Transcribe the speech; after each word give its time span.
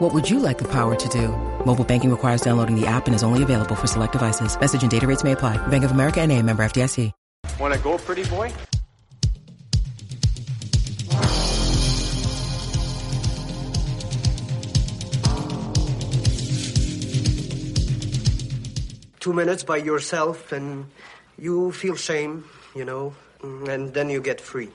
What 0.00 0.12
would 0.12 0.28
you 0.28 0.40
like 0.40 0.58
the 0.58 0.66
power 0.66 0.96
to 0.96 1.08
do? 1.08 1.28
Mobile 1.64 1.84
banking 1.84 2.10
requires 2.10 2.40
downloading 2.40 2.74
the 2.74 2.84
app 2.84 3.06
and 3.06 3.14
is 3.14 3.22
only 3.22 3.44
available 3.44 3.76
for 3.76 3.86
select 3.86 4.12
devices. 4.12 4.58
Message 4.58 4.82
and 4.82 4.90
data 4.90 5.06
rates 5.06 5.22
may 5.22 5.32
apply. 5.32 5.56
Bank 5.68 5.84
of 5.84 5.92
America 5.92 6.20
and 6.20 6.32
a 6.32 6.42
member 6.42 6.64
FDIC. 6.64 7.12
Want 7.60 7.72
to 7.72 7.78
go, 7.78 7.96
pretty 7.98 8.24
boy? 8.24 8.52
Two 19.20 19.32
minutes 19.32 19.62
by 19.62 19.76
yourself 19.76 20.50
and 20.50 20.86
you 21.38 21.70
feel 21.70 21.94
shame, 21.94 22.44
you 22.74 22.84
know, 22.84 23.14
and 23.44 23.94
then 23.94 24.10
you 24.10 24.20
get 24.20 24.40
free. 24.40 24.70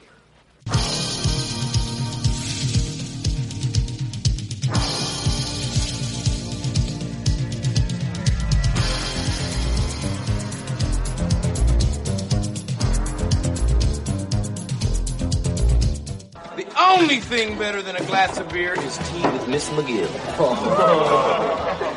Only 17.00 17.22
thing 17.22 17.58
better 17.58 17.82
than 17.82 17.96
a 17.96 18.04
glass 18.06 18.38
of 18.40 18.50
beer 18.50 18.74
is 18.74 18.98
tea 18.98 19.22
with 19.22 19.48
Miss 19.48 19.70
McGill. 19.70 20.10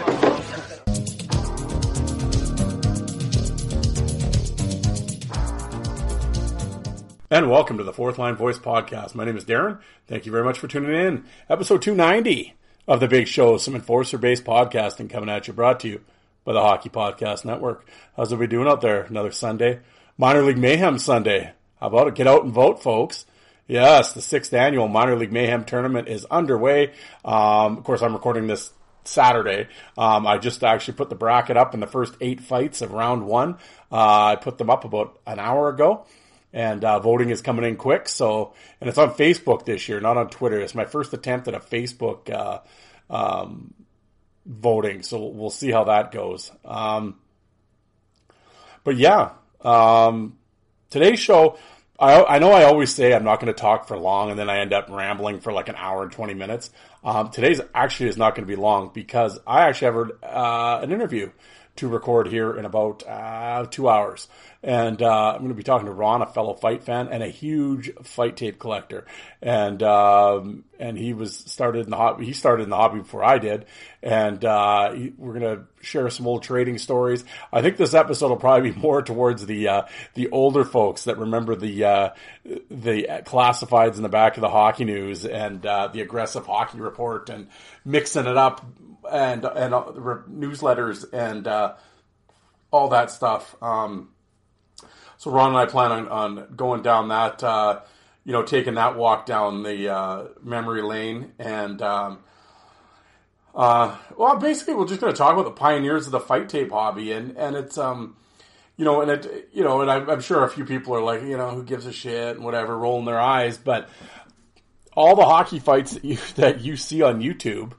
And 7.31 7.49
welcome 7.49 7.79
to 7.79 7.85
the 7.85 7.95
Fourth 7.95 8.19
Line 8.19 8.37
Voice 8.37 8.59
Podcast. 8.59 9.15
My 9.15 9.25
name 9.25 9.39
is 9.39 9.47
Darren. 9.47 9.81
Thank 10.07 10.27
you 10.27 10.33
very 10.33 10.45
much 10.45 10.59
for 10.59 10.69
tuning 10.69 10.95
in. 10.95 11.25
Episode 11.49 11.81
290 11.81 12.53
of 12.87 13.01
The 13.01 13.09
Big 13.09 13.27
Show, 13.27 13.57
some 13.57 13.75
enforcer 13.75 14.19
based 14.19 14.45
podcasting 14.45 15.09
coming 15.09 15.31
at 15.31 15.49
you, 15.49 15.55
brought 15.55 15.81
to 15.81 15.89
you 15.89 16.03
by 16.45 16.53
the 16.53 16.61
Hockey 16.61 16.91
Podcast 16.91 17.47
Network. 17.47 17.89
How's 18.19 18.35
everybody 18.35 18.55
doing 18.55 18.69
out 18.69 18.83
there? 18.83 19.05
Another 19.05 19.31
Sunday? 19.31 19.81
Minor 20.19 20.43
League 20.43 20.59
Mayhem 20.59 20.99
Sunday. 20.99 21.55
How 21.81 21.87
about 21.87 22.09
it? 22.09 22.17
Get 22.17 22.27
out 22.27 22.45
and 22.45 22.53
vote, 22.53 22.83
folks. 22.83 23.25
Yes, 23.67 24.13
the 24.13 24.21
sixth 24.21 24.53
annual 24.53 24.89
Minor 24.89 25.17
League 25.17 25.33
Mayhem 25.33 25.65
tournament 25.65 26.09
is 26.09 26.25
underway. 26.27 26.93
Um, 27.25 27.79
of 27.79 27.85
course, 27.85 28.03
I'm 28.03 28.13
recording 28.13 28.47
this 28.47 28.73
Saturday. 29.05 29.69
Um, 29.97 30.27
I 30.27 30.39
just 30.39 30.63
actually 30.65 30.95
put 30.95 31.09
the 31.09 31.15
bracket 31.15 31.57
up 31.57 31.75
in 31.75 31.81
the 31.81 31.87
first 31.87 32.15
eight 32.21 32.41
fights 32.41 32.83
of 32.83 32.93
round 32.93 33.27
one. 33.27 33.55
Uh, 33.91 34.25
I 34.25 34.37
put 34.37 34.59
them 34.59 34.71
up 34.71 34.85
about 34.85 35.19
an 35.27 35.39
hour 35.39 35.69
ago 35.69 36.07
and 36.53 36.85
uh, 36.85 36.99
voting 36.99 37.31
is 37.31 37.41
coming 37.41 37.65
in 37.65 37.77
quick. 37.77 38.09
So, 38.09 38.53
and 38.81 38.89
it's 38.89 38.99
on 38.99 39.15
Facebook 39.15 39.65
this 39.65 39.89
year, 39.89 40.01
not 40.01 40.17
on 40.17 40.29
Twitter. 40.29 40.61
It's 40.61 40.75
my 40.75 40.85
first 40.85 41.13
attempt 41.13 41.49
at 41.49 41.55
a 41.55 41.61
Facebook 41.61 42.31
uh, 42.31 42.61
um, 43.11 43.75
voting, 44.45 45.03
so 45.03 45.25
we'll 45.27 45.51
see 45.51 45.71
how 45.71 45.85
that 45.85 46.13
goes. 46.13 46.51
Um, 46.65 47.17
but 48.85 48.97
yeah, 48.97 49.33
um, 49.63 50.37
today's 50.91 51.21
show. 51.21 51.59
I, 52.03 52.25
I 52.35 52.39
know 52.41 52.51
I 52.51 52.65
always 52.65 52.93
say 52.93 53.15
I'm 53.15 53.23
not 53.23 53.39
going 53.39 53.53
to 53.53 53.59
talk 53.59 53.87
for 53.87 53.97
long, 53.97 54.31
and 54.31 54.39
then 54.39 54.51
I 54.51 54.59
end 54.59 54.73
up 54.73 54.91
rambling 54.91 55.39
for 55.39 55.53
like 55.53 55.69
an 55.69 55.77
hour 55.77 56.03
and 56.03 56.11
20 56.11 56.35
minutes. 56.35 56.71
Um, 57.05 57.31
today's 57.31 57.61
actually 57.73 58.09
is 58.09 58.17
not 58.17 58.35
going 58.35 58.45
to 58.45 58.53
be 58.53 58.61
long 58.61 58.91
because 58.93 59.39
I 59.47 59.69
actually 59.69 59.93
have 59.93 60.11
uh, 60.25 60.81
an 60.83 60.91
interview 60.91 61.31
to 61.77 61.89
record 61.89 62.29
here 62.29 62.55
in 62.57 62.65
about 62.65 63.07
uh, 63.07 63.67
two 63.71 63.89
hours. 63.89 64.29
And 64.63 65.03
uh, 65.03 65.33
I'm 65.33 65.39
going 65.39 65.49
to 65.49 65.55
be 65.55 65.65
talking 65.65 65.87
to 65.87 65.93
Ron, 65.93 66.23
a 66.23 66.27
fellow 66.27 66.55
fight 66.55 66.85
fan 66.85 67.09
and 67.09 67.23
a 67.23 67.29
huge 67.29 67.91
fight 68.05 68.37
tape 68.37 68.61
collector. 68.61 69.07
And 69.41 69.83
um, 69.83 70.65
and 70.79 70.97
he 70.97 71.15
was 71.15 71.35
started 71.35 71.85
in 71.85 71.91
the 71.91 71.97
hobby. 71.97 72.27
He 72.27 72.33
started 72.33 72.65
in 72.65 72.71
the 72.71 72.77
hobby 72.77 72.99
before 73.01 73.25
I 73.25 73.39
did. 73.39 73.67
And 74.03 74.45
uh, 74.45 74.95
we're 75.17 75.39
going 75.39 75.57
to 75.57 75.65
share 75.81 76.09
some 76.11 76.29
old 76.29 76.45
trading 76.45 76.79
stories. 76.79 77.25
I 77.53 77.63
think 77.63 77.77
this 77.77 77.95
episode 77.95 78.29
will 78.29 78.37
probably 78.37 78.71
be 78.71 78.79
more 78.81 79.03
towards 79.03 79.47
the 79.47 79.69
uh, 79.69 79.83
the 80.15 80.29
older 80.31 80.65
folks 80.65 81.05
that 81.05 81.19
remember 81.19 81.57
the 81.57 81.85
uh, 81.85 82.11
the 82.45 83.23
classifieds 83.25 83.97
in 83.97 84.03
the 84.03 84.09
back 84.09 84.37
of 84.37 84.43
the 84.43 84.51
hockey 84.51 84.85
news 84.85 85.25
and 85.25 85.65
uh, 85.67 85.89
the 85.89 86.03
aggressive 86.03 86.47
hockey 86.47 86.79
report 86.79 87.31
and 87.31 87.49
mixing 87.85 88.27
it 88.27 88.37
up 88.37 88.65
and 89.13 89.45
and 89.45 89.75
uh, 89.75 89.85
newsletters 90.31 91.05
and 91.13 91.47
uh, 91.47 91.75
all 92.71 92.89
that 92.89 93.11
stuff. 93.11 93.55
Um, 93.63 94.09
so 95.19 95.31
Ron 95.31 95.51
and 95.51 95.59
I 95.59 95.67
plan 95.67 95.93
on, 95.93 96.09
on 96.09 96.55
going 96.57 96.83
down 96.83 97.09
that, 97.09 97.45
uh, 97.45 97.81
you 98.25 98.33
know, 98.33 98.43
taking 98.43 98.75
that 98.75 98.97
walk 98.97 99.27
down 99.27 99.63
the 99.63 99.89
uh, 99.89 100.25
memory 100.43 100.83
lane, 100.83 101.33
and 101.39 101.81
um, 101.81 102.19
uh, 103.55 103.97
well, 104.17 104.37
basically 104.39 104.75
we're 104.75 104.89
just 104.89 105.01
going 105.01 105.13
to 105.13 105.17
talk 105.17 105.33
about 105.33 105.45
the 105.45 105.53
pioneers 105.53 106.07
of 106.07 106.13
the 106.13 106.21
fight 106.21 106.49
tape 106.49 106.73
hobby, 106.73 107.13
and 107.13 107.37
and 107.37 107.55
it's 107.55 107.79
um, 107.79 108.17
you 108.77 108.85
know, 108.85 109.01
and 109.01 109.11
it, 109.11 109.51
you 109.53 109.63
know, 109.63 109.83
and 109.83 109.91
I'm, 109.91 110.09
I'm 110.09 110.21
sure 110.21 110.43
a 110.45 110.49
few 110.49 110.65
people 110.65 110.95
are 110.95 111.03
like, 111.03 111.23
you 111.23 111.37
know, 111.37 111.51
who 111.51 111.63
gives 111.63 111.87
a 111.87 111.93
shit 111.93 112.37
and 112.37 112.45
whatever, 112.45 112.77
rolling 112.77 113.05
their 113.05 113.21
eyes, 113.21 113.59
but 113.59 113.89
all 114.95 115.15
the 115.15 115.25
hockey 115.25 115.59
fights 115.59 115.93
that 115.93 116.05
you 116.05 116.19
that 116.37 116.63
you 116.63 116.77
see 116.77 117.03
on 117.03 117.21
YouTube 117.21 117.75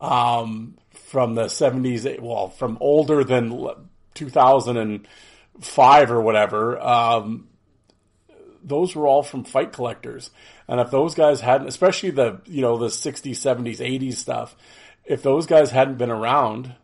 um, 0.00 0.76
from 0.92 1.34
the 1.34 1.44
70s, 1.44 2.20
well, 2.20 2.48
from 2.48 2.78
older 2.80 3.24
than 3.24 3.68
2005 4.14 6.10
or 6.10 6.20
whatever, 6.20 6.80
um, 6.80 7.48
those 8.62 8.94
were 8.94 9.06
all 9.06 9.22
from 9.22 9.44
fight 9.44 9.72
collectors. 9.72 10.30
And 10.66 10.80
if 10.80 10.90
those 10.90 11.14
guys 11.14 11.40
hadn't, 11.40 11.68
especially 11.68 12.10
the, 12.10 12.40
you 12.44 12.60
know, 12.60 12.76
the 12.76 12.88
60s, 12.88 13.30
70s, 13.30 13.78
80s 13.78 14.14
stuff, 14.14 14.56
if 15.04 15.22
those 15.22 15.46
guys 15.46 15.70
hadn't 15.70 15.96
been 15.96 16.10
around, 16.10 16.74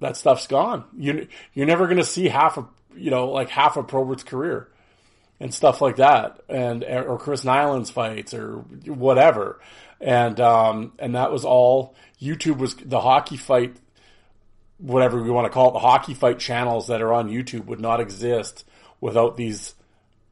that 0.00 0.16
stuff's 0.16 0.46
gone. 0.46 0.84
You, 0.96 1.28
you're 1.52 1.66
never 1.66 1.86
going 1.86 1.98
to 1.98 2.04
see 2.04 2.28
half 2.28 2.56
of, 2.56 2.68
you 2.96 3.10
know, 3.10 3.28
like 3.28 3.50
half 3.50 3.76
of 3.76 3.86
Probert's 3.86 4.22
career 4.22 4.68
and 5.38 5.52
stuff 5.52 5.82
like 5.82 5.96
that. 5.96 6.40
And, 6.48 6.82
or 6.82 7.18
Chris 7.18 7.44
Nilan's 7.44 7.90
fights 7.90 8.32
or 8.32 8.60
whatever 8.86 9.60
and 10.00 10.40
um, 10.40 10.92
and 10.98 11.14
that 11.14 11.32
was 11.32 11.44
all. 11.44 11.94
YouTube 12.20 12.58
was 12.58 12.74
the 12.74 13.00
hockey 13.00 13.36
fight, 13.36 13.76
whatever 14.78 15.22
we 15.22 15.30
want 15.30 15.46
to 15.46 15.50
call 15.50 15.68
it, 15.68 15.72
the 15.72 15.78
hockey 15.78 16.14
fight 16.14 16.38
channels 16.38 16.88
that 16.88 17.00
are 17.00 17.12
on 17.12 17.30
YouTube 17.30 17.66
would 17.66 17.80
not 17.80 18.00
exist 18.00 18.64
without 19.00 19.36
these 19.36 19.74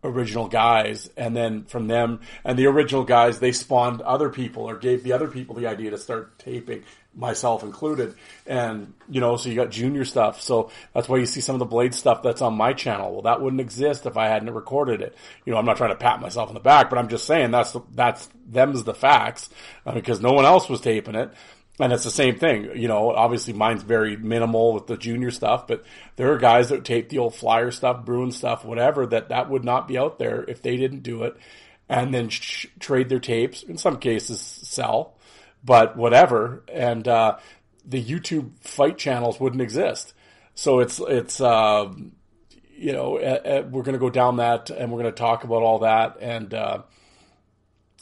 original 0.04 0.48
guys. 0.48 1.10
And 1.16 1.34
then 1.36 1.64
from 1.64 1.88
them 1.88 2.20
and 2.44 2.58
the 2.58 2.66
original 2.66 3.04
guys, 3.04 3.38
they 3.38 3.52
spawned 3.52 4.00
other 4.02 4.28
people 4.28 4.64
or 4.64 4.76
gave 4.76 5.02
the 5.02 5.12
other 5.12 5.28
people 5.28 5.54
the 5.54 5.66
idea 5.66 5.90
to 5.90 5.98
start 5.98 6.38
taping 6.38 6.84
myself 7.18 7.64
included. 7.64 8.14
And, 8.46 8.94
you 9.10 9.20
know, 9.20 9.36
so 9.36 9.48
you 9.48 9.56
got 9.56 9.70
junior 9.70 10.04
stuff. 10.04 10.40
So 10.40 10.70
that's 10.94 11.08
why 11.08 11.18
you 11.18 11.26
see 11.26 11.40
some 11.40 11.56
of 11.56 11.58
the 11.58 11.66
blade 11.66 11.94
stuff 11.94 12.22
that's 12.22 12.40
on 12.40 12.54
my 12.54 12.72
channel. 12.72 13.12
Well, 13.12 13.22
that 13.22 13.42
wouldn't 13.42 13.60
exist 13.60 14.06
if 14.06 14.16
I 14.16 14.28
hadn't 14.28 14.54
recorded 14.54 15.02
it. 15.02 15.16
You 15.44 15.52
know, 15.52 15.58
I'm 15.58 15.66
not 15.66 15.76
trying 15.76 15.90
to 15.90 15.96
pat 15.96 16.20
myself 16.20 16.48
on 16.48 16.54
the 16.54 16.60
back, 16.60 16.88
but 16.88 16.98
I'm 16.98 17.08
just 17.08 17.26
saying 17.26 17.50
that's, 17.50 17.76
that's, 17.92 18.28
them's 18.46 18.84
the 18.84 18.94
facts 18.94 19.50
uh, 19.84 19.92
because 19.92 20.20
no 20.20 20.32
one 20.32 20.44
else 20.44 20.68
was 20.68 20.80
taping 20.80 21.16
it. 21.16 21.32
And 21.80 21.92
it's 21.92 22.04
the 22.04 22.10
same 22.10 22.38
thing, 22.38 22.70
you 22.74 22.88
know, 22.88 23.12
obviously 23.12 23.52
mine's 23.52 23.84
very 23.84 24.16
minimal 24.16 24.72
with 24.74 24.88
the 24.88 24.96
junior 24.96 25.30
stuff, 25.30 25.68
but 25.68 25.84
there 26.16 26.32
are 26.32 26.38
guys 26.38 26.70
that 26.70 26.84
tape 26.84 27.08
the 27.08 27.18
old 27.18 27.36
flyer 27.36 27.70
stuff, 27.70 28.04
Bruin 28.04 28.32
stuff, 28.32 28.64
whatever, 28.64 29.06
that 29.06 29.28
that 29.28 29.48
would 29.48 29.64
not 29.64 29.86
be 29.86 29.96
out 29.96 30.18
there 30.18 30.44
if 30.48 30.60
they 30.60 30.76
didn't 30.76 31.04
do 31.04 31.22
it 31.22 31.36
and 31.88 32.12
then 32.12 32.28
sh- 32.28 32.66
trade 32.80 33.08
their 33.08 33.20
tapes, 33.20 33.62
in 33.62 33.78
some 33.78 33.98
cases 33.98 34.40
sell 34.40 35.14
but 35.64 35.96
whatever. 35.96 36.62
And 36.72 37.06
uh, 37.06 37.38
the 37.84 38.02
YouTube 38.02 38.58
fight 38.60 38.98
channels 38.98 39.40
wouldn't 39.40 39.62
exist. 39.62 40.14
So 40.54 40.80
it's 40.80 41.00
it's 41.00 41.40
uh, 41.40 41.92
you 42.78 42.92
know, 42.92 43.14
we're 43.70 43.82
going 43.82 43.94
to 43.94 43.98
go 43.98 44.08
down 44.08 44.36
that 44.36 44.70
and 44.70 44.92
we're 44.92 45.02
going 45.02 45.12
to 45.12 45.18
talk 45.18 45.42
about 45.44 45.62
all 45.62 45.80
that. 45.80 46.18
And, 46.20 46.54
uh, 46.54 46.82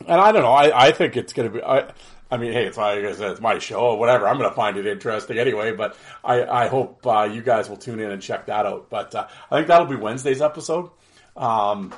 and 0.07 0.21
I 0.21 0.31
don't 0.33 0.43
know. 0.43 0.53
I, 0.53 0.89
I 0.89 0.93
think 0.93 1.17
it's 1.17 1.33
going 1.33 1.51
to 1.51 1.55
be, 1.59 1.65
I, 1.65 1.91
I 2.31 2.37
mean, 2.37 2.53
hey, 2.53 2.67
it's 2.67 2.77
said, 2.77 3.31
it's 3.31 3.41
my 3.41 3.59
show 3.59 3.81
or 3.81 3.99
whatever. 3.99 4.29
I'm 4.29 4.37
going 4.37 4.51
to 4.51 4.55
find 4.55 4.77
it 4.77 4.87
interesting 4.87 5.39
anyway, 5.39 5.73
but 5.73 5.97
I, 6.23 6.45
I 6.45 6.69
hope, 6.69 7.07
uh, 7.07 7.23
you 7.33 7.41
guys 7.41 7.71
will 7.71 7.79
tune 7.79 8.01
in 8.01 8.11
and 8.11 8.21
check 8.21 8.47
that 8.47 8.67
out. 8.67 8.91
But, 8.91 9.15
uh, 9.15 9.29
I 9.51 9.57
think 9.57 9.69
that'll 9.69 9.87
be 9.87 9.97
Wednesday's 9.97 10.43
episode. 10.43 10.91
Um, 11.37 11.95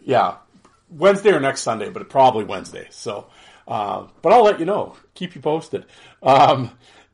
yeah, 0.00 0.36
Wednesday 0.90 1.32
or 1.32 1.40
next 1.40 1.62
Sunday, 1.62 1.90
but 1.90 2.08
probably 2.08 2.44
Wednesday. 2.44 2.86
So, 2.90 3.26
uh, 3.68 4.06
but 4.22 4.32
I'll 4.32 4.42
let 4.42 4.58
you 4.58 4.64
know. 4.64 4.96
Keep 5.14 5.34
you 5.34 5.42
posted. 5.42 5.84
Um, 6.22 6.70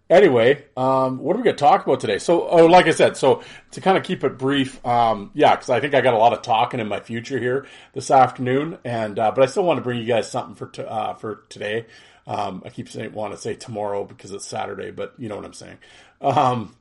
anyway, 0.09 0.65
um, 0.77 1.19
what 1.19 1.35
are 1.35 1.39
we 1.39 1.45
going 1.45 1.57
to 1.57 1.61
talk 1.61 1.85
about 1.85 1.99
today? 1.99 2.19
So, 2.19 2.49
oh, 2.49 2.67
like 2.67 2.87
I 2.87 2.93
said, 2.93 3.17
so 3.17 3.43
to 3.73 3.81
kind 3.81 3.99
of 3.99 4.05
keep 4.05 4.23
it 4.23 4.39
brief, 4.39 4.85
um, 4.87 5.33
yeah, 5.35 5.57
because 5.57 5.69
I 5.69 5.81
think 5.81 5.95
I 5.95 6.01
got 6.01 6.15
a 6.15 6.19
lot 6.19 6.33
of 6.33 6.43
talking 6.43 6.79
in 6.79 6.87
my 6.87 7.01
future 7.01 7.39
here 7.39 7.67
this 7.93 8.11
afternoon, 8.11 8.79
and 8.85 9.19
uh, 9.19 9.33
but 9.33 9.43
I 9.43 9.47
still 9.47 9.65
want 9.65 9.79
to 9.79 9.83
bring 9.83 9.99
you 9.99 10.07
guys 10.07 10.31
something 10.31 10.55
for 10.55 10.69
t- 10.69 10.83
uh, 10.83 11.15
for 11.15 11.45
today. 11.49 11.87
Um, 12.27 12.63
I 12.65 12.71
keep 12.71 12.89
saying 12.89 13.13
want 13.13 13.35
to 13.35 13.41
say 13.41 13.55
tomorrow 13.55 14.05
because 14.05 14.31
it's 14.31 14.47
Saturday, 14.47 14.93
but 14.93 15.15
you 15.19 15.29
know 15.29 15.37
what 15.37 15.45
I'm 15.45 15.53
saying. 15.53 15.79
Um, 16.21 16.77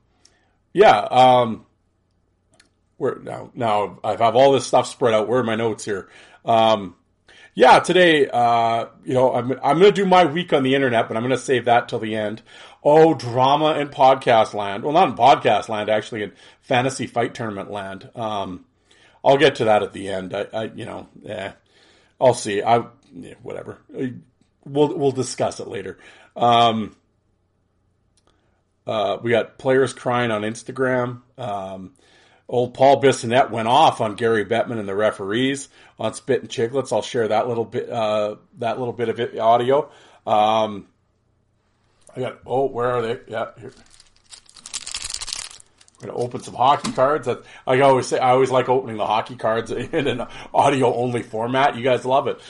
yeah. 0.72 0.98
Um, 1.00 1.66
where 2.96 3.16
now? 3.16 3.50
Now 3.54 3.98
I 4.04 4.12
have 4.12 4.36
all 4.36 4.52
this 4.52 4.66
stuff 4.66 4.86
spread 4.86 5.14
out. 5.14 5.28
Where 5.28 5.40
are 5.40 5.44
my 5.44 5.56
notes 5.56 5.84
here? 5.84 6.08
Yeah, 7.56 7.78
today, 7.78 8.28
uh, 8.28 8.86
you 9.04 9.14
know, 9.14 9.32
I'm, 9.32 9.52
I'm 9.62 9.78
going 9.78 9.92
to 9.92 9.92
do 9.92 10.04
my 10.04 10.24
week 10.24 10.52
on 10.52 10.64
the 10.64 10.74
internet, 10.74 11.06
but 11.06 11.16
I'm 11.16 11.22
going 11.22 11.30
to 11.30 11.38
save 11.38 11.66
that 11.66 11.88
till 11.88 12.00
the 12.00 12.16
end. 12.16 12.42
Oh, 12.82 13.14
drama 13.14 13.78
in 13.78 13.88
podcast 13.90 14.54
land. 14.54 14.82
Well, 14.82 14.92
not 14.92 15.08
in 15.08 15.14
podcast 15.14 15.68
land, 15.68 15.88
actually, 15.88 16.24
in 16.24 16.32
fantasy 16.62 17.06
fight 17.06 17.32
tournament 17.32 17.70
land. 17.70 18.10
Um, 18.16 18.64
I'll 19.24 19.36
get 19.36 19.54
to 19.56 19.66
that 19.66 19.84
at 19.84 19.92
the 19.92 20.08
end. 20.08 20.34
I, 20.34 20.46
I 20.52 20.64
you 20.74 20.84
know, 20.84 21.06
eh, 21.26 21.52
I'll 22.20 22.34
see. 22.34 22.60
I, 22.60 22.86
yeah, 23.14 23.34
whatever. 23.42 23.78
We'll, 24.64 24.98
we'll 24.98 25.12
discuss 25.12 25.60
it 25.60 25.68
later. 25.68 25.98
Um, 26.34 26.96
uh, 28.84 29.18
we 29.22 29.30
got 29.30 29.58
players 29.58 29.92
crying 29.92 30.32
on 30.32 30.42
Instagram. 30.42 31.22
Um, 31.38 31.94
Old 32.48 32.74
Paul 32.74 33.00
Bissonnette 33.00 33.50
went 33.50 33.68
off 33.68 34.00
on 34.00 34.16
Gary 34.16 34.44
Bettman 34.44 34.78
and 34.78 34.88
the 34.88 34.94
referees 34.94 35.68
on 35.98 36.12
Spit 36.12 36.42
and 36.42 36.50
Chicklets. 36.50 36.92
I'll 36.92 37.02
share 37.02 37.28
that 37.28 37.48
little 37.48 37.64
bit, 37.64 37.88
uh, 37.88 38.36
that 38.58 38.78
little 38.78 38.92
bit 38.92 39.08
of 39.08 39.18
it, 39.18 39.38
audio. 39.38 39.90
Um, 40.26 40.86
I 42.14 42.20
got. 42.20 42.38
Oh, 42.46 42.66
where 42.66 42.90
are 42.90 43.02
they? 43.02 43.18
Yeah, 43.28 43.50
here. 43.58 43.72
I'm 46.02 46.08
gonna 46.08 46.18
open 46.18 46.42
some 46.42 46.54
hockey 46.54 46.92
cards. 46.92 47.26
That 47.26 47.44
I 47.66 47.80
always 47.80 48.06
say. 48.06 48.18
I 48.18 48.30
always 48.30 48.50
like 48.50 48.68
opening 48.68 48.98
the 48.98 49.06
hockey 49.06 49.36
cards 49.36 49.70
in 49.70 50.06
an 50.06 50.26
audio 50.52 50.94
only 50.94 51.22
format. 51.22 51.76
You 51.76 51.82
guys 51.82 52.04
love 52.04 52.28
it, 52.28 52.40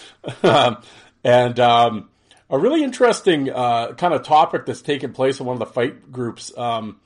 and 1.25 1.61
um, 1.61 2.09
a 2.51 2.59
really 2.59 2.83
interesting 2.83 3.51
uh, 3.51 3.93
kind 3.93 4.13
of 4.13 4.25
topic 4.25 4.67
that's 4.67 4.83
taken 4.83 5.13
place 5.13 5.41
in 5.41 5.47
one 5.47 5.55
of 5.55 5.61
the 5.61 5.73
fight 5.73 6.11
groups. 6.13 6.57
Um, 6.57 7.01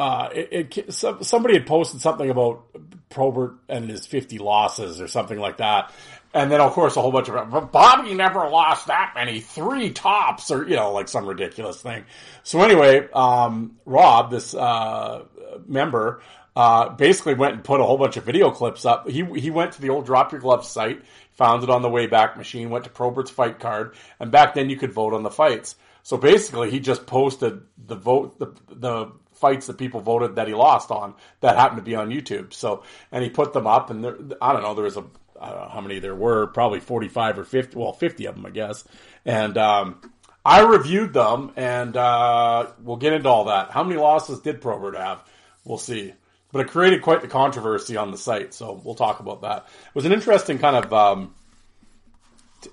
uh, 0.00 0.30
it, 0.32 0.94
somebody 0.94 1.52
had 1.52 1.66
posted 1.66 2.00
something 2.00 2.30
about 2.30 2.64
Probert 3.10 3.56
and 3.68 3.90
his 3.90 4.06
50 4.06 4.38
losses 4.38 4.98
or 4.98 5.08
something 5.08 5.38
like 5.38 5.58
that. 5.58 5.92
And 6.32 6.50
then, 6.50 6.62
of 6.62 6.72
course, 6.72 6.96
a 6.96 7.02
whole 7.02 7.12
bunch 7.12 7.28
of, 7.28 7.70
Bobby 7.70 8.14
never 8.14 8.48
lost 8.48 8.86
that 8.86 9.12
many, 9.14 9.40
three 9.40 9.90
tops, 9.90 10.50
or, 10.50 10.66
you 10.66 10.76
know, 10.76 10.92
like 10.92 11.08
some 11.08 11.26
ridiculous 11.26 11.82
thing. 11.82 12.04
So 12.44 12.62
anyway, 12.62 13.10
um, 13.12 13.76
Rob, 13.84 14.30
this, 14.30 14.54
uh, 14.54 15.24
member, 15.66 16.22
uh, 16.56 16.88
basically 16.88 17.34
went 17.34 17.56
and 17.56 17.62
put 17.62 17.80
a 17.80 17.84
whole 17.84 17.98
bunch 17.98 18.16
of 18.16 18.24
video 18.24 18.50
clips 18.50 18.86
up. 18.86 19.06
He, 19.06 19.22
he 19.38 19.50
went 19.50 19.72
to 19.72 19.82
the 19.82 19.90
old 19.90 20.06
Drop 20.06 20.32
Your 20.32 20.40
Gloves 20.40 20.68
site, 20.68 21.02
found 21.32 21.62
it 21.62 21.68
on 21.68 21.82
the 21.82 21.90
Wayback 21.90 22.38
Machine, 22.38 22.70
went 22.70 22.84
to 22.84 22.90
Probert's 22.90 23.30
fight 23.30 23.58
card, 23.58 23.94
and 24.18 24.30
back 24.30 24.54
then 24.54 24.70
you 24.70 24.76
could 24.76 24.92
vote 24.92 25.12
on 25.12 25.24
the 25.24 25.30
fights. 25.30 25.74
So 26.04 26.16
basically, 26.16 26.70
he 26.70 26.80
just 26.80 27.04
posted 27.06 27.60
the 27.86 27.96
vote, 27.96 28.38
the, 28.38 28.54
the 28.70 29.12
fights 29.40 29.66
that 29.66 29.78
people 29.78 30.00
voted 30.00 30.36
that 30.36 30.46
he 30.46 30.54
lost 30.54 30.90
on 30.90 31.14
that 31.40 31.56
happened 31.56 31.78
to 31.78 31.84
be 31.84 31.94
on 31.94 32.10
YouTube. 32.10 32.52
So, 32.52 32.84
and 33.10 33.24
he 33.24 33.30
put 33.30 33.52
them 33.52 33.66
up, 33.66 33.90
and 33.90 34.04
there, 34.04 34.16
I 34.40 34.52
don't 34.52 34.62
know, 34.62 34.74
there 34.74 34.84
was 34.84 34.96
a, 34.96 35.04
I 35.40 35.50
don't 35.50 35.60
know 35.60 35.68
how 35.68 35.80
many 35.80 35.98
there 35.98 36.14
were, 36.14 36.46
probably 36.48 36.80
45 36.80 37.38
or 37.38 37.44
50, 37.44 37.76
well, 37.76 37.92
50 37.92 38.26
of 38.26 38.34
them, 38.36 38.46
I 38.46 38.50
guess. 38.50 38.84
And, 39.24 39.56
um, 39.58 40.00
I 40.44 40.62
reviewed 40.62 41.12
them, 41.12 41.52
and, 41.56 41.96
uh, 41.96 42.70
we'll 42.82 42.96
get 42.96 43.12
into 43.12 43.28
all 43.28 43.44
that. 43.44 43.70
How 43.70 43.82
many 43.84 44.00
losses 44.00 44.40
did 44.40 44.60
Probert 44.60 44.96
have? 44.96 45.22
We'll 45.64 45.78
see. 45.78 46.14
But 46.52 46.62
it 46.62 46.68
created 46.68 47.02
quite 47.02 47.22
the 47.22 47.28
controversy 47.28 47.96
on 47.96 48.10
the 48.10 48.18
site, 48.18 48.54
so 48.54 48.80
we'll 48.84 48.94
talk 48.94 49.20
about 49.20 49.42
that. 49.42 49.66
It 49.88 49.94
was 49.94 50.04
an 50.04 50.12
interesting 50.12 50.58
kind 50.58 50.76
of, 50.76 50.92
um, 50.92 51.34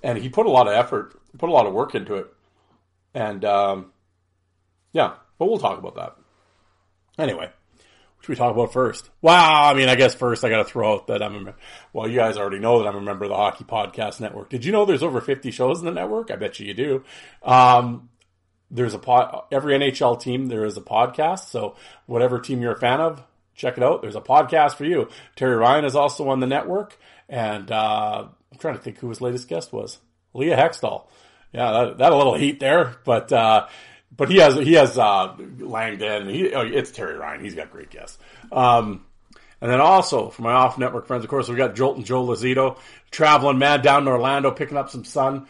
and 0.03 0.17
he 0.17 0.29
put 0.29 0.45
a 0.45 0.49
lot 0.49 0.67
of 0.67 0.73
effort, 0.73 1.19
put 1.37 1.49
a 1.49 1.53
lot 1.53 1.67
of 1.67 1.73
work 1.73 1.93
into 1.95 2.15
it. 2.15 2.33
And, 3.13 3.43
um, 3.45 3.91
yeah, 4.93 5.13
but 5.37 5.47
we'll 5.47 5.59
talk 5.59 5.77
about 5.77 5.95
that. 5.95 6.15
Anyway, 7.17 7.49
should 8.21 8.29
we 8.29 8.35
talk 8.35 8.53
about 8.53 8.73
first? 8.73 9.09
Wow, 9.21 9.69
I 9.69 9.73
mean, 9.73 9.89
I 9.89 9.95
guess 9.95 10.13
first 10.13 10.43
I 10.43 10.49
got 10.49 10.57
to 10.57 10.63
throw 10.65 10.93
out 10.93 11.07
that 11.07 11.23
I'm 11.23 11.47
a, 11.47 11.55
well, 11.93 12.07
you 12.07 12.17
guys 12.17 12.37
already 12.37 12.59
know 12.59 12.79
that 12.79 12.87
I'm 12.87 12.95
a 12.95 13.01
member 13.01 13.25
of 13.25 13.29
the 13.29 13.35
Hockey 13.35 13.63
Podcast 13.63 14.19
Network. 14.19 14.49
Did 14.49 14.65
you 14.65 14.71
know 14.71 14.85
there's 14.85 15.03
over 15.03 15.21
50 15.21 15.51
shows 15.51 15.79
in 15.79 15.85
the 15.85 15.91
network? 15.91 16.29
I 16.31 16.35
bet 16.35 16.59
you 16.59 16.67
you 16.67 16.73
do. 16.73 17.03
Um, 17.43 18.09
there's 18.69 18.93
a 18.93 18.99
pod, 18.99 19.45
every 19.51 19.77
NHL 19.77 20.19
team, 20.19 20.47
there 20.47 20.65
is 20.65 20.77
a 20.77 20.81
podcast. 20.81 21.49
So 21.49 21.75
whatever 22.05 22.39
team 22.39 22.61
you're 22.61 22.73
a 22.73 22.79
fan 22.79 22.99
of, 22.99 23.23
check 23.55 23.77
it 23.77 23.83
out. 23.83 24.01
There's 24.01 24.15
a 24.15 24.21
podcast 24.21 24.75
for 24.75 24.85
you. 24.85 25.09
Terry 25.35 25.55
Ryan 25.55 25.85
is 25.85 25.95
also 25.95 26.27
on 26.29 26.39
the 26.39 26.47
network. 26.47 26.97
And, 27.29 27.71
uh, 27.71 28.27
I'm 28.51 28.57
trying 28.59 28.75
to 28.75 28.81
think 28.81 28.97
who 28.99 29.09
his 29.09 29.21
latest 29.21 29.47
guest 29.47 29.71
was. 29.73 29.99
Leah 30.33 30.57
Hextall. 30.57 31.07
Yeah, 31.53 31.71
that, 31.71 31.97
that 31.99 32.11
a 32.11 32.15
little 32.15 32.35
heat 32.35 32.59
there, 32.59 32.97
but, 33.05 33.31
uh, 33.31 33.67
but 34.15 34.29
he 34.29 34.37
has 34.37 34.55
he 34.55 34.73
has 34.73 34.97
uh, 34.97 35.35
Langdon. 35.59 36.29
He, 36.29 36.53
oh, 36.53 36.61
it's 36.61 36.91
Terry 36.91 37.15
Ryan. 37.15 37.43
He's 37.43 37.55
got 37.55 37.71
great 37.71 37.89
guests. 37.89 38.17
Um, 38.51 39.05
and 39.59 39.71
then 39.71 39.81
also 39.81 40.29
for 40.29 40.43
my 40.43 40.53
off 40.53 40.77
network 40.77 41.07
friends, 41.07 41.23
of 41.23 41.29
course, 41.29 41.49
we 41.49 41.55
got 41.55 41.75
Jolt 41.75 41.97
and 41.97 42.05
Joe 42.05 42.25
Lazito 42.25 42.77
traveling 43.11 43.57
mad 43.57 43.81
down 43.81 44.05
to 44.05 44.11
Orlando, 44.11 44.51
picking 44.51 44.77
up 44.77 44.89
some 44.89 45.03
sun, 45.03 45.47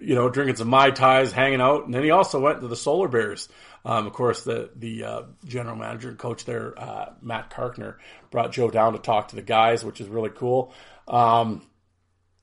you 0.00 0.14
know, 0.14 0.28
drinking 0.28 0.56
some 0.56 0.68
mai 0.68 0.90
tais, 0.90 1.32
hanging 1.32 1.60
out. 1.60 1.84
And 1.84 1.92
then 1.92 2.04
he 2.04 2.10
also 2.10 2.40
went 2.40 2.60
to 2.60 2.68
the 2.68 2.76
Solar 2.76 3.08
Bears. 3.08 3.48
Um, 3.84 4.06
of 4.06 4.12
course, 4.12 4.42
the 4.42 4.70
the 4.76 5.04
uh, 5.04 5.22
general 5.44 5.76
manager 5.76 6.08
and 6.08 6.18
coach 6.18 6.44
there, 6.44 6.74
uh, 6.78 7.12
Matt 7.20 7.50
Carkner, 7.50 7.96
brought 8.30 8.52
Joe 8.52 8.70
down 8.70 8.92
to 8.92 8.98
talk 8.98 9.28
to 9.28 9.36
the 9.36 9.42
guys, 9.42 9.84
which 9.84 10.00
is 10.00 10.08
really 10.08 10.30
cool. 10.30 10.72
Um, 11.06 11.62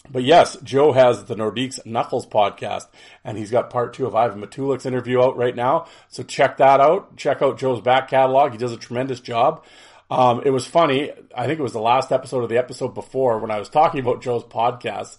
but 0.09 0.23
yes, 0.23 0.57
Joe 0.63 0.91
has 0.91 1.25
the 1.25 1.35
Nordiques 1.35 1.85
Knuckles 1.85 2.25
podcast, 2.25 2.87
and 3.23 3.37
he's 3.37 3.51
got 3.51 3.69
part 3.69 3.93
two 3.93 4.05
of 4.05 4.15
Ivan 4.15 4.41
Matulik's 4.41 4.85
interview 4.85 5.21
out 5.21 5.37
right 5.37 5.55
now. 5.55 5.87
So 6.09 6.23
check 6.23 6.57
that 6.57 6.79
out. 6.79 7.15
Check 7.17 7.41
out 7.41 7.57
Joe's 7.57 7.81
back 7.81 8.09
catalog. 8.09 8.51
He 8.51 8.57
does 8.57 8.73
a 8.73 8.77
tremendous 8.77 9.19
job. 9.19 9.63
Um, 10.09 10.43
it 10.45 10.51
was 10.51 10.67
funny. 10.67 11.11
I 11.35 11.47
think 11.47 11.59
it 11.59 11.63
was 11.63 11.73
the 11.73 11.79
last 11.79 12.11
episode 12.11 12.43
of 12.43 12.49
the 12.49 12.57
episode 12.57 12.93
before 12.93 13.39
when 13.39 13.51
I 13.51 13.59
was 13.59 13.69
talking 13.69 13.99
about 13.99 14.21
Joe's 14.21 14.43
podcast 14.43 15.17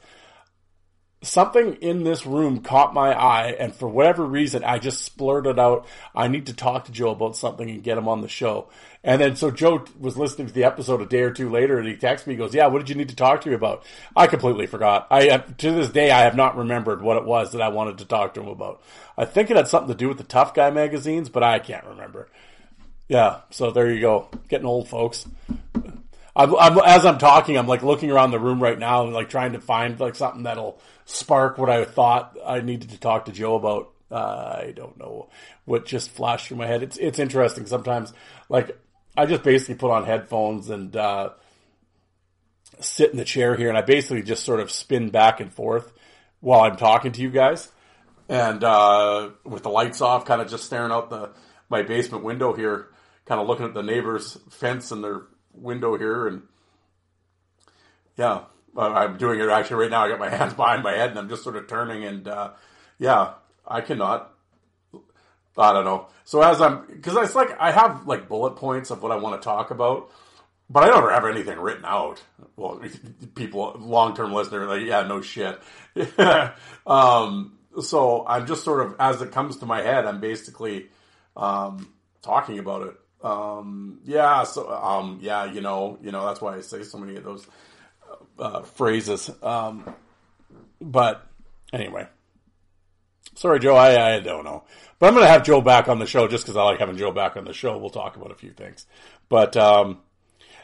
something 1.22 1.74
in 1.76 2.04
this 2.04 2.26
room 2.26 2.60
caught 2.60 2.94
my 2.94 3.12
eye 3.12 3.56
and 3.58 3.74
for 3.74 3.88
whatever 3.88 4.24
reason 4.24 4.62
I 4.62 4.78
just 4.78 5.16
splurted 5.16 5.58
out 5.58 5.86
I 6.14 6.28
need 6.28 6.46
to 6.46 6.54
talk 6.54 6.84
to 6.84 6.92
Joe 6.92 7.10
about 7.10 7.36
something 7.36 7.68
and 7.68 7.82
get 7.82 7.98
him 7.98 8.08
on 8.08 8.20
the 8.20 8.28
show. 8.28 8.68
And 9.06 9.20
then 9.20 9.36
so 9.36 9.52
Joe 9.52 9.84
was 10.00 10.16
listening 10.16 10.48
to 10.48 10.52
the 10.52 10.64
episode 10.64 11.00
a 11.00 11.06
day 11.06 11.22
or 11.22 11.30
two 11.30 11.48
later 11.48 11.78
and 11.78 11.86
he 11.86 11.94
texts 11.94 12.26
me 12.26 12.34
he 12.34 12.38
goes, 12.38 12.52
"Yeah, 12.52 12.66
what 12.66 12.80
did 12.80 12.88
you 12.88 12.96
need 12.96 13.10
to 13.10 13.16
talk 13.16 13.40
to 13.42 13.48
me 13.48 13.54
about?" 13.54 13.84
I 14.16 14.26
completely 14.26 14.66
forgot. 14.66 15.06
I 15.12 15.38
to 15.38 15.70
this 15.70 15.90
day 15.90 16.10
I 16.10 16.22
have 16.22 16.34
not 16.34 16.56
remembered 16.56 17.00
what 17.00 17.16
it 17.16 17.24
was 17.24 17.52
that 17.52 17.62
I 17.62 17.68
wanted 17.68 17.98
to 17.98 18.04
talk 18.04 18.34
to 18.34 18.42
him 18.42 18.48
about. 18.48 18.82
I 19.16 19.24
think 19.24 19.48
it 19.48 19.56
had 19.56 19.68
something 19.68 19.94
to 19.94 19.94
do 19.94 20.08
with 20.08 20.18
the 20.18 20.24
Tough 20.24 20.54
Guy 20.54 20.70
magazines, 20.70 21.28
but 21.28 21.44
I 21.44 21.60
can't 21.60 21.86
remember. 21.86 22.28
Yeah, 23.08 23.42
so 23.50 23.70
there 23.70 23.88
you 23.88 24.00
go. 24.00 24.28
Getting 24.48 24.66
old 24.66 24.88
folks. 24.88 25.24
I'm, 26.34 26.54
I'm, 26.56 26.78
as 26.78 27.06
I'm 27.06 27.18
talking, 27.18 27.56
I'm 27.56 27.68
like 27.68 27.84
looking 27.84 28.10
around 28.10 28.32
the 28.32 28.40
room 28.40 28.60
right 28.60 28.78
now 28.78 29.04
and 29.04 29.14
like 29.14 29.30
trying 29.30 29.52
to 29.52 29.60
find 29.60 29.98
like 30.00 30.16
something 30.16 30.42
that'll 30.42 30.80
spark 31.04 31.58
what 31.58 31.70
I 31.70 31.84
thought 31.84 32.36
I 32.44 32.60
needed 32.60 32.90
to 32.90 32.98
talk 32.98 33.26
to 33.26 33.32
Joe 33.32 33.54
about. 33.54 33.92
Uh, 34.10 34.62
I 34.66 34.72
don't 34.74 34.98
know 34.98 35.28
what 35.64 35.86
just 35.86 36.10
flashed 36.10 36.48
through 36.48 36.58
my 36.58 36.66
head. 36.66 36.82
It's 36.82 36.96
it's 36.96 37.18
interesting 37.20 37.66
sometimes. 37.66 38.12
Like 38.48 38.76
I 39.16 39.26
just 39.26 39.42
basically 39.42 39.76
put 39.76 39.90
on 39.90 40.04
headphones 40.04 40.68
and 40.68 40.94
uh, 40.94 41.30
sit 42.80 43.10
in 43.10 43.16
the 43.16 43.24
chair 43.24 43.56
here, 43.56 43.68
and 43.68 43.78
I 43.78 43.82
basically 43.82 44.22
just 44.22 44.44
sort 44.44 44.60
of 44.60 44.70
spin 44.70 45.10
back 45.10 45.40
and 45.40 45.52
forth 45.52 45.92
while 46.40 46.60
I'm 46.60 46.76
talking 46.76 47.12
to 47.12 47.22
you 47.22 47.30
guys, 47.30 47.70
and 48.28 48.62
uh, 48.62 49.30
with 49.44 49.62
the 49.62 49.70
lights 49.70 50.00
off, 50.00 50.24
kind 50.24 50.40
of 50.40 50.50
just 50.50 50.64
staring 50.64 50.92
out 50.92 51.10
the 51.10 51.30
my 51.68 51.82
basement 51.82 52.24
window 52.24 52.52
here, 52.52 52.88
kind 53.24 53.40
of 53.40 53.46
looking 53.46 53.66
at 53.66 53.74
the 53.74 53.82
neighbor's 53.82 54.38
fence 54.50 54.92
and 54.92 55.02
their 55.02 55.22
window 55.52 55.96
here, 55.96 56.28
and 56.28 56.42
yeah, 58.16 58.42
I'm 58.76 59.16
doing 59.16 59.40
it 59.40 59.48
actually 59.48 59.82
right 59.82 59.90
now. 59.90 60.04
I 60.04 60.08
got 60.08 60.18
my 60.18 60.28
hands 60.36 60.54
behind 60.54 60.82
my 60.82 60.92
head, 60.92 61.10
and 61.10 61.18
I'm 61.18 61.28
just 61.28 61.42
sort 61.42 61.56
of 61.56 61.66
turning, 61.68 62.04
and 62.04 62.28
uh, 62.28 62.50
yeah, 62.98 63.34
I 63.66 63.80
cannot. 63.80 64.32
I 65.58 65.72
don't 65.72 65.84
know. 65.84 66.08
So 66.24 66.42
as 66.42 66.60
I'm, 66.60 66.86
because 66.86 67.16
it's 67.16 67.34
like 67.34 67.56
I 67.58 67.70
have 67.70 68.06
like 68.06 68.28
bullet 68.28 68.56
points 68.56 68.90
of 68.90 69.02
what 69.02 69.12
I 69.12 69.16
want 69.16 69.40
to 69.40 69.44
talk 69.44 69.70
about, 69.70 70.10
but 70.68 70.82
I 70.82 70.88
don't 70.88 71.10
have 71.10 71.24
anything 71.24 71.58
written 71.58 71.84
out. 71.84 72.22
Well, 72.56 72.82
people, 73.34 73.76
long 73.78 74.14
term 74.14 74.32
listener, 74.32 74.66
like, 74.66 74.82
yeah, 74.82 75.02
no 75.02 75.20
shit. 75.20 75.58
um, 76.86 77.58
so 77.80 78.26
I'm 78.26 78.46
just 78.46 78.64
sort 78.64 78.86
of, 78.86 78.96
as 78.98 79.22
it 79.22 79.32
comes 79.32 79.58
to 79.58 79.66
my 79.66 79.82
head, 79.82 80.06
I'm 80.06 80.20
basically 80.20 80.88
um, 81.36 81.92
talking 82.22 82.58
about 82.58 82.88
it. 82.88 82.94
Um, 83.22 84.00
yeah, 84.04 84.44
so 84.44 84.70
um, 84.70 85.18
yeah, 85.22 85.44
you 85.44 85.60
know, 85.60 85.98
you 86.02 86.12
know, 86.12 86.26
that's 86.26 86.40
why 86.40 86.56
I 86.56 86.60
say 86.60 86.82
so 86.82 86.98
many 86.98 87.16
of 87.16 87.24
those 87.24 87.46
uh, 88.38 88.62
phrases. 88.62 89.30
Um, 89.42 89.94
but 90.80 91.26
anyway, 91.72 92.06
sorry, 93.36 93.60
Joe. 93.60 93.76
I, 93.76 94.16
I 94.16 94.20
don't 94.20 94.44
know, 94.44 94.64
but 94.98 95.06
I'm 95.06 95.14
going 95.14 95.24
to 95.24 95.32
have 95.32 95.44
Joe 95.44 95.60
back 95.60 95.88
on 95.88 95.98
the 95.98 96.06
show 96.06 96.28
just 96.28 96.44
because 96.44 96.56
I 96.56 96.62
like 96.64 96.80
having 96.80 96.96
Joe 96.96 97.12
back 97.12 97.36
on 97.36 97.44
the 97.44 97.52
show. 97.52 97.78
We'll 97.78 97.90
talk 97.90 98.16
about 98.16 98.30
a 98.32 98.36
few 98.36 98.50
things, 98.50 98.86
but 99.28 99.56
um, 99.56 100.00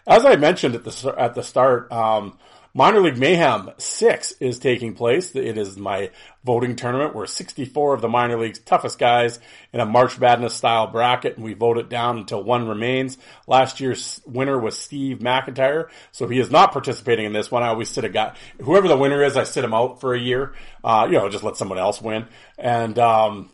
as 0.06 0.24
I 0.24 0.36
mentioned 0.36 0.74
at 0.74 0.84
the 0.84 1.14
at 1.16 1.34
the 1.34 1.42
start, 1.42 1.90
um, 1.92 2.38
Minor 2.74 3.02
League 3.02 3.18
Mayhem 3.18 3.70
6 3.76 4.32
is 4.40 4.58
taking 4.58 4.94
place. 4.94 5.36
It 5.36 5.58
is 5.58 5.76
my 5.76 6.10
voting 6.42 6.74
tournament 6.74 7.14
where 7.14 7.26
64 7.26 7.92
of 7.92 8.00
the 8.00 8.08
minor 8.08 8.40
league's 8.40 8.60
toughest 8.60 8.98
guys 8.98 9.38
in 9.74 9.80
a 9.80 9.84
March 9.84 10.18
Madness 10.18 10.54
style 10.54 10.86
bracket, 10.86 11.36
and 11.36 11.44
we 11.44 11.52
vote 11.52 11.76
it 11.76 11.90
down 11.90 12.16
until 12.16 12.42
one 12.42 12.66
remains. 12.66 13.18
Last 13.46 13.78
year's 13.78 14.22
winner 14.24 14.58
was 14.58 14.78
Steve 14.78 15.18
McIntyre, 15.18 15.90
so 16.12 16.26
he 16.28 16.38
is 16.38 16.50
not 16.50 16.72
participating 16.72 17.26
in 17.26 17.34
this 17.34 17.50
one. 17.50 17.62
I 17.62 17.68
always 17.68 17.90
sit 17.90 18.04
a 18.04 18.08
guy, 18.08 18.34
whoever 18.62 18.88
the 18.88 18.96
winner 18.96 19.22
is, 19.22 19.36
I 19.36 19.44
sit 19.44 19.64
him 19.64 19.74
out 19.74 20.00
for 20.00 20.14
a 20.14 20.20
year. 20.20 20.54
Uh, 20.82 21.06
you 21.10 21.18
know, 21.18 21.28
just 21.28 21.44
let 21.44 21.58
someone 21.58 21.78
else 21.78 22.00
win. 22.00 22.26
And, 22.56 22.98
um, 22.98 23.50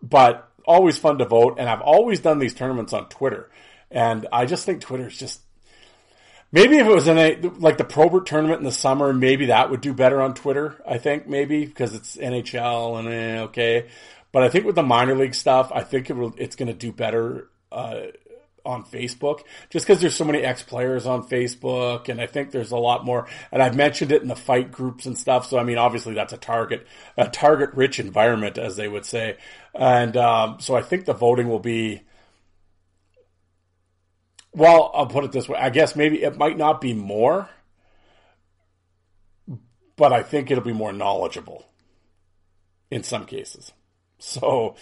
but 0.00 0.50
always 0.64 0.96
fun 0.96 1.18
to 1.18 1.26
vote, 1.26 1.56
and 1.58 1.68
I've 1.68 1.82
always 1.82 2.20
done 2.20 2.38
these 2.38 2.54
tournaments 2.54 2.94
on 2.94 3.10
Twitter. 3.10 3.50
And 3.90 4.26
I 4.32 4.46
just 4.46 4.64
think 4.64 4.80
Twitter 4.80 5.08
is 5.08 5.18
just 5.18 5.42
Maybe 6.54 6.76
if 6.76 6.86
it 6.86 6.94
was 6.94 7.08
in 7.08 7.16
a 7.16 7.36
like 7.58 7.78
the 7.78 7.84
Probert 7.84 8.26
tournament 8.26 8.58
in 8.58 8.64
the 8.64 8.72
summer, 8.72 9.14
maybe 9.14 9.46
that 9.46 9.70
would 9.70 9.80
do 9.80 9.94
better 9.94 10.20
on 10.20 10.34
Twitter. 10.34 10.80
I 10.86 10.98
think 10.98 11.26
maybe 11.26 11.64
because 11.64 11.94
it's 11.94 12.16
NHL 12.16 12.98
and 12.98 13.08
eh, 13.08 13.40
okay, 13.44 13.88
but 14.32 14.42
I 14.42 14.50
think 14.50 14.66
with 14.66 14.74
the 14.74 14.82
minor 14.82 15.14
league 15.14 15.34
stuff, 15.34 15.72
I 15.74 15.82
think 15.82 16.10
it 16.10 16.16
will, 16.16 16.34
it's 16.36 16.54
going 16.54 16.68
to 16.68 16.74
do 16.74 16.92
better 16.92 17.48
uh, 17.72 18.02
on 18.66 18.84
Facebook 18.84 19.40
just 19.70 19.86
because 19.86 20.02
there's 20.02 20.14
so 20.14 20.26
many 20.26 20.40
ex 20.40 20.62
players 20.62 21.06
on 21.06 21.26
Facebook, 21.26 22.10
and 22.10 22.20
I 22.20 22.26
think 22.26 22.50
there's 22.50 22.70
a 22.70 22.76
lot 22.76 23.02
more. 23.02 23.26
And 23.50 23.62
I've 23.62 23.74
mentioned 23.74 24.12
it 24.12 24.20
in 24.20 24.28
the 24.28 24.36
fight 24.36 24.70
groups 24.70 25.06
and 25.06 25.16
stuff. 25.16 25.46
So 25.46 25.58
I 25.58 25.64
mean, 25.64 25.78
obviously 25.78 26.12
that's 26.12 26.34
a 26.34 26.38
target 26.38 26.86
a 27.16 27.28
target 27.28 27.70
rich 27.72 27.98
environment, 27.98 28.58
as 28.58 28.76
they 28.76 28.88
would 28.88 29.06
say, 29.06 29.38
and 29.74 30.18
um, 30.18 30.60
so 30.60 30.74
I 30.74 30.82
think 30.82 31.06
the 31.06 31.14
voting 31.14 31.48
will 31.48 31.60
be 31.60 32.02
well, 34.52 34.90
I'll 34.94 35.06
put 35.06 35.24
it 35.24 35.32
this 35.32 35.48
way. 35.48 35.58
I 35.58 35.70
guess 35.70 35.96
maybe 35.96 36.22
it 36.22 36.36
might 36.36 36.58
not 36.58 36.80
be 36.80 36.94
more, 36.94 37.48
but 39.96 40.12
I 40.12 40.22
think 40.22 40.50
it'll 40.50 40.64
be 40.64 40.72
more 40.72 40.92
knowledgeable 40.92 41.64
in 42.90 43.02
some 43.02 43.24
cases. 43.24 43.72
So, 44.18 44.76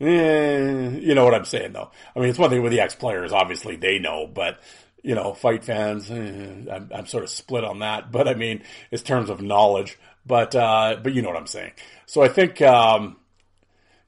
eh, 0.00 0.88
you 0.98 1.14
know 1.14 1.24
what 1.24 1.34
I'm 1.34 1.44
saying, 1.44 1.72
though. 1.72 1.90
I 2.14 2.18
mean, 2.18 2.28
it's 2.28 2.38
one 2.38 2.50
thing 2.50 2.62
with 2.62 2.72
the 2.72 2.80
ex 2.80 2.94
players. 2.94 3.32
Obviously, 3.32 3.76
they 3.76 3.98
know, 3.98 4.26
but 4.26 4.60
you 5.02 5.14
know, 5.14 5.34
fight 5.34 5.64
fans, 5.64 6.10
eh, 6.10 6.72
I'm, 6.72 6.90
I'm, 6.94 7.06
sort 7.06 7.24
of 7.24 7.30
split 7.30 7.62
on 7.62 7.80
that. 7.80 8.10
But 8.10 8.26
I 8.26 8.34
mean, 8.34 8.62
in 8.90 8.98
terms 8.98 9.30
of 9.30 9.40
knowledge, 9.40 9.98
but 10.26 10.54
uh, 10.54 10.96
but 11.02 11.12
you 11.14 11.22
know 11.22 11.28
what 11.28 11.38
I'm 11.38 11.46
saying. 11.46 11.72
So 12.06 12.22
I 12.22 12.28
think. 12.28 12.60
Um, 12.60 13.16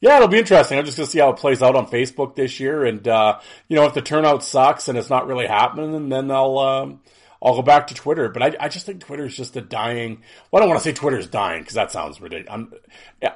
yeah, 0.00 0.17
it'll 0.17 0.29
be 0.29 0.38
interesting. 0.38 0.79
I'm 0.79 0.85
just 0.85 0.97
going 0.97 1.07
to 1.07 1.11
see 1.11 1.19
how 1.19 1.31
it 1.31 1.38
plays 1.38 1.62
out 1.62 1.76
on 1.76 1.87
Facebook 1.87 2.35
this 2.35 2.61
year. 2.61 2.85
And, 2.85 3.07
uh, 3.07 3.41
you 3.69 3.76
know, 3.76 3.87
if 3.87 3.95
the 3.95 4.03
turnout 4.03 4.45
sucks 4.45 4.88
and 4.88 4.99
it's 4.99 5.11
not 5.11 5.26
really 5.26 5.47
happening, 5.47 6.09
then 6.09 6.31
I'll, 6.31 6.59
um, 6.59 7.00
I'll 7.43 7.57
go 7.57 7.62
back 7.62 7.87
to 7.88 7.95
Twitter. 7.95 8.29
But 8.29 8.43
I, 8.43 8.57
I 8.61 8.69
just 8.69 8.87
think 8.87 9.00
Twitter 9.00 9.25
is 9.25 9.37
just 9.37 9.57
a 9.57 9.61
dying, 9.61 10.23
well, 10.50 10.61
I 10.61 10.65
don't 10.65 10.69
want 10.69 10.83
to 10.83 10.85
say 10.85 10.93
Twitter 10.93 11.19
is 11.19 11.26
dying 11.26 11.62
because 11.62 11.75
that 11.75 11.93
sounds 11.93 12.21
ridiculous. 12.21 12.53
I'm, 12.53 12.73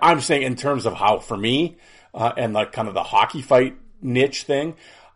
I'm 0.02 0.20
saying 0.20 0.42
in 0.42 0.56
terms 0.56 0.86
of 0.86 0.94
how, 0.94 1.18
for 1.18 1.36
me, 1.36 1.78
uh, 2.12 2.32
and 2.36 2.52
like 2.52 2.72
kind 2.72 2.88
of 2.88 2.94
the 2.94 3.02
hockey 3.02 3.42
fight 3.42 3.76
niche 4.02 4.42
thing, 4.42 4.74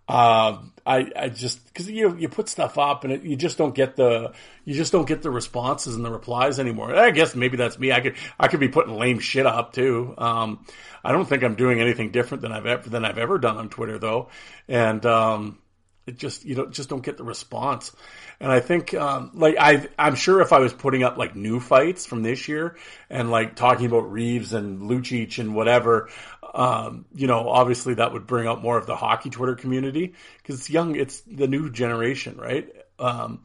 uh, 0.09 0.59
I, 0.87 1.11
I 1.17 1.29
just 1.31 1.65
because 1.67 1.91
you 1.91 2.15
you 2.19 2.29
put 2.29 2.51
stuff 2.51 2.77
up 2.77 3.05
and 3.05 3.13
it, 3.15 3.23
you 3.23 3.37
just 3.37 3.57
don't 3.57 3.75
get 3.75 3.97
the 3.97 4.35
you 4.67 4.75
just 4.75 4.93
don't 4.93 5.09
get 5.09 5.23
the 5.23 5.31
responses 5.31 5.97
and 5.97 6.05
the 6.05 6.11
replies 6.11 6.61
anymore. 6.61 6.95
I 6.95 7.11
guess 7.11 7.35
maybe 7.35 7.57
that's 7.57 7.79
me. 7.79 7.91
I 7.91 8.01
could 8.01 8.17
I 8.39 8.49
could 8.49 8.61
be 8.61 8.69
putting 8.69 8.95
lame 8.95 9.19
shit 9.19 9.47
up 9.47 9.73
too. 9.73 10.15
Um, 10.19 10.67
I 11.05 11.13
don't 11.13 11.29
think 11.29 11.45
I'm 11.45 11.55
doing 11.55 11.81
anything 11.81 12.11
different 12.11 12.43
than 12.43 12.53
I've 12.53 12.67
ever 12.67 12.89
than 12.89 13.05
I've 13.05 13.19
ever 13.19 13.39
done 13.39 13.57
on 13.57 13.69
Twitter 13.69 13.99
though, 13.99 14.29
and 14.69 15.05
um, 15.05 15.59
it 16.07 16.19
just 16.19 16.45
you 16.45 16.55
don't 16.55 16.73
just 16.73 16.89
don't 16.89 17.03
get 17.03 17.17
the 17.17 17.25
response. 17.25 17.95
And 18.41 18.51
I 18.51 18.61
think 18.61 18.95
um, 18.95 19.31
like 19.35 19.57
I 19.59 19.89
I'm 19.99 20.15
sure 20.15 20.41
if 20.41 20.53
I 20.53 20.59
was 20.59 20.73
putting 20.73 21.03
up 21.03 21.17
like 21.17 21.37
new 21.37 21.61
fights 21.61 22.07
from 22.07 22.23
this 22.23 22.49
year 22.49 22.77
and 23.09 23.31
like 23.31 23.55
talking 23.55 23.87
about 23.87 24.11
Reaves 24.11 24.53
and 24.53 24.83
Lucic 24.83 25.39
and 25.39 25.55
whatever, 25.55 26.09
um, 26.55 27.07
you 27.15 27.27
know, 27.27 27.49
obviously 27.49 27.95
that 27.95 28.13
would 28.13 28.27
bring 28.27 28.47
up 28.47 28.61
more 28.61 28.79
of 28.79 28.87
the 28.87 28.97
hockey 28.97 29.31
Twitter 29.31 29.55
community 29.55 30.15
because 30.39 30.61
it's 30.61 30.71
young, 30.71 30.97
it's 30.97 31.21
the 31.23 31.49
new 31.49 31.71
generation, 31.71 32.37
right? 32.39 32.69
Um, 32.99 33.43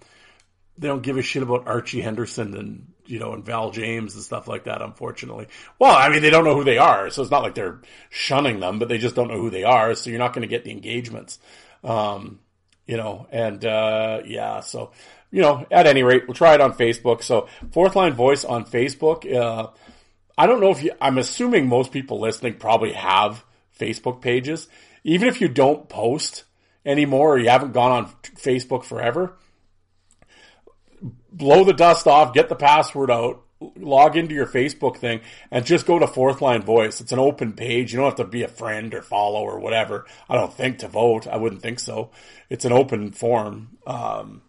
they 0.78 0.88
don't 0.88 1.04
give 1.04 1.18
a 1.18 1.22
shit 1.22 1.44
about 1.44 1.68
Archie 1.68 2.02
Henderson 2.02 2.56
and 2.56 2.94
you 3.10 3.20
know 3.20 3.34
and 3.34 3.46
Val 3.46 3.72
James 3.72 4.16
and 4.16 4.24
stuff 4.24 4.48
like 4.48 4.66
that. 4.66 4.82
Unfortunately, 4.82 5.48
well, 5.80 5.96
I 5.96 6.10
mean 6.10 6.22
they 6.22 6.30
don't 6.30 6.46
know 6.46 6.56
who 6.56 6.64
they 6.64 6.78
are, 6.78 7.10
so 7.10 7.22
it's 7.22 7.32
not 7.32 7.44
like 7.44 7.56
they're 7.56 7.82
shunning 8.10 8.60
them, 8.60 8.80
but 8.80 8.88
they 8.88 8.98
just 8.98 9.16
don't 9.16 9.30
know 9.30 9.42
who 9.42 9.50
they 9.50 9.64
are. 9.64 9.96
So 9.96 10.10
you're 10.10 10.20
not 10.20 10.34
going 10.34 10.48
to 10.48 10.48
get 10.48 10.64
the 10.64 10.72
engagements, 10.72 11.40
um, 11.84 12.40
you 12.86 12.98
know. 12.98 13.28
And 13.32 13.64
uh, 13.66 14.22
yeah, 14.26 14.60
so 14.62 14.92
you 15.32 15.42
know, 15.42 15.66
at 15.72 15.88
any 15.88 16.04
rate, 16.04 16.24
we'll 16.28 16.36
try 16.36 16.54
it 16.54 16.62
on 16.62 16.74
Facebook. 16.74 17.24
So 17.24 17.48
fourth 17.72 17.96
line 17.96 18.14
voice 18.14 18.46
on 18.46 18.66
Facebook. 18.66 19.32
Uh, 19.32 19.70
I 20.38 20.48
don't 20.48 20.62
know 20.62 20.72
if 20.72 20.84
you, 20.84 20.92
I'm 21.02 21.18
assuming 21.18 21.68
most 21.68 21.92
people 21.92 22.20
listening 22.20 22.56
probably 22.56 22.94
have 22.94 23.44
Facebook 23.78 24.22
pages. 24.22 24.68
Even 25.04 25.28
if 25.28 25.42
you 25.42 25.48
don't 25.48 25.90
post 25.90 26.46
anymore 26.86 27.36
or 27.36 27.40
you 27.40 27.50
haven't 27.50 27.74
gone 27.74 27.92
on 27.92 28.14
Facebook 28.38 28.84
forever, 28.84 29.38
blow 31.32 31.64
the 31.64 31.74
dust 31.74 32.08
off, 32.08 32.34
get 32.34 32.50
the 32.50 32.56
password 32.56 33.12
out, 33.12 33.44
log 33.76 34.16
into 34.16 34.34
your 34.34 34.48
Facebook 34.48 34.98
thing, 34.98 35.22
and 35.52 35.66
just 35.66 35.86
go 35.86 36.00
to 36.00 36.08
Fourth 36.08 36.42
Line 36.42 36.62
Voice. 36.62 37.02
It's 37.02 37.12
an 37.12 37.20
open 37.20 37.54
page. 37.54 37.92
You 37.92 38.00
don't 38.00 38.08
have 38.08 38.16
to 38.16 38.24
be 38.26 38.44
a 38.44 38.48
friend 38.48 38.94
or 38.94 39.02
follow 39.02 39.42
or 39.42 39.60
whatever. 39.60 40.06
I 40.30 40.36
don't 40.36 40.54
think 40.54 40.80
to 40.80 40.88
vote. 40.88 41.28
I 41.28 41.38
wouldn't 41.38 41.62
think 41.62 41.80
so. 41.80 42.12
It's 42.50 42.66
an 42.66 42.72
open 42.72 43.12
form. 43.12 43.78
Um, 43.86 44.42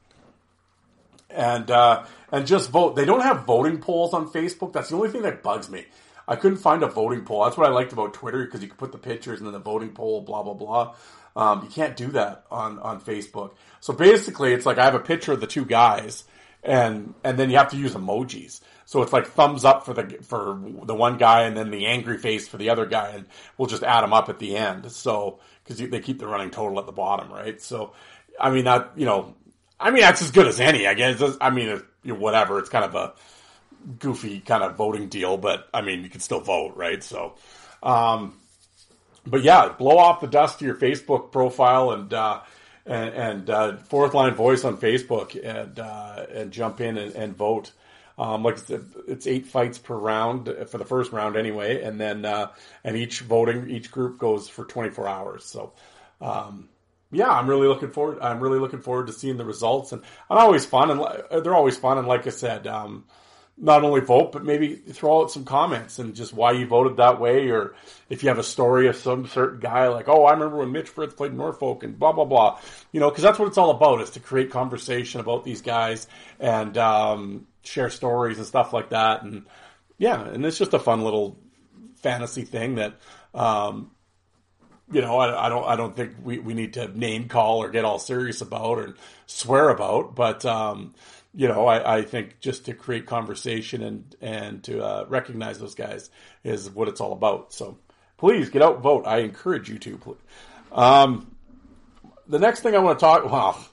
and 1.30 1.70
uh, 1.70 2.04
and 2.32 2.46
just 2.46 2.70
vote. 2.70 2.96
They 2.96 3.04
don't 3.04 3.22
have 3.22 3.44
voting 3.44 3.78
polls 3.78 4.14
on 4.14 4.28
Facebook. 4.28 4.72
That's 4.72 4.90
the 4.90 4.96
only 4.96 5.10
thing 5.10 5.22
that 5.22 5.42
bugs 5.42 5.70
me. 5.70 5.84
I 6.26 6.37
couldn't 6.37 6.58
find 6.58 6.82
a 6.82 6.87
voting 6.87 7.25
poll. 7.25 7.44
That's 7.44 7.56
what 7.56 7.66
I 7.66 7.70
liked 7.70 7.92
about 7.92 8.14
Twitter 8.14 8.44
because 8.44 8.62
you 8.62 8.68
could 8.68 8.78
put 8.78 8.92
the 8.92 8.99
pictures 8.99 9.40
and 9.40 9.46
then 9.46 9.52
the 9.52 9.58
voting 9.58 9.90
poll, 9.90 10.20
blah 10.20 10.42
blah 10.42 10.54
blah. 10.54 10.94
Um, 11.37 11.62
you 11.64 11.70
can't 11.70 11.96
do 11.96 12.08
that 12.08 12.44
on 12.50 12.78
on 12.78 13.00
Facebook. 13.00 13.52
So 13.80 13.92
basically, 13.92 14.52
it's 14.52 14.66
like 14.66 14.78
I 14.78 14.84
have 14.84 14.94
a 14.94 15.00
picture 15.00 15.32
of 15.32 15.40
the 15.40 15.46
two 15.46 15.64
guys, 15.64 16.25
and 16.62 17.14
and 17.25 17.38
then 17.38 17.50
you 17.50 17.57
have 17.57 17.71
to 17.71 17.76
use 17.76 17.95
emojis. 17.95 18.61
So 18.85 19.02
it's 19.02 19.12
like 19.12 19.26
thumbs 19.29 19.64
up 19.64 19.85
for 19.85 19.95
the 19.95 20.19
for 20.23 20.61
the 20.85 20.95
one 20.95 21.17
guy, 21.17 21.43
and 21.43 21.57
then 21.57 21.71
the 21.71 21.87
angry 21.87 22.19
face 22.19 22.49
for 22.49 22.57
the 22.57 22.71
other 22.71 22.87
guy, 22.87 23.11
and 23.11 23.26
we'll 23.57 23.69
just 23.69 23.83
add 23.83 24.02
them 24.02 24.12
up 24.12 24.29
at 24.29 24.38
the 24.38 24.57
end. 24.57 24.90
So 24.90 25.40
because 25.64 25.79
they 25.79 26.00
keep 26.00 26.19
the 26.19 26.26
running 26.26 26.50
total 26.50 26.79
at 26.81 26.87
the 26.87 26.93
bottom, 26.93 27.33
right? 27.33 27.61
So 27.61 27.93
I 28.38 28.50
mean 28.50 28.64
that 28.64 28.93
you 28.97 29.07
know 29.07 29.35
I 29.81 29.90
mean, 29.90 30.02
that's 30.02 30.21
as 30.21 30.31
good 30.31 30.47
as 30.47 30.61
any, 30.61 30.87
I 30.87 30.95
guess. 30.95 31.23
I 31.40 31.50
mean, 31.50 31.83
you 32.02 32.12
know, 32.12 32.21
whatever. 32.21 32.59
It's 32.59 32.69
kind 32.69 32.85
of 32.85 32.95
a 32.95 33.14
goofy 33.99 34.40
kind 34.40 34.62
of 34.62 34.76
voting 34.76 35.09
deal, 35.09 35.38
but 35.38 35.69
I 35.73 35.81
mean, 35.81 36.02
you 36.02 36.11
can 36.11 36.21
still 36.21 36.40
vote, 36.40 36.76
right? 36.76 37.02
So, 37.02 37.35
um, 37.83 38.38
but 39.26 39.43
yeah, 39.43 39.71
blow 39.71 39.97
off 39.97 40.21
the 40.21 40.26
dust 40.26 40.59
to 40.59 40.67
your 40.67 40.75
Facebook 40.75 41.33
profile 41.33 41.93
and, 41.93 42.12
uh, 42.12 42.40
and, 42.87 43.14
and 43.14 43.50
uh, 43.50 43.76
fourth 43.76 44.14
line 44.14 44.34
voice 44.34 44.64
on 44.64 44.76
Facebook 44.76 45.38
and, 45.42 45.78
uh, 45.78 46.26
and 46.32 46.50
jump 46.50 46.80
in 46.80 46.99
and, 46.99 47.14
and 47.14 47.37
vote. 47.37 47.72
Um, 48.18 48.42
like 48.42 48.58
it's 49.08 49.26
eight 49.26 49.46
fights 49.46 49.78
per 49.78 49.96
round 49.96 50.54
for 50.68 50.76
the 50.76 50.84
first 50.84 51.10
round 51.10 51.37
anyway, 51.37 51.82
and 51.82 51.99
then 51.99 52.26
uh, 52.26 52.50
and 52.84 52.94
each 52.94 53.20
voting 53.20 53.70
each 53.70 53.90
group 53.90 54.18
goes 54.18 54.46
for 54.46 54.66
24 54.66 55.08
hours. 55.08 55.44
So 55.46 55.72
um, 56.20 56.68
yeah, 57.12 57.30
I'm 57.30 57.49
really 57.49 57.66
looking 57.66 57.90
forward. 57.90 58.18
I'm 58.20 58.40
really 58.40 58.58
looking 58.58 58.80
forward 58.80 59.06
to 59.06 59.12
seeing 59.14 59.37
the 59.37 59.44
results, 59.44 59.92
and 59.92 60.02
I'm 60.28 60.38
always 60.38 60.66
fun, 60.66 60.90
and 60.90 61.44
they're 61.44 61.54
always 61.54 61.78
fun. 61.78 61.96
And 61.96 62.06
like 62.06 62.26
I 62.26 62.30
said, 62.30 62.66
um, 62.66 63.04
not 63.62 63.85
only 63.85 64.00
vote, 64.00 64.33
but 64.33 64.43
maybe 64.43 64.75
throw 64.75 65.21
out 65.21 65.31
some 65.31 65.45
comments 65.45 65.99
and 65.99 66.14
just 66.14 66.33
why 66.33 66.52
you 66.52 66.67
voted 66.67 66.97
that 66.97 67.21
way, 67.21 67.50
or 67.50 67.75
if 68.09 68.23
you 68.23 68.31
have 68.31 68.38
a 68.38 68.43
story 68.43 68.88
of 68.88 68.97
some 68.97 69.26
certain 69.26 69.61
guy, 69.61 69.88
like, 69.88 70.09
oh, 70.09 70.25
I 70.25 70.33
remember 70.33 70.57
when 70.57 70.73
Mitch 70.73 70.88
Fritz 70.88 71.12
played 71.12 71.35
Norfolk, 71.35 71.83
and 71.83 71.99
blah 71.99 72.12
blah 72.12 72.25
blah. 72.25 72.59
You 72.90 73.00
know, 73.00 73.11
because 73.11 73.23
that's 73.23 73.38
what 73.38 73.49
it's 73.49 73.59
all 73.59 73.71
about 73.71 74.00
is 74.00 74.11
to 74.11 74.21
create 74.21 74.50
conversation 74.50 75.21
about 75.21 75.45
these 75.45 75.61
guys 75.61 76.09
and 76.38 76.76
um, 76.79 77.47
share 77.62 77.90
stories 77.90 78.38
and 78.38 78.47
stuff 78.47 78.73
like 78.73 78.88
that. 78.90 79.23
And 79.23 79.45
yeah, 79.99 80.26
and 80.26 80.45
it's 80.47 80.59
just 80.59 80.73
a 80.73 80.79
fun 80.79 81.02
little 81.02 81.38
fantasy 81.97 82.43
thing 82.43 82.76
that. 82.76 82.95
Um, 83.35 83.90
you 84.93 85.02
know, 85.02 85.19
I, 85.19 85.47
I, 85.47 85.49
don't, 85.49 85.64
I 85.64 85.76
don't 85.76 85.95
think 85.95 86.14
we, 86.21 86.40
we 86.40 86.52
need 86.52 86.73
to 86.73 86.88
name 86.99 87.29
call 87.29 87.62
or 87.62 87.71
get 87.71 87.85
all 87.85 88.00
serious 88.00 88.40
about 88.40 88.79
or 88.79 88.95
swear 89.26 89.69
about, 89.69 90.17
but, 90.17 90.45
um, 90.45 90.97
you 91.34 91.49
know, 91.49 91.66
I, 91.66 91.99
I 91.99 92.02
think 92.02 92.40
just 92.40 92.66
to 92.66 92.75
create 92.75 93.06
conversation 93.06 93.82
and, 93.82 94.16
and 94.20 94.64
to, 94.64 94.82
uh, 94.82 95.04
recognize 95.08 95.58
those 95.58 95.75
guys 95.75 96.10
is 96.44 96.70
what 96.70 96.88
it's 96.88 97.00
all 97.00 97.12
about. 97.12 97.52
So 97.52 97.78
please 98.18 98.50
get 98.50 98.62
out, 98.62 98.82
vote. 98.82 99.06
I 99.06 99.18
encourage 99.18 99.68
you 99.68 99.78
to, 99.78 99.96
please. 99.96 100.16
Um, 100.72 101.34
the 102.26 102.38
next 102.38 102.60
thing 102.60 102.75
I 102.75 102.78
want 102.78 102.99
to 102.99 103.04
talk, 103.04 103.30
well, 103.30 103.64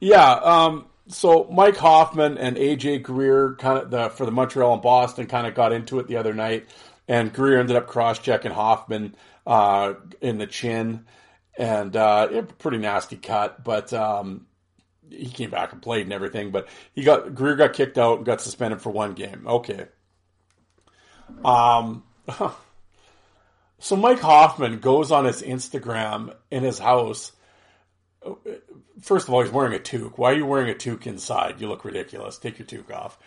yeah, 0.00 0.32
um, 0.32 0.86
so 1.08 1.48
Mike 1.50 1.76
Hoffman 1.76 2.38
and 2.38 2.56
AJ 2.56 3.02
Greer 3.02 3.54
kind 3.58 3.78
of 3.78 3.90
the, 3.90 4.10
for 4.10 4.24
the 4.24 4.32
Montreal 4.32 4.72
and 4.72 4.82
Boston 4.82 5.26
kind 5.26 5.46
of 5.46 5.54
got 5.54 5.72
into 5.72 5.98
it 5.98 6.06
the 6.06 6.16
other 6.16 6.32
night, 6.32 6.66
and 7.08 7.32
Greer 7.32 7.60
ended 7.60 7.76
up 7.76 7.86
cross 7.86 8.18
checking 8.18 8.52
Hoffman 8.52 9.14
uh, 9.46 9.94
in 10.20 10.38
the 10.38 10.46
chin, 10.46 11.06
and 11.56 11.94
uh, 11.96 12.42
pretty 12.58 12.78
nasty 12.78 13.16
cut. 13.16 13.62
But 13.62 13.92
um, 13.92 14.46
he 15.12 15.26
came 15.26 15.50
back 15.50 15.72
and 15.72 15.82
played 15.82 16.06
and 16.06 16.12
everything. 16.12 16.50
But 16.50 16.68
he 16.94 17.02
got 17.02 17.34
Greer 17.34 17.56
got 17.56 17.72
kicked 17.72 17.98
out 17.98 18.18
and 18.18 18.26
got 18.26 18.40
suspended 18.40 18.82
for 18.82 18.90
one 18.90 19.14
game. 19.14 19.44
Okay. 19.46 19.86
Um. 21.44 22.04
So 23.82 23.96
Mike 23.96 24.20
Hoffman 24.20 24.78
goes 24.78 25.10
on 25.10 25.24
his 25.24 25.42
Instagram 25.42 26.32
in 26.52 26.62
his 26.62 26.78
house. 26.78 27.32
First 29.00 29.26
of 29.26 29.34
all, 29.34 29.42
he's 29.42 29.50
wearing 29.50 29.74
a 29.74 29.80
toque. 29.80 30.16
Why 30.16 30.30
are 30.30 30.36
you 30.36 30.46
wearing 30.46 30.70
a 30.70 30.74
toque 30.74 31.08
inside? 31.08 31.60
You 31.60 31.66
look 31.66 31.84
ridiculous. 31.84 32.38
Take 32.38 32.60
your 32.60 32.66
toque 32.66 32.92
off. 32.92 33.18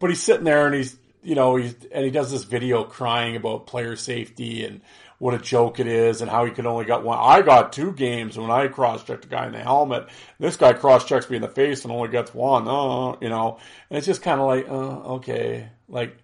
But 0.00 0.10
he's 0.10 0.20
sitting 0.20 0.42
there 0.42 0.66
and 0.66 0.74
he's, 0.74 0.96
you 1.22 1.36
know, 1.36 1.54
he's 1.54 1.76
and 1.92 2.04
he 2.04 2.10
does 2.10 2.32
this 2.32 2.42
video 2.42 2.82
crying 2.82 3.36
about 3.36 3.68
player 3.68 3.94
safety 3.94 4.64
and 4.64 4.80
what 5.20 5.34
a 5.34 5.38
joke 5.38 5.78
it 5.78 5.86
is 5.86 6.22
and 6.22 6.30
how 6.30 6.46
he 6.46 6.50
could 6.50 6.64
only 6.64 6.86
got 6.86 7.04
one. 7.04 7.18
I 7.20 7.42
got 7.42 7.74
two 7.74 7.92
games 7.92 8.38
when 8.38 8.50
I 8.50 8.68
cross 8.68 9.04
checked 9.04 9.26
a 9.26 9.28
guy 9.28 9.46
in 9.46 9.52
the 9.52 9.60
helmet. 9.60 10.08
This 10.38 10.56
guy 10.56 10.72
cross 10.72 11.04
checks 11.04 11.28
me 11.28 11.36
in 11.36 11.42
the 11.42 11.48
face 11.48 11.84
and 11.84 11.92
only 11.92 12.08
gets 12.08 12.34
one. 12.34 12.66
Oh, 12.66 13.18
you 13.20 13.28
know, 13.28 13.58
and 13.90 13.98
it's 13.98 14.06
just 14.06 14.22
kind 14.22 14.40
of 14.40 14.46
like, 14.46 14.68
uh, 14.68 15.14
okay, 15.14 15.68
like. 15.88 16.16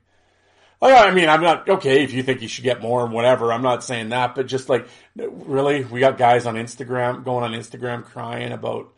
Oh, 0.80 0.94
I 0.94 1.10
mean, 1.10 1.30
I'm 1.30 1.40
not 1.40 1.68
okay 1.68 2.04
if 2.04 2.12
you 2.12 2.22
think 2.22 2.42
you 2.42 2.48
should 2.48 2.64
get 2.64 2.82
more 2.82 3.02
and 3.02 3.12
whatever. 3.12 3.50
I'm 3.50 3.62
not 3.62 3.82
saying 3.82 4.10
that, 4.10 4.34
but 4.34 4.46
just 4.46 4.68
like, 4.68 4.86
really, 5.16 5.84
we 5.84 6.00
got 6.00 6.18
guys 6.18 6.44
on 6.44 6.56
Instagram 6.56 7.24
going 7.24 7.44
on 7.44 7.52
Instagram 7.52 8.04
crying 8.04 8.52
about, 8.52 8.92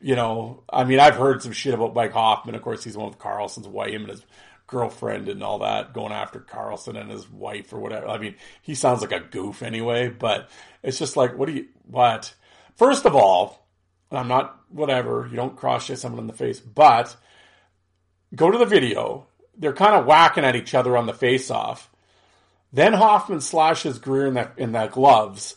you 0.00 0.16
know, 0.16 0.62
I 0.70 0.84
mean, 0.84 0.98
I've 0.98 1.16
heard 1.16 1.42
some 1.42 1.52
shit 1.52 1.74
about 1.74 1.94
Mike 1.94 2.12
Hoffman. 2.12 2.54
Of 2.54 2.62
course, 2.62 2.82
he's 2.82 2.96
one 2.96 3.08
of 3.08 3.18
Karlsson's 3.18 3.68
wife 3.68 3.94
and 3.94 4.08
his 4.08 4.24
girlfriend 4.70 5.28
and 5.28 5.42
all 5.42 5.58
that 5.58 5.92
going 5.92 6.12
after 6.12 6.40
Karlsson 6.40 6.98
and 6.98 7.10
his 7.10 7.28
wife 7.28 7.72
or 7.72 7.80
whatever. 7.80 8.08
I 8.08 8.18
mean, 8.18 8.36
he 8.62 8.74
sounds 8.74 9.00
like 9.00 9.12
a 9.12 9.20
goof 9.20 9.62
anyway, 9.62 10.08
but 10.08 10.48
it's 10.82 10.98
just 10.98 11.16
like, 11.16 11.36
what 11.36 11.46
do 11.46 11.54
you, 11.54 11.66
what? 11.86 12.32
First 12.76 13.04
of 13.04 13.14
all, 13.14 13.66
I'm 14.10 14.28
not, 14.28 14.58
whatever, 14.70 15.26
you 15.28 15.36
don't 15.36 15.56
cross 15.56 15.86
check 15.86 15.98
someone 15.98 16.20
in 16.20 16.26
the 16.26 16.32
face, 16.32 16.60
but 16.60 17.14
go 18.34 18.50
to 18.50 18.58
the 18.58 18.64
video. 18.64 19.26
They're 19.58 19.72
kind 19.72 19.94
of 19.94 20.06
whacking 20.06 20.44
at 20.44 20.56
each 20.56 20.74
other 20.74 20.96
on 20.96 21.06
the 21.06 21.12
face 21.12 21.50
off. 21.50 21.90
Then 22.72 22.92
Hoffman 22.92 23.40
slashes 23.40 23.98
Greer 23.98 24.26
in 24.26 24.34
that, 24.34 24.52
in 24.56 24.72
that 24.72 24.92
gloves. 24.92 25.56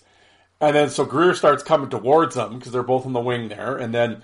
And 0.59 0.75
then 0.75 0.89
so 0.89 1.05
Greer 1.05 1.35
starts 1.35 1.61
coming 1.61 1.89
towards 1.89 2.35
them 2.35 2.57
because 2.57 2.71
they're 2.71 2.83
both 2.83 3.05
in 3.05 3.13
the 3.13 3.19
wing 3.19 3.49
there. 3.49 3.77
And 3.77 3.93
then 3.93 4.23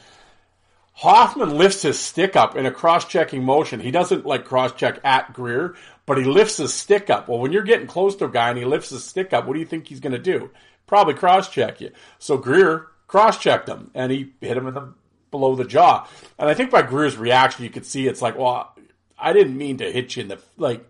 Hoffman 1.00 1.58
lifts 1.58 1.84
his 1.84 1.98
stick 1.98 2.36
up 2.36 2.58
in 2.58 2.66
a 2.66 2.72
cross-checking 2.72 3.42
motion. 3.42 3.80
He 3.80 3.90
doesn't 3.90 4.26
like 4.26 4.44
cross-check 4.44 5.00
at 5.06 5.32
Greer, 5.32 5.76
but 6.06 6.18
he 6.18 6.26
lifts 6.26 6.58
his 6.58 6.74
stick 6.74 7.10
up. 7.10 7.30
Well, 7.30 7.40
when 7.40 7.54
you're 7.54 7.64
getting 7.64 7.88
close 7.88 8.18
to 8.18 8.26
a 8.26 8.30
guy 8.30 8.50
and 8.50 8.58
he 8.58 8.66
lifts 8.66 8.90
his 8.90 9.06
stick 9.06 9.32
up, 9.32 9.46
what 9.46 9.54
do 9.54 9.62
you 9.62 9.66
think 9.66 9.88
he's 9.88 10.02
going 10.02 10.12
to 10.12 10.20
do? 10.20 10.52
Probably 10.88 11.14
cross-check 11.14 11.80
you. 11.80 11.92
So 12.18 12.38
Greer 12.38 12.88
cross-checked 13.08 13.70
him 13.70 13.92
and 13.94 14.12
he 14.12 14.34
hit 14.42 14.58
him 14.58 14.68
in 14.68 14.74
the 14.74 14.94
below 15.32 15.56
the 15.56 15.64
jaw. 15.64 16.06
And 16.38 16.50
I 16.50 16.54
think 16.54 16.70
by 16.70 16.82
Greer's 16.82 17.16
reaction, 17.16 17.64
you 17.64 17.70
could 17.70 17.86
see 17.86 18.06
it's 18.06 18.22
like, 18.22 18.38
well, 18.38 18.76
I 19.18 19.32
didn't 19.32 19.58
mean 19.58 19.78
to 19.78 19.90
hit 19.90 20.18
you 20.18 20.24
in 20.24 20.28
the 20.28 20.42
like. 20.58 20.86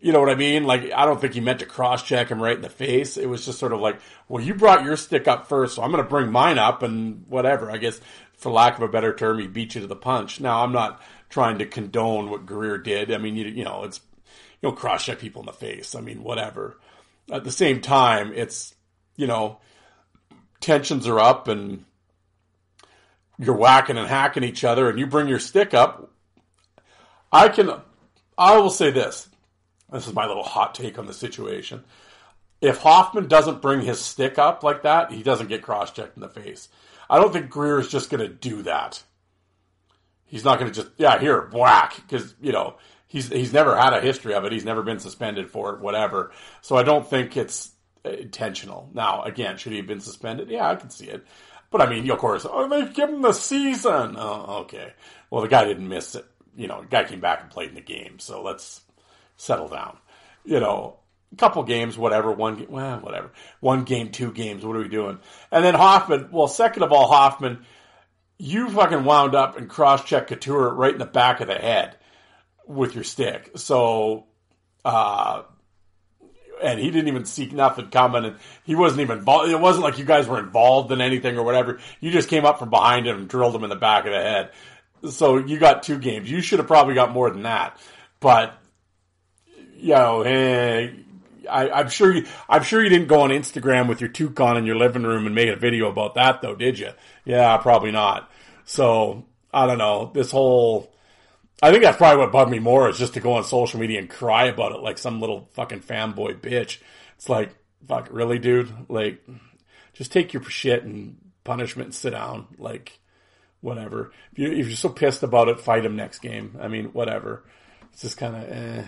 You 0.00 0.12
know 0.12 0.18
what 0.18 0.30
I 0.30 0.34
mean? 0.34 0.64
Like, 0.64 0.90
I 0.90 1.06
don't 1.06 1.20
think 1.20 1.34
he 1.34 1.40
meant 1.40 1.60
to 1.60 1.66
cross 1.66 2.02
check 2.02 2.28
him 2.28 2.42
right 2.42 2.56
in 2.56 2.62
the 2.62 2.68
face. 2.68 3.16
It 3.16 3.28
was 3.28 3.46
just 3.46 3.60
sort 3.60 3.72
of 3.72 3.78
like, 3.78 4.00
well, 4.28 4.44
you 4.44 4.52
brought 4.52 4.84
your 4.84 4.96
stick 4.96 5.28
up 5.28 5.46
first, 5.46 5.76
so 5.76 5.82
I'm 5.82 5.92
going 5.92 6.02
to 6.02 6.10
bring 6.10 6.32
mine 6.32 6.58
up 6.58 6.82
and 6.82 7.24
whatever. 7.28 7.70
I 7.70 7.76
guess 7.76 8.00
for 8.42 8.50
lack 8.50 8.76
of 8.76 8.82
a 8.82 8.88
better 8.88 9.14
term, 9.14 9.38
he 9.38 9.46
beat 9.46 9.74
you 9.74 9.80
to 9.80 9.86
the 9.86 9.96
punch. 9.96 10.40
Now, 10.40 10.64
I'm 10.64 10.72
not 10.72 11.00
trying 11.30 11.58
to 11.58 11.66
condone 11.66 12.28
what 12.28 12.44
Greer 12.44 12.76
did. 12.76 13.12
I 13.12 13.18
mean, 13.18 13.36
you, 13.36 13.46
you 13.46 13.64
know, 13.64 13.84
it's, 13.84 14.00
you 14.60 14.68
know, 14.68 14.74
cross 14.74 15.04
check 15.04 15.20
people 15.20 15.42
in 15.42 15.46
the 15.46 15.52
face. 15.52 15.94
I 15.94 16.00
mean, 16.00 16.24
whatever. 16.24 16.76
At 17.30 17.44
the 17.44 17.52
same 17.52 17.80
time, 17.80 18.32
it's, 18.34 18.74
you 19.16 19.28
know, 19.28 19.60
tensions 20.60 21.06
are 21.06 21.20
up 21.20 21.46
and 21.46 21.84
you're 23.38 23.56
whacking 23.56 23.96
and 23.96 24.08
hacking 24.08 24.44
each 24.44 24.64
other 24.64 24.90
and 24.90 24.98
you 24.98 25.06
bring 25.06 25.28
your 25.28 25.38
stick 25.38 25.72
up. 25.72 26.10
I 27.30 27.48
can, 27.48 27.70
I 28.36 28.58
will 28.58 28.70
say 28.70 28.90
this. 28.90 29.28
This 29.92 30.08
is 30.08 30.14
my 30.14 30.26
little 30.26 30.42
hot 30.42 30.74
take 30.74 30.98
on 30.98 31.06
the 31.06 31.14
situation. 31.14 31.84
If 32.60 32.78
Hoffman 32.78 33.28
doesn't 33.28 33.62
bring 33.62 33.82
his 33.82 34.00
stick 34.00 34.38
up 34.38 34.64
like 34.64 34.82
that, 34.82 35.12
he 35.12 35.22
doesn't 35.22 35.48
get 35.48 35.62
cross 35.62 35.92
checked 35.92 36.16
in 36.16 36.22
the 36.22 36.28
face. 36.28 36.68
I 37.12 37.18
don't 37.18 37.30
think 37.30 37.50
Greer 37.50 37.78
is 37.78 37.88
just 37.88 38.08
going 38.08 38.26
to 38.26 38.34
do 38.34 38.62
that. 38.62 39.02
He's 40.24 40.44
not 40.46 40.58
going 40.58 40.72
to 40.72 40.74
just 40.74 40.90
yeah 40.96 41.18
here 41.18 41.50
whack 41.52 41.96
because 41.96 42.34
you 42.40 42.52
know 42.52 42.78
he's 43.06 43.28
he's 43.28 43.52
never 43.52 43.76
had 43.76 43.92
a 43.92 44.00
history 44.00 44.32
of 44.32 44.46
it. 44.46 44.52
He's 44.52 44.64
never 44.64 44.82
been 44.82 44.98
suspended 44.98 45.50
for 45.50 45.74
it, 45.74 45.80
whatever. 45.80 46.32
So 46.62 46.74
I 46.74 46.82
don't 46.84 47.06
think 47.06 47.36
it's 47.36 47.70
uh, 48.06 48.08
intentional. 48.12 48.88
Now 48.94 49.24
again, 49.24 49.58
should 49.58 49.72
he 49.72 49.78
have 49.78 49.86
been 49.86 50.00
suspended? 50.00 50.48
Yeah, 50.48 50.66
I 50.66 50.74
can 50.76 50.88
see 50.88 51.04
it. 51.04 51.26
But 51.70 51.82
I 51.82 51.90
mean, 51.90 52.10
of 52.10 52.16
course, 52.16 52.46
oh, 52.48 52.66
they've 52.66 52.94
given 52.94 53.20
the 53.20 53.34
season. 53.34 54.16
Oh, 54.16 54.60
okay. 54.62 54.94
Well, 55.28 55.42
the 55.42 55.48
guy 55.48 55.66
didn't 55.66 55.88
miss 55.90 56.14
it. 56.14 56.24
You 56.56 56.66
know, 56.66 56.80
the 56.80 56.88
guy 56.88 57.04
came 57.04 57.20
back 57.20 57.42
and 57.42 57.50
played 57.50 57.68
in 57.68 57.74
the 57.74 57.82
game. 57.82 58.20
So 58.20 58.42
let's 58.42 58.80
settle 59.36 59.68
down. 59.68 59.98
You 60.46 60.60
know, 60.60 60.98
a 61.32 61.36
couple 61.36 61.62
games, 61.62 61.96
whatever, 61.96 62.30
one 62.30 62.56
game, 62.56 62.70
well, 62.70 63.00
whatever, 63.00 63.30
one 63.60 63.84
game, 63.84 64.10
two 64.10 64.32
games, 64.32 64.64
what 64.64 64.76
are 64.76 64.80
we 64.80 64.88
doing? 64.88 65.18
And 65.50 65.64
then 65.64 65.74
Hoffman, 65.74 66.28
well, 66.30 66.48
second 66.48 66.82
of 66.82 66.92
all, 66.92 67.08
Hoffman, 67.08 67.64
you 68.38 68.68
fucking 68.70 69.04
wound 69.04 69.34
up 69.34 69.56
and 69.56 69.68
cross 69.68 70.04
check 70.04 70.28
Couture 70.28 70.74
right 70.74 70.92
in 70.92 70.98
the 70.98 71.06
back 71.06 71.40
of 71.40 71.48
the 71.48 71.54
head 71.54 71.96
with 72.66 72.94
your 72.94 73.04
stick. 73.04 73.52
So, 73.56 74.26
uh, 74.84 75.42
and 76.62 76.78
he 76.78 76.90
didn't 76.90 77.08
even 77.08 77.24
see 77.24 77.46
nothing 77.46 77.90
coming, 77.90 78.24
and 78.24 78.36
he 78.64 78.74
wasn't 78.74 79.00
even 79.00 79.18
involved. 79.18 79.50
It 79.50 79.60
wasn't 79.60 79.84
like 79.84 79.98
you 79.98 80.04
guys 80.04 80.28
were 80.28 80.38
involved 80.38 80.92
in 80.92 81.00
anything 81.00 81.36
or 81.36 81.42
whatever. 81.42 81.80
You 82.00 82.10
just 82.10 82.28
came 82.28 82.44
up 82.44 82.58
from 82.58 82.70
behind 82.70 83.06
him 83.06 83.16
and 83.16 83.28
drilled 83.28 83.54
him 83.54 83.64
in 83.64 83.70
the 83.70 83.76
back 83.76 84.06
of 84.06 84.12
the 84.12 84.20
head. 84.20 84.50
So 85.10 85.38
you 85.38 85.58
got 85.58 85.82
two 85.82 85.98
games. 85.98 86.30
You 86.30 86.40
should 86.40 86.60
have 86.60 86.68
probably 86.68 86.94
got 86.94 87.10
more 87.10 87.30
than 87.30 87.42
that, 87.42 87.78
but 88.20 88.56
you 89.76 89.94
know, 89.94 90.22
eh, 90.22 90.90
I, 91.48 91.80
am 91.80 91.88
sure 91.88 92.14
you, 92.14 92.26
I'm 92.48 92.62
sure 92.62 92.82
you 92.82 92.88
didn't 92.88 93.08
go 93.08 93.20
on 93.20 93.30
Instagram 93.30 93.88
with 93.88 94.00
your 94.00 94.10
toucan 94.10 94.56
in 94.56 94.66
your 94.66 94.76
living 94.76 95.02
room 95.02 95.26
and 95.26 95.34
make 95.34 95.48
a 95.48 95.56
video 95.56 95.88
about 95.88 96.14
that 96.14 96.42
though, 96.42 96.54
did 96.54 96.78
you? 96.78 96.90
Yeah, 97.24 97.56
probably 97.58 97.90
not. 97.90 98.30
So 98.64 99.24
I 99.52 99.66
don't 99.66 99.78
know. 99.78 100.10
This 100.14 100.30
whole, 100.30 100.92
I 101.62 101.70
think 101.70 101.82
that's 101.82 101.96
probably 101.96 102.18
what 102.18 102.32
bugged 102.32 102.50
me 102.50 102.58
more 102.58 102.88
is 102.88 102.98
just 102.98 103.14
to 103.14 103.20
go 103.20 103.34
on 103.34 103.44
social 103.44 103.80
media 103.80 103.98
and 103.98 104.08
cry 104.08 104.46
about 104.46 104.72
it 104.72 104.80
like 104.80 104.98
some 104.98 105.20
little 105.20 105.48
fucking 105.52 105.80
fanboy 105.80 106.40
bitch. 106.40 106.78
It's 107.16 107.28
like, 107.28 107.54
fuck, 107.86 108.08
really, 108.10 108.38
dude? 108.38 108.72
Like, 108.88 109.24
just 109.92 110.12
take 110.12 110.32
your 110.32 110.42
shit 110.44 110.84
and 110.84 111.16
punishment 111.44 111.88
and 111.88 111.94
sit 111.94 112.10
down. 112.10 112.48
Like, 112.58 112.98
whatever. 113.60 114.12
If, 114.32 114.38
you, 114.38 114.52
if 114.52 114.66
you're 114.66 114.76
so 114.76 114.88
pissed 114.88 115.22
about 115.22 115.48
it, 115.48 115.60
fight 115.60 115.84
him 115.84 115.96
next 115.96 116.18
game. 116.18 116.58
I 116.60 116.68
mean, 116.68 116.86
whatever. 116.86 117.44
It's 117.92 118.02
just 118.02 118.16
kind 118.16 118.36
of, 118.36 118.50
eh, 118.50 118.84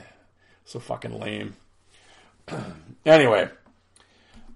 so 0.64 0.80
fucking 0.80 1.18
lame. 1.18 1.54
anyway, 3.07 3.48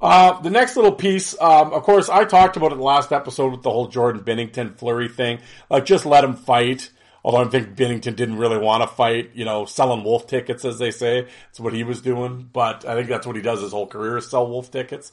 uh, 0.00 0.40
the 0.40 0.50
next 0.50 0.76
little 0.76 0.92
piece, 0.92 1.38
um, 1.40 1.72
of 1.72 1.82
course, 1.82 2.08
I 2.08 2.24
talked 2.24 2.56
about 2.56 2.72
it 2.72 2.78
last 2.78 3.12
episode 3.12 3.52
with 3.52 3.62
the 3.62 3.70
whole 3.70 3.88
Jordan 3.88 4.22
Binnington 4.22 4.76
Fleury 4.76 5.08
thing. 5.08 5.40
Like, 5.68 5.84
just 5.84 6.06
let 6.06 6.24
him 6.24 6.34
fight. 6.34 6.90
Although 7.24 7.44
I 7.44 7.48
think 7.48 7.74
Binnington 7.74 8.14
didn't 8.14 8.38
really 8.38 8.58
want 8.58 8.82
to 8.82 8.88
fight, 8.88 9.32
you 9.34 9.44
know, 9.44 9.64
selling 9.64 10.04
wolf 10.04 10.28
tickets, 10.28 10.64
as 10.64 10.78
they 10.78 10.92
say. 10.92 11.26
It's 11.50 11.58
what 11.58 11.74
he 11.74 11.82
was 11.82 12.00
doing. 12.00 12.48
But 12.52 12.84
I 12.84 12.94
think 12.94 13.08
that's 13.08 13.26
what 13.26 13.34
he 13.34 13.42
does 13.42 13.60
his 13.60 13.72
whole 13.72 13.88
career 13.88 14.16
is 14.18 14.30
sell 14.30 14.48
wolf 14.48 14.70
tickets. 14.70 15.12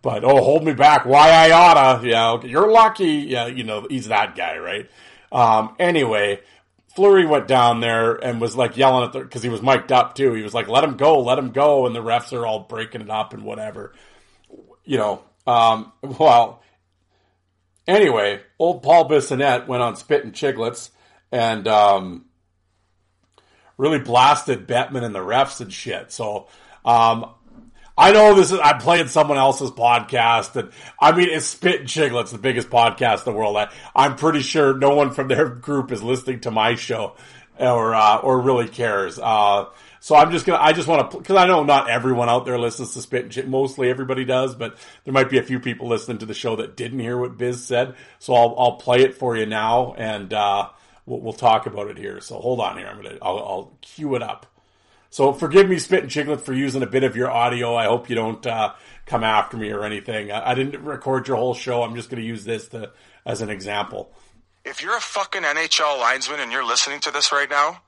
But, 0.00 0.24
oh, 0.24 0.42
hold 0.42 0.64
me 0.64 0.72
back. 0.72 1.04
Why 1.04 1.28
I 1.28 1.50
oughta. 1.50 2.06
Yeah, 2.06 2.40
you're 2.44 2.70
lucky. 2.70 3.26
Yeah, 3.28 3.46
you 3.46 3.64
know, 3.64 3.86
he's 3.90 4.08
that 4.08 4.36
guy, 4.36 4.58
right? 4.58 4.88
Um, 5.32 5.74
anyway, 5.78 6.40
Fleury 6.94 7.24
went 7.24 7.46
down 7.46 7.80
there 7.80 8.14
and 8.14 8.40
was 8.40 8.56
like 8.56 8.76
yelling 8.76 9.04
at 9.04 9.12
the 9.12 9.20
because 9.20 9.42
he 9.42 9.48
was 9.48 9.62
mic'd 9.62 9.92
up 9.92 10.14
too. 10.14 10.34
He 10.34 10.42
was 10.42 10.54
like, 10.54 10.68
"Let 10.68 10.84
him 10.84 10.96
go, 10.96 11.20
let 11.20 11.38
him 11.38 11.52
go," 11.52 11.86
and 11.86 11.94
the 11.94 12.02
refs 12.02 12.32
are 12.32 12.46
all 12.46 12.60
breaking 12.60 13.00
it 13.00 13.10
up 13.10 13.32
and 13.32 13.44
whatever. 13.44 13.94
You 14.84 14.98
know, 14.98 15.22
um, 15.46 15.92
well, 16.02 16.62
anyway, 17.86 18.40
old 18.58 18.82
Paul 18.82 19.08
Bissonnette 19.08 19.68
went 19.68 19.82
on 19.82 19.94
Spit 19.96 20.24
and 20.24 20.32
Chicklets 20.32 20.90
and 21.30 21.68
um, 21.68 22.24
really 23.76 24.00
blasted 24.00 24.66
Bettman 24.66 25.04
and 25.04 25.14
the 25.14 25.20
refs 25.20 25.60
and 25.60 25.72
shit. 25.72 26.10
So 26.10 26.48
um, 26.84 27.30
I 28.00 28.12
know 28.12 28.34
this 28.34 28.50
is, 28.50 28.58
I'm 28.62 28.78
playing 28.78 29.08
someone 29.08 29.36
else's 29.36 29.70
podcast 29.70 30.56
and 30.56 30.70
I 30.98 31.12
mean, 31.12 31.28
it's 31.28 31.44
Spit 31.44 31.80
and 31.80 31.88
Chicklets, 31.88 32.32
the 32.32 32.38
biggest 32.38 32.70
podcast 32.70 33.26
in 33.26 33.34
the 33.34 33.38
world. 33.38 33.58
I, 33.58 33.70
I'm 33.94 34.16
pretty 34.16 34.40
sure 34.40 34.72
no 34.74 34.94
one 34.94 35.10
from 35.10 35.28
their 35.28 35.50
group 35.50 35.92
is 35.92 36.02
listening 36.02 36.40
to 36.40 36.50
my 36.50 36.76
show 36.76 37.14
or, 37.58 37.94
uh, 37.94 38.16
or 38.16 38.40
really 38.40 38.68
cares. 38.68 39.18
Uh, 39.18 39.66
so 40.00 40.16
I'm 40.16 40.30
just 40.30 40.46
gonna, 40.46 40.58
I 40.58 40.72
just 40.72 40.88
want 40.88 41.10
to, 41.10 41.20
cause 41.20 41.36
I 41.36 41.46
know 41.46 41.62
not 41.62 41.90
everyone 41.90 42.30
out 42.30 42.46
there 42.46 42.58
listens 42.58 42.94
to 42.94 43.02
Spit 43.02 43.24
and 43.24 43.32
Chick, 43.32 43.46
mostly 43.46 43.90
everybody 43.90 44.24
does, 44.24 44.54
but 44.54 44.78
there 45.04 45.12
might 45.12 45.28
be 45.28 45.36
a 45.36 45.42
few 45.42 45.60
people 45.60 45.86
listening 45.86 46.16
to 46.18 46.26
the 46.26 46.32
show 46.32 46.56
that 46.56 46.78
didn't 46.78 47.00
hear 47.00 47.18
what 47.18 47.36
Biz 47.36 47.62
said. 47.62 47.96
So 48.18 48.32
I'll, 48.32 48.54
I'll 48.58 48.76
play 48.76 49.00
it 49.02 49.14
for 49.14 49.36
you 49.36 49.44
now 49.44 49.92
and, 49.92 50.32
uh, 50.32 50.70
we'll, 51.04 51.20
we'll 51.20 51.32
talk 51.34 51.66
about 51.66 51.88
it 51.88 51.98
here. 51.98 52.22
So 52.22 52.40
hold 52.40 52.60
on 52.60 52.78
here. 52.78 52.86
I'm 52.86 52.96
gonna, 52.96 53.18
I'll, 53.20 53.38
I'll 53.38 53.78
cue 53.82 54.14
it 54.14 54.22
up. 54.22 54.46
So 55.10 55.32
forgive 55.32 55.68
me, 55.68 55.78
Spit 55.78 56.04
and 56.04 56.10
Chiclet, 56.10 56.40
for 56.40 56.52
using 56.52 56.82
a 56.82 56.86
bit 56.86 57.02
of 57.02 57.16
your 57.16 57.30
audio. 57.30 57.74
I 57.74 57.86
hope 57.86 58.08
you 58.08 58.14
don't 58.14 58.44
uh, 58.46 58.74
come 59.06 59.24
after 59.24 59.56
me 59.56 59.72
or 59.72 59.84
anything. 59.84 60.30
I, 60.30 60.52
I, 60.52 60.54
didn't 60.54 60.84
record 60.84 61.26
your 61.26 61.36
whole 61.36 61.54
show. 61.54 61.82
I'm 61.82 61.96
just 61.96 62.10
going 62.10 62.22
to 62.22 62.26
use 62.26 62.44
this 62.44 62.68
to, 62.68 62.92
as 63.26 63.42
an 63.42 63.50
example. 63.50 64.12
If 64.64 64.82
you're 64.82 64.96
a 64.96 65.00
fucking 65.00 65.42
NHL 65.42 65.98
linesman 65.98 66.38
and 66.38 66.52
you're 66.52 66.64
listening 66.64 67.00
to 67.00 67.10
this 67.10 67.32
right 67.32 67.50
now, 67.50 67.82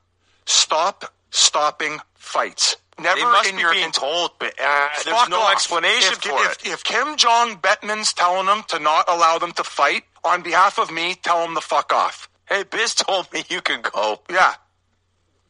stop 0.45 1.13
stopping 1.29 1.99
fights. 2.15 2.75
Never 2.99 3.19
they 3.19 3.23
must 3.23 3.49
in 3.49 3.55
be 3.55 3.61
your 3.61 3.71
being 3.71 3.85
int- 3.85 3.95
told, 3.95 4.31
but 4.37 4.53
uh, 4.61 4.89
there's 5.05 5.29
no 5.29 5.39
off. 5.39 5.53
explanation 5.53 6.13
if, 6.13 6.23
for 6.23 6.43
if, 6.43 6.65
it. 6.65 6.67
If 6.67 6.83
Kim 6.83 7.15
Jong 7.15 7.57
Bettman's 7.57 8.13
telling 8.13 8.45
them 8.47 8.63
to 8.67 8.79
not 8.79 9.05
allow 9.07 9.39
them 9.39 9.51
to 9.53 9.63
fight, 9.63 10.03
on 10.23 10.41
behalf 10.41 10.77
of 10.77 10.91
me, 10.91 11.15
tell 11.15 11.43
them 11.43 11.53
the 11.53 11.61
fuck 11.61 11.91
off. 11.93 12.29
Hey, 12.47 12.63
Biz 12.69 12.95
told 12.95 13.31
me 13.33 13.43
you 13.49 13.61
can 13.61 13.81
go. 13.81 14.21
Yeah. 14.29 14.55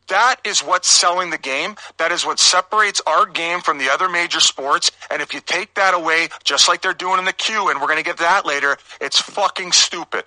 That 0.10 0.38
is 0.44 0.62
what's 0.62 0.88
selling 0.88 1.30
the 1.30 1.38
game. 1.38 1.76
That 1.98 2.12
is 2.12 2.26
what 2.26 2.39
separates 2.39 3.02
our 3.08 3.26
game 3.26 3.62
from 3.62 3.78
the 3.78 3.89
other 3.89 4.10
major 4.10 4.39
sports. 4.39 4.92
And 5.10 5.22
if 5.22 5.34
you 5.34 5.39
take 5.39 5.76
that 5.76 5.94
away, 5.94 6.28
just 6.44 6.68
like 6.68 6.82
they're 6.82 6.94
doing 6.94 7.20
in 7.20 7.26
the 7.26 7.34
queue, 7.34 7.70
and 7.70 7.80
we're 7.80 7.88
going 7.88 8.00
to 8.00 8.04
get 8.04 8.18
that 8.18 8.46
later, 8.46 8.78
it's 9.00 9.20
fucking 9.22 9.72
stupid. 9.72 10.26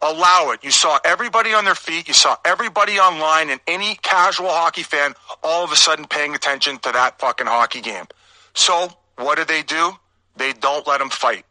Allow 0.00 0.50
it. 0.50 0.64
You 0.64 0.72
saw 0.72 0.98
everybody 1.04 1.54
on 1.54 1.64
their 1.64 1.76
feet. 1.76 2.08
You 2.08 2.14
saw 2.14 2.36
everybody 2.44 2.98
online 2.98 3.50
and 3.50 3.60
any 3.68 3.94
casual 4.02 4.48
hockey 4.48 4.82
fan 4.82 5.14
all 5.44 5.62
of 5.62 5.70
a 5.70 5.76
sudden 5.76 6.06
paying 6.06 6.34
attention 6.34 6.78
to 6.78 6.90
that 6.92 7.20
fucking 7.20 7.46
hockey 7.46 7.80
game. 7.80 8.06
So 8.54 8.90
what 9.16 9.38
do 9.38 9.44
they 9.44 9.62
do? 9.62 9.92
They 10.36 10.52
don't 10.54 10.86
let 10.88 10.98
them 10.98 11.10
fight. 11.10 11.44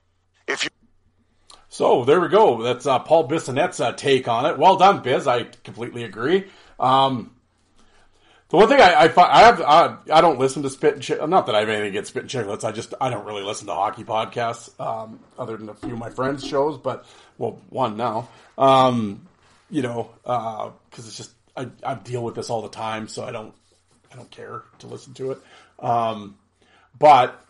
If 0.48 0.66
you 0.66 0.70
So 1.70 2.04
there 2.04 2.20
we 2.20 2.28
go. 2.28 2.62
That's 2.62 2.86
uh, 2.86 3.00
Paul 3.00 3.30
Bissonnette's 3.30 3.80
uh, 3.80 3.94
take 3.94 4.28
on 4.28 4.46
it. 4.46 4.58
Well 4.58 4.76
done, 4.76 5.02
Biz. 5.02 5.28
I 5.28 5.44
completely 5.44 6.04
agree. 6.04 6.46
Um, 6.78 7.32
the 8.52 8.58
one 8.58 8.68
thing 8.68 8.80
I 8.80 8.92
I, 8.92 9.04
I 9.06 9.40
have 9.40 9.62
I, 9.62 9.98
I 10.12 10.22
don't 10.22 10.38
listen 10.38 10.62
to 10.64 10.70
Spit 10.70 10.96
and 10.96 11.02
Chick. 11.02 11.28
Not 11.28 11.46
that 11.48 11.56
I 11.56 11.62
have 11.62 11.70
anything 11.70 11.88
against 11.88 12.12
Spit 12.12 12.24
and 12.24 12.30
Chicklets. 12.30 12.64
I 12.64 12.72
just 12.72 12.94
I 13.02 13.10
don't 13.10 13.26
really 13.26 13.44
listen 13.44 13.68
to 13.68 13.74
hockey 13.74 14.04
podcasts 14.04 14.80
um, 14.80 15.20
other 15.40 15.58
than 15.58 15.70
a 15.70 15.74
few 15.74 15.94
of 15.94 15.98
my 15.98 16.10
friends' 16.10 16.46
shows. 16.46 16.78
But 16.78 17.06
well, 17.38 17.60
one 17.70 17.98
now. 17.98 18.30
Um, 18.58 19.28
you 19.70 19.82
know, 19.82 20.12
because 20.24 21.08
it's 21.08 21.18
just 21.18 21.32
I, 21.56 21.70
I 21.84 21.96
deal 21.96 22.24
with 22.24 22.36
this 22.36 22.50
all 22.50 22.62
the 22.62 22.70
time, 22.70 23.08
so 23.08 23.24
I 23.24 23.32
don't 23.32 23.54
I 24.12 24.18
don't 24.18 24.30
care 24.30 24.64
to 24.80 24.88
listen 24.88 25.14
to 25.16 25.32
it. 25.32 25.40
Um, 25.80 26.38
but 27.00 27.44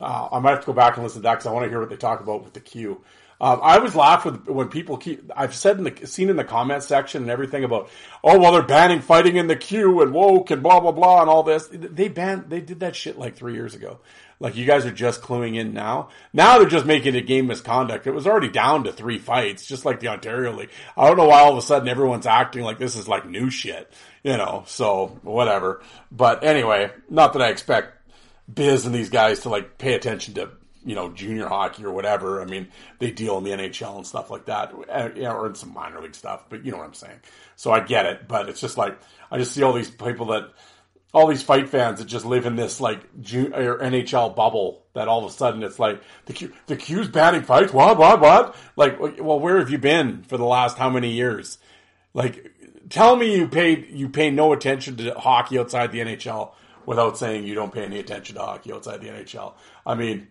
uh, 0.00 0.28
I 0.32 0.38
might 0.40 0.50
have 0.50 0.60
to 0.60 0.66
go 0.66 0.72
back 0.72 0.96
and 0.96 1.04
listen 1.04 1.20
to 1.20 1.22
that 1.24 1.34
because 1.34 1.46
I 1.46 1.52
want 1.52 1.64
to 1.64 1.68
hear 1.68 1.80
what 1.80 1.90
they 1.90 1.96
talk 1.96 2.20
about 2.20 2.42
with 2.42 2.54
the 2.54 2.60
queue. 2.60 3.00
Um, 3.44 3.60
I 3.62 3.76
always 3.76 3.94
laugh 3.94 4.24
with 4.24 4.48
when 4.48 4.68
people 4.68 4.96
keep. 4.96 5.30
I've 5.36 5.54
said 5.54 5.76
in 5.76 5.84
the 5.84 6.06
seen 6.06 6.30
in 6.30 6.36
the 6.36 6.44
comment 6.44 6.82
section 6.82 7.20
and 7.20 7.30
everything 7.30 7.62
about, 7.62 7.90
oh 8.22 8.38
well, 8.38 8.52
they're 8.52 8.62
banning 8.62 9.02
fighting 9.02 9.36
in 9.36 9.48
the 9.48 9.54
queue 9.54 10.00
and 10.00 10.14
woke 10.14 10.50
and 10.50 10.62
blah 10.62 10.80
blah 10.80 10.92
blah 10.92 11.20
and 11.20 11.28
all 11.28 11.42
this. 11.42 11.68
They 11.70 12.08
banned. 12.08 12.48
They 12.48 12.62
did 12.62 12.80
that 12.80 12.96
shit 12.96 13.18
like 13.18 13.36
three 13.36 13.52
years 13.52 13.74
ago. 13.74 14.00
Like 14.40 14.56
you 14.56 14.64
guys 14.64 14.86
are 14.86 14.90
just 14.90 15.20
cluing 15.20 15.56
in 15.56 15.74
now. 15.74 16.08
Now 16.32 16.58
they're 16.58 16.66
just 16.66 16.86
making 16.86 17.16
it 17.16 17.26
game 17.26 17.46
misconduct. 17.46 18.06
It 18.06 18.12
was 18.12 18.26
already 18.26 18.48
down 18.48 18.84
to 18.84 18.94
three 18.94 19.18
fights, 19.18 19.66
just 19.66 19.84
like 19.84 20.00
the 20.00 20.08
Ontario 20.08 20.56
League. 20.56 20.70
I 20.96 21.06
don't 21.06 21.18
know 21.18 21.28
why 21.28 21.40
all 21.40 21.52
of 21.52 21.58
a 21.58 21.62
sudden 21.62 21.86
everyone's 21.86 22.24
acting 22.24 22.62
like 22.62 22.78
this 22.78 22.96
is 22.96 23.08
like 23.08 23.28
new 23.28 23.50
shit. 23.50 23.92
You 24.22 24.38
know, 24.38 24.64
so 24.66 25.18
whatever. 25.20 25.82
But 26.10 26.44
anyway, 26.44 26.92
not 27.10 27.34
that 27.34 27.42
I 27.42 27.50
expect 27.50 27.92
Biz 28.54 28.86
and 28.86 28.94
these 28.94 29.10
guys 29.10 29.40
to 29.40 29.50
like 29.50 29.76
pay 29.76 29.92
attention 29.92 30.32
to 30.32 30.52
you 30.84 30.94
know 30.94 31.10
junior 31.10 31.48
hockey 31.48 31.84
or 31.84 31.92
whatever. 31.92 32.42
I 32.42 32.44
mean, 32.44 32.68
they 32.98 33.10
deal 33.10 33.38
in 33.38 33.44
the 33.44 33.50
NHL 33.50 33.96
and 33.96 34.06
stuff 34.06 34.30
like 34.30 34.46
that, 34.46 34.72
uh, 34.72 35.10
or 35.28 35.46
in 35.46 35.54
some 35.54 35.72
minor 35.72 36.00
league 36.00 36.14
stuff. 36.14 36.44
But 36.48 36.64
you 36.64 36.72
know 36.72 36.78
what 36.78 36.86
I'm 36.86 36.94
saying. 36.94 37.20
So 37.56 37.72
I 37.72 37.80
get 37.80 38.06
it, 38.06 38.28
but 38.28 38.48
it's 38.48 38.60
just 38.60 38.76
like 38.76 38.98
I 39.30 39.38
just 39.38 39.52
see 39.52 39.62
all 39.62 39.72
these 39.72 39.90
people 39.90 40.26
that 40.26 40.50
all 41.14 41.28
these 41.28 41.42
fight 41.42 41.68
fans 41.68 42.00
that 42.00 42.06
just 42.06 42.26
live 42.26 42.44
in 42.44 42.56
this 42.56 42.80
like 42.80 43.00
Ju- 43.20 43.52
or 43.54 43.78
NHL 43.78 44.34
bubble 44.34 44.84
that 44.94 45.06
all 45.06 45.24
of 45.24 45.30
a 45.30 45.34
sudden 45.34 45.62
it's 45.62 45.78
like 45.78 46.02
the 46.26 46.32
Q, 46.32 46.52
the 46.66 46.76
Q's 46.76 47.08
banning 47.08 47.42
fights. 47.42 47.72
What 47.72 47.96
what 47.96 48.20
what? 48.20 48.56
Like, 48.76 48.98
well, 49.00 49.38
where 49.38 49.58
have 49.58 49.70
you 49.70 49.78
been 49.78 50.22
for 50.24 50.36
the 50.36 50.44
last 50.44 50.76
how 50.76 50.90
many 50.90 51.12
years? 51.12 51.58
Like, 52.14 52.52
tell 52.90 53.16
me 53.16 53.36
you 53.36 53.48
paid 53.48 53.90
you 53.90 54.08
pay 54.08 54.30
no 54.30 54.52
attention 54.52 54.96
to 54.96 55.14
hockey 55.14 55.58
outside 55.58 55.92
the 55.92 56.00
NHL 56.00 56.52
without 56.84 57.16
saying 57.16 57.46
you 57.46 57.54
don't 57.54 57.72
pay 57.72 57.84
any 57.84 57.98
attention 57.98 58.34
to 58.34 58.42
hockey 58.42 58.72
outside 58.72 59.00
the 59.00 59.08
NHL. 59.08 59.54
I 59.86 59.94
mean, 59.94 60.26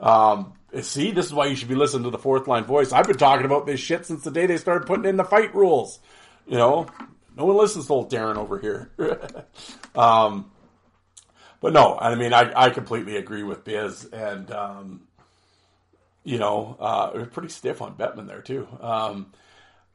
um, 0.00 0.54
see, 0.82 1.10
this 1.10 1.26
is 1.26 1.34
why 1.34 1.46
you 1.46 1.56
should 1.56 1.68
be 1.68 1.74
listening 1.74 2.04
to 2.04 2.10
the 2.10 2.18
fourth 2.18 2.46
line 2.46 2.64
voice. 2.64 2.92
I've 2.92 3.06
been 3.06 3.16
talking 3.16 3.46
about 3.46 3.66
this 3.66 3.80
shit 3.80 4.06
since 4.06 4.22
the 4.22 4.30
day 4.30 4.46
they 4.46 4.56
started 4.56 4.86
putting 4.86 5.04
in 5.04 5.16
the 5.16 5.24
fight 5.24 5.54
rules. 5.54 5.98
You 6.46 6.58
know, 6.58 6.86
no 7.36 7.44
one 7.46 7.56
listens 7.56 7.86
to 7.86 7.92
old 7.92 8.10
Darren 8.10 8.36
over 8.36 8.58
here. 8.58 8.90
um, 9.94 10.50
but 11.60 11.72
no, 11.72 11.96
I 11.98 12.14
mean, 12.14 12.32
I, 12.32 12.52
I 12.54 12.70
completely 12.70 13.16
agree 13.16 13.42
with 13.42 13.64
Biz, 13.64 14.06
and 14.12 14.50
um, 14.50 15.00
you 16.22 16.38
know, 16.38 16.76
uh, 16.78 17.10
it 17.14 17.32
pretty 17.32 17.48
stiff 17.48 17.80
on 17.80 17.94
Bettman 17.96 18.26
there 18.26 18.42
too. 18.42 18.68
Um, 18.80 19.32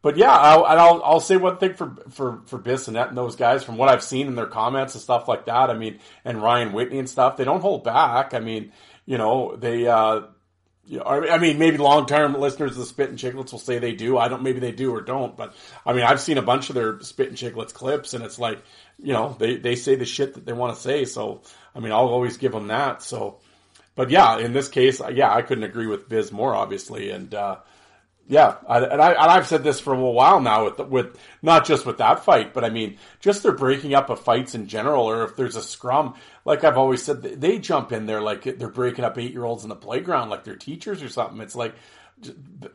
but 0.01 0.15
yeah, 0.15 0.31
I'll, 0.31 0.65
and 0.65 0.79
I'll 0.79 1.01
I'll 1.03 1.19
say 1.19 1.35
one 1.38 1.57
thing 1.57 1.73
for 1.73 1.95
for 2.09 2.41
for 2.45 2.57
Bissonnette 2.57 3.09
and 3.09 3.17
those 3.17 3.35
guys 3.35 3.63
from 3.63 3.77
what 3.77 3.89
I've 3.89 4.03
seen 4.03 4.27
in 4.27 4.35
their 4.35 4.47
comments 4.47 4.95
and 4.95 5.01
stuff 5.01 5.27
like 5.27 5.45
that. 5.45 5.69
I 5.69 5.73
mean, 5.73 5.99
and 6.23 6.41
Ryan 6.41 6.71
Whitney 6.71 6.99
and 6.99 7.09
stuff, 7.09 7.35
they 7.35 7.43
don't 7.43 7.62
hold 7.62 7.83
back. 7.83 8.33
I 8.33 8.39
mean, 8.39 8.71
you 9.05 9.17
know, 9.17 9.55
they. 9.55 9.88
Uh, 9.88 10.21
you 10.85 10.97
know, 10.97 11.03
I 11.03 11.38
mean, 11.38 11.59
maybe 11.59 11.77
long 11.77 12.07
term 12.07 12.33
listeners 12.33 12.71
of 12.71 12.77
the 12.77 12.85
Spit 12.85 13.09
and 13.12 13.19
Chicklets 13.19 13.51
will 13.51 13.59
say 13.59 13.77
they 13.77 13.91
do. 13.93 14.17
I 14.17 14.27
don't. 14.27 14.41
Maybe 14.41 14.59
they 14.59 14.71
do 14.71 14.91
or 14.91 15.01
don't. 15.01 15.38
But 15.38 15.53
I 15.85 15.93
mean, 15.93 16.01
I've 16.01 16.19
seen 16.19 16.39
a 16.39 16.41
bunch 16.41 16.69
of 16.69 16.75
their 16.75 16.99
Spit 17.01 17.27
and 17.27 17.38
Chicklets 17.38 17.71
clips, 17.71 18.15
and 18.15 18.23
it's 18.23 18.39
like, 18.39 18.59
you 18.97 19.13
know, 19.13 19.35
they 19.38 19.57
they 19.57 19.75
say 19.75 19.93
the 19.95 20.05
shit 20.05 20.33
that 20.33 20.47
they 20.47 20.53
want 20.53 20.75
to 20.75 20.81
say. 20.81 21.05
So 21.05 21.41
I 21.75 21.79
mean, 21.79 21.91
I'll 21.91 22.07
always 22.07 22.38
give 22.38 22.53
them 22.53 22.69
that. 22.69 23.03
So, 23.03 23.38
but 23.93 24.09
yeah, 24.09 24.39
in 24.39 24.51
this 24.51 24.67
case, 24.67 24.99
yeah, 25.13 25.31
I 25.31 25.43
couldn't 25.43 25.63
agree 25.63 25.85
with 25.85 26.09
Biz 26.09 26.31
more, 26.31 26.55
obviously, 26.55 27.12
and. 27.12 27.33
uh 27.35 27.57
yeah, 28.32 28.58
and 28.70 29.02
I 29.02 29.13
and 29.13 29.32
I've 29.32 29.48
said 29.48 29.63
this 29.63 29.80
for 29.80 29.92
a 29.92 29.98
little 29.98 30.13
while 30.13 30.39
now 30.39 30.65
with 30.65 30.80
with 30.88 31.20
not 31.42 31.65
just 31.65 31.88
with 31.88 31.98
that 31.98 32.24
fight, 32.24 32.54
but 32.54 32.63
I 32.63 32.70
mean 32.70 33.00
just 33.20 33.42
their 33.42 33.54
breaking 33.54 33.96
up 33.96 34.12
of 34.12 34.20
fights 34.20 34.54
in 34.54 34.68
general, 34.68 35.10
or 35.10 35.24
if 35.24 35.36
there's 35.36 35.56
a 35.56 35.63
scrum, 35.63 36.13
like 36.46 36.63
I've 36.63 36.78
always 36.78 37.02
said, 37.02 37.24
they 37.24 37.58
jump 37.58 37.92
in 37.92 38.06
there 38.06 38.22
like 38.22 38.44
they're 38.44 38.70
breaking 38.70 39.04
up 39.04 39.18
eight 39.18 39.32
year 39.32 39.46
olds 39.46 39.63
in 39.63 39.70
the 39.70 39.76
playground, 39.76 40.30
like 40.30 40.44
they're 40.44 40.56
teachers 40.56 41.02
or 41.02 41.10
something. 41.10 41.42
It's 41.42 41.56
like 41.56 41.74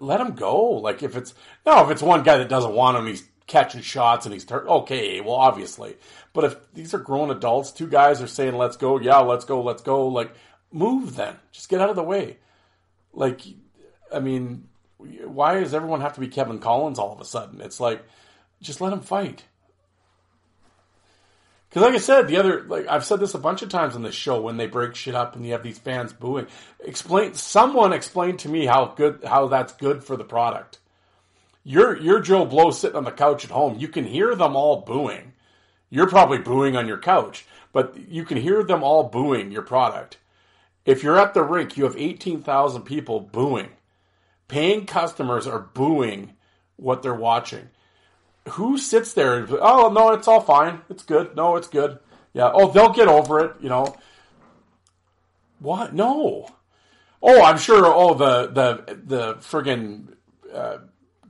let 0.01 0.19
them 0.19 0.35
go. 0.35 0.71
Like 0.71 1.05
if 1.05 1.17
it's 1.17 1.35
no, 1.65 1.85
if 1.85 1.91
it's 1.93 2.03
one 2.03 2.25
guy 2.25 2.39
that 2.39 2.49
doesn't 2.49 2.75
want 2.75 2.97
him, 2.97 3.07
he's 3.07 3.23
catching 3.47 3.81
shots 3.81 4.27
and 4.27 4.33
he's 4.33 4.45
tur- 4.45 4.69
okay. 4.69 5.21
Well, 5.21 5.37
obviously, 5.37 5.95
but 6.33 6.43
if 6.43 6.57
these 6.75 6.95
are 6.95 6.99
grown 6.99 7.31
adults, 7.31 7.71
two 7.71 7.87
guys 7.87 8.21
are 8.21 8.27
saying 8.27 8.57
let's 8.57 8.77
go, 8.77 8.99
yeah, 8.99 9.19
let's 9.19 9.45
go, 9.45 9.63
let's 9.63 9.83
go. 9.83 10.09
Like 10.09 10.35
move 10.73 11.15
then, 11.15 11.37
just 11.53 11.69
get 11.69 11.81
out 11.81 11.91
of 11.91 11.97
the 11.97 12.03
way. 12.03 12.39
Like, 13.13 13.43
I 14.13 14.19
mean 14.19 14.67
why 15.27 15.61
does 15.61 15.75
everyone 15.75 16.01
have 16.01 16.15
to 16.15 16.21
be 16.21 16.29
Kevin 16.29 16.59
Collins 16.59 16.99
all 16.99 17.13
of 17.13 17.21
a 17.21 17.25
sudden? 17.25 17.61
It's 17.61 17.81
like, 17.81 18.03
just 18.61 18.81
let 18.81 18.93
him 18.93 19.01
fight. 19.01 19.45
Because, 21.69 21.83
like 21.83 21.95
I 21.95 21.99
said, 21.99 22.29
the 22.29 22.37
other, 22.37 22.63
like 22.63 22.87
I've 22.89 23.05
said 23.05 23.19
this 23.19 23.35
a 23.35 23.39
bunch 23.39 23.63
of 23.63 23.69
times 23.69 23.97
on 23.97 24.03
this 24.03 24.15
show, 24.15 24.41
when 24.41 24.57
they 24.57 24.67
break 24.67 24.95
shit 24.95 25.17
up 25.17 25.35
and 25.35 25.45
you 25.45 25.53
have 25.53 25.65
these 25.65 25.79
fans 25.79 26.13
booing, 26.13 26.47
explain. 26.81 27.35
Someone 27.35 27.93
explain 27.93 28.37
to 28.39 28.49
me 28.49 28.65
how 28.65 28.95
good, 28.97 29.25
how 29.25 29.49
that's 29.49 29.73
good 29.73 30.05
for 30.05 30.17
the 30.17 30.25
product. 30.25 30.79
You're 31.65 32.01
you're 32.01 32.21
Joe 32.21 32.45
Blow 32.45 32.71
sitting 32.71 32.97
on 32.97 33.05
the 33.05 33.11
couch 33.11 33.45
at 33.45 33.51
home. 33.51 33.79
You 33.79 33.89
can 33.89 34.05
hear 34.05 34.35
them 34.37 34.55
all 34.55 34.83
booing. 34.83 35.33
You're 35.91 36.09
probably 36.09 36.39
booing 36.39 36.77
on 36.77 36.87
your 36.87 36.99
couch, 36.99 37.47
but 37.73 37.97
you 38.09 38.25
can 38.25 38.37
hear 38.37 38.63
them 38.63 38.85
all 38.85 39.05
booing 39.05 39.51
your 39.51 39.63
product. 39.63 40.19
If 40.85 41.03
you're 41.03 41.19
at 41.19 41.35
the 41.35 41.43
rink, 41.43 41.77
you 41.77 41.85
have 41.85 41.97
eighteen 41.97 42.43
thousand 42.43 42.83
people 42.83 43.19
booing 43.19 43.71
paying 44.49 44.87
customers 44.87 45.47
are 45.47 45.61
booing 45.61 46.35
what 46.77 47.03
they're 47.03 47.15
watching. 47.15 47.69
Who 48.51 48.77
sits 48.77 49.15
there 49.15 49.39
and 49.39 49.49
oh 49.51 49.91
no, 49.91 50.13
it's 50.13 50.29
all 50.29 50.41
fine, 50.41 50.83
it's 50.91 51.03
good. 51.03 51.35
No, 51.35 51.57
it's 51.57 51.69
good. 51.69 51.99
Yeah. 52.35 52.51
Oh, 52.53 52.71
they'll 52.71 52.93
get 52.93 53.09
over 53.09 53.41
it. 53.41 53.53
You 53.61 53.71
know. 53.71 53.97
What? 55.61 55.95
No. 55.95 56.49
Oh, 57.23 57.43
I'm 57.43 57.57
sure. 57.57 57.87
Oh, 57.87 58.15
the 58.15 58.49
the 58.49 59.01
the 59.03 59.35
friggin' 59.37 60.15
uh, 60.53 60.79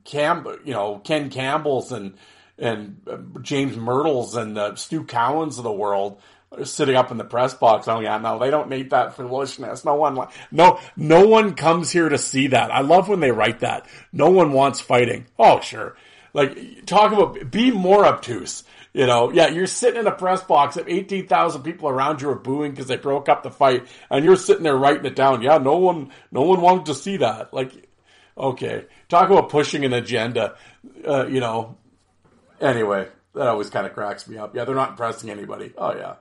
Cam, 0.05 0.44
you 0.64 0.72
know, 0.72 0.98
Ken 0.98 1.31
Campbell's 1.31 1.92
and 1.92 2.16
and 2.59 3.00
uh, 3.09 3.18
James 3.42 3.77
Mirtles 3.77 4.35
and 4.35 4.57
the 4.57 4.74
Stu 4.74 5.05
Cowans 5.05 5.59
of 5.59 5.64
the 5.64 5.72
world. 5.72 6.20
Sitting 6.64 6.97
up 6.97 7.11
in 7.11 7.17
the 7.17 7.25
press 7.25 7.55
box. 7.55 7.88
Oh 7.88 8.01
yeah, 8.01 8.19
no, 8.19 8.38
they 8.38 8.51
don't 8.51 8.69
need 8.69 8.90
that 8.90 9.17
foolishness. 9.17 9.85
No 9.85 9.95
one, 9.95 10.29
no, 10.51 10.81
no 10.97 11.27
one 11.27 11.55
comes 11.55 11.90
here 11.90 12.09
to 12.09 12.19
see 12.19 12.49
that. 12.49 12.71
I 12.71 12.81
love 12.81 13.09
when 13.09 13.21
they 13.21 13.33
write 13.33 13.61
that. 13.61 13.87
No 14.12 14.31
one 14.31 14.53
wants 14.53 14.81
fighting. 14.81 15.27
Oh 15.38 15.61
sure, 15.61 15.97
like 16.33 16.87
talk 16.87 17.12
about 17.12 17.51
be 17.51 17.71
more 17.71 18.05
obtuse. 18.05 18.64
You 18.95 19.07
know, 19.07 19.33
yeah, 19.33 19.49
you're 19.49 19.67
sitting 19.67 20.01
in 20.01 20.07
a 20.07 20.12
press 20.12 20.40
box 20.45 20.77
and 20.77 20.88
18,000 20.88 21.62
people 21.62 21.88
around 21.88 22.23
you 22.23 22.31
are 22.31 22.37
booing 22.37 22.71
because 22.71 22.87
they 22.87 22.97
broke 22.97 23.29
up 23.29 23.43
the 23.43 23.51
fight 23.51 23.88
and 24.09 24.25
you're 24.25 24.37
sitting 24.37 24.62
there 24.62 24.77
writing 24.77 25.05
it 25.05 25.17
down. 25.17 25.43
Yeah, 25.43 25.59
no 25.59 25.79
one, 25.79 26.12
no 26.31 26.43
one 26.43 26.61
wanted 26.61 26.87
to 26.87 26.95
see 26.95 27.17
that. 27.17 27.53
Like, 27.53 27.88
okay. 28.38 28.87
Talk 29.09 29.31
about 29.31 29.49
pushing 29.49 29.85
an 29.85 29.93
agenda. 29.93 30.55
Uh, 31.05 31.27
you 31.27 31.40
know, 31.40 31.77
anyway, 32.61 33.09
that 33.35 33.49
always 33.49 33.69
kind 33.69 33.85
of 33.85 33.95
cracks 33.95 34.29
me 34.29 34.37
up. 34.37 34.55
Yeah, 34.55 34.64
they're 34.64 34.77
not 34.77 34.90
impressing 34.90 35.29
anybody. 35.29 35.73
Oh 35.77 35.93
yeah. 35.95 36.14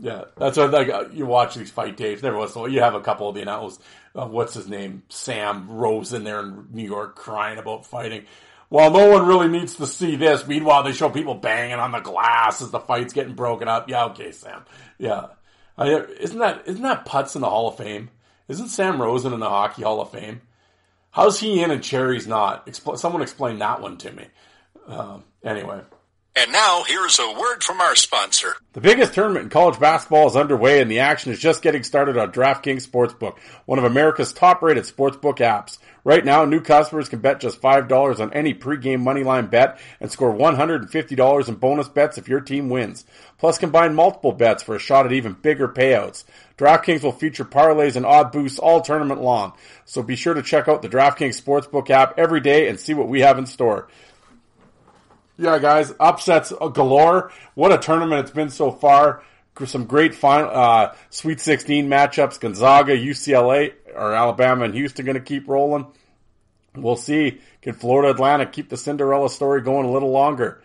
Yeah, 0.00 0.24
that's 0.36 0.56
what 0.56 0.70
like 0.70 0.88
uh, 0.88 1.04
you 1.12 1.26
watch 1.26 1.56
these 1.56 1.70
fight 1.70 1.98
tapes. 1.98 2.24
Every 2.24 2.38
once 2.38 2.54
in 2.54 2.58
a 2.58 2.62
while, 2.62 2.72
you 2.72 2.80
have 2.80 2.94
a 2.94 3.00
couple 3.00 3.28
of 3.28 3.34
the 3.34 3.42
announcers. 3.42 3.78
Uh, 4.14 4.26
what's 4.26 4.54
his 4.54 4.66
name? 4.66 5.02
Sam 5.10 5.68
Rose 5.70 6.14
in 6.14 6.24
there 6.24 6.40
in 6.40 6.68
New 6.72 6.86
York 6.86 7.16
crying 7.16 7.58
about 7.58 7.84
fighting. 7.84 8.24
Well, 8.70 8.90
no 8.90 9.10
one 9.10 9.26
really 9.26 9.48
needs 9.48 9.74
to 9.76 9.86
see 9.86 10.16
this. 10.16 10.46
Meanwhile, 10.46 10.84
they 10.84 10.92
show 10.92 11.10
people 11.10 11.34
banging 11.34 11.78
on 11.78 11.92
the 11.92 12.00
glass 12.00 12.62
as 12.62 12.70
the 12.70 12.80
fight's 12.80 13.12
getting 13.12 13.34
broken 13.34 13.68
up. 13.68 13.90
Yeah, 13.90 14.06
okay, 14.06 14.32
Sam. 14.32 14.64
Yeah, 14.98 15.26
uh, 15.76 16.04
isn't 16.18 16.38
that 16.38 16.62
isn't 16.66 16.82
that 16.82 17.04
Putz 17.04 17.34
in 17.34 17.42
the 17.42 17.50
Hall 17.50 17.68
of 17.68 17.76
Fame? 17.76 18.08
Isn't 18.48 18.68
Sam 18.68 19.02
Rosen 19.02 19.34
in 19.34 19.40
the 19.40 19.48
Hockey 19.48 19.82
Hall 19.82 20.00
of 20.00 20.10
Fame? 20.12 20.40
How's 21.10 21.38
he 21.38 21.62
in 21.62 21.70
and 21.70 21.82
Cherry's 21.82 22.26
not? 22.26 22.66
Expl- 22.66 22.98
someone 22.98 23.20
explain 23.22 23.58
that 23.58 23.82
one 23.82 23.98
to 23.98 24.12
me. 24.12 24.26
Um, 24.86 25.24
anyway. 25.44 25.82
And 26.36 26.52
now, 26.52 26.84
here's 26.86 27.18
a 27.18 27.32
word 27.32 27.64
from 27.64 27.80
our 27.80 27.96
sponsor. 27.96 28.54
The 28.72 28.80
biggest 28.80 29.14
tournament 29.14 29.44
in 29.44 29.50
college 29.50 29.80
basketball 29.80 30.28
is 30.28 30.36
underway, 30.36 30.80
and 30.80 30.88
the 30.88 31.00
action 31.00 31.32
is 31.32 31.40
just 31.40 31.60
getting 31.60 31.82
started 31.82 32.16
on 32.16 32.30
DraftKings 32.30 32.88
Sportsbook, 32.88 33.36
one 33.66 33.80
of 33.80 33.84
America's 33.84 34.32
top 34.32 34.62
rated 34.62 34.84
sportsbook 34.84 35.38
apps. 35.38 35.78
Right 36.04 36.24
now, 36.24 36.44
new 36.44 36.60
customers 36.60 37.08
can 37.08 37.18
bet 37.18 37.40
just 37.40 37.60
$5 37.60 38.20
on 38.20 38.32
any 38.32 38.54
pregame 38.54 39.02
moneyline 39.02 39.50
bet 39.50 39.80
and 39.98 40.10
score 40.10 40.32
$150 40.32 41.48
in 41.48 41.54
bonus 41.56 41.88
bets 41.88 42.16
if 42.16 42.28
your 42.28 42.40
team 42.40 42.68
wins. 42.68 43.04
Plus, 43.36 43.58
combine 43.58 43.96
multiple 43.96 44.32
bets 44.32 44.62
for 44.62 44.76
a 44.76 44.78
shot 44.78 45.06
at 45.06 45.12
even 45.12 45.32
bigger 45.32 45.66
payouts. 45.66 46.22
DraftKings 46.56 47.02
will 47.02 47.10
feature 47.10 47.44
parlays 47.44 47.96
and 47.96 48.06
odd 48.06 48.30
boosts 48.30 48.60
all 48.60 48.80
tournament 48.80 49.20
long, 49.20 49.52
so 49.84 50.00
be 50.00 50.14
sure 50.14 50.34
to 50.34 50.42
check 50.42 50.68
out 50.68 50.80
the 50.80 50.88
DraftKings 50.88 51.42
Sportsbook 51.42 51.90
app 51.90 52.18
every 52.18 52.40
day 52.40 52.68
and 52.68 52.78
see 52.78 52.94
what 52.94 53.08
we 53.08 53.20
have 53.20 53.36
in 53.36 53.46
store. 53.46 53.88
Yeah, 55.40 55.58
guys, 55.58 55.90
upsets 55.98 56.52
galore. 56.74 57.32
What 57.54 57.72
a 57.72 57.78
tournament 57.78 58.20
it's 58.20 58.30
been 58.30 58.50
so 58.50 58.70
far. 58.70 59.22
Some 59.64 59.86
great 59.86 60.14
final, 60.14 60.50
uh, 60.50 60.94
Sweet 61.08 61.40
16 61.40 61.88
matchups. 61.88 62.38
Gonzaga, 62.38 62.94
UCLA, 62.94 63.72
or 63.94 64.12
Alabama 64.12 64.66
and 64.66 64.74
Houston 64.74 65.06
going 65.06 65.14
to 65.14 65.22
keep 65.22 65.48
rolling. 65.48 65.86
We'll 66.76 66.96
see. 66.96 67.40
Can 67.62 67.72
Florida 67.72 68.10
Atlantic 68.10 68.52
keep 68.52 68.68
the 68.68 68.76
Cinderella 68.76 69.30
story 69.30 69.62
going 69.62 69.86
a 69.86 69.90
little 69.90 70.10
longer? 70.10 70.62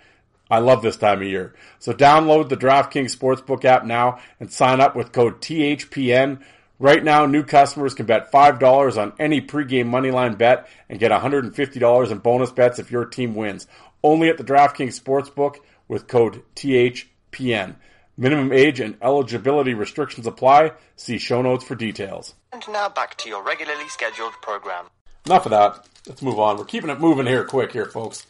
I 0.51 0.59
love 0.59 0.81
this 0.81 0.97
time 0.97 1.21
of 1.21 1.27
year. 1.27 1.55
So 1.79 1.93
download 1.93 2.49
the 2.49 2.57
DraftKings 2.57 3.17
Sportsbook 3.17 3.63
app 3.63 3.85
now 3.85 4.19
and 4.41 4.51
sign 4.51 4.81
up 4.81 4.93
with 4.93 5.13
code 5.13 5.39
THPN. 5.39 6.41
Right 6.77 7.01
now, 7.01 7.25
new 7.25 7.43
customers 7.43 7.93
can 7.93 8.05
bet 8.05 8.33
$5 8.33 9.01
on 9.01 9.13
any 9.19 9.39
pregame 9.39 9.85
moneyline 9.85 10.38
bet 10.38 10.67
and 10.89 10.99
get 10.99 11.11
$150 11.11 12.11
in 12.11 12.17
bonus 12.17 12.51
bets 12.51 12.79
if 12.79 12.91
your 12.91 13.05
team 13.05 13.33
wins 13.33 13.65
only 14.05 14.29
at 14.29 14.37
the 14.37 14.43
DraftKings 14.43 15.01
Sportsbook 15.01 15.57
with 15.87 16.07
code 16.07 16.43
THPN. 16.55 17.75
Minimum 18.17 18.53
age 18.53 18.79
and 18.79 18.95
eligibility 19.01 19.73
restrictions 19.73 20.25
apply. 20.25 20.71
See 20.95 21.17
show 21.17 21.41
notes 21.41 21.65
for 21.65 21.75
details. 21.75 22.33
And 22.53 22.63
now 22.69 22.87
back 22.87 23.17
to 23.17 23.29
your 23.29 23.43
regularly 23.43 23.89
scheduled 23.89 24.33
program. 24.41 24.85
Enough 25.25 25.47
of 25.47 25.49
that. 25.49 25.87
Let's 26.07 26.21
move 26.21 26.39
on. 26.39 26.57
We're 26.57 26.65
keeping 26.65 26.89
it 26.89 26.99
moving 26.99 27.25
here 27.25 27.43
quick 27.43 27.73
here, 27.73 27.87
folks. 27.87 28.25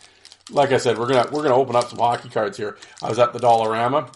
Like 0.49 0.71
I 0.71 0.77
said, 0.77 0.97
we're 0.97 1.07
gonna 1.07 1.29
we're 1.31 1.43
gonna 1.43 1.55
open 1.55 1.75
up 1.75 1.89
some 1.89 1.99
hockey 1.99 2.29
cards 2.29 2.57
here. 2.57 2.77
I 3.03 3.09
was 3.09 3.19
at 3.19 3.33
the 3.33 3.39
Dollarama. 3.39 4.11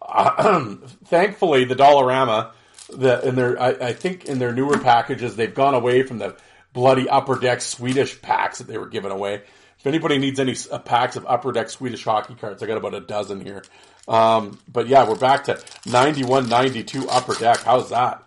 Uh, 0.00 0.76
thankfully, 1.04 1.64
the 1.64 1.76
Dollarama, 1.76 2.52
the 2.88 3.28
in 3.28 3.34
their 3.36 3.60
I, 3.60 3.68
I 3.68 3.92
think 3.92 4.24
in 4.24 4.38
their 4.38 4.52
newer 4.52 4.78
packages, 4.78 5.36
they've 5.36 5.54
gone 5.54 5.74
away 5.74 6.02
from 6.04 6.18
the 6.18 6.36
bloody 6.72 7.08
upper 7.08 7.38
deck 7.38 7.60
Swedish 7.60 8.20
packs 8.22 8.58
that 8.58 8.66
they 8.66 8.78
were 8.78 8.88
giving 8.88 9.10
away. 9.10 9.42
If 9.78 9.86
anybody 9.86 10.18
needs 10.18 10.40
any 10.40 10.56
uh, 10.70 10.78
packs 10.78 11.16
of 11.16 11.24
Upper 11.26 11.52
Deck 11.52 11.70
Swedish 11.70 12.04
hockey 12.04 12.34
cards, 12.34 12.62
I 12.62 12.66
got 12.66 12.78
about 12.78 12.94
a 12.94 13.00
dozen 13.00 13.40
here. 13.40 13.62
Um, 14.08 14.58
but 14.66 14.88
yeah, 14.88 15.08
we're 15.08 15.16
back 15.16 15.44
to 15.44 15.62
91 15.86 16.48
92 16.48 17.08
Upper 17.08 17.34
Deck. 17.34 17.58
How's 17.58 17.90
that? 17.90 18.22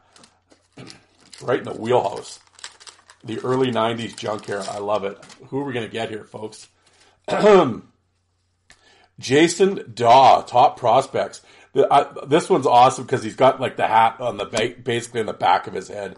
right 1.42 1.60
in 1.60 1.66
the 1.66 1.74
wheelhouse. 1.74 2.40
The 3.24 3.40
early 3.40 3.72
90s 3.72 4.16
junk 4.16 4.46
here. 4.46 4.64
I 4.72 4.80
love 4.80 5.04
it. 5.04 5.18
Who 5.50 5.60
are 5.60 5.64
we 5.64 5.74
going 5.74 5.86
to 5.86 5.92
get 5.92 6.10
here, 6.10 6.24
folks? 6.24 6.68
Jason 9.20 9.92
Dawe, 9.94 10.42
top 10.42 10.78
prospects. 10.78 11.42
The, 11.74 11.88
uh, 11.88 12.26
this 12.26 12.50
one's 12.50 12.66
awesome 12.66 13.06
because 13.06 13.24
he's 13.24 13.36
got 13.36 13.62
like 13.62 13.78
the 13.78 13.88
hat 13.88 14.20
on 14.20 14.38
the 14.38 14.76
basically 14.84 15.20
on 15.20 15.28
the 15.28 15.34
back 15.34 15.68
of 15.68 15.74
his 15.74 15.88
head. 15.88 16.18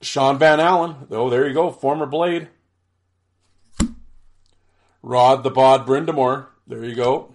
Shaun 0.00 0.38
Van 0.38 0.60
Allen. 0.60 0.94
Oh, 1.10 1.30
there 1.30 1.46
you 1.46 1.54
go. 1.54 1.70
Former 1.70 2.06
Blade. 2.06 2.48
Rod 5.02 5.42
the 5.42 5.50
Bod 5.50 5.86
Brind'Amour. 5.86 6.46
There 6.66 6.84
you 6.84 6.94
go. 6.94 7.34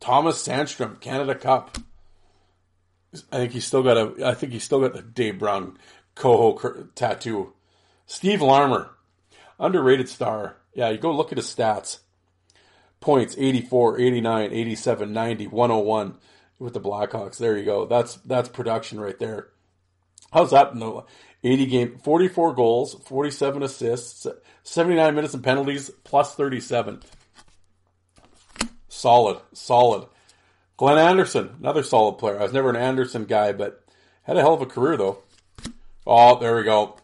Tomas 0.00 0.46
Sandstrom, 0.46 1.00
Canada 1.00 1.34
Cup. 1.34 1.78
I 3.32 3.38
think 3.38 3.52
he's 3.52 3.64
still 3.64 3.82
got 3.82 3.96
a. 3.96 4.26
I 4.26 4.34
think 4.34 4.52
he's 4.52 4.64
still 4.64 4.80
got 4.80 4.92
the 4.92 5.02
Dave 5.02 5.38
Brown 5.38 5.78
coho 6.14 6.88
tattoo. 6.94 7.52
Steve 8.06 8.42
Larmer, 8.42 8.90
underrated 9.58 10.08
star. 10.08 10.56
Yeah, 10.74 10.90
you 10.90 10.98
go 10.98 11.12
look 11.12 11.32
at 11.32 11.38
his 11.38 11.46
stats. 11.46 12.00
Points 13.00 13.34
84, 13.38 14.00
89, 14.00 14.52
87, 14.52 15.12
90, 15.12 15.46
101 15.46 16.18
with 16.58 16.72
the 16.72 16.80
Blackhawks. 16.80 17.36
There 17.38 17.56
you 17.56 17.64
go. 17.64 17.86
That's 17.86 18.16
that's 18.16 18.48
production 18.48 19.00
right 19.00 19.18
there. 19.18 19.48
How's 20.32 20.50
that 20.50 20.74
the 20.74 21.04
80 21.44 21.66
game, 21.66 21.98
44 22.02 22.54
goals, 22.54 22.94
47 23.04 23.62
assists, 23.62 24.26
79 24.62 25.14
minutes 25.14 25.34
and 25.34 25.44
penalties, 25.44 25.90
plus 26.02 26.34
37. 26.34 27.02
Solid, 28.88 29.38
solid. 29.52 30.08
Glenn 30.76 30.98
Anderson, 30.98 31.54
another 31.60 31.82
solid 31.82 32.14
player. 32.14 32.38
I 32.38 32.42
was 32.42 32.52
never 32.52 32.70
an 32.70 32.76
Anderson 32.76 33.26
guy, 33.26 33.52
but 33.52 33.84
had 34.22 34.36
a 34.36 34.40
hell 34.40 34.54
of 34.54 34.62
a 34.62 34.66
career 34.66 34.96
though. 34.96 35.18
Oh, 36.06 36.38
there 36.40 36.56
we 36.56 36.62
go. 36.62 36.96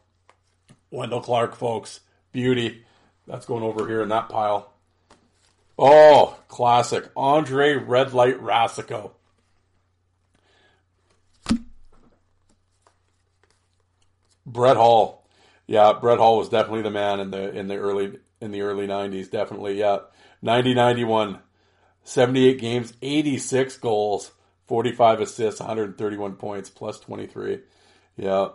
Wendel 0.90 1.20
Clark, 1.20 1.54
folks. 1.54 2.00
Beauty. 2.32 2.84
That's 3.26 3.46
going 3.46 3.62
over 3.62 3.86
here 3.86 4.02
in 4.02 4.08
that 4.08 4.28
pile. 4.28 4.72
Oh, 5.78 6.38
classic. 6.48 7.08
Andre 7.16 7.74
Red 7.74 8.12
Light 8.12 8.40
Racicot. 8.40 9.12
Brett 14.52 14.76
Hull. 14.76 15.24
Yeah, 15.66 15.92
Brett 16.00 16.18
Hull 16.18 16.38
was 16.38 16.48
definitely 16.48 16.82
the 16.82 16.90
man 16.90 17.20
in 17.20 17.30
the 17.30 17.50
in 17.50 17.68
the 17.68 17.76
early 17.76 18.18
in 18.40 18.50
the 18.50 18.62
early 18.62 18.86
90s, 18.86 19.30
definitely. 19.30 19.78
Yeah. 19.78 19.98
90 20.42 20.74
91 20.74 21.38
78 22.02 22.58
games, 22.58 22.92
86 23.02 23.76
goals, 23.78 24.32
45 24.66 25.20
assists, 25.20 25.60
131 25.60 26.36
points, 26.36 26.70
plus 26.70 26.98
23. 27.00 27.60
Yeah. 28.16 28.48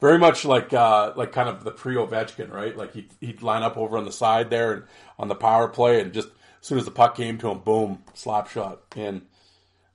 Very 0.00 0.18
much 0.18 0.44
like 0.44 0.72
uh, 0.72 1.12
like 1.14 1.30
kind 1.30 1.48
of 1.48 1.62
the 1.62 1.70
pre 1.70 1.94
Ovechkin, 1.94 2.50
right? 2.50 2.76
Like 2.76 2.92
he'd, 2.94 3.10
he'd 3.20 3.42
line 3.42 3.62
up 3.62 3.76
over 3.76 3.96
on 3.96 4.04
the 4.04 4.12
side 4.12 4.50
there 4.50 4.72
and 4.72 4.82
on 5.16 5.28
the 5.28 5.36
power 5.36 5.68
play, 5.68 6.00
and 6.00 6.12
just 6.12 6.26
as 6.26 6.66
soon 6.66 6.78
as 6.78 6.84
the 6.84 6.90
puck 6.90 7.14
came 7.14 7.38
to 7.38 7.50
him, 7.50 7.60
boom, 7.60 8.02
slap 8.14 8.48
shot 8.48 8.82
in. 8.96 9.22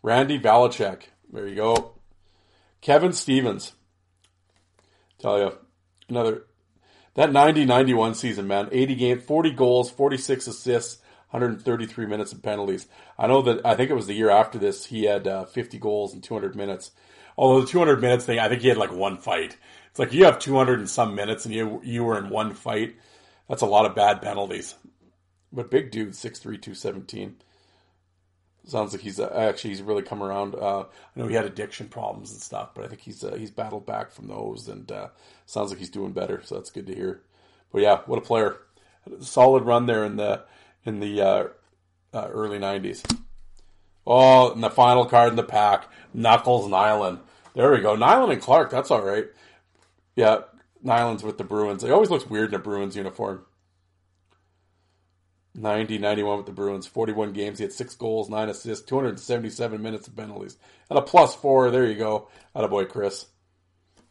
Randy 0.02 0.40
Velischek, 0.40 1.02
there 1.34 1.46
you 1.46 1.56
go. 1.56 1.96
Kevin 2.80 3.12
Stevens, 3.12 3.74
Tell 5.20 5.40
you, 5.40 5.58
another 6.10 6.44
that 7.16 7.32
90-91 7.32 8.16
season, 8.16 8.46
man, 8.46 8.70
80 8.72 8.96
games, 8.96 9.24
40 9.24 9.52
goals, 9.52 9.90
46 9.90 10.46
assists, 10.46 11.02
133 11.32 12.06
minutes 12.06 12.32
of 12.32 12.44
penalties. 12.44 12.88
I 13.18 13.26
know 13.26 13.42
that 13.42 13.66
I 13.66 13.76
think 13.76 13.90
it 13.90 13.96
was 13.96 14.06
the 14.06 14.14
year 14.14 14.30
after 14.30 14.60
this 14.60 14.86
he 14.86 15.06
had 15.06 15.28
uh, 15.28 15.46
50 15.46 15.80
goals 15.80 16.14
and 16.14 16.24
200 16.24 16.56
minutes. 16.56 16.92
Although 17.36 17.62
the 17.62 17.68
200 17.68 18.02
minutes 18.02 18.26
thing, 18.26 18.40
I 18.40 18.48
think 18.48 18.62
he 18.62 18.68
had 18.68 18.78
like 18.78 18.92
one 18.92 19.18
fight. 19.18 19.58
It's 19.90 20.00
like 20.00 20.14
you 20.14 20.26
have 20.26 20.38
200 20.38 20.80
and 20.80 20.90
some 20.90 21.16
minutes 21.16 21.46
and 21.46 21.54
you 21.54 21.82
you 21.84 22.04
were 22.04 22.18
in 22.18 22.30
one 22.30 22.54
fight. 22.54 22.96
That's 23.50 23.64
a 23.64 23.68
lot 23.68 23.86
of 23.86 23.96
bad 23.96 24.22
penalties. 24.22 24.76
But 25.52 25.72
big 25.72 25.92
dude, 25.92 26.12
6'3", 26.12 26.42
217 26.42 27.38
sounds 28.68 28.94
like 28.94 29.02
he's 29.02 29.20
uh, 29.20 29.32
actually 29.34 29.72
he's 29.72 29.82
really 29.82 30.04
come 30.04 30.22
around. 30.22 30.56
Uh, 30.56 30.82
I 30.82 30.86
know 31.20 31.28
he 31.28 31.36
had 31.36 31.46
addiction 31.46 31.88
problems 31.88 32.32
and 32.32 32.42
stuff, 32.42 32.72
but 32.74 32.86
I 32.86 32.88
think 32.88 33.02
he's 33.02 33.24
uh, 33.24 33.36
he's 33.36 33.52
battled 33.52 33.86
back 33.86 34.12
from 34.12 34.28
those, 34.28 34.68
and 34.68 34.92
uh, 34.92 35.08
sounds 35.46 35.70
like 35.70 35.80
he's 35.80 35.90
doing 35.90 36.12
better. 36.12 36.42
So 36.44 36.56
that's 36.56 36.70
good 36.70 36.88
to 36.88 36.96
hear. 36.96 37.22
But 37.72 37.82
yeah, 37.82 38.02
what 38.06 38.20
a 38.20 38.22
player! 38.22 38.58
Solid 39.20 39.64
run 39.64 39.86
there 39.86 40.04
in 40.06 40.18
the 40.18 40.44
in 40.86 41.00
the 41.00 41.22
uh, 41.22 41.48
uh, 42.14 42.28
early 42.30 42.60
'90s. 42.60 43.04
Oh, 44.06 44.54
and 44.54 44.64
the 44.64 44.70
final 44.70 45.06
card 45.06 45.30
in 45.30 45.36
the 45.36 45.44
pack, 45.44 45.86
Knuckles 46.14 46.70
Nilan. 46.70 47.20
There 47.56 47.72
we 47.72 47.82
go. 47.82 47.96
Nilan 47.96 48.32
and 48.32 48.42
Clark. 48.42 48.70
That's 48.70 48.92
all 48.92 49.02
right. 49.02 49.26
Yeah, 50.16 50.42
Nilan's 50.84 51.24
with 51.24 51.38
the 51.38 51.44
Bruins. 51.44 51.84
He 51.84 51.92
always 51.92 52.10
looks 52.10 52.30
weird 52.30 52.50
in 52.50 52.56
a 52.56 52.60
Bruins 52.60 52.96
uniform. 52.96 53.46
90, 55.58 55.98
91 55.98 56.38
with 56.38 56.46
the 56.46 56.52
Bruins. 56.52 56.88
41 56.88 57.34
games. 57.34 57.58
He 57.58 57.64
had 57.64 57.74
six 57.74 57.96
goals, 57.96 58.30
nine 58.30 58.48
assists, 58.48 58.86
277 58.86 59.82
minutes 59.82 60.08
of 60.08 60.16
penalties. 60.16 60.58
And 60.90 61.00
a 61.00 61.02
plus 61.02 61.36
four. 61.36 61.72
There 61.72 61.86
you 61.86 61.96
go. 61.96 62.30
Out 62.56 62.64
of 62.64 62.70
boy, 62.70 62.86
Chris. 62.86 63.26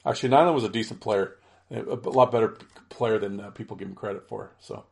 Actually, 0.04 0.30
Nilan 0.30 0.54
was 0.54 0.64
a 0.64 0.68
decent 0.68 1.00
player. 1.00 1.36
A 1.70 1.80
lot 1.80 2.30
better 2.30 2.56
player 2.88 3.18
than 3.18 3.40
uh, 3.40 3.50
people 3.50 3.76
give 3.76 3.88
him 3.88 3.94
credit 3.94 4.28
for. 4.28 4.52
So 4.60 4.84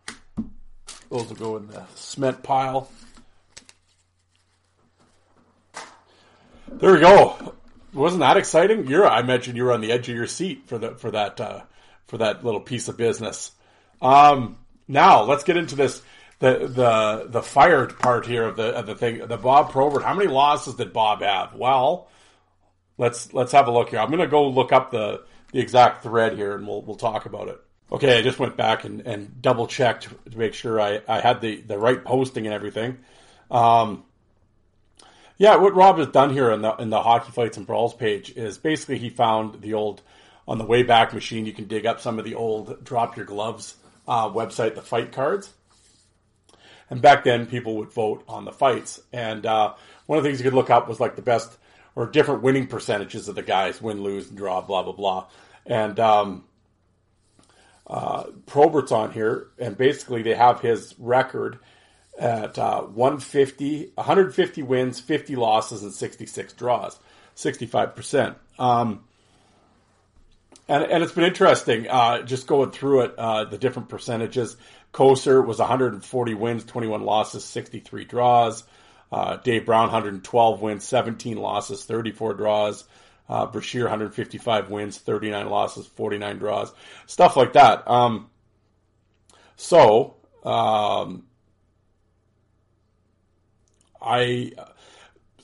those 1.11 1.29
will 1.29 1.37
go 1.37 1.57
in 1.57 1.67
the 1.69 1.85
cement 1.95 2.43
pile. 2.43 2.89
There 6.69 6.93
we 6.95 7.01
go. 7.01 7.55
Wasn't 7.93 8.21
that 8.21 8.37
exciting? 8.37 8.89
You're, 8.89 9.07
I 9.07 9.23
mentioned 9.23 9.57
you 9.57 9.65
were 9.65 9.73
on 9.73 9.81
the 9.81 9.93
edge 9.93 10.09
of 10.09 10.17
your 10.17 10.27
seat 10.27 10.65
for 10.67 10.79
the 10.79 10.97
for 10.97 11.13
that 11.13 11.41
uh, 11.41 11.61
for 12.09 12.19
that 12.19 12.45
little 12.45 12.61
piece 12.61 12.89
of 12.89 12.97
business. 12.97 13.53
Um, 14.03 14.59
now 14.89 15.23
let's 15.23 15.45
get 15.45 15.57
into 15.57 15.77
this 15.77 16.03
the 16.45 16.67
the 16.69 17.27
the 17.31 17.43
fired 17.43 17.99
part 17.99 18.27
here 18.27 18.45
of 18.45 18.57
the 18.57 18.77
of 18.77 18.87
the 18.87 18.95
thing. 18.95 19.27
The 19.27 19.39
Bob 19.39 19.71
Probert. 19.71 20.03
How 20.03 20.15
many 20.15 20.29
losses 20.29 20.75
did 20.75 20.93
Bob 20.93 21.23
have? 21.23 21.55
Well, 21.55 22.09
let's 22.99 23.33
let's 23.33 23.53
have 23.53 23.67
a 23.67 23.71
look 23.71 23.89
here. 23.89 23.99
I'm 23.99 24.09
going 24.09 24.21
to 24.21 24.27
go 24.27 24.49
look 24.49 24.71
up 24.73 24.91
the 24.91 25.25
the 25.53 25.61
exact 25.61 26.03
thread 26.03 26.37
here, 26.37 26.55
and 26.55 26.67
we'll 26.67 26.83
we'll 26.83 26.97
talk 26.97 27.25
about 27.25 27.49
it. 27.49 27.61
Okay, 27.91 28.19
I 28.19 28.23
just 28.23 28.39
went 28.39 28.57
back 28.57 28.85
and, 28.85 29.03
and 29.03 29.41
double 29.41 29.67
checked 29.67 30.09
to 30.31 30.39
make 30.39 30.55
sure 30.55 30.81
I, 30.81 31.01
I 31.07 31.21
had 31.21 31.41
the, 31.41 31.61
the 31.61 31.79
right 31.79 32.03
posting 32.03 32.47
and 32.47 32.55
everything. 32.55 32.99
Um, 33.51 34.05
yeah, 35.37 35.57
what 35.57 35.75
Rob 35.75 35.99
has 35.99 36.09
done 36.09 36.31
here 36.31 36.51
in 36.51 36.63
the 36.63 36.75
in 36.77 36.91
the 36.91 37.01
hockey 37.01 37.33
fights 37.33 37.57
and 37.57 37.67
brawls 37.67 37.95
page 37.95 38.31
is 38.37 38.59
basically 38.59 38.99
he 38.99 39.11
found 39.11 39.63
the 39.63 39.75
old 39.75 40.03
on 40.47 40.59
the 40.59 40.65
Wayback 40.65 41.15
Machine. 41.15 41.47
You 41.47 41.53
can 41.55 41.67
dig 41.67 41.87
up 41.87 42.01
some 42.01 42.19
of 42.19 42.25
the 42.25 42.35
old 42.35 42.85
drop 42.85 43.17
your 43.17 43.27
gloves 43.27 43.77
uh, 44.07 44.29
website, 44.29 44.75
the 44.75 44.83
fight 44.83 45.13
cards. 45.13 45.51
And 46.95 47.03
back 47.03 47.25
then, 47.25 47.47
people 47.47 47.75
would 47.79 47.93
vote 47.93 48.23
on 48.29 48.45
the 48.45 48.53
fights. 48.53 49.01
And 49.13 49.45
uh, 49.45 49.75
one 50.07 50.17
of 50.17 50.23
the 50.23 50.31
things 50.31 50.39
you 50.39 50.45
could 50.45 50.55
look 50.55 50.71
up 50.71 50.89
was 50.89 51.01
like 51.01 51.17
the 51.17 51.23
best 51.23 51.51
or 51.97 52.07
different 52.07 52.43
winning 52.43 52.69
percentages 52.69 53.27
of 53.27 53.35
the 53.35 53.43
guys, 53.43 53.83
win, 53.83 54.01
lose, 54.01 54.29
and 54.29 54.39
draw, 54.39 54.61
blah 54.61 54.85
blah 54.85 54.93
blah. 54.93 55.27
And 55.67 55.99
um, 55.99 56.45
uh, 57.89 58.27
Probert's 58.47 58.93
on 58.93 59.11
here, 59.11 59.49
and 59.59 59.77
basically 59.77 60.23
they 60.23 60.37
have 60.37 60.61
his 60.61 60.95
record 61.01 61.59
at 62.17 62.61
uh, 62.61 62.83
150, 62.83 63.91
150 63.97 64.63
wins, 64.63 65.01
50 65.01 65.35
losses, 65.35 65.83
and 65.83 65.93
66 65.93 66.53
draws, 66.53 66.97
65%. 67.35 68.37
Um, 68.57 69.03
and, 70.69 70.85
and 70.85 71.03
it's 71.03 71.13
been 71.13 71.25
interesting 71.25 71.89
uh, 71.89 72.23
just 72.23 72.47
going 72.47 72.71
through 72.71 73.01
it, 73.03 73.19
uh, 73.19 73.47
the 73.47 73.59
different 73.59 73.89
percentages. 73.89 74.57
Kocur 74.95 75.45
was 75.45 75.59
140 75.59 76.35
wins, 76.35 76.65
21 76.65 77.03
losses, 77.03 77.45
63 77.45 78.05
draws. 78.05 78.63
Uh, 79.11 79.37
Dave 79.37 79.67
Brown, 79.67 79.87
112 79.87 80.63
wins, 80.63 80.85
17 80.85 81.37
losses, 81.37 81.85
34 81.85 82.35
draws. 82.35 82.85
Uh, 83.29 83.47
Brashear, 83.47 83.85
155 83.85 84.71
wins, 84.71 84.99
39 84.99 85.49
losses, 85.49 85.87
49 85.87 86.39
draws. 86.39 86.73
Stuff 87.07 87.37
like 87.37 87.55
that. 87.55 87.89
Um, 87.91 88.31
so, 89.57 90.17
um, 90.45 91.25
I 94.01 94.53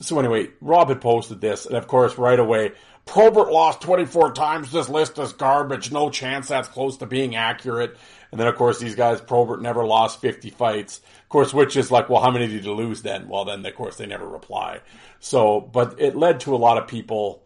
so 0.01 0.19
anyway, 0.19 0.49
Rob 0.59 0.89
had 0.89 1.01
posted 1.01 1.41
this, 1.41 1.65
and 1.65 1.75
of 1.75 1.87
course, 1.87 2.17
right 2.17 2.39
away, 2.39 2.71
Probert 3.05 3.51
lost 3.51 3.81
24 3.81 4.33
times. 4.33 4.71
This 4.71 4.89
list 4.89 5.17
is 5.17 5.33
garbage. 5.33 5.91
No 5.91 6.09
chance 6.09 6.47
that's 6.47 6.67
close 6.67 6.97
to 6.97 7.05
being 7.05 7.35
accurate. 7.35 7.97
And 8.31 8.39
then, 8.39 8.47
of 8.47 8.55
course, 8.55 8.79
these 8.79 8.95
guys, 8.95 9.19
Probert 9.19 9.61
never 9.61 9.85
lost 9.85 10.21
50 10.21 10.49
fights. 10.51 11.01
Of 11.23 11.29
course, 11.29 11.53
which 11.53 11.75
is 11.75 11.91
like, 11.91 12.09
well, 12.09 12.21
how 12.21 12.31
many 12.31 12.47
did 12.47 12.63
you 12.63 12.73
lose 12.73 13.01
then? 13.01 13.27
Well, 13.27 13.45
then, 13.45 13.65
of 13.65 13.75
course, 13.75 13.97
they 13.97 14.05
never 14.05 14.27
reply. 14.27 14.81
So, 15.19 15.59
but 15.59 15.99
it 15.99 16.15
led 16.15 16.41
to 16.41 16.55
a 16.55 16.57
lot 16.57 16.77
of 16.77 16.87
people 16.87 17.43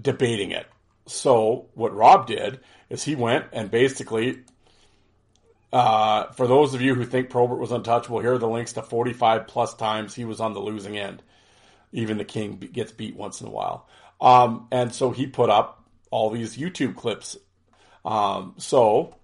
debating 0.00 0.50
it. 0.50 0.66
So, 1.06 1.66
what 1.74 1.94
Rob 1.94 2.26
did 2.26 2.60
is 2.90 3.04
he 3.04 3.14
went 3.14 3.46
and 3.52 3.70
basically 3.70 4.40
uh, 5.74 6.30
for 6.32 6.46
those 6.46 6.72
of 6.72 6.80
you 6.80 6.94
who 6.94 7.04
think 7.04 7.30
Probert 7.30 7.58
was 7.58 7.72
untouchable, 7.72 8.20
here 8.20 8.34
are 8.34 8.38
the 8.38 8.48
links 8.48 8.74
to 8.74 8.82
45 8.82 9.48
plus 9.48 9.74
times 9.74 10.14
he 10.14 10.24
was 10.24 10.38
on 10.38 10.54
the 10.54 10.60
losing 10.60 10.96
end. 10.96 11.20
Even 11.94 12.18
the 12.18 12.24
king 12.24 12.58
gets 12.58 12.92
beat 12.92 13.16
once 13.16 13.40
in 13.40 13.46
a 13.46 13.50
while. 13.50 13.88
Um, 14.20 14.68
and 14.70 14.92
so 14.92 15.10
he 15.10 15.26
put 15.26 15.48
up 15.48 15.88
all 16.10 16.28
these 16.30 16.56
YouTube 16.56 16.96
clips. 16.96 17.36
Um, 18.04 18.54
so, 18.58 19.16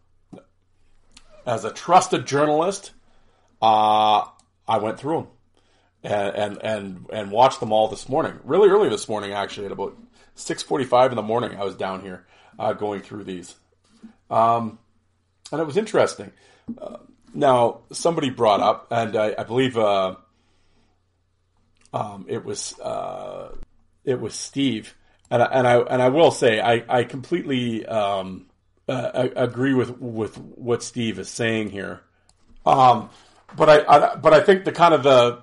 as 1.46 1.64
a 1.64 1.72
trusted 1.72 2.26
journalist, 2.26 2.92
uh, 3.60 4.24
I 4.66 4.78
went 4.78 4.98
through 4.98 5.16
them 5.16 5.26
and, 6.02 6.36
and 6.36 6.58
and 6.62 7.06
and 7.12 7.30
watched 7.30 7.60
them 7.60 7.72
all 7.72 7.88
this 7.88 8.08
morning. 8.08 8.38
Really 8.44 8.68
early 8.68 8.88
this 8.88 9.08
morning, 9.08 9.32
actually, 9.32 9.66
at 9.66 9.72
about 9.72 9.96
6:45 10.36 11.10
in 11.10 11.16
the 11.16 11.22
morning, 11.22 11.58
I 11.58 11.64
was 11.64 11.74
down 11.74 12.00
here 12.00 12.26
uh, 12.58 12.72
going 12.72 13.00
through 13.00 13.24
these. 13.24 13.56
Um, 14.30 14.78
and 15.52 15.60
it 15.60 15.64
was 15.64 15.76
interesting. 15.76 16.32
Uh, 16.80 16.98
now, 17.34 17.80
somebody 17.92 18.30
brought 18.30 18.60
up, 18.60 18.88
and 18.90 19.16
I, 19.16 19.34
I 19.38 19.44
believe 19.44 19.76
uh, 19.76 20.16
um, 21.92 22.26
it 22.28 22.44
was 22.44 22.78
uh, 22.80 23.54
it 24.04 24.20
was 24.20 24.34
Steve, 24.34 24.94
and 25.30 25.42
I, 25.42 25.46
and 25.46 25.66
I 25.66 25.78
and 25.78 26.02
I 26.02 26.08
will 26.08 26.30
say 26.30 26.60
I 26.60 26.84
I 26.88 27.04
completely 27.04 27.86
um, 27.86 28.46
uh, 28.88 29.28
agree 29.36 29.74
with 29.74 29.98
with 30.00 30.36
what 30.38 30.82
Steve 30.82 31.18
is 31.18 31.28
saying 31.28 31.70
here. 31.70 32.00
Um, 32.66 33.10
but 33.56 33.68
I, 33.68 33.84
I, 33.86 34.16
but 34.16 34.32
I 34.32 34.40
think 34.40 34.64
the 34.64 34.72
kind 34.72 34.94
of 34.94 35.02
the 35.02 35.40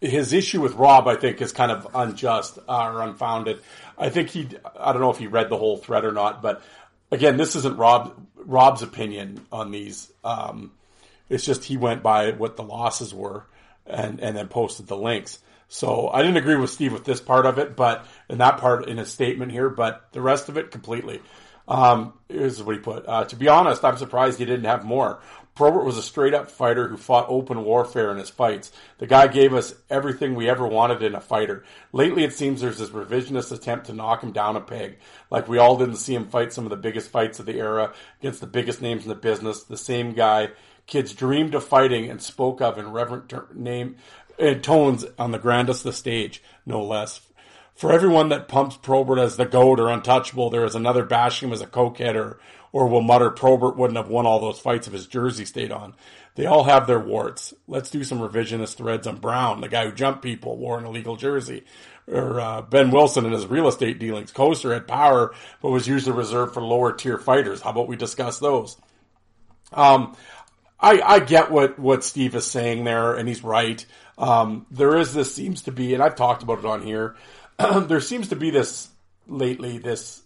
his 0.00 0.32
issue 0.32 0.60
with 0.60 0.74
Rob 0.74 1.08
I 1.08 1.16
think 1.16 1.40
is 1.40 1.52
kind 1.52 1.72
of 1.72 1.88
unjust 1.94 2.58
uh, 2.68 2.90
or 2.92 3.02
unfounded. 3.02 3.60
I 3.96 4.10
think 4.10 4.30
he 4.30 4.48
I 4.78 4.92
don't 4.92 5.02
know 5.02 5.10
if 5.10 5.18
he 5.18 5.26
read 5.26 5.48
the 5.48 5.56
whole 5.56 5.76
thread 5.76 6.04
or 6.04 6.12
not, 6.12 6.42
but 6.42 6.62
again, 7.10 7.36
this 7.36 7.56
isn't 7.56 7.76
Rob 7.76 8.14
Rob's 8.36 8.82
opinion 8.82 9.46
on 9.52 9.70
these. 9.70 10.10
Um, 10.24 10.72
it's 11.28 11.44
just 11.44 11.64
he 11.64 11.76
went 11.76 12.02
by 12.02 12.32
what 12.32 12.56
the 12.56 12.62
losses 12.62 13.14
were 13.14 13.46
and 13.86 14.20
and 14.20 14.36
then 14.36 14.48
posted 14.48 14.86
the 14.86 14.96
links. 14.96 15.38
So 15.68 16.08
I 16.08 16.22
didn't 16.22 16.38
agree 16.38 16.56
with 16.56 16.70
Steve 16.70 16.92
with 16.92 17.04
this 17.04 17.20
part 17.20 17.46
of 17.46 17.58
it, 17.58 17.76
but 17.76 18.06
in 18.28 18.38
that 18.38 18.58
part 18.58 18.88
in 18.88 18.96
his 18.96 19.10
statement 19.10 19.52
here, 19.52 19.68
but 19.68 20.08
the 20.12 20.22
rest 20.22 20.48
of 20.48 20.56
it 20.56 20.70
completely. 20.70 21.20
Um, 21.68 22.14
here's 22.28 22.62
what 22.62 22.74
he 22.74 22.80
put. 22.80 23.06
Uh, 23.06 23.24
to 23.26 23.36
be 23.36 23.48
honest, 23.48 23.84
I'm 23.84 23.98
surprised 23.98 24.38
he 24.38 24.46
didn't 24.46 24.64
have 24.64 24.84
more. 24.84 25.20
Probert 25.54 25.84
was 25.84 25.98
a 25.98 26.02
straight 26.02 26.34
up 26.34 26.50
fighter 26.50 26.88
who 26.88 26.96
fought 26.96 27.26
open 27.28 27.64
warfare 27.64 28.10
in 28.12 28.16
his 28.18 28.30
fights. 28.30 28.72
The 28.98 29.08
guy 29.08 29.26
gave 29.26 29.52
us 29.52 29.74
everything 29.90 30.34
we 30.34 30.48
ever 30.48 30.66
wanted 30.66 31.02
in 31.02 31.16
a 31.16 31.20
fighter. 31.20 31.64
Lately, 31.92 32.22
it 32.24 32.32
seems 32.32 32.60
there's 32.60 32.78
this 32.78 32.90
revisionist 32.90 33.52
attempt 33.52 33.86
to 33.86 33.92
knock 33.92 34.22
him 34.22 34.32
down 34.32 34.56
a 34.56 34.60
peg. 34.60 34.98
Like 35.30 35.48
we 35.48 35.58
all 35.58 35.76
didn't 35.76 35.96
see 35.96 36.14
him 36.14 36.28
fight 36.28 36.52
some 36.52 36.64
of 36.64 36.70
the 36.70 36.76
biggest 36.76 37.10
fights 37.10 37.40
of 37.40 37.46
the 37.46 37.58
era 37.58 37.92
against 38.20 38.40
the 38.40 38.46
biggest 38.46 38.80
names 38.80 39.02
in 39.02 39.08
the 39.08 39.16
business. 39.16 39.64
The 39.64 39.76
same 39.76 40.12
guy 40.12 40.50
kids 40.88 41.12
dreamed 41.12 41.54
of 41.54 41.62
fighting 41.62 42.10
and 42.10 42.20
spoke 42.20 42.60
of 42.60 42.78
in 42.78 42.90
reverent 42.90 43.28
ter- 43.28 43.46
name 43.54 43.96
and 44.38 44.62
tones 44.62 45.04
on 45.18 45.32
the 45.32 45.38
grandest 45.38 45.80
of 45.80 45.92
the 45.92 45.96
stage, 45.96 46.42
no 46.64 46.82
less. 46.82 47.20
For 47.74 47.92
everyone 47.92 48.30
that 48.30 48.48
pumps 48.48 48.76
Probert 48.76 49.18
as 49.18 49.36
the 49.36 49.44
goat 49.44 49.78
or 49.78 49.88
untouchable, 49.88 50.50
there 50.50 50.64
is 50.64 50.74
another 50.74 51.04
bashing 51.04 51.48
him 51.48 51.52
as 51.52 51.60
a 51.60 51.66
cokehead 51.66 52.16
or 52.16 52.40
or 52.72 52.86
will 52.86 53.00
mutter 53.00 53.30
Probert 53.30 53.76
wouldn't 53.76 53.96
have 53.96 54.08
won 54.08 54.26
all 54.26 54.40
those 54.40 54.60
fights 54.60 54.86
if 54.86 54.92
his 54.92 55.06
jersey 55.06 55.44
stayed 55.44 55.72
on. 55.72 55.94
They 56.34 56.46
all 56.46 56.64
have 56.64 56.86
their 56.86 57.00
warts. 57.00 57.54
Let's 57.66 57.90
do 57.90 58.04
some 58.04 58.18
revisionist 58.18 58.76
threads 58.76 59.06
on 59.06 59.16
Brown, 59.16 59.60
the 59.60 59.68
guy 59.68 59.86
who 59.86 59.92
jumped 59.92 60.22
people, 60.22 60.56
wore 60.56 60.78
an 60.78 60.84
illegal 60.84 61.16
jersey. 61.16 61.64
Or 62.06 62.40
uh, 62.40 62.62
Behn 62.62 62.90
Wilson 62.90 63.24
and 63.24 63.34
his 63.34 63.46
real 63.46 63.68
estate 63.68 63.98
dealings. 63.98 64.32
Kocur 64.32 64.72
had 64.72 64.86
power, 64.86 65.34
but 65.60 65.70
was 65.70 65.88
usually 65.88 66.16
reserved 66.16 66.54
for 66.54 66.62
lower 66.62 66.92
tier 66.92 67.18
fighters. 67.18 67.60
How 67.60 67.70
about 67.70 67.88
we 67.88 67.96
discuss 67.96 68.38
those? 68.38 68.76
Um, 69.72 70.16
I, 70.80 71.00
I 71.00 71.18
get 71.20 71.50
what, 71.50 71.78
what 71.78 72.04
Steve 72.04 72.34
is 72.34 72.46
saying 72.46 72.84
there, 72.84 73.14
and 73.14 73.28
he's 73.28 73.42
right. 73.42 73.84
Um, 74.16 74.66
there 74.70 74.96
is 74.96 75.12
this 75.12 75.34
seems 75.34 75.62
to 75.62 75.72
be, 75.72 75.94
and 75.94 76.02
I've 76.02 76.16
talked 76.16 76.42
about 76.42 76.60
it 76.60 76.64
on 76.64 76.82
here. 76.82 77.16
there 77.58 78.00
seems 78.00 78.28
to 78.28 78.36
be 78.36 78.50
this 78.50 78.88
lately, 79.26 79.78
this 79.78 80.22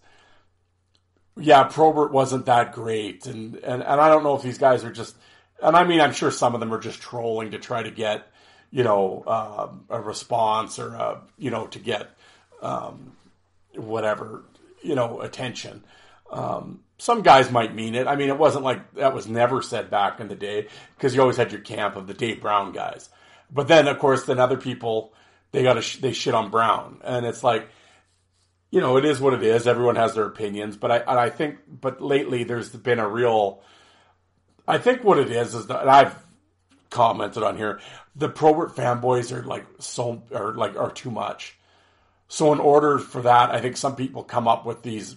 yeah, 1.37 1.65
Probert 1.65 2.13
wasn't 2.13 2.47
that 2.47 2.73
great, 2.73 3.27
and, 3.27 3.57
and 3.57 3.83
and 3.83 4.01
I 4.01 4.09
don't 4.09 4.23
know 4.23 4.37
if 4.37 4.43
these 4.43 4.59
guys 4.59 4.85
are 4.85 4.93
just, 4.93 5.17
and 5.63 5.75
I 5.75 5.85
mean, 5.85 6.01
I'm 6.01 6.13
sure 6.13 6.31
some 6.31 6.55
of 6.55 6.61
them 6.61 6.75
are 6.75 6.81
just 6.81 7.01
trolling 7.01 7.53
to 7.53 7.59
try 7.59 7.83
to 7.83 7.91
get, 7.91 8.27
you 8.71 8.85
know, 8.85 9.25
uh, 9.27 9.69
a 9.89 10.01
response 10.01 10.79
or 10.79 10.95
a, 10.95 11.23
you 11.39 11.51
know, 11.51 11.67
to 11.69 11.79
get, 11.79 12.11
um, 12.61 13.13
whatever, 13.75 14.43
you 14.83 14.95
know, 14.95 15.21
attention. 15.23 15.83
Um, 16.33 16.81
some 16.99 17.23
guys 17.23 17.51
might 17.51 17.75
mean 17.75 17.95
it. 17.95 18.07
I 18.07 18.17
mean, 18.17 18.29
it 18.29 18.39
wasn't 18.39 18.65
like 18.65 18.95
that 18.95 19.15
was 19.15 19.27
never 19.29 19.61
said 19.63 19.91
back 19.91 20.21
in 20.21 20.29
the 20.29 20.35
day 20.35 20.69
because 20.97 21.15
you 21.15 21.21
always 21.21 21.37
had 21.37 21.53
your 21.53 21.61
camp 21.61 21.97
of 21.97 22.07
the 22.07 22.15
Dave 22.15 22.41
Brown 22.41 22.73
guys. 22.73 23.09
but 23.51 23.69
then 23.69 23.87
of 23.89 23.99
course 23.99 24.25
then 24.25 24.39
other 24.39 24.57
people 24.57 25.13
they 25.51 25.63
got 25.63 25.83
sh- 25.83 25.99
they 25.99 26.13
shit 26.13 26.35
on 26.35 26.51
Brown, 26.51 27.01
and 27.05 27.27
it's 27.27 27.45
like 27.45 27.69
you 28.73 28.81
know, 28.81 28.97
it 28.97 29.05
is 29.05 29.21
what 29.21 29.35
it 29.35 29.43
is. 29.43 29.67
Everyone 29.67 29.97
has 29.97 30.15
their 30.15 30.25
opinions, 30.25 30.77
but 30.79 30.91
I 30.91 31.25
I 31.27 31.31
think 31.31 31.59
but 31.69 32.01
lately 32.01 32.45
there's 32.45 32.71
been 32.71 32.99
a 32.99 33.09
real. 33.09 33.61
I 34.67 34.79
think 34.79 35.05
what 35.05 35.19
it 35.19 35.31
is 35.31 35.55
is 35.55 35.67
that 35.67 35.89
I've 35.89 36.17
commented 36.89 37.43
on 37.43 37.57
here. 37.57 37.81
The 38.17 38.29
Probert 38.29 38.75
fanboys 38.75 39.31
are 39.37 39.45
like 39.45 39.67
so 39.79 40.23
are 40.35 40.55
like 40.55 40.77
are 40.77 40.91
too 40.91 41.11
much. 41.11 41.59
So 42.29 42.53
in 42.55 42.61
order 42.61 42.99
for 42.99 43.23
that, 43.23 43.51
I 43.51 43.61
think 43.61 43.77
some 43.77 43.95
people 43.95 44.25
come 44.25 44.49
up 44.49 44.65
with 44.65 44.83
these 44.83 45.17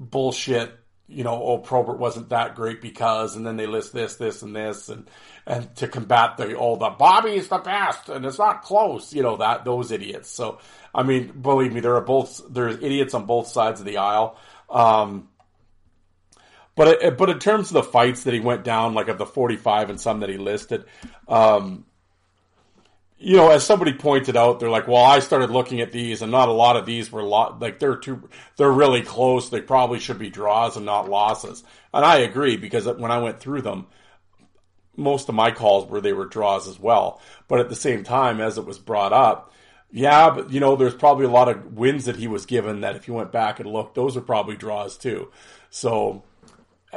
bullshit. 0.00 0.72
You 1.06 1.24
know, 1.24 1.42
oh, 1.42 1.58
Probert 1.58 1.98
wasn't 1.98 2.28
that 2.28 2.54
great 2.54 2.80
because, 2.80 3.34
and 3.34 3.44
then 3.44 3.56
they 3.56 3.66
list 3.66 3.92
this, 3.92 4.14
this, 4.14 4.42
and 4.42 4.54
this, 4.54 4.88
and 4.88 5.10
and 5.44 5.74
to 5.76 5.88
combat 5.88 6.36
the 6.36 6.56
oh, 6.56 6.76
the 6.76 6.90
Bobby's 6.90 7.48
the 7.48 7.58
best, 7.58 8.08
and 8.08 8.24
it's 8.24 8.38
not 8.38 8.62
close. 8.62 9.12
You 9.12 9.22
know 9.22 9.36
that 9.38 9.64
those 9.64 9.90
idiots. 9.90 10.30
So 10.30 10.60
I 10.94 11.02
mean, 11.02 11.32
believe 11.40 11.72
me, 11.72 11.80
there 11.80 11.96
are 11.96 12.00
both 12.00 12.40
there's 12.48 12.76
idiots 12.76 13.14
on 13.14 13.26
both 13.26 13.48
sides 13.48 13.80
of 13.80 13.86
the 13.86 13.98
aisle. 13.98 14.38
Um, 14.68 15.28
but 16.76 17.18
but 17.18 17.28
in 17.28 17.38
terms 17.38 17.68
of 17.68 17.74
the 17.74 17.82
fights 17.82 18.22
that 18.24 18.34
he 18.34 18.40
went 18.40 18.64
down, 18.64 18.94
like 18.94 19.08
of 19.08 19.18
the 19.18 19.26
45 19.26 19.90
and 19.90 20.00
some 20.00 20.20
that 20.20 20.28
he 20.28 20.38
listed, 20.38 20.84
um, 21.28 21.84
you 23.22 23.36
know, 23.36 23.50
as 23.50 23.64
somebody 23.64 23.92
pointed 23.92 24.34
out, 24.34 24.60
they're 24.60 24.70
like, 24.70 24.88
well, 24.88 25.04
I 25.04 25.18
started 25.18 25.50
looking 25.50 25.82
at 25.82 25.92
these, 25.92 26.22
and 26.22 26.32
not 26.32 26.48
a 26.48 26.52
lot 26.52 26.76
of 26.76 26.86
these 26.86 27.12
were 27.12 27.22
lot 27.22 27.60
like 27.60 27.78
they're 27.78 27.96
too 27.96 28.30
they're 28.56 28.72
really 28.72 29.02
close. 29.02 29.50
They 29.50 29.60
probably 29.60 29.98
should 30.00 30.18
be 30.18 30.30
draws 30.30 30.78
and 30.78 30.86
not 30.86 31.10
losses. 31.10 31.62
And 31.92 32.02
I 32.02 32.18
agree 32.18 32.56
because 32.56 32.86
when 32.86 33.10
I 33.10 33.18
went 33.18 33.38
through 33.38 33.60
them, 33.60 33.88
most 34.96 35.28
of 35.28 35.34
my 35.34 35.50
calls 35.50 35.86
were 35.86 36.00
they 36.00 36.14
were 36.14 36.24
draws 36.24 36.66
as 36.66 36.80
well. 36.80 37.20
But 37.46 37.60
at 37.60 37.68
the 37.68 37.76
same 37.76 38.04
time, 38.04 38.40
as 38.40 38.56
it 38.56 38.64
was 38.64 38.78
brought 38.78 39.12
up, 39.12 39.52
yeah, 39.92 40.30
but 40.30 40.50
you 40.50 40.60
know, 40.60 40.76
there's 40.76 40.94
probably 40.94 41.26
a 41.26 41.30
lot 41.30 41.50
of 41.50 41.74
wins 41.74 42.06
that 42.06 42.16
he 42.16 42.26
was 42.26 42.46
given 42.46 42.80
that 42.80 42.96
if 42.96 43.06
you 43.06 43.12
went 43.12 43.32
back 43.32 43.60
and 43.60 43.70
looked, 43.70 43.96
those 43.96 44.16
are 44.16 44.22
probably 44.22 44.56
draws 44.56 44.96
too. 44.96 45.30
So, 45.68 46.22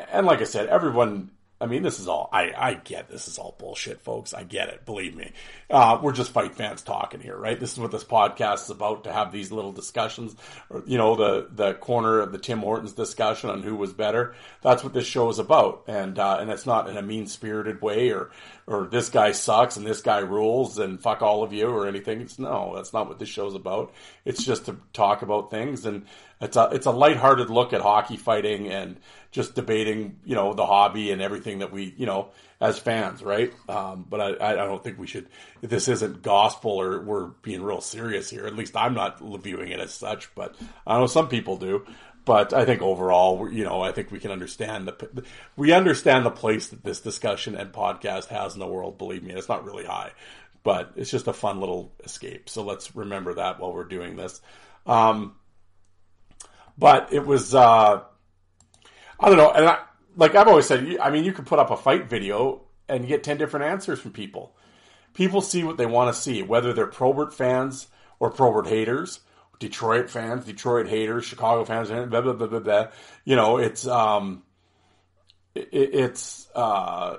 and 0.10 0.26
like 0.26 0.40
I 0.40 0.46
said, 0.46 0.70
everyone 0.70 1.32
I 1.64 1.66
mean, 1.66 1.82
this 1.82 2.02
is 2.02 2.10
all, 2.10 2.30
I, 2.34 2.52
I 2.58 2.74
get 2.74 3.10
this 3.10 3.30
is 3.30 3.38
all 3.38 3.56
bullshit, 3.58 4.02
folks. 4.02 4.34
I 4.34 4.44
get 4.44 4.68
it. 4.68 4.86
Believe 4.86 5.16
me. 5.16 5.32
Uh, 5.70 5.98
we're 6.04 6.12
just 6.12 6.34
fight 6.34 6.56
fans 6.56 6.82
talking 6.82 7.22
here, 7.22 7.38
right? 7.38 7.58
This 7.58 7.72
is 7.72 7.80
what 7.80 7.90
this 7.90 8.04
podcast 8.04 8.66
is 8.66 8.70
about 8.70 9.06
to 9.06 9.14
have 9.14 9.32
these 9.32 9.50
little 9.50 9.72
discussions, 9.72 10.36
or, 10.70 10.84
you 10.86 10.98
know, 10.98 11.16
the, 11.16 11.48
the 11.50 11.74
corner 11.76 12.20
of 12.20 12.34
the 12.34 12.38
Tim 12.38 12.60
Hortons 12.60 12.92
discussion 12.92 13.50
on 13.50 13.64
who 13.64 13.78
was 13.78 13.94
better. 13.94 14.36
That's 14.62 14.84
what 14.84 14.94
this 14.94 15.08
show 15.08 15.30
is 15.30 15.40
about. 15.40 15.86
And, 15.88 16.20
uh, 16.20 16.40
and 16.42 16.52
it's 16.52 16.66
not 16.66 16.90
in 16.90 16.98
a 16.98 17.02
mean 17.02 17.28
spirited 17.28 17.82
way 17.82 18.12
or, 18.12 18.32
or 18.68 18.88
this 18.88 19.08
guy 19.08 19.32
sucks 19.32 19.78
and 19.78 19.88
this 19.88 20.02
guy 20.02 20.20
rules 20.20 20.80
and 20.80 21.02
fuck 21.02 21.22
all 21.22 21.44
of 21.44 21.54
you 21.54 21.70
or 21.70 21.88
anything. 21.88 22.20
It's 22.20 22.40
no, 22.40 22.74
that's 22.76 22.92
not 22.92 23.08
what 23.08 23.20
this 23.20 23.30
show's 23.30 23.56
about. 23.56 23.94
It's 24.26 24.44
just 24.44 24.66
to 24.66 24.76
talk 24.92 25.22
about 25.22 25.50
things 25.50 25.86
and 25.86 26.08
it's 26.44 26.58
a, 26.58 26.70
it's 26.72 26.86
a 26.86 26.92
lighthearted 26.92 27.50
look 27.50 27.74
at 27.74 27.82
hockey 27.82 28.18
fighting 28.18 28.68
and, 28.68 28.98
just 29.34 29.56
debating, 29.56 30.20
you 30.24 30.36
know, 30.36 30.54
the 30.54 30.66
hobby 30.66 31.12
and 31.12 31.20
everything 31.20 31.60
that 31.60 31.72
we, 31.74 31.94
you 31.98 32.06
know, 32.06 32.30
as 32.62 32.78
fans, 32.78 33.24
right? 33.24 33.52
Um, 33.68 34.06
but 34.08 34.22
I, 34.22 34.52
I 34.52 34.56
don't 34.56 34.82
think 34.82 35.00
we 35.00 35.08
should. 35.08 35.28
This 35.62 35.88
isn't 35.88 36.22
gospel, 36.22 36.80
or 36.80 37.02
we're 37.02 37.26
being 37.42 37.64
real 37.64 37.82
serious 37.82 38.30
here. 38.30 38.46
At 38.46 38.56
least 38.56 38.78
I'm 38.78 38.94
not 38.94 39.20
viewing 39.20 39.72
it 39.72 39.80
as 39.80 39.92
such. 39.92 40.34
But 40.36 40.56
I 40.86 41.00
know 41.00 41.08
some 41.08 41.30
people 41.30 41.58
do. 41.58 41.84
But 42.26 42.54
I 42.54 42.64
think 42.64 42.84
overall, 42.84 43.52
you 43.52 43.64
know, 43.66 43.82
I 43.82 43.92
think 43.92 44.12
we 44.12 44.20
can 44.20 44.32
understand 44.32 44.88
the 44.88 45.26
we 45.58 45.74
understand 45.74 46.26
the 46.26 46.32
place 46.32 46.68
that 46.68 46.84
this 46.84 47.02
discussion 47.02 47.56
and 47.56 47.74
podcast 47.74 48.28
has 48.28 48.54
in 48.54 48.60
the 48.60 48.68
world. 48.68 49.00
Believe 49.00 49.24
me, 49.24 49.34
it's 49.34 49.50
not 49.50 49.66
really 49.66 49.84
high, 49.84 50.12
but 50.62 50.92
it's 50.96 51.10
just 51.10 51.28
a 51.28 51.34
fun 51.34 51.60
little 51.60 51.92
escape. 52.06 52.50
So 52.50 52.64
let's 52.64 52.96
remember 52.96 53.34
that 53.34 53.60
while 53.60 53.74
we're 53.74 53.84
doing 53.84 54.16
this. 54.16 54.40
Um, 54.86 55.34
but 56.78 57.12
it 57.14 57.26
was. 57.26 57.54
Uh, 57.56 58.02
I 59.20 59.30
don't 59.30 59.38
know. 59.38 59.52
And 59.52 59.66
I, 59.66 59.80
like 60.16 60.36
I've 60.36 60.48
always 60.48 60.68
said, 60.68 60.98
I 61.02 61.10
mean, 61.10 61.24
you 61.24 61.34
could 61.34 61.46
put 61.46 61.60
up 61.60 61.72
a 61.72 61.78
fight 61.78 62.10
video 62.10 62.62
and 62.88 63.08
get 63.08 63.24
10 63.24 63.38
different 63.38 63.66
answers 63.66 64.00
from 64.00 64.12
people. 64.12 64.56
People 65.14 65.42
see 65.42 65.64
what 65.64 65.78
they 65.78 65.86
want 65.86 66.14
to 66.14 66.22
see, 66.22 66.42
whether 66.42 66.74
they're 66.74 66.88
Probert 66.88 67.34
fans 67.34 67.88
or 68.20 68.32
Probert 68.32 68.68
haters, 68.68 69.20
Detroit 69.60 70.10
fans, 70.10 70.46
Detroit 70.46 70.88
haters, 70.88 71.26
Chicago 71.26 71.64
fans, 71.66 71.90
blah, 71.90 72.22
blah, 72.22 72.34
blah, 72.34 72.48
blah, 72.48 72.60
blah. 72.60 72.88
You 73.24 73.36
know, 73.36 73.58
it's, 73.58 73.88
um, 73.88 74.44
it, 75.56 75.70
it's, 75.72 76.48
uh, 76.56 77.18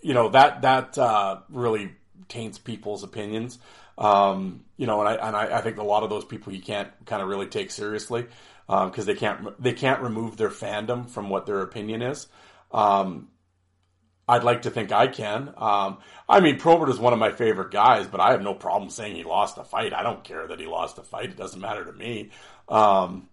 you 0.00 0.14
know, 0.14 0.30
that, 0.30 0.62
that, 0.62 0.98
uh, 0.98 1.40
really 1.50 1.92
taints 2.28 2.58
people's 2.58 3.02
opinions. 3.02 3.58
Um, 3.98 4.64
you 4.78 4.86
know, 4.86 5.00
and 5.00 5.08
I, 5.10 5.26
and 5.26 5.36
I, 5.36 5.58
I 5.58 5.60
think 5.60 5.76
a 5.76 5.82
lot 5.82 6.02
of 6.02 6.10
those 6.10 6.24
people 6.24 6.54
you 6.54 6.62
can't 6.62 6.90
kind 7.04 7.22
of 7.22 7.28
really 7.28 7.46
take 7.46 7.70
seriously 7.70 8.26
because 8.70 9.00
um, 9.00 9.06
they 9.06 9.14
can't 9.14 9.62
they 9.62 9.72
can't 9.72 10.00
remove 10.00 10.36
their 10.36 10.50
fandom 10.50 11.08
from 11.10 11.28
what 11.28 11.44
their 11.46 11.60
opinion 11.60 12.02
is. 12.02 12.28
Um, 12.70 13.28
I'd 14.28 14.44
like 14.44 14.62
to 14.62 14.70
think 14.70 14.92
I 14.92 15.08
can. 15.08 15.52
Um, 15.56 15.98
I 16.28 16.38
mean, 16.38 16.60
Probert 16.60 16.88
is 16.88 17.00
one 17.00 17.12
of 17.12 17.18
my 17.18 17.32
favorite 17.32 17.72
guys, 17.72 18.06
but 18.06 18.20
I 18.20 18.30
have 18.30 18.42
no 18.42 18.54
problem 18.54 18.88
saying 18.88 19.16
he 19.16 19.24
lost 19.24 19.58
a 19.58 19.64
fight. 19.64 19.92
I 19.92 20.04
don't 20.04 20.22
care 20.22 20.46
that 20.46 20.60
he 20.60 20.66
lost 20.66 20.98
a 20.98 21.02
fight; 21.02 21.30
it 21.30 21.36
doesn't 21.36 21.60
matter 21.60 21.84
to 21.84 21.92
me. 21.92 22.30
Um, 22.68 23.28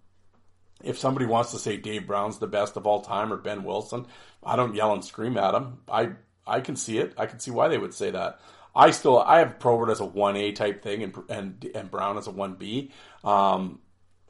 if 0.83 0.97
somebody 0.97 1.27
wants 1.27 1.51
to 1.51 1.59
say 1.59 1.77
Dave 1.77 2.07
Brown's 2.07 2.39
the 2.39 2.47
best 2.47 2.75
of 2.75 2.87
all 2.87 3.01
time 3.01 3.31
or 3.31 3.37
Behn 3.37 3.63
Wilson, 3.63 4.07
I 4.43 4.55
don't 4.55 4.73
yell 4.73 4.93
and 4.93 5.05
scream 5.05 5.37
at 5.37 5.51
them. 5.51 5.81
I 5.87 6.13
I 6.47 6.61
can 6.61 6.75
see 6.75 6.97
it. 6.97 7.13
I 7.15 7.27
can 7.27 7.39
see 7.39 7.51
why 7.51 7.67
they 7.67 7.77
would 7.77 7.93
say 7.93 8.09
that. 8.09 8.39
I 8.75 8.89
still 8.89 9.19
I 9.19 9.37
have 9.39 9.59
Probert 9.59 9.91
as 9.91 9.99
a 9.99 10.05
one 10.05 10.35
A 10.35 10.51
type 10.51 10.81
thing 10.81 11.03
and 11.03 11.15
and 11.29 11.71
and 11.75 11.91
Brown 11.91 12.17
as 12.17 12.25
a 12.25 12.31
one 12.31 12.55
B. 12.55 12.91
Um, 13.23 13.81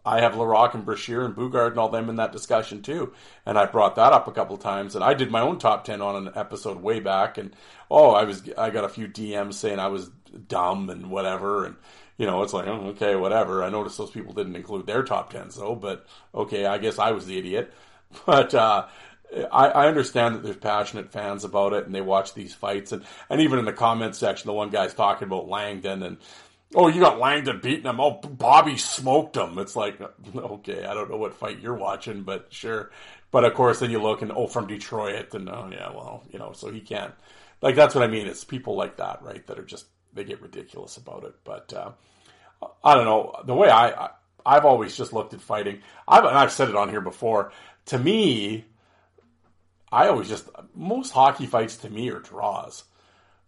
I 0.08 0.22
have 0.22 0.36
Laraque 0.36 0.74
and 0.74 0.86
Brashear 0.86 1.26
and 1.26 1.36
Boogaard 1.36 1.72
and 1.72 1.80
all 1.80 1.89
them 1.89 2.10
in 2.10 2.16
that 2.16 2.32
discussion 2.32 2.82
too. 2.82 3.12
And 3.45 3.58
I 3.58 3.66
brought 3.66 3.95
that 3.95 4.14
up 4.14 4.28
a 4.28 4.32
couple 4.32 4.55
times. 4.55 4.95
And 4.95 5.03
I 5.03 5.14
did 5.14 5.30
my 5.30 5.41
own 5.41 5.60
top 5.60 5.84
10 5.84 6.01
on 6.01 6.28
an 6.28 6.34
episode 6.34 6.82
way 6.82 7.01
back. 7.01 7.38
And 7.38 7.53
oh, 7.91 8.12
I 8.12 8.24
was, 8.24 8.49
I 8.58 8.70
got 8.70 8.86
a 8.86 8.89
few 8.89 9.10
DMs 9.10 9.55
saying 9.55 9.80
I 9.80 9.89
was 9.89 10.10
dumb 10.47 10.89
and 10.89 11.12
whatever. 11.12 11.66
And, 11.66 11.76
you 12.18 12.26
know, 12.26 12.41
it's 12.41 12.53
like, 12.53 12.68
oh, 12.68 12.88
okay, 12.91 13.16
whatever. 13.16 13.64
I 13.64 13.70
noticed 13.70 13.97
those 13.97 14.12
people 14.12 14.34
didn't 14.34 14.55
include 14.55 14.88
their 14.88 15.03
top 15.03 15.34
10s 15.34 15.55
though, 15.58 15.76
but 15.76 16.05
okay, 16.34 16.66
I 16.66 16.78
guess 16.78 16.99
I 16.99 17.12
was 17.12 17.26
the 17.26 17.38
idiot. 17.38 17.74
But, 18.26 18.55
uh, 18.55 18.88
I, 19.51 19.68
I, 19.68 19.88
understand 19.88 20.36
that 20.36 20.43
there's 20.43 20.55
passionate 20.55 21.12
fans 21.12 21.43
about 21.43 21.74
it 21.74 21.86
and 21.86 21.93
they 21.93 21.99
watch 21.99 22.34
these 22.34 22.53
fights 22.55 22.93
and, 22.93 23.03
and 23.30 23.41
even 23.41 23.60
in 23.60 23.66
the 23.66 23.74
comment 23.74 24.16
section, 24.16 24.47
the 24.47 24.53
one 24.53 24.70
guy's 24.70 24.93
talking 24.93 25.28
about 25.28 25.49
Langdon 25.49 26.03
and 26.03 26.18
oh, 26.76 26.88
you 26.88 26.99
got 26.99 27.20
Langdon 27.20 27.59
beating 27.61 27.86
him. 27.86 27.99
Oh, 27.99 28.11
Bobby 28.11 28.78
smoked 28.78 29.38
him. 29.38 29.57
It's 29.57 29.76
like, 29.76 29.99
okay, 30.36 30.86
I 30.86 30.93
don't 30.93 31.09
know 31.09 31.18
what 31.18 31.34
fight 31.34 31.59
you're 31.59 31.74
watching, 31.74 32.24
but 32.24 32.47
sure. 32.49 32.91
But 33.32 33.45
of 33.45 33.53
course, 33.53 33.80
then 33.80 33.91
you 33.91 34.01
look 34.01 34.22
and 34.22 34.32
oh, 34.32 34.47
from 34.47 34.68
Detroit, 34.68 35.34
and 35.34 35.49
oh 35.49 35.70
yeah, 35.72 35.89
well, 35.89 36.24
you 36.32 36.39
know, 36.39 36.53
so 36.53 36.72
he 36.72 36.80
can't. 36.80 37.13
Like 37.61 37.76
that's 37.76 37.95
what 37.95 38.03
I 38.03 38.07
mean. 38.07 38.28
It's 38.28 38.43
people 38.43 38.76
like 38.76 38.97
that, 38.97 39.22
right? 39.22 39.45
That 39.47 39.59
are 39.59 39.65
just 39.65 39.86
they 40.13 40.24
get 40.24 40.41
ridiculous 40.41 40.97
about 40.97 41.24
it. 41.24 41.36
But 41.43 41.74
uh, 41.74 41.91
I 42.84 42.95
don't 42.95 43.05
know 43.05 43.36
the 43.45 43.55
way 43.55 43.70
I, 43.70 44.09
I 44.45 44.53
have 44.53 44.65
always 44.65 44.95
just 44.95 45.11
looked 45.11 45.34
at 45.34 45.41
fighting. 45.41 45.82
I've 46.07 46.24
and 46.24 46.38
I've 46.38 46.51
said 46.51 46.70
it 46.70 46.76
on 46.76 46.89
here 46.89 47.01
before. 47.01 47.51
To 47.88 47.99
me, 47.99 48.65
I 49.91 50.07
always 50.07 50.30
just 50.30 50.49
most 50.74 51.11
hockey 51.11 51.45
fights 51.45 51.78
to 51.78 51.89
me 51.89 52.09
are 52.11 52.20
draws 52.20 52.84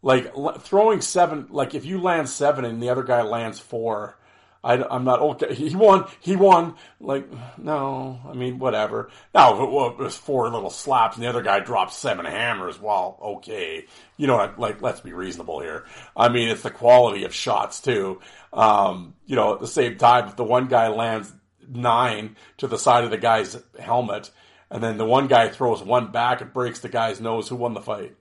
like 0.02 0.34
throwing 0.62 1.02
seven, 1.02 1.48
like 1.50 1.76
if 1.76 1.86
you 1.86 2.02
land 2.02 2.30
seven 2.30 2.66
and 2.66 2.82
the 2.82 2.90
other 2.90 3.04
guy 3.04 3.22
lands 3.22 3.60
four, 3.60 4.18
I, 4.64 4.96
am 4.96 5.06
not 5.06 5.20
okay. 5.22 5.54
He 5.70 5.76
won. 5.76 6.06
He 6.20 6.36
won. 6.36 6.76
Like 7.00 7.28
no, 7.58 8.20
I 8.28 8.34
mean 8.34 8.60
whatever. 8.60 9.10
Now 9.34 9.56
if 9.56 9.62
it 9.62 10.04
was 10.04 10.18
four 10.18 10.50
little 10.50 10.70
slaps 10.70 11.16
and 11.16 11.24
the 11.24 11.30
other 11.30 11.42
guy 11.42 11.60
drops 11.60 11.96
seven 11.96 12.26
hammers, 12.26 12.80
well, 12.80 13.18
okay. 13.22 13.86
You 14.18 14.28
know, 14.28 14.54
like 14.58 14.82
let's 14.82 15.02
be 15.02 15.14
reasonable 15.14 15.62
here. 15.62 15.86
I 16.16 16.30
mean, 16.30 16.50
it's 16.50 16.64
the 16.64 16.72
quality 16.72 17.24
of 17.24 17.34
shots 17.34 17.82
too. 17.82 18.22
Um, 18.52 19.16
you 19.26 19.36
know, 19.36 19.54
at 19.54 19.60
the 19.60 19.68
same 19.68 19.98
time, 19.98 20.28
if 20.28 20.36
the 20.36 20.44
one 20.44 20.68
guy 20.68 20.90
lands 20.90 21.32
nine 21.68 22.36
to 22.58 22.68
the 22.68 22.80
side 22.80 23.04
of 23.04 23.12
the 23.12 23.18
guy's 23.18 23.58
helmet, 23.80 24.32
and 24.70 24.84
then 24.84 24.98
the 24.98 25.06
one 25.06 25.28
guy 25.28 25.50
throws 25.50 25.82
one 25.82 26.12
back 26.12 26.42
and 26.42 26.54
breaks 26.54 26.80
the 26.80 26.90
guy's 26.90 27.22
nose, 27.22 27.48
who 27.48 27.56
won 27.56 27.74
the 27.74 27.82
fight? 27.82 28.16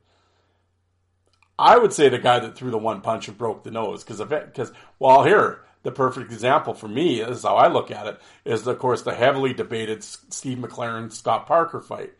I 1.58 1.76
would 1.76 1.92
say 1.92 2.08
the 2.08 2.18
guy 2.18 2.38
that 2.38 2.54
threw 2.56 2.70
the 2.70 2.78
one 2.78 3.00
punch 3.00 3.28
and 3.28 3.36
broke 3.36 3.64
the 3.64 3.70
nose 3.70 4.04
because. 4.04 4.20
Because 4.20 4.72
well, 4.98 5.24
here 5.24 5.60
the 5.82 5.92
perfect 5.92 6.32
example 6.32 6.74
for 6.74 6.88
me 6.88 7.20
is 7.20 7.42
how 7.44 7.56
I 7.56 7.68
look 7.68 7.90
at 7.90 8.06
it 8.06 8.20
is 8.44 8.66
of 8.66 8.78
course 8.78 9.02
the 9.02 9.14
heavily 9.14 9.54
debated 9.54 10.02
Steve 10.02 10.58
McLaren 10.58 11.12
Scott 11.12 11.46
Parker 11.46 11.80
fight. 11.80 12.12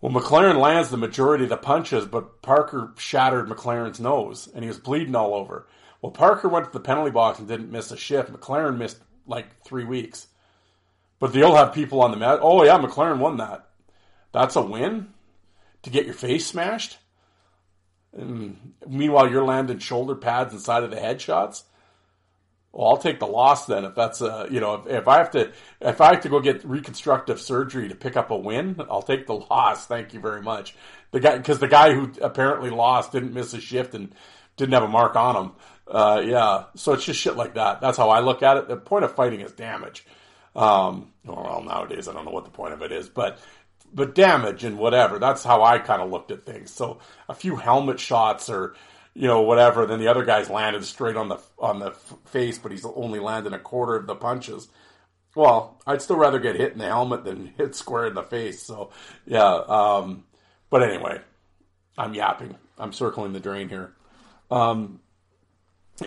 Well, 0.00 0.12
McLaren 0.12 0.58
lands 0.58 0.88
the 0.88 0.96
majority 0.96 1.44
of 1.44 1.50
the 1.50 1.58
punches, 1.58 2.06
but 2.06 2.40
Parker 2.40 2.94
shattered 2.96 3.48
McLaren's 3.48 4.00
nose 4.00 4.48
and 4.54 4.64
he 4.64 4.68
was 4.68 4.78
bleeding 4.78 5.14
all 5.14 5.34
over. 5.34 5.66
Well, 6.00 6.12
Parker 6.12 6.48
went 6.48 6.66
to 6.66 6.72
the 6.72 6.80
penalty 6.80 7.10
box 7.10 7.38
and 7.38 7.48
didn't 7.48 7.70
miss 7.70 7.90
a 7.90 7.96
shift. 7.96 8.32
McLaren 8.32 8.78
missed 8.78 9.00
like 9.26 9.62
three 9.62 9.84
weeks. 9.84 10.26
But 11.18 11.34
they'll 11.34 11.56
have 11.56 11.74
people 11.74 12.00
on 12.00 12.10
the 12.10 12.16
mat. 12.16 12.38
Oh 12.40 12.64
yeah, 12.64 12.78
McLaren 12.78 13.18
won 13.18 13.36
that. 13.36 13.68
That's 14.32 14.56
a 14.56 14.62
win 14.62 15.08
to 15.82 15.90
get 15.90 16.06
your 16.06 16.14
face 16.14 16.46
smashed. 16.46 16.96
And 18.16 18.74
meanwhile, 18.86 19.30
you're 19.30 19.44
landing 19.44 19.78
shoulder 19.78 20.16
pads 20.16 20.52
inside 20.52 20.82
of 20.82 20.90
the 20.90 20.96
headshots. 20.96 21.62
Well, 22.72 22.88
I'll 22.88 22.96
take 22.98 23.18
the 23.18 23.26
loss 23.26 23.66
then 23.66 23.84
if 23.84 23.96
that's 23.96 24.20
a 24.20 24.46
you 24.48 24.60
know 24.60 24.74
if, 24.74 24.86
if 24.86 25.08
I 25.08 25.18
have 25.18 25.32
to 25.32 25.52
if 25.80 26.00
I 26.00 26.12
have 26.14 26.22
to 26.22 26.28
go 26.28 26.38
get 26.40 26.64
reconstructive 26.64 27.40
surgery 27.40 27.88
to 27.88 27.96
pick 27.96 28.16
up 28.16 28.30
a 28.30 28.36
win, 28.36 28.76
I'll 28.88 29.02
take 29.02 29.26
the 29.26 29.34
loss. 29.50 29.86
Thank 29.86 30.14
you 30.14 30.20
very 30.20 30.42
much. 30.42 30.76
The 31.10 31.20
guy 31.20 31.36
because 31.36 31.58
the 31.58 31.68
guy 31.68 31.92
who 31.92 32.12
apparently 32.20 32.70
lost 32.70 33.12
didn't 33.12 33.34
miss 33.34 33.54
a 33.54 33.60
shift 33.60 33.94
and 33.94 34.14
didn't 34.56 34.74
have 34.74 34.84
a 34.84 34.88
mark 34.88 35.16
on 35.16 35.36
him. 35.36 35.52
Uh, 35.88 36.22
yeah, 36.24 36.64
so 36.76 36.92
it's 36.92 37.04
just 37.04 37.18
shit 37.18 37.36
like 37.36 37.54
that. 37.54 37.80
That's 37.80 37.98
how 37.98 38.10
I 38.10 38.20
look 38.20 38.44
at 38.44 38.56
it. 38.56 38.68
The 38.68 38.76
point 38.76 39.04
of 39.04 39.16
fighting 39.16 39.40
is 39.40 39.50
damage. 39.50 40.06
Um, 40.54 41.12
well, 41.24 41.64
nowadays 41.66 42.06
I 42.06 42.12
don't 42.12 42.24
know 42.24 42.30
what 42.30 42.44
the 42.44 42.50
point 42.50 42.74
of 42.74 42.82
it 42.82 42.92
is, 42.92 43.08
but 43.08 43.40
but 43.92 44.14
damage 44.14 44.64
and 44.64 44.78
whatever. 44.78 45.18
That's 45.18 45.44
how 45.44 45.62
I 45.62 45.78
kind 45.78 46.02
of 46.02 46.10
looked 46.10 46.30
at 46.30 46.44
things. 46.44 46.70
So 46.70 46.98
a 47.28 47.34
few 47.34 47.56
helmet 47.56 48.00
shots 48.00 48.48
or 48.48 48.74
you 49.14 49.26
know 49.26 49.42
whatever. 49.42 49.86
Then 49.86 49.98
the 49.98 50.08
other 50.08 50.24
guy's 50.24 50.50
landed 50.50 50.84
straight 50.84 51.16
on 51.16 51.28
the 51.28 51.38
on 51.58 51.78
the 51.78 51.92
face, 52.26 52.58
but 52.58 52.72
he's 52.72 52.84
only 52.84 53.20
landed 53.20 53.52
a 53.52 53.58
quarter 53.58 53.96
of 53.96 54.06
the 54.06 54.14
punches. 54.14 54.68
Well, 55.34 55.80
I'd 55.86 56.02
still 56.02 56.16
rather 56.16 56.38
get 56.38 56.56
hit 56.56 56.72
in 56.72 56.78
the 56.78 56.86
helmet 56.86 57.24
than 57.24 57.46
hit 57.56 57.74
square 57.74 58.06
in 58.06 58.14
the 58.14 58.22
face. 58.22 58.62
So 58.62 58.90
yeah. 59.26 59.54
Um, 59.54 60.24
but 60.70 60.82
anyway, 60.82 61.20
I'm 61.98 62.14
yapping. 62.14 62.56
I'm 62.78 62.92
circling 62.92 63.32
the 63.32 63.40
drain 63.40 63.68
here. 63.68 63.92
Um, 64.50 65.00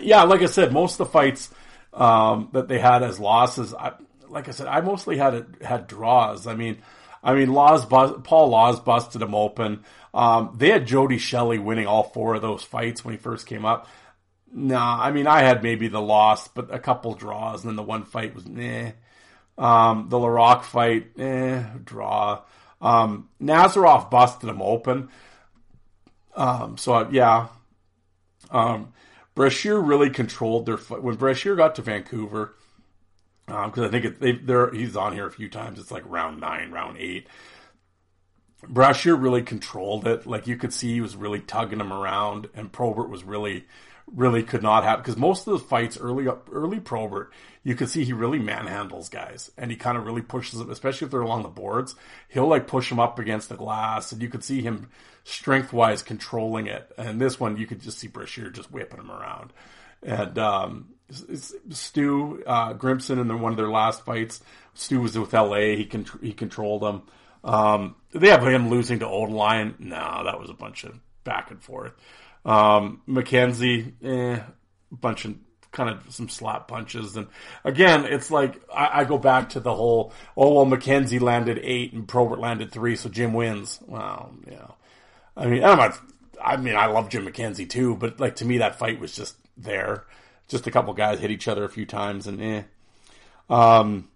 yeah, 0.00 0.22
like 0.24 0.42
I 0.42 0.46
said, 0.46 0.72
most 0.72 0.94
of 0.94 1.06
the 1.06 1.12
fights 1.12 1.50
um, 1.92 2.48
that 2.52 2.68
they 2.68 2.78
had 2.78 3.02
as 3.02 3.20
losses, 3.20 3.72
I, 3.74 3.92
like 4.28 4.48
I 4.48 4.50
said, 4.50 4.66
I 4.66 4.80
mostly 4.80 5.16
had 5.16 5.46
had 5.62 5.86
draws. 5.86 6.46
I 6.46 6.54
mean, 6.54 6.78
I 7.24 7.34
mean, 7.34 7.48
Laus 7.48 7.86
Paul 7.86 8.50
Laus 8.50 8.78
busted 8.78 9.22
him 9.22 9.34
open. 9.34 9.82
Um, 10.12 10.54
they 10.56 10.68
had 10.68 10.86
Jody 10.86 11.18
Shelley 11.18 11.58
winning 11.58 11.86
all 11.86 12.04
four 12.04 12.34
of 12.34 12.42
those 12.42 12.62
fights 12.62 13.04
when 13.04 13.14
he 13.14 13.18
first 13.18 13.46
came 13.46 13.64
up. 13.64 13.88
Nah, 14.52 15.00
I 15.02 15.10
mean, 15.10 15.26
I 15.26 15.40
had 15.40 15.62
maybe 15.62 15.88
the 15.88 16.02
loss, 16.02 16.46
but 16.46 16.72
a 16.72 16.78
couple 16.78 17.14
draws, 17.14 17.64
and 17.64 17.70
then 17.70 17.76
the 17.76 17.82
one 17.82 18.04
fight 18.04 18.34
was 18.34 18.46
nah. 18.46 18.90
Um, 19.56 20.08
the 20.10 20.18
Laraque 20.18 20.64
fight, 20.64 21.18
eh, 21.18 21.62
draw. 21.82 22.42
Um, 22.80 23.28
Nazarov 23.40 24.10
busted 24.10 24.48
him 24.48 24.60
open. 24.60 25.08
Um, 26.36 26.76
so 26.76 27.08
yeah, 27.10 27.48
um, 28.50 28.92
Brashear 29.34 29.80
really 29.80 30.10
controlled 30.10 30.66
their 30.66 30.76
fight. 30.76 31.02
When 31.02 31.16
Brashear 31.16 31.56
got 31.56 31.74
to 31.76 31.82
Vancouver, 31.82 32.54
because 33.46 33.78
um, 33.78 33.84
I 33.84 33.88
think 33.88 34.04
it, 34.04 34.20
they, 34.20 34.78
he's 34.78 34.96
on 34.96 35.12
here 35.12 35.26
a 35.26 35.32
few 35.32 35.48
times. 35.48 35.78
It's 35.78 35.90
like 35.90 36.04
round 36.06 36.40
nine, 36.40 36.70
round 36.70 36.96
eight. 36.98 37.28
Brashear 38.66 39.14
really 39.14 39.42
controlled 39.42 40.06
it. 40.06 40.26
Like 40.26 40.46
you 40.46 40.56
could 40.56 40.72
see, 40.72 40.94
he 40.94 41.00
was 41.00 41.16
really 41.16 41.40
tugging 41.40 41.80
him 41.80 41.92
around, 41.92 42.48
and 42.54 42.72
Probert 42.72 43.10
was 43.10 43.22
really, 43.24 43.66
really 44.06 44.42
could 44.42 44.62
not 44.62 44.84
have 44.84 44.98
because 44.98 45.16
most 45.16 45.46
of 45.46 45.52
the 45.52 45.58
fights 45.58 45.98
early 45.98 46.26
up, 46.26 46.48
early 46.50 46.80
Probert, 46.80 47.32
you 47.62 47.74
could 47.74 47.90
see 47.90 48.04
he 48.04 48.12
really 48.14 48.38
manhandles 48.38 49.10
guys, 49.10 49.50
and 49.58 49.70
he 49.70 49.76
kind 49.76 49.98
of 49.98 50.06
really 50.06 50.22
pushes 50.22 50.58
them, 50.58 50.70
especially 50.70 51.06
if 51.06 51.10
they're 51.10 51.20
along 51.20 51.42
the 51.42 51.48
boards. 51.48 51.94
He'll 52.28 52.48
like 52.48 52.66
push 52.66 52.88
them 52.88 53.00
up 53.00 53.18
against 53.18 53.50
the 53.50 53.56
glass, 53.56 54.12
and 54.12 54.22
you 54.22 54.28
could 54.28 54.44
see 54.44 54.62
him 54.62 54.88
strength 55.24 55.72
wise 55.72 56.02
controlling 56.02 56.66
it. 56.66 56.90
And 56.96 57.20
this 57.20 57.38
one, 57.38 57.56
you 57.56 57.66
could 57.66 57.80
just 57.80 57.98
see 57.98 58.08
Brashear 58.08 58.50
just 58.50 58.70
whipping 58.70 59.00
him 59.00 59.10
around. 59.10 59.52
And 60.02 60.38
um, 60.38 60.93
Stu 61.10 62.42
uh, 62.46 62.74
Grimson 62.74 63.20
in 63.20 63.28
the, 63.28 63.36
one 63.36 63.52
of 63.52 63.56
their 63.56 63.70
last 63.70 64.04
fights, 64.04 64.40
Stu 64.74 65.00
was 65.00 65.18
with 65.18 65.32
LA. 65.32 65.76
He 65.76 65.88
he 66.22 66.32
controlled 66.32 66.82
them. 66.82 67.02
Um, 67.44 67.96
they 68.12 68.28
have 68.28 68.42
him 68.42 68.70
losing 68.70 69.00
to 69.00 69.06
Odelein. 69.06 69.78
No, 69.78 70.22
that 70.24 70.40
was 70.40 70.50
a 70.50 70.54
bunch 70.54 70.84
of 70.84 70.98
back 71.24 71.50
and 71.50 71.62
forth. 71.62 71.92
Um, 72.44 73.02
McKenzie, 73.08 73.92
eh, 74.02 74.40
a 74.40 74.94
bunch 74.94 75.24
of 75.24 75.34
kind 75.72 75.90
of 75.90 76.14
some 76.14 76.28
slap 76.28 76.68
punches. 76.68 77.16
And 77.16 77.26
again, 77.64 78.06
it's 78.06 78.30
like 78.30 78.62
I, 78.72 79.00
I, 79.00 79.04
go 79.04 79.18
back 79.18 79.50
to 79.50 79.60
the 79.60 79.74
whole, 79.74 80.12
oh 80.36 80.54
well, 80.54 80.66
McKenzie 80.66 81.20
landed 81.20 81.58
eight 81.62 81.92
and 81.92 82.06
Probert 82.08 82.38
landed 82.38 82.72
three, 82.72 82.96
so 82.96 83.08
Jim 83.08 83.34
wins. 83.34 83.78
Well, 83.86 84.34
yeah. 84.50 84.68
I 85.36 85.46
mean, 85.46 85.64
I'm. 85.64 85.92
I 86.42 86.56
mean, 86.56 86.76
I 86.76 86.86
love 86.86 87.08
Jim 87.08 87.26
McKenzie 87.26 87.68
too, 87.68 87.96
but 87.96 88.20
like 88.20 88.36
to 88.36 88.44
me, 88.44 88.58
that 88.58 88.78
fight 88.78 89.00
was 89.00 89.14
just 89.14 89.36
there. 89.56 90.04
Just 90.48 90.66
a 90.66 90.70
couple 90.70 90.92
guys 90.94 91.20
hit 91.20 91.30
each 91.30 91.48
other 91.48 91.64
a 91.64 91.68
few 91.68 91.86
times, 91.86 92.26
and 92.26 92.40
eh. 92.40 92.62
Um, 93.48 94.08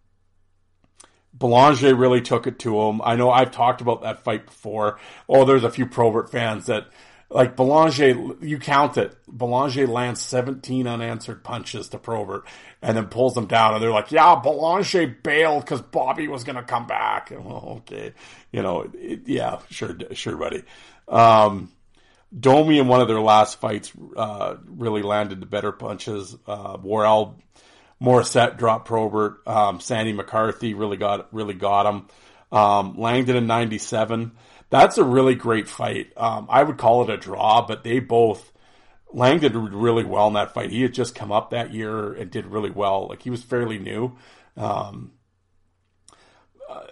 Belanger 1.33 1.95
really 1.95 2.21
took 2.21 2.47
it 2.47 2.59
to 2.61 2.81
him. 2.81 3.01
I 3.03 3.17
know 3.17 3.31
I've 3.31 3.51
talked 3.51 3.81
about 3.81 4.03
that 4.03 4.25
fight 4.25 4.47
before. 4.47 4.99
Oh, 5.29 5.45
there's 5.45 5.65
a 5.65 5.71
few 5.71 5.87
Probert 5.87 6.31
fans 6.31 6.67
that 6.67 6.87
like 7.31 7.57
Belanger, 7.57 8.37
you 8.41 8.59
count 8.59 8.97
it. 8.97 9.17
Belanger 9.29 9.87
lands 9.87 10.21
17 10.23 10.87
unanswered 10.87 11.45
punches 11.45 11.89
to 11.91 11.99
Probert 11.99 12.45
and 12.81 12.97
then 12.97 13.07
pulls 13.07 13.35
them 13.35 13.47
down. 13.47 13.75
And 13.75 13.83
they're 13.83 13.91
like, 13.91 14.11
yeah, 14.11 14.37
Belanger 14.37 15.07
bailed 15.23 15.65
because 15.65 15.83
Bobby 15.83 16.27
was 16.29 16.45
going 16.45 16.57
to 16.57 16.63
come 16.63 16.87
back. 16.87 17.31
And, 17.31 17.45
well, 17.45 17.83
okay. 17.83 18.15
You 18.51 18.63
know, 18.63 18.91
it, 18.95 19.23
yeah, 19.27 19.61
sure, 19.71 19.97
sure, 20.13 20.37
buddy. 20.37 20.63
Um, 21.07 21.71
Domi 22.37 22.79
in 22.79 22.89
one 22.89 23.01
of 23.01 23.09
their 23.09 23.21
last 23.21 23.61
fights, 23.61 23.93
uh, 24.17 24.57
really 24.67 25.03
landed 25.03 25.41
the 25.41 25.47
better 25.47 25.73
punches. 25.73 26.37
Uh, 26.47 26.77
Morissette 26.77 28.59
dropped 28.59 28.87
Probert. 28.87 29.47
Um, 29.47 29.81
Sandy 29.81 30.13
McCarthy 30.13 30.75
really 30.75 30.97
got, 30.97 31.33
really 31.33 31.55
got 31.55 31.87
him. 31.87 32.09
Um, 32.51 32.99
Langdon 32.99 33.37
in 33.37 33.47
97 33.47 34.33
that's 34.71 34.99
a 34.99 35.05
really 35.05 35.35
great 35.35 35.69
fight. 35.69 36.13
Um, 36.17 36.47
I 36.51 36.63
would 36.63 36.79
call 36.79 37.03
it 37.03 37.11
a 37.11 37.17
draw, 37.17 37.67
but 37.67 37.85
they 37.85 38.01
both 38.01 38.53
Langdon 39.11 39.53
did 39.53 39.73
really 39.73 40.05
well 40.05 40.29
in 40.29 40.35
that 40.35 40.53
fight. 40.53 40.71
He 40.71 40.83
had 40.83 40.93
just 40.93 41.15
come 41.15 41.33
up 41.33 41.51
that 41.51 41.73
year 41.73 42.13
and 42.13 42.31
did 42.31 42.47
really 42.47 42.71
well. 42.71 43.09
Like 43.09 43.23
he 43.23 43.31
was 43.31 43.43
fairly 43.43 43.79
new. 43.79 44.17
Um, 44.57 45.13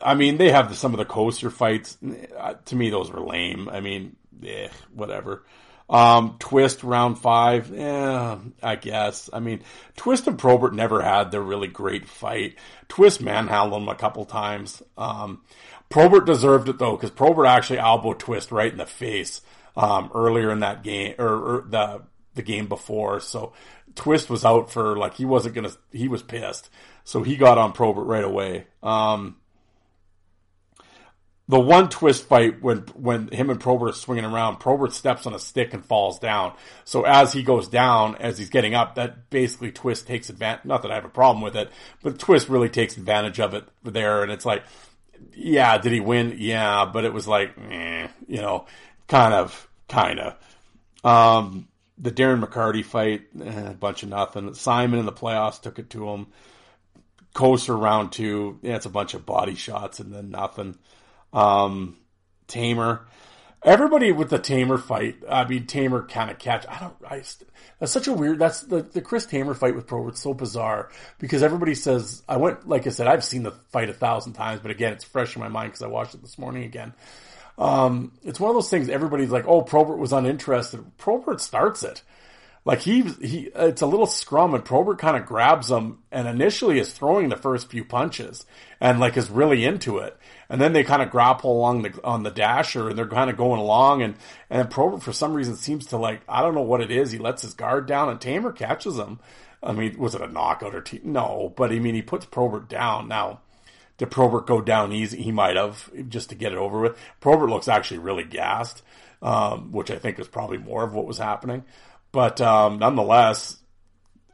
I 0.00 0.14
mean, 0.14 0.38
they 0.38 0.50
have 0.50 0.74
some 0.76 0.94
of 0.94 0.98
the 0.98 1.04
Kocur 1.04 1.52
fights. 1.52 1.98
Uh, 2.38 2.54
to 2.64 2.76
me, 2.76 2.88
those 2.88 3.10
were 3.10 3.20
lame. 3.20 3.68
I 3.68 3.80
mean, 3.80 4.16
eh, 4.44 4.68
whatever. 4.92 5.44
Um, 5.88 6.36
Twist 6.40 6.82
round 6.82 7.18
five, 7.18 7.70
yeah, 7.70 8.38
I 8.62 8.76
guess. 8.76 9.30
I 9.32 9.38
mean, 9.38 9.62
Twist 9.96 10.26
and 10.26 10.38
Probert 10.38 10.74
never 10.74 11.00
had 11.00 11.30
their 11.30 11.42
really 11.42 11.68
great 11.68 12.08
fight. 12.08 12.56
Twist 12.88 13.22
manhandled 13.22 13.82
him 13.82 13.88
a 13.88 13.94
couple 13.94 14.24
times. 14.24 14.82
Um, 14.98 15.42
Probert 15.88 16.26
deserved 16.26 16.68
it 16.68 16.78
though, 16.78 16.96
because 16.96 17.10
Probert 17.10 17.46
actually 17.46 17.78
elbow 17.78 18.14
twist 18.14 18.50
right 18.50 18.70
in 18.70 18.78
the 18.78 18.86
face 18.86 19.42
um, 19.76 20.10
earlier 20.14 20.50
in 20.50 20.60
that 20.60 20.82
game 20.82 21.14
or, 21.18 21.28
or, 21.28 21.64
the 21.68 22.02
the 22.34 22.42
game 22.42 22.66
before. 22.66 23.20
So 23.20 23.52
Twist 23.94 24.28
was 24.28 24.44
out 24.44 24.70
for 24.70 24.96
like 24.96 25.14
he 25.14 25.24
wasn't 25.24 25.54
gonna. 25.54 25.70
He 25.92 26.08
was 26.08 26.22
pissed, 26.22 26.68
so 27.04 27.22
he 27.22 27.36
got 27.36 27.58
on 27.58 27.72
Probert 27.72 28.06
right 28.06 28.24
away. 28.24 28.66
Um, 28.82 29.36
the 31.48 31.60
one 31.60 31.88
twist 31.88 32.24
fight 32.24 32.60
when 32.62 32.78
when 32.94 33.28
him 33.28 33.50
and 33.50 33.60
Probert 33.60 33.90
are 33.90 33.92
swinging 33.92 34.24
around, 34.24 34.56
Probert 34.56 34.92
steps 34.92 35.26
on 35.26 35.34
a 35.34 35.38
stick 35.38 35.74
and 35.74 35.84
falls 35.84 36.18
down. 36.18 36.54
So 36.84 37.02
as 37.02 37.32
he 37.32 37.42
goes 37.42 37.68
down, 37.68 38.16
as 38.16 38.38
he's 38.38 38.50
getting 38.50 38.74
up, 38.74 38.96
that 38.96 39.30
basically 39.30 39.70
Twist 39.70 40.06
takes 40.06 40.28
advantage. 40.28 40.64
Not 40.64 40.82
that 40.82 40.90
I 40.90 40.96
have 40.96 41.04
a 41.04 41.08
problem 41.08 41.42
with 41.42 41.56
it, 41.56 41.70
but 42.02 42.18
Twist 42.18 42.48
really 42.48 42.68
takes 42.68 42.96
advantage 42.96 43.38
of 43.38 43.54
it 43.54 43.64
there, 43.84 44.22
and 44.22 44.32
it's 44.32 44.44
like 44.44 44.64
yeah, 45.34 45.78
did 45.78 45.92
he 45.92 46.00
win? 46.00 46.36
Yeah, 46.38 46.88
but 46.92 47.04
it 47.04 47.12
was 47.12 47.28
like, 47.28 47.54
eh, 47.70 48.08
you 48.26 48.40
know, 48.40 48.66
kind 49.08 49.34
of, 49.34 49.68
kind 49.88 50.18
of. 50.20 50.36
Um, 51.04 51.68
the 51.98 52.10
Darren 52.10 52.44
McCarty 52.44 52.84
fight, 52.84 53.26
eh, 53.42 53.70
a 53.70 53.74
bunch 53.74 54.02
of 54.02 54.08
nothing. 54.08 54.54
Simon 54.54 54.98
in 54.98 55.06
the 55.06 55.12
playoffs 55.12 55.60
took 55.60 55.78
it 55.78 55.90
to 55.90 56.08
him. 56.10 56.28
Kocur 57.34 57.78
round 57.80 58.12
two, 58.12 58.58
yeah, 58.62 58.76
it's 58.76 58.86
a 58.86 58.90
bunch 58.90 59.14
of 59.14 59.26
body 59.26 59.54
shots 59.54 60.00
and 60.00 60.12
then 60.12 60.30
nothing. 60.30 60.78
Um, 61.32 61.96
Tamer. 62.46 63.06
everybody 63.64 64.12
with 64.12 64.30
the 64.30 64.38
Tamer 64.38 64.78
fight. 64.78 65.16
I 65.28 65.46
mean, 65.46 65.66
Tamer 65.66 66.06
kind 66.06 66.30
of 66.30 66.38
catch. 66.38 66.66
I 66.68 66.78
don't. 66.78 66.94
I, 67.06 67.22
that's 67.78 67.92
such 67.92 68.06
a 68.06 68.12
weird. 68.12 68.38
That's 68.38 68.62
the 68.62 68.82
the 68.82 69.02
Chris 69.02 69.26
Tamer 69.26 69.54
fight 69.54 69.74
with 69.74 69.86
Pro. 69.86 70.08
It's 70.08 70.20
so 70.20 70.32
bizarre 70.32 70.90
because 71.18 71.42
everybody 71.42 71.74
says 71.74 72.22
I 72.28 72.36
went. 72.38 72.68
Like 72.68 72.86
I 72.86 72.90
said, 72.90 73.06
I've 73.06 73.24
seen 73.24 73.42
the 73.42 73.52
fight 73.70 73.90
a 73.90 73.94
thousand 73.94 74.34
times, 74.34 74.60
but 74.60 74.70
again, 74.70 74.92
it's 74.92 75.04
fresh 75.04 75.36
in 75.36 75.40
my 75.40 75.48
mind 75.48 75.72
because 75.72 75.82
I 75.82 75.88
watched 75.88 76.14
it 76.14 76.22
this 76.22 76.38
morning 76.38 76.64
again. 76.64 76.94
Um, 77.58 78.12
it's 78.22 78.38
one 78.38 78.50
of 78.50 78.54
those 78.56 78.70
things. 78.70 78.88
Everybody's 78.88 79.30
like, 79.30 79.46
"Oh, 79.46 79.62
Probert 79.62 79.98
was 79.98 80.12
uninterested." 80.12 80.96
Probert 80.96 81.40
starts 81.40 81.82
it. 81.82 82.02
Like 82.64 82.80
he 82.80 83.02
he, 83.02 83.50
it's 83.54 83.82
a 83.82 83.86
little 83.86 84.06
scrum, 84.06 84.54
and 84.54 84.64
Probert 84.64 84.98
kind 84.98 85.16
of 85.16 85.26
grabs 85.26 85.70
him, 85.70 86.00
and 86.10 86.26
initially 86.26 86.78
is 86.78 86.92
throwing 86.92 87.28
the 87.28 87.36
first 87.36 87.70
few 87.70 87.84
punches, 87.84 88.44
and 88.80 89.00
like 89.00 89.16
is 89.16 89.30
really 89.30 89.64
into 89.64 89.98
it 89.98 90.16
and 90.48 90.60
then 90.60 90.72
they 90.72 90.84
kind 90.84 91.02
of 91.02 91.10
grapple 91.10 91.52
along 91.52 91.82
the 91.82 92.00
on 92.04 92.22
the 92.22 92.30
dasher 92.30 92.88
and 92.88 92.98
they're 92.98 93.06
kind 93.06 93.30
of 93.30 93.36
going 93.36 93.60
along 93.60 94.02
and 94.02 94.16
and 94.50 94.70
Probert 94.70 95.02
for 95.02 95.12
some 95.12 95.34
reason 95.34 95.56
seems 95.56 95.86
to 95.86 95.96
like 95.96 96.20
I 96.28 96.42
don't 96.42 96.54
know 96.54 96.62
what 96.62 96.80
it 96.80 96.90
is 96.90 97.10
he 97.12 97.18
lets 97.18 97.42
his 97.42 97.54
guard 97.54 97.86
down 97.86 98.08
and 98.08 98.20
Tamer 98.20 98.52
catches 98.52 98.98
him. 98.98 99.18
I 99.62 99.72
mean, 99.72 99.98
was 99.98 100.14
it 100.14 100.20
a 100.20 100.28
knockout 100.28 100.74
or 100.74 100.80
t- 100.82 101.00
no? 101.02 101.52
But 101.56 101.72
I 101.72 101.78
mean, 101.78 101.94
he 101.94 102.02
puts 102.02 102.26
Probert 102.26 102.68
down. 102.68 103.08
Now, 103.08 103.40
did 103.98 104.10
Probert 104.10 104.46
go 104.46 104.60
down 104.60 104.92
easy? 104.92 105.22
He 105.22 105.32
might 105.32 105.56
have 105.56 105.90
just 106.08 106.28
to 106.28 106.34
get 106.34 106.52
it 106.52 106.58
over 106.58 106.80
with. 106.80 106.98
Probert 107.20 107.48
looks 107.50 107.66
actually 107.66 107.98
really 107.98 108.24
gassed. 108.24 108.82
um, 109.22 109.72
which 109.72 109.90
I 109.90 109.96
think 109.98 110.18
is 110.18 110.28
probably 110.28 110.58
more 110.58 110.84
of 110.84 110.92
what 110.92 111.06
was 111.06 111.18
happening. 111.18 111.64
But 112.12 112.40
um, 112.40 112.78
nonetheless, 112.78 113.56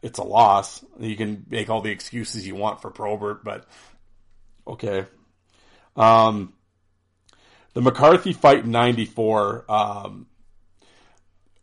it's 0.02 0.18
a 0.18 0.24
loss. 0.24 0.84
You 0.98 1.16
can 1.16 1.46
make 1.48 1.70
all 1.70 1.80
the 1.80 1.90
excuses 1.90 2.46
you 2.46 2.54
want 2.54 2.82
for 2.82 2.90
Probert, 2.90 3.44
but 3.44 3.64
okay. 4.66 5.06
Um, 5.96 6.54
the 7.74 7.80
McCarthy 7.80 8.32
fight 8.32 8.64
in 8.64 8.70
'94. 8.70 9.64
Um, 9.68 10.26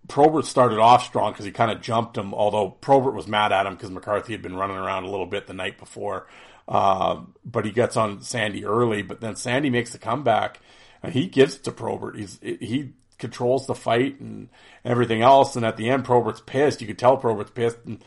Probert 0.08 0.46
started 0.46 0.80
off 0.80 1.06
strong 1.06 1.32
because 1.32 1.46
he 1.46 1.52
kind 1.52 1.72
of 1.72 1.82
jumped 1.82 2.18
him. 2.18 2.34
Although 2.34 2.72
Probert 2.72 3.14
was 3.14 3.28
mad 3.28 3.52
at 3.52 3.66
him 3.66 3.76
because 3.76 3.92
McCarthy 3.92 4.34
had 4.34 4.42
been 4.42 4.56
running 4.56 4.78
around 4.78 5.04
a 5.04 5.10
little 5.10 5.28
bit 5.28 5.48
the 5.48 5.54
night 5.54 5.78
before. 5.78 6.28
Uh, 6.68 7.22
but 7.46 7.66
he 7.66 7.72
gets 7.72 7.96
on 7.96 8.22
Sandy 8.22 8.66
early. 8.66 9.02
But 9.02 9.22
then 9.22 9.36
Sandy 9.36 9.70
makes 9.70 9.92
the 9.92 9.98
comeback, 9.98 10.60
and 11.02 11.14
he 11.14 11.28
gives 11.28 11.56
it 11.56 11.64
to 11.66 11.72
Probert. 11.72 12.18
He's 12.18 12.40
he 12.42 12.94
controls 13.20 13.68
the 13.68 13.76
fight 13.76 14.20
and 14.20 14.50
everything 14.84 15.22
else. 15.22 15.56
And 15.56 15.66
at 15.66 15.78
the 15.78 15.90
end, 15.90 16.06
Probert's 16.06 16.42
pissed. 16.42 16.82
You 16.82 16.88
could 16.88 17.00
tell 17.00 17.18
Probert's 17.18 17.52
pissed, 17.52 17.78
and 17.86 18.04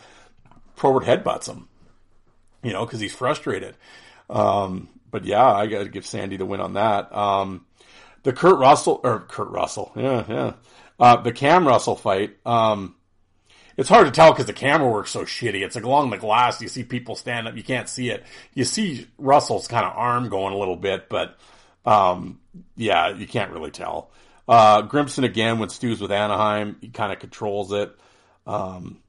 Probert 0.75 1.05
headbutts 1.05 1.49
him. 1.49 1.69
You 2.63 2.73
know, 2.73 2.85
because 2.85 3.01
he's 3.01 3.15
frustrated. 3.15 3.77
Um, 4.29 4.89
but 5.13 5.25
yeah, 5.25 5.47
I 5.47 5.69
got 5.69 5.85
to 5.85 5.89
give 5.89 6.05
Sandy 6.05 6.37
the 6.37 6.45
win 6.47 6.61
on 6.61 6.73
that. 6.73 7.15
Um, 7.15 7.67
the 8.25 8.33
Kurt 8.33 8.59
Russell 8.59 9.01
or 9.05 9.21
Kurt 9.21 9.51
Russell, 9.51 9.93
yeah, 9.95 10.25
yeah. 10.29 10.53
Uh, 10.99 11.17
the 11.23 11.33
Cam 11.33 11.67
Russell 11.67 11.95
fight. 11.95 12.37
Um, 12.45 12.97
it's 13.77 13.89
hard 13.89 14.07
to 14.07 14.13
tell 14.13 14.33
because 14.33 14.47
the 14.47 14.53
camera 14.53 14.89
works 14.89 15.11
so 15.11 15.25
shitty. 15.25 15.63
It's 15.63 15.75
like 15.75 15.85
along 15.85 16.11
the 16.11 16.19
glass. 16.19 16.61
You 16.61 16.69
see 16.69 16.85
people 16.85 17.15
stand 17.15 17.49
up. 17.49 17.57
You 17.57 17.63
can't 17.63 17.89
see 17.89 18.11
it. 18.11 18.25
You 18.55 18.65
see 18.65 19.07
Russell's 19.19 19.69
kind 19.69 19.85
of 19.85 19.93
arm 19.97 20.29
going 20.29 20.55
a 20.55 20.59
little 20.59 20.77
bit, 20.77 21.09
but 21.09 21.39
um, 21.85 22.41
yeah, 22.77 23.15
you 23.15 23.27
can't 23.27 23.53
really 23.53 23.71
tell. 23.71 24.11
Uh, 24.49 24.83
Grimson 24.83 25.25
again 25.25 25.59
when 25.59 25.69
Stu's 25.69 26.01
with 26.01 26.13
Anaheim, 26.13 26.77
he 26.81 26.89
kind 26.89 27.13
of 27.13 27.19
controls 27.19 27.73
it. 27.73 27.95
Um, 28.47 29.02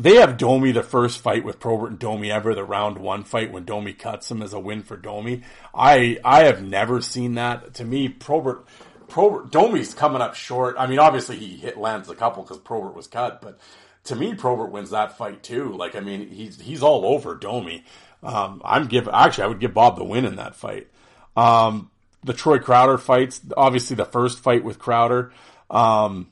they 0.00 0.16
have 0.16 0.38
Domi 0.38 0.72
the 0.72 0.82
first 0.82 1.20
fight 1.20 1.44
with 1.44 1.60
Probert 1.60 1.90
and 1.90 1.98
Domi 1.98 2.30
ever, 2.30 2.54
the 2.54 2.64
round 2.64 2.98
one 2.98 3.24
fight 3.24 3.52
when 3.52 3.64
Domi 3.64 3.92
cuts 3.92 4.30
him 4.30 4.42
as 4.42 4.52
a 4.54 4.58
win 4.58 4.82
for 4.82 4.96
Domi. 4.96 5.42
I 5.74 6.18
I 6.24 6.44
have 6.44 6.62
never 6.62 7.00
seen 7.00 7.34
that. 7.34 7.74
To 7.74 7.84
me, 7.84 8.08
Probert 8.08 8.64
Probert 9.08 9.50
Domi's 9.50 9.92
coming 9.92 10.22
up 10.22 10.34
short. 10.34 10.76
I 10.78 10.86
mean, 10.86 10.98
obviously 10.98 11.36
he 11.36 11.56
hit 11.56 11.76
lands 11.76 12.08
a 12.08 12.14
couple 12.14 12.42
because 12.42 12.58
Probert 12.58 12.94
was 12.94 13.08
cut, 13.08 13.42
but 13.42 13.58
to 14.04 14.16
me, 14.16 14.34
Probert 14.34 14.70
wins 14.70 14.90
that 14.90 15.18
fight 15.18 15.42
too. 15.42 15.72
Like, 15.72 15.94
I 15.94 16.00
mean, 16.00 16.28
he's 16.28 16.58
he's 16.60 16.82
all 16.82 17.04
over 17.04 17.34
Domi. 17.34 17.84
Um, 18.22 18.62
I'm 18.64 18.86
give 18.86 19.08
actually 19.08 19.44
I 19.44 19.46
would 19.48 19.60
give 19.60 19.74
Bob 19.74 19.96
the 19.96 20.04
win 20.04 20.24
in 20.24 20.36
that 20.36 20.56
fight. 20.56 20.88
Um, 21.36 21.90
the 22.24 22.32
Troy 22.32 22.58
Crowder 22.58 22.98
fights, 22.98 23.40
obviously 23.56 23.96
the 23.96 24.04
first 24.04 24.40
fight 24.40 24.64
with 24.64 24.78
Crowder. 24.78 25.32
Um, 25.70 26.28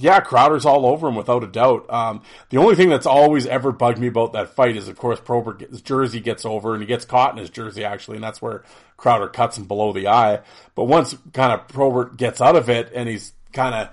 yeah, 0.00 0.20
Crowder's 0.20 0.64
all 0.64 0.86
over 0.86 1.08
him 1.08 1.16
without 1.16 1.42
a 1.42 1.48
doubt. 1.48 1.92
Um, 1.92 2.22
the 2.50 2.58
only 2.58 2.76
thing 2.76 2.88
that's 2.88 3.06
always 3.06 3.46
ever 3.46 3.72
bugged 3.72 3.98
me 3.98 4.06
about 4.06 4.32
that 4.32 4.50
fight 4.50 4.76
is, 4.76 4.86
of 4.86 4.96
course, 4.96 5.18
Probert 5.18 5.60
his 5.60 5.82
jersey 5.82 6.20
gets 6.20 6.44
over 6.44 6.72
and 6.72 6.82
he 6.82 6.86
gets 6.86 7.04
caught 7.04 7.32
in 7.32 7.38
his 7.38 7.50
jersey 7.50 7.84
actually, 7.84 8.16
and 8.16 8.24
that's 8.24 8.40
where 8.40 8.62
Crowder 8.96 9.26
cuts 9.26 9.58
him 9.58 9.64
below 9.64 9.92
the 9.92 10.06
eye. 10.06 10.40
But 10.76 10.84
once 10.84 11.16
kind 11.32 11.52
of 11.52 11.66
Probert 11.66 12.16
gets 12.16 12.40
out 12.40 12.54
of 12.54 12.70
it 12.70 12.92
and 12.94 13.08
he's 13.08 13.32
kind 13.52 13.74
of 13.74 13.88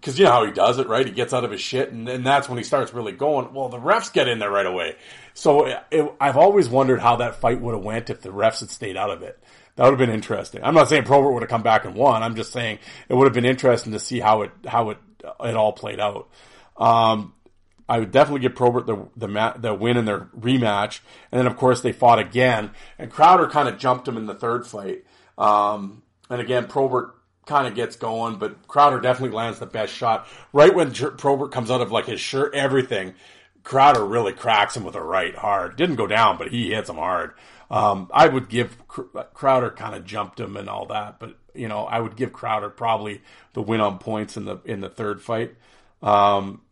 because 0.00 0.18
you 0.18 0.24
know 0.24 0.32
how 0.32 0.44
he 0.44 0.52
does 0.52 0.78
it, 0.78 0.88
right? 0.88 1.06
He 1.06 1.12
gets 1.12 1.32
out 1.32 1.44
of 1.44 1.50
his 1.50 1.60
shit, 1.60 1.90
and, 1.92 2.08
and 2.08 2.24
that's 2.24 2.48
when 2.48 2.58
he 2.58 2.64
starts 2.64 2.92
really 2.92 3.12
going. 3.12 3.52
Well, 3.52 3.68
the 3.68 3.78
refs 3.78 4.12
get 4.12 4.28
in 4.28 4.38
there 4.38 4.50
right 4.50 4.66
away. 4.66 4.96
So 5.34 5.66
it, 5.66 5.78
it, 5.90 6.12
I've 6.20 6.36
always 6.36 6.68
wondered 6.68 7.00
how 7.00 7.16
that 7.16 7.36
fight 7.36 7.60
would 7.60 7.74
have 7.74 7.84
went 7.84 8.10
if 8.10 8.22
the 8.22 8.30
refs 8.30 8.60
had 8.60 8.70
stayed 8.70 8.96
out 8.96 9.10
of 9.10 9.22
it. 9.22 9.42
That 9.76 9.84
would 9.84 9.90
have 9.90 9.98
been 9.98 10.14
interesting. 10.14 10.62
I'm 10.64 10.74
not 10.74 10.88
saying 10.88 11.04
Probert 11.04 11.32
would 11.32 11.42
have 11.42 11.50
come 11.50 11.62
back 11.62 11.84
and 11.84 11.94
won. 11.94 12.24
I'm 12.24 12.34
just 12.34 12.52
saying 12.52 12.80
it 13.08 13.14
would 13.14 13.26
have 13.26 13.34
been 13.34 13.44
interesting 13.44 13.92
to 13.92 14.00
see 14.00 14.18
how 14.18 14.42
it 14.42 14.50
how 14.66 14.90
it 14.90 14.98
it 15.22 15.56
all 15.56 15.72
played 15.72 16.00
out. 16.00 16.28
Um, 16.76 17.34
I 17.88 17.98
would 17.98 18.12
definitely 18.12 18.40
give 18.40 18.54
Probert 18.54 18.86
the 18.86 19.08
the, 19.16 19.28
ma- 19.28 19.56
the 19.56 19.74
win 19.74 19.96
in 19.96 20.04
their 20.04 20.28
rematch, 20.38 21.00
and 21.32 21.38
then 21.38 21.46
of 21.46 21.56
course 21.56 21.80
they 21.80 21.92
fought 21.92 22.18
again, 22.18 22.70
and 22.98 23.10
Crowder 23.10 23.48
kind 23.48 23.68
of 23.68 23.78
jumped 23.78 24.06
him 24.06 24.16
in 24.16 24.26
the 24.26 24.34
third 24.34 24.66
fight. 24.66 25.04
Um, 25.38 26.02
and 26.28 26.40
again, 26.40 26.66
Probert 26.66 27.14
kind 27.46 27.66
of 27.66 27.74
gets 27.74 27.96
going, 27.96 28.36
but 28.36 28.68
Crowder 28.68 29.00
definitely 29.00 29.34
lands 29.34 29.58
the 29.58 29.66
best 29.66 29.94
shot 29.94 30.28
right 30.52 30.74
when 30.74 30.92
Probert 30.92 31.50
comes 31.50 31.70
out 31.70 31.80
of 31.80 31.90
like 31.90 32.06
his 32.06 32.20
shirt, 32.20 32.54
everything. 32.54 33.14
Crowder 33.64 34.04
really 34.04 34.32
cracks 34.32 34.76
him 34.76 34.84
with 34.84 34.94
a 34.94 35.02
right 35.02 35.34
hard. 35.34 35.76
Didn't 35.76 35.96
go 35.96 36.06
down, 36.06 36.36
but 36.36 36.48
he 36.50 36.70
hits 36.70 36.90
him 36.90 36.96
hard. 36.96 37.32
Um, 37.70 38.10
I 38.12 38.28
would 38.28 38.48
give 38.48 38.76
Crowder 38.86 39.70
kind 39.70 39.94
of 39.94 40.04
jumped 40.04 40.38
him 40.38 40.56
and 40.56 40.68
all 40.68 40.86
that, 40.86 41.18
but 41.18 41.36
you 41.58 41.68
know 41.68 41.84
I 41.84 42.00
would 42.00 42.16
give 42.16 42.32
Crowder 42.32 42.70
probably 42.70 43.20
the 43.52 43.62
win 43.62 43.80
on 43.80 43.98
points 43.98 44.36
in 44.36 44.44
the 44.44 44.58
in 44.64 44.80
the 44.80 44.88
third 44.88 45.20
fight. 45.20 45.54
Um, 46.02 46.62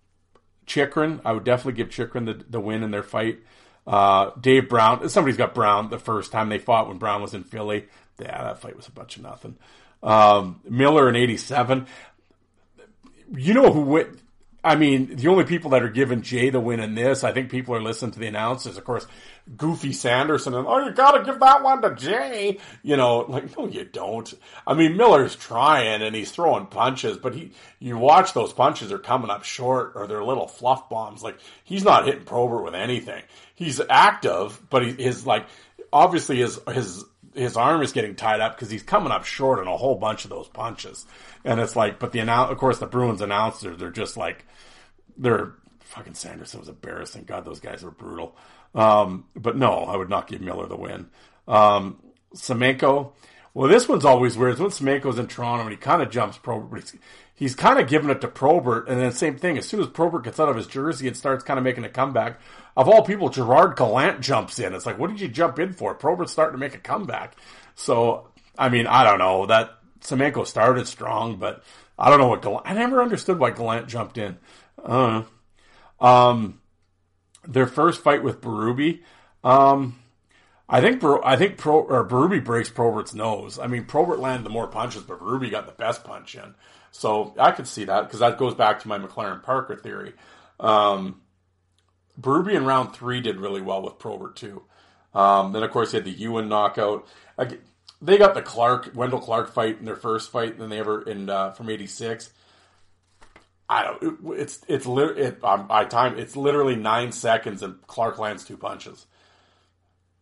Chychrun, 0.67 1.21
I 1.25 1.33
would 1.33 1.45
definitely 1.45 1.75
give 1.75 1.91
Chychrun 1.91 2.25
the, 2.25 2.45
the 2.49 2.61
win 2.61 2.83
in 2.83 2.91
their 2.91 3.03
fight. 3.03 3.39
Uh, 3.87 4.31
Dave 4.41 4.69
Brown, 4.69 5.09
somebody's 5.09 5.37
got 5.37 5.55
Brown 5.55 5.91
the 5.91 5.99
first 5.99 6.33
time 6.33 6.49
they 6.49 6.59
fought 6.59 6.89
when 6.89 6.99
Brown 6.99 7.23
was 7.23 7.35
in 7.35 7.45
Philly. 7.45 7.87
Yeah, 8.21 8.43
that 8.45 8.61
fight 8.61 8.77
was 8.77 8.89
a 8.89 8.93
bunch 8.93 9.17
of 9.17 9.23
nothing. 9.23 9.57
Um, 10.03 10.61
Miller 10.69 11.09
in 11.09 11.17
'87. 11.17 11.87
You 13.35 13.55
know 13.55 13.73
who 13.73 13.83
went? 13.83 14.21
I 14.65 14.75
mean, 14.75 15.15
the 15.15 15.29
only 15.29 15.45
people 15.45 15.71
that 15.71 15.83
are 15.85 15.89
giving 15.89 16.23
Jay 16.23 16.51
the 16.51 16.59
win 16.59 16.81
in 16.81 16.97
this, 16.97 17.23
I 17.23 17.31
think 17.31 17.51
people 17.51 17.77
are 17.77 17.83
listening 17.83 18.11
to 18.13 18.19
the 18.19 18.27
announcers. 18.27 18.77
Of 18.77 18.85
course, 18.85 19.07
Goofy 19.57 19.93
Sanderson 19.93 20.55
and 20.55 20.67
oh, 20.67 20.85
you 20.85 20.93
got 20.93 21.13
to 21.13 21.25
give 21.25 21.39
that 21.41 21.63
one 21.63 21.81
to 21.83 21.95
Jay. 21.95 22.59
You 22.83 22.97
know, 22.97 23.21
like 23.21 23.57
no, 23.57 23.69
you 23.69 23.85
don't. 23.85 24.33
I 24.67 24.75
mean, 24.75 24.97
Miller's 24.97 25.37
trying 25.37 26.03
and 26.03 26.17
he's 26.17 26.31
throwing 26.33 26.67
punches, 26.67 27.17
but 27.17 27.35
he, 27.35 27.53
you 27.79 27.97
watch 27.97 28.33
those 28.33 28.53
punches 28.53 28.91
are 28.91 28.99
coming 28.99 29.31
up 29.31 29.45
short 29.45 29.93
or 29.95 30.07
they're 30.07 30.25
little 30.25 30.49
fluff 30.49 30.89
bombs. 30.89 31.23
Like 31.23 31.39
he's 31.63 31.85
not 31.85 32.07
hitting 32.07 32.25
Probert 32.25 32.65
with 32.65 32.75
anything. 32.75 33.23
He's 33.55 33.81
active, 33.89 34.61
but 34.69 34.85
he, 34.85 34.93
his 34.93 35.27
like 35.27 35.47
obviously 35.93 36.39
his 36.39 36.59
his 36.73 37.05
his 37.35 37.57
arm 37.57 37.83
is 37.83 37.93
getting 37.93 38.17
tied 38.17 38.41
up 38.41 38.57
because 38.57 38.71
he's 38.71 38.83
coming 38.83 39.13
up 39.13 39.25
short 39.25 39.61
on 39.61 39.69
a 39.69 39.77
whole 39.77 39.97
bunch 39.97 40.25
of 40.25 40.31
those 40.31 40.49
punches. 40.49 41.07
And 41.45 41.61
it's 41.61 41.77
like, 41.77 41.99
but 41.99 42.13
the 42.13 42.19
announce, 42.19 42.51
of 42.51 42.59
course, 42.59 42.79
the 42.79 42.87
Bruins 42.87 43.21
announcers, 43.21 43.79
they're 43.79 43.91
just 43.91 44.17
like, 44.17 44.47
they're 45.19 45.53
fucking 45.81 46.15
Sanderson 46.15 46.61
was 46.61 46.69
embarrassing. 46.69 47.25
God, 47.25 47.45
those 47.45 47.61
guys 47.61 47.83
were 47.83 47.91
brutal. 47.91 48.37
Um, 48.77 49.25
but 49.35 49.57
no, 49.57 49.85
I 49.85 49.97
would 49.97 50.11
not 50.11 50.29
give 50.29 50.43
Miller 50.43 50.67
the 50.67 50.77
win. 50.77 51.09
Um, 51.49 52.01
Semenko, 52.35 53.13
well, 53.55 53.69
this 53.71 53.89
one's 53.89 54.05
always 54.05 54.37
weird. 54.37 54.53
It's 54.53 54.61
when 54.61 54.71
Semenko's 54.71 55.19
in 55.19 55.27
Toronto 55.27 55.63
and 55.63 55.71
he 55.71 55.79
kind 55.79 56.03
of 56.03 56.11
jumps 56.11 56.37
Probert, 56.37 56.83
he's, 56.83 56.97
he's 57.35 57.55
kind 57.55 57.81
of 57.81 57.89
giving 57.89 58.11
it 58.11 58.21
to 58.21 58.29
Probert. 58.29 58.87
And 58.87 59.01
then 59.01 59.13
same 59.13 59.39
thing, 59.39 59.57
as 59.57 59.67
soon 59.67 59.81
as 59.81 59.87
Probert 59.89 60.25
gets 60.25 60.39
out 60.39 60.51
of 60.51 60.57
his 60.57 60.67
jersey 60.67 61.09
and 61.09 61.17
starts 61.17 61.43
kind 61.43 61.57
of 61.57 61.65
making 61.65 61.85
a 61.85 61.89
comeback, 61.89 62.39
of 62.77 62.87
all 62.87 63.03
people, 63.03 63.31
Gerard 63.31 63.77
Gallant 63.77 64.21
jumps 64.21 64.59
in. 64.59 64.75
It's 64.75 64.85
like, 64.85 64.99
what 64.99 65.09
did 65.09 65.21
you 65.21 65.29
jump 65.29 65.59
in 65.59 65.73
for? 65.73 65.95
Probert's 65.95 66.33
starting 66.33 66.53
to 66.53 66.59
make 66.59 66.75
a 66.75 66.79
comeback. 66.79 67.35
So, 67.75 68.29
I 68.59 68.69
mean, 68.69 68.87
I 68.87 69.05
don't 69.05 69.19
know. 69.19 69.47
That 69.47 69.71
Semenko 70.01 70.47
started 70.47 70.87
strong, 70.87 71.37
but 71.37 71.65
I 71.99 72.11
don't 72.11 72.19
know 72.19 72.29
what 72.29 72.43
Gallant, 72.43 72.69
I 72.69 72.75
never 72.75 73.03
understood 73.03 73.39
why 73.39 73.53
Gallant 73.53 73.89
jumped 73.89 74.19
in. 74.19 74.37
Uh, 74.85 75.23
um, 75.99 76.61
their 77.47 77.67
first 77.67 78.03
fight 78.03 78.23
with 78.23 78.41
Berube, 78.41 79.01
um, 79.45 79.99
I 80.69 80.81
think 80.81 81.03
I 81.05 81.37
think 81.37 81.59
Pro, 81.59 81.81
or 81.81 82.07
Berube 82.07 82.45
breaks 82.45 82.69
Probert's 82.69 83.15
nose. 83.15 83.59
I 83.59 83.69
mean, 83.69 83.85
Probert 83.85 84.19
landed 84.19 84.45
the 84.45 84.51
more 84.51 84.67
punches, 84.67 85.03
but 85.03 85.21
Berube 85.21 85.51
got 85.51 85.67
the 85.67 85.73
best 85.73 86.03
punch 86.05 86.35
in. 86.35 86.55
So 86.91 87.35
I 87.39 87.53
could 87.53 87.67
see 87.67 87.85
that 87.85 88.03
because 88.03 88.21
that 88.21 88.39
goes 88.39 88.55
back 88.55 88.81
to 88.81 88.89
my 88.89 88.99
McLaren 88.99 89.43
Parker 89.43 89.77
theory. 89.77 90.15
Um, 90.59 91.21
Berube 92.21 92.55
in 92.55 92.65
round 92.65 92.95
three 92.95 93.21
did 93.21 93.37
really 93.37 93.61
well 93.61 93.83
with 93.83 93.99
Probert 93.99 94.37
too. 94.37 94.63
Um, 95.15 95.53
then 95.53 95.63
of 95.63 95.71
course 95.71 95.93
he 95.93 95.99
had 95.99 96.05
the 96.05 96.11
Ewen 96.11 96.49
knockout. 96.49 97.07
They 98.03 98.19
got 98.19 98.35
the 98.35 98.43
Clark 98.43 98.91
Wendel 98.95 99.21
Clark 99.21 99.53
fight 99.53 99.79
in 99.79 99.85
their 99.85 99.97
first 99.97 100.31
fight, 100.31 100.59
than 100.59 100.69
they 100.69 100.79
ever 100.79 101.03
in 101.03 101.31
uh, 101.31 101.53
from 101.53 101.71
'86. 101.71 102.31
I 103.69 103.83
don't. 103.83 104.39
It's 104.39 104.61
it's 104.69 104.87
it, 104.87 105.43
um, 105.43 105.67
I 105.71 105.85
time. 105.85 106.19
It's 106.19 106.37
literally 106.37 106.77
nine 106.77 107.13
seconds, 107.13 107.63
and 107.63 107.85
Clark 107.87 108.19
lands 108.19 108.45
two 108.45 108.57
punches. 108.57 109.07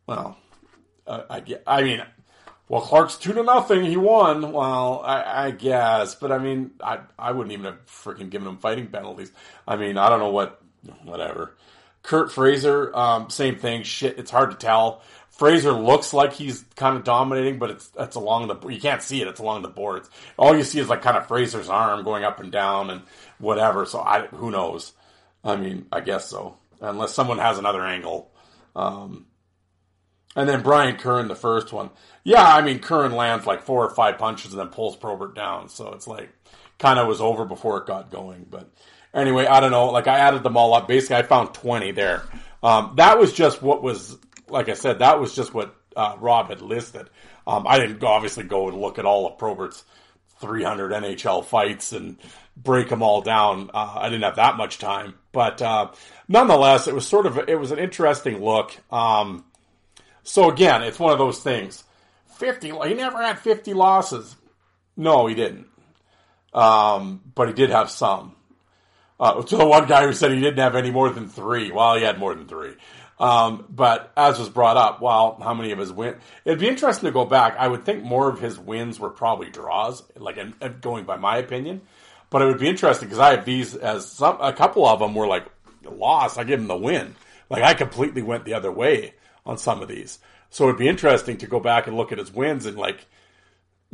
Well, 0.07 0.38
uh, 1.07 1.22
I 1.28 1.40
get. 1.40 1.62
I 1.66 1.82
mean, 1.82 2.03
well, 2.68 2.80
Clark's 2.80 3.16
two 3.16 3.34
to 3.34 3.42
nothing. 3.42 3.84
He 3.84 3.97
won. 3.97 4.53
Well, 4.53 5.03
I, 5.05 5.47
I, 5.47 5.51
guess, 5.51 6.14
but 6.14 6.32
I 6.32 6.38
mean, 6.38 6.70
I 6.82 7.01
I 7.18 7.32
wouldn't 7.32 7.53
even 7.53 7.66
have 7.66 7.84
freaking 7.86 8.30
given 8.30 8.49
him 8.49 8.57
fighting 8.57 8.86
penalties. 8.86 9.30
I 9.68 9.76
mean, 9.76 9.99
I 9.99 10.09
don't 10.09 10.20
know 10.20 10.30
what. 10.30 10.61
Whatever. 11.03 11.57
Curt 12.03 12.30
Fraser, 12.30 12.95
um, 12.95 13.30
same 13.30 13.57
thing. 13.57 13.82
Shit, 13.82 14.18
it's 14.18 14.30
hard 14.30 14.51
to 14.51 14.57
tell. 14.59 15.03
Fraser 15.37 15.72
looks 15.72 16.12
like 16.12 16.32
he's 16.32 16.64
kind 16.76 16.97
of 16.97 17.05
dominating, 17.05 17.59
but 17.59 17.70
it's 17.70 17.91
it's 17.99 18.16
along 18.16 18.49
the 18.49 18.68
you 18.68 18.80
can't 18.80 19.03
see 19.03 19.20
it. 19.20 19.28
It's 19.28 19.41
along 19.41 19.62
the 19.62 19.68
boards. 19.68 20.09
All 20.37 20.57
you 20.57 20.62
see 20.64 20.78
is 20.80 20.89
like 20.89 21.03
kind 21.03 21.16
of 21.16 21.26
Fraser's 21.26 21.68
arm 21.68 22.05
going 22.05 22.24
up 22.24 22.41
and 22.41 22.53
down 22.53 22.91
and 22.91 23.03
whatever. 23.39 23.85
So 23.87 24.01
I 24.01 24.26
who 24.28 24.51
knows? 24.51 24.93
I 25.43 25.57
mean, 25.57 25.87
I 25.93 26.01
guess 26.01 26.28
so. 26.28 26.57
Unless 26.80 27.14
someone 27.14 27.39
has 27.39 27.59
another 27.59 27.82
angle. 27.85 28.30
Um, 28.76 29.26
And 30.37 30.49
then 30.49 30.62
Brian 30.62 30.97
Curran, 30.97 31.28
the 31.28 31.37
first 31.37 31.72
one. 31.72 31.91
Yeah, 32.24 32.45
I 32.45 32.62
mean, 32.62 32.78
Curran 32.80 33.12
lands 33.12 33.47
like 33.47 33.62
four 33.62 33.85
or 33.85 33.95
five 33.95 34.18
punches 34.18 34.53
and 34.53 34.61
then 34.61 34.68
pulls 34.68 34.97
Probert 34.97 35.35
down. 35.35 35.68
So 35.68 35.93
it's 35.93 36.07
like, 36.09 36.30
kind 36.78 36.99
of 36.99 37.07
was 37.07 37.20
over 37.20 37.45
before 37.45 37.78
it 37.78 37.87
got 37.87 38.11
going. 38.11 38.47
But 38.51 38.68
anyway, 39.12 39.47
I 39.47 39.61
don't 39.61 39.70
know. 39.70 39.91
Like, 39.91 40.09
I 40.09 40.18
added 40.18 40.43
them 40.43 40.57
all 40.57 40.74
up. 40.74 40.89
Basically, 40.89 41.16
I 41.16 41.22
found 41.22 41.55
20 41.55 41.93
there. 41.93 42.22
Um, 42.62 42.95
that 42.97 43.18
was 43.18 43.32
just 43.32 43.62
what 43.62 43.82
was, 43.82 44.16
like 44.55 44.68
I 44.68 44.74
said, 44.74 45.00
that 45.00 45.20
was 45.20 45.34
just 45.34 45.52
what 45.52 45.74
uh, 45.96 46.16
Rob 46.20 46.48
had 46.48 46.62
listed. 46.62 47.11
Um, 47.44 47.66
I 47.66 47.78
didn't 47.78 48.02
obviously 48.02 48.44
go 48.44 48.68
and 48.68 48.80
look 48.80 49.00
at 49.00 49.05
all 49.05 49.26
of 49.26 49.36
Probert's 49.36 49.84
300 50.40 50.92
NHL 50.92 51.44
fights 51.44 51.92
and 51.92 52.16
break 52.57 52.88
them 52.88 53.02
all 53.02 53.20
down. 53.20 53.70
Uh, 53.74 53.96
I 53.98 54.09
didn't 54.09 54.22
have 54.22 54.36
that 54.36 54.57
much 54.57 54.78
time, 54.78 55.14
but 55.32 55.61
uh, 55.61 55.90
nonetheless, 56.28 56.86
it 56.86 56.94
was 56.94 57.07
sort 57.07 57.26
of 57.26 57.36
it 57.48 57.59
was 57.59 57.72
an 57.72 57.80
interesting 57.80 58.42
look. 58.42 58.76
Um, 58.92 59.44
so 60.22 60.48
again, 60.50 60.84
it's 60.84 61.00
one 61.00 61.12
of 61.12 61.18
those 61.18 61.40
things. 61.40 61.82
50. 62.36 62.70
He 62.86 62.94
never 62.94 63.20
had 63.20 63.40
50 63.40 63.74
losses. 63.74 64.36
No, 64.96 65.26
he 65.26 65.34
didn't. 65.34 65.66
Um, 66.52 67.22
but 67.34 67.48
he 67.48 67.55
did 67.55 67.70
have 67.70 67.90
some. 67.90 68.36
Uh, 69.18 69.44
so 69.46 69.57
the 69.57 69.66
one 69.66 69.86
guy 69.86 70.05
who 70.05 70.12
said 70.12 70.30
he 70.30 70.40
didn't 70.40 70.59
have 70.59 70.76
any 70.76 70.92
more 70.92 71.11
than 71.11 71.28
three. 71.28 71.72
Well, 71.72 71.96
he 71.96 72.02
had 72.02 72.18
more 72.18 72.34
than 72.34 72.46
three. 72.46 72.74
Um, 73.18 73.66
but 73.70 74.12
as 74.16 74.38
was 74.38 74.48
brought 74.48 74.76
up, 74.76 75.00
well, 75.00 75.38
how 75.42 75.54
many 75.54 75.70
of 75.70 75.78
his 75.78 75.92
wins? 75.92 76.16
It'd 76.44 76.58
be 76.58 76.68
interesting 76.68 77.06
to 77.06 77.12
go 77.12 77.24
back. 77.24 77.56
I 77.58 77.68
would 77.68 77.84
think 77.84 78.02
more 78.02 78.28
of 78.28 78.40
his 78.40 78.58
wins 78.58 78.98
were 78.98 79.10
probably 79.10 79.50
draws, 79.50 80.02
like 80.16 80.38
going 80.80 81.04
by 81.04 81.16
my 81.16 81.38
opinion. 81.38 81.82
But 82.30 82.42
it 82.42 82.46
would 82.46 82.58
be 82.58 82.68
interesting 82.68 83.08
because 83.08 83.20
I 83.20 83.36
have 83.36 83.44
these 83.44 83.76
as 83.76 84.10
some, 84.10 84.40
a 84.40 84.52
couple 84.52 84.86
of 84.86 84.98
them 84.98 85.14
were 85.14 85.28
like 85.28 85.46
loss. 85.84 86.36
I 86.36 86.44
give 86.44 86.58
him 86.58 86.66
the 86.66 86.76
win. 86.76 87.14
Like 87.48 87.62
I 87.62 87.74
completely 87.74 88.22
went 88.22 88.44
the 88.44 88.54
other 88.54 88.72
way 88.72 89.14
on 89.46 89.58
some 89.58 89.82
of 89.82 89.88
these. 89.88 90.18
So 90.50 90.64
it'd 90.64 90.78
be 90.78 90.88
interesting 90.88 91.36
to 91.38 91.46
go 91.46 91.60
back 91.60 91.86
and 91.86 91.96
look 91.96 92.10
at 92.10 92.18
his 92.18 92.32
wins 92.32 92.66
and 92.66 92.76
like 92.76 93.06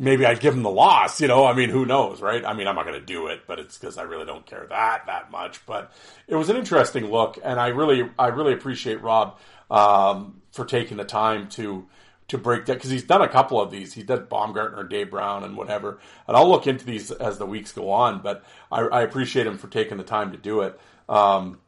maybe 0.00 0.24
I'd 0.24 0.40
give 0.40 0.54
him 0.54 0.62
the 0.62 0.70
loss. 0.70 1.20
You 1.20 1.28
know, 1.28 1.44
I 1.44 1.52
mean, 1.52 1.68
who 1.68 1.84
knows, 1.84 2.20
right? 2.20 2.44
I 2.44 2.54
mean, 2.54 2.66
I'm 2.66 2.74
not 2.74 2.86
going 2.86 2.98
to 2.98 3.06
do 3.06 3.26
it, 3.26 3.42
but 3.46 3.60
it's 3.60 3.76
because 3.76 3.98
I 3.98 4.02
really 4.02 4.24
don't 4.24 4.46
care 4.46 4.66
that 4.68 5.06
that 5.06 5.30
much. 5.30 5.64
But 5.66 5.92
it 6.26 6.34
was 6.34 6.48
an 6.48 6.56
interesting 6.56 7.10
look, 7.10 7.38
and 7.44 7.60
I 7.60 7.68
really, 7.68 8.10
I 8.18 8.28
really 8.28 8.54
appreciate 8.54 9.02
Rob 9.02 9.38
um, 9.70 10.40
for 10.50 10.64
taking 10.64 10.96
the 10.96 11.04
time 11.04 11.48
to 11.50 11.86
to 12.28 12.38
break 12.38 12.64
that 12.66 12.74
because 12.74 12.90
he's 12.90 13.02
done 13.02 13.22
a 13.22 13.28
couple 13.28 13.60
of 13.60 13.70
these. 13.70 13.92
He 13.92 14.02
did 14.02 14.28
Baumgartner, 14.28 14.84
Dave 14.84 15.10
Brown, 15.10 15.44
and 15.44 15.56
whatever. 15.56 15.98
And 16.26 16.36
I'll 16.36 16.48
look 16.48 16.66
into 16.66 16.84
these 16.84 17.10
as 17.10 17.38
the 17.38 17.46
weeks 17.46 17.72
go 17.72 17.90
on. 17.90 18.22
But 18.22 18.44
I, 18.72 18.82
I 18.82 19.02
appreciate 19.02 19.46
him 19.46 19.58
for 19.58 19.68
taking 19.68 19.98
the 19.98 20.04
time 20.04 20.32
to 20.32 20.38
do 20.38 20.60
it. 20.62 20.80
Um, 21.08 21.58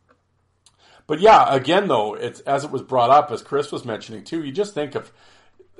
but 1.08 1.20
yeah, 1.20 1.52
again 1.52 1.88
though, 1.88 2.14
it's 2.14 2.40
as 2.40 2.64
it 2.64 2.70
was 2.70 2.80
brought 2.80 3.10
up, 3.10 3.30
as 3.30 3.42
Chris 3.42 3.72
was 3.72 3.84
mentioning 3.84 4.24
too. 4.24 4.42
You 4.42 4.52
just 4.52 4.72
think 4.72 4.94
of 4.94 5.12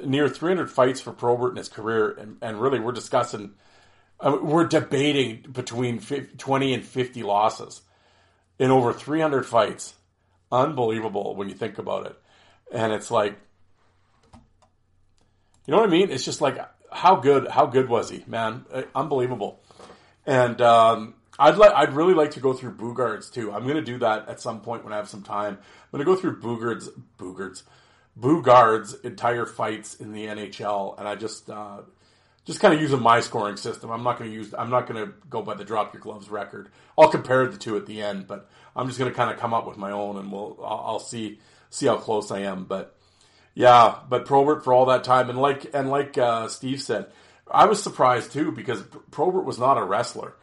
near 0.05 0.29
300 0.29 0.71
fights 0.71 1.01
for 1.01 1.13
Probert 1.13 1.53
in 1.53 1.57
his 1.57 1.69
career, 1.69 2.11
and, 2.11 2.37
and 2.43 2.61
really 2.61 2.81
we're 2.81 2.93
discussing, 2.93 3.53
uh, 4.21 4.39
we're 4.41 4.67
debating 4.67 5.45
between 5.53 5.99
50, 5.99 6.37
20 6.37 6.75
and 6.75 6.85
50 6.85 7.23
losses 7.23 7.83
in 8.59 8.71
over 8.71 8.93
300 8.93 9.45
fights. 9.47 9.95
Unbelievable 10.51 11.35
when 11.35 11.49
you 11.49 11.55
think 11.55 11.79
about 11.79 12.07
it. 12.07 12.17
And 12.73 12.93
it's 12.93 13.11
like, 13.11 13.39
you 15.67 15.73
know 15.73 15.79
what 15.79 15.89
I 15.89 15.93
mean? 15.93 16.11
It's 16.11 16.25
just 16.25 16.41
like, 16.41 16.59
how 16.91 17.17
good, 17.17 17.49
how 17.49 17.67
good 17.67 17.89
was 17.89 18.11
he, 18.11 18.23
man? 18.27 18.67
Uh, 18.73 18.83
unbelievable. 18.95 19.63
And, 20.27 20.61
um, 20.61 21.15
I'd 21.39 21.57
like, 21.57 21.73
I'd 21.73 21.95
really 21.95 22.15
like 22.15 22.33
to 22.33 22.41
go 22.41 22.53
through 22.53 22.77
Boogaard's 22.77 23.31
too. 23.31 23.53
I'm 23.53 23.65
going 23.65 23.77
to 23.77 23.83
do 23.83 23.99
that 23.99 24.29
at 24.29 24.41
some 24.41 24.61
point 24.61 24.85
when 24.85 24.93
I 24.93 24.97
have 24.97 25.09
some 25.09 25.23
time. 25.23 25.55
I'm 25.55 25.91
going 25.91 26.05
to 26.05 26.05
go 26.05 26.15
through 26.15 26.41
Boogaard's, 26.41 26.91
Boogaard's, 27.19 27.65
Boogaard's 28.19 28.95
entire 28.95 29.47
fights 29.47 29.95
in 29.95 30.13
the 30.13 30.27
NHL, 30.27 30.99
and 30.99 31.09
I 31.09 31.15
just 31.15 31.49
uh, 31.49 31.79
just 32.45 32.61
kind 32.61 32.75
of 32.75 32.81
using 32.81 33.01
my 33.01 33.21
scoring 33.21 33.57
system. 33.57 33.91
I'm 33.91 34.03
not 34.03 34.19
going 34.19 34.31
to 34.31 34.37
use. 34.37 34.55
I'm 34.57 34.71
not 34.71 34.87
going 34.87 35.05
to 35.05 35.13
go 35.31 35.43
by 35.43 35.55
the 35.55 35.65
drop 35.65 35.95
your 35.95 36.03
gloves 36.03 36.29
record. 36.29 36.69
I'll 36.99 37.09
compare 37.09 37.47
the 37.47 37.57
two 37.57 37.77
at 37.77 37.87
the 37.87 38.03
end, 38.03 38.27
but 38.27 38.49
I'm 38.77 38.87
just 38.87 38.99
going 38.99 39.11
to 39.11 39.17
kind 39.17 39.31
of 39.31 39.39
come 39.39 39.55
up 39.55 39.67
with 39.67 39.79
my 39.79 39.93
own, 39.93 40.19
and 40.19 40.31
we'll 40.31 40.59
I'll, 40.63 40.85
I'll 40.87 41.01
see 41.01 41.41
see 41.71 41.87
how 41.87 41.97
close 41.97 42.31
I 42.31 42.41
am. 42.41 42.65
But 42.65 42.97
yeah, 43.55 43.97
but 44.09 44.27
Probert 44.27 44.65
for 44.65 44.73
all 44.73 44.87
that 44.87 45.05
time, 45.05 45.31
and 45.31 45.39
like 45.39 45.71
and 45.75 45.89
like 45.89 46.19
uh, 46.19 46.49
Steve 46.49 46.83
said, 46.83 47.07
I 47.51 47.67
was 47.67 47.83
surprised 47.83 48.33
too 48.33 48.53
because 48.53 48.83
Probert 49.11 49.45
was 49.45 49.59
not 49.59 49.79
a 49.79 49.85
wrestler. 49.85 50.35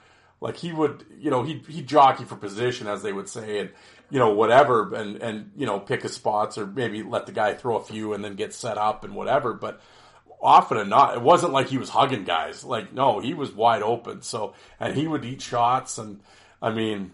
Like 0.42 0.58
he 0.58 0.72
would, 0.72 1.06
you 1.20 1.30
know, 1.32 1.44
he 1.44 1.62
he 1.68 1.82
jockey 1.82 2.24
for 2.24 2.36
position, 2.36 2.88
as 2.88 3.04
they 3.04 3.12
would 3.12 3.28
say, 3.28 3.60
and 3.60 3.70
you 4.10 4.20
know, 4.20 4.34
whatever, 4.34 4.94
and, 4.96 5.18
and, 5.18 5.52
you 5.56 5.66
know, 5.66 5.80
pick 5.80 6.02
his 6.04 6.14
spots 6.14 6.58
or 6.58 6.66
maybe 6.66 7.04
let 7.04 7.26
the 7.26 7.32
guy 7.32 7.54
throw 7.54 7.78
a 7.78 7.84
few 7.84 8.14
and 8.14 8.24
then 8.24 8.36
get 8.36 8.54
set 8.54 8.78
up 8.78 9.04
and 9.04 9.14
whatever. 9.14 9.54
But 9.54 9.82
often 10.42 10.90
not, 10.90 11.16
it 11.16 11.22
wasn't 11.22 11.54
like 11.54 11.68
he 11.68 11.78
was 11.78 11.90
hugging 11.90 12.24
guys. 12.24 12.64
Like, 12.64 12.94
no, 12.94 13.20
he 13.20 13.34
was 13.34 13.52
wide 13.52 13.84
open. 13.84 14.22
So, 14.22 14.54
and 14.80 14.96
he 14.96 15.08
would 15.08 15.26
eat 15.26 15.42
shots. 15.42 15.98
And 15.98 16.22
I 16.62 16.72
mean, 16.72 17.12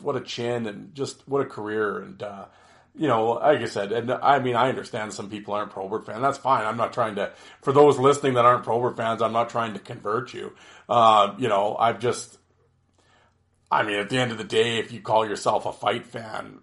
what 0.00 0.16
a 0.16 0.20
chin 0.20 0.66
and 0.66 0.94
just 0.94 1.26
what 1.28 1.42
a 1.42 1.46
career. 1.46 2.00
And, 2.00 2.22
uh, 2.22 2.46
you 2.94 3.08
know, 3.08 3.30
like 3.32 3.60
I 3.60 3.66
said, 3.66 3.92
and 3.92 4.10
I 4.10 4.38
mean, 4.38 4.56
I 4.56 4.68
understand 4.68 5.12
some 5.12 5.30
people 5.30 5.54
aren't 5.54 5.70
Probert 5.70 6.04
fans. 6.04 6.20
That's 6.20 6.38
fine. 6.38 6.66
I'm 6.66 6.76
not 6.76 6.92
trying 6.92 7.14
to, 7.14 7.32
for 7.62 7.72
those 7.72 7.98
listening 7.98 8.34
that 8.34 8.44
aren't 8.44 8.64
Probert 8.64 8.96
fans, 8.96 9.22
I'm 9.22 9.32
not 9.32 9.48
trying 9.48 9.74
to 9.74 9.80
convert 9.80 10.34
you. 10.34 10.52
Uh, 10.88 11.34
you 11.38 11.48
know, 11.48 11.76
I've 11.76 12.00
just, 12.00 12.36
I 13.72 13.82
mean, 13.82 13.96
at 13.96 14.10
the 14.10 14.18
end 14.18 14.32
of 14.32 14.38
the 14.38 14.44
day, 14.44 14.78
if 14.78 14.92
you 14.92 15.00
call 15.00 15.26
yourself 15.26 15.64
a 15.64 15.72
fight 15.72 16.06
fan, 16.06 16.58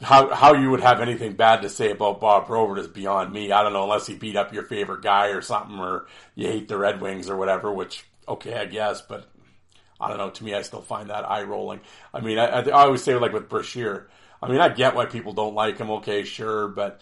how 0.00 0.32
how 0.32 0.54
you 0.54 0.70
would 0.70 0.80
have 0.80 1.00
anything 1.00 1.32
bad 1.32 1.62
to 1.62 1.68
say 1.68 1.90
about 1.90 2.20
Bob 2.20 2.46
Probert 2.46 2.78
is 2.78 2.86
beyond 2.86 3.32
me. 3.32 3.50
I 3.50 3.64
don't 3.64 3.72
know 3.72 3.82
unless 3.82 4.06
he 4.06 4.14
beat 4.14 4.36
up 4.36 4.54
your 4.54 4.62
favorite 4.62 5.02
guy 5.02 5.28
or 5.28 5.42
something, 5.42 5.80
or 5.80 6.06
you 6.36 6.46
hate 6.46 6.68
the 6.68 6.78
Red 6.78 7.00
Wings 7.00 7.28
or 7.28 7.36
whatever. 7.36 7.72
Which 7.72 8.04
okay, 8.28 8.54
I 8.54 8.66
guess, 8.66 9.02
but 9.02 9.28
I 10.00 10.08
don't 10.08 10.18
know. 10.18 10.30
To 10.30 10.44
me, 10.44 10.54
I 10.54 10.62
still 10.62 10.82
find 10.82 11.10
that 11.10 11.28
eye 11.28 11.42
rolling. 11.42 11.80
I 12.14 12.20
mean, 12.20 12.38
I, 12.38 12.60
I 12.60 12.84
always 12.84 13.02
say 13.02 13.16
like 13.16 13.32
with 13.32 13.48
Brashear. 13.48 14.08
I 14.40 14.48
mean, 14.48 14.60
I 14.60 14.68
get 14.68 14.94
why 14.94 15.06
people 15.06 15.32
don't 15.32 15.54
like 15.56 15.78
him. 15.78 15.90
Okay, 15.90 16.22
sure, 16.22 16.68
but 16.68 17.00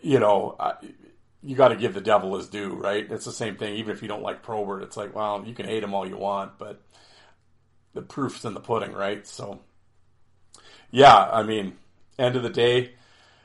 you 0.00 0.18
know, 0.18 0.56
you 1.44 1.54
got 1.54 1.68
to 1.68 1.76
give 1.76 1.94
the 1.94 2.00
devil 2.00 2.36
his 2.36 2.48
due, 2.48 2.70
right? 2.70 3.06
It's 3.10 3.26
the 3.26 3.32
same 3.32 3.56
thing. 3.56 3.74
Even 3.74 3.94
if 3.94 4.00
you 4.00 4.08
don't 4.08 4.22
like 4.22 4.42
Probert, 4.42 4.82
it's 4.82 4.96
like, 4.96 5.14
well, 5.14 5.44
you 5.46 5.54
can 5.54 5.66
hate 5.66 5.82
him 5.82 5.92
all 5.92 6.08
you 6.08 6.16
want, 6.16 6.58
but 6.58 6.80
the 7.92 8.02
proof's 8.02 8.44
in 8.44 8.54
the 8.54 8.60
pudding, 8.60 8.92
right? 8.92 9.26
So, 9.26 9.60
yeah, 10.90 11.14
I 11.14 11.42
mean, 11.42 11.74
end 12.18 12.36
of 12.36 12.42
the 12.42 12.50
day, 12.50 12.92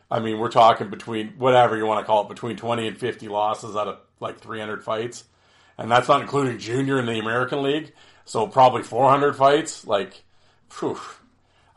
I 0.10 0.20
mean, 0.20 0.40
we're 0.40 0.50
talking 0.50 0.90
between 0.90 1.34
whatever 1.38 1.76
you 1.78 1.86
want 1.86 2.00
to 2.00 2.06
call 2.06 2.24
it, 2.24 2.30
between 2.30 2.56
20 2.56 2.88
and 2.88 2.98
50 2.98 3.28
losses 3.28 3.76
out 3.76 3.88
of 3.88 4.00
like 4.20 4.40
300 4.40 4.84
fights. 4.84 5.26
And 5.78 5.92
that's 5.92 6.08
not 6.08 6.22
including 6.22 6.58
junior 6.58 7.00
in 7.00 7.06
the 7.06 7.20
American 7.20 7.62
League. 7.62 7.94
So 8.26 8.48
probably 8.48 8.84
400 8.84 9.36
fights. 9.36 9.86
Like, 9.86 10.24
phew, 10.70 11.00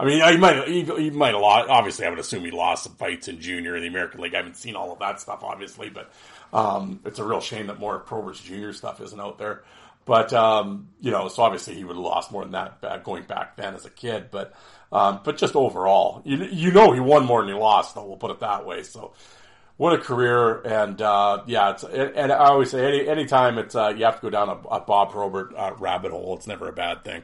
I 0.02 0.04
mean, 0.04 0.32
he 0.32 0.36
might 0.36 0.66
he, 0.66 0.82
he 0.82 1.10
might 1.10 1.32
have 1.32 1.40
lost. 1.40 1.70
Obviously, 1.70 2.06
I 2.06 2.10
would 2.10 2.18
assume 2.18 2.44
he 2.44 2.50
lost 2.50 2.82
some 2.82 2.94
fights 2.96 3.28
in 3.28 3.40
junior 3.40 3.76
in 3.76 3.82
the 3.82 3.88
American 3.88 4.20
League. 4.20 4.34
I 4.34 4.38
haven't 4.38 4.56
seen 4.56 4.74
all 4.74 4.92
of 4.92 4.98
that 4.98 5.20
stuff, 5.20 5.44
obviously, 5.44 5.90
but 5.90 6.10
um, 6.52 6.98
it's 7.04 7.20
a 7.20 7.24
real 7.24 7.40
shame 7.40 7.68
that 7.68 7.78
more 7.78 8.00
Probert's 8.00 8.40
junior 8.40 8.72
stuff 8.72 9.00
isn't 9.00 9.20
out 9.20 9.38
there. 9.38 9.62
But 10.04 10.32
um, 10.32 10.88
you 11.00 11.12
know, 11.12 11.28
so 11.28 11.44
obviously 11.44 11.76
he 11.76 11.84
would 11.84 11.94
have 11.94 12.04
lost 12.04 12.32
more 12.32 12.42
than 12.42 12.50
that 12.50 13.04
going 13.04 13.22
back 13.22 13.56
then 13.56 13.74
as 13.74 13.86
a 13.86 13.90
kid. 13.90 14.32
But 14.32 14.52
um, 14.90 15.20
but 15.22 15.36
just 15.36 15.54
overall, 15.54 16.20
you 16.24 16.36
you 16.50 16.72
know, 16.72 16.90
he 16.90 16.98
won 16.98 17.24
more 17.24 17.40
than 17.40 17.54
he 17.54 17.60
lost. 17.60 17.94
Though 17.94 18.04
we'll 18.04 18.16
put 18.16 18.32
it 18.32 18.40
that 18.40 18.66
way. 18.66 18.82
So 18.82 19.12
what 19.76 19.94
a 19.94 19.98
career! 19.98 20.62
And 20.62 21.00
uh, 21.00 21.44
yeah, 21.46 21.78
and 21.92 22.32
I 22.32 22.46
always 22.46 22.72
say 22.72 22.84
any 22.86 23.08
anytime 23.08 23.56
it's 23.58 23.76
uh, 23.76 23.94
you 23.96 24.04
have 24.04 24.16
to 24.16 24.22
go 24.22 24.30
down 24.30 24.48
a, 24.48 24.56
a 24.68 24.80
Bob 24.80 25.12
Probert 25.12 25.54
uh, 25.56 25.74
rabbit 25.78 26.10
hole. 26.10 26.36
It's 26.36 26.48
never 26.48 26.68
a 26.68 26.72
bad 26.72 27.04
thing. 27.04 27.22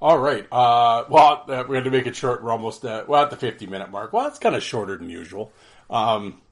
All 0.00 0.18
right. 0.18 0.46
Uh, 0.52 1.04
well, 1.08 1.44
uh, 1.48 1.64
we're 1.66 1.80
going 1.80 1.84
to 1.84 1.90
make 1.90 2.06
it 2.06 2.16
short. 2.16 2.42
We're 2.42 2.52
almost 2.52 2.84
uh, 2.84 3.04
well 3.08 3.22
at 3.22 3.30
the 3.30 3.36
50 3.36 3.66
minute 3.66 3.90
mark. 3.90 4.12
Well, 4.12 4.26
it's 4.26 4.38
kind 4.38 4.54
of 4.54 4.62
shorter 4.62 4.96
than 4.96 5.08
usual. 5.08 5.52
Um, 5.88 6.42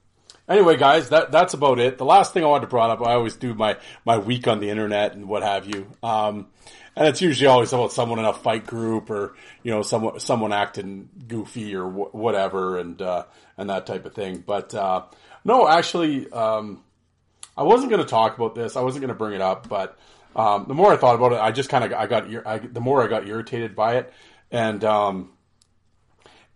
anyway, 0.48 0.76
guys, 0.76 1.10
that 1.10 1.30
that's 1.30 1.52
about 1.52 1.78
it. 1.78 1.98
The 1.98 2.06
last 2.06 2.32
thing 2.32 2.42
I 2.42 2.46
wanted 2.46 2.62
to 2.62 2.66
bring 2.68 2.84
up, 2.84 3.02
I 3.02 3.12
always 3.12 3.36
do 3.36 3.54
my 3.54 3.76
my 4.06 4.16
week 4.16 4.48
on 4.48 4.60
the 4.60 4.70
internet 4.70 5.14
and 5.14 5.28
what 5.28 5.42
have 5.42 5.66
you. 5.66 5.90
Um, 6.02 6.46
and 6.96 7.08
it's 7.08 7.20
usually 7.20 7.48
always 7.48 7.72
about 7.72 7.92
someone 7.92 8.18
in 8.18 8.24
a 8.24 8.32
fight 8.32 8.66
group 8.66 9.10
or 9.10 9.34
you 9.62 9.72
know 9.72 9.82
someone 9.82 10.20
someone 10.20 10.52
acting 10.52 11.10
goofy 11.26 11.74
or 11.74 11.88
wh- 11.88 12.14
whatever 12.14 12.78
and 12.78 13.00
uh, 13.02 13.24
and 13.58 13.68
that 13.68 13.86
type 13.86 14.06
of 14.06 14.14
thing. 14.14 14.42
But 14.46 14.74
uh, 14.74 15.04
no, 15.44 15.68
actually, 15.68 16.30
um, 16.32 16.82
I 17.56 17.64
wasn't 17.64 17.90
going 17.90 18.02
to 18.02 18.08
talk 18.08 18.36
about 18.36 18.54
this. 18.54 18.76
I 18.76 18.80
wasn't 18.80 19.02
going 19.02 19.14
to 19.14 19.18
bring 19.18 19.34
it 19.34 19.40
up, 19.40 19.68
but 19.68 19.98
um, 20.36 20.66
the 20.68 20.74
more 20.74 20.92
I 20.92 20.96
thought 20.96 21.14
about 21.14 21.32
it, 21.32 21.40
I 21.40 21.52
just 21.52 21.68
kind 21.70 21.84
of 21.84 21.92
I 21.92 22.06
got 22.06 22.46
I, 22.46 22.58
the 22.58 22.80
more 22.80 23.02
I 23.02 23.08
got 23.08 23.26
irritated 23.26 23.76
by 23.76 23.96
it, 23.96 24.12
and 24.50 24.84
um, 24.84 25.32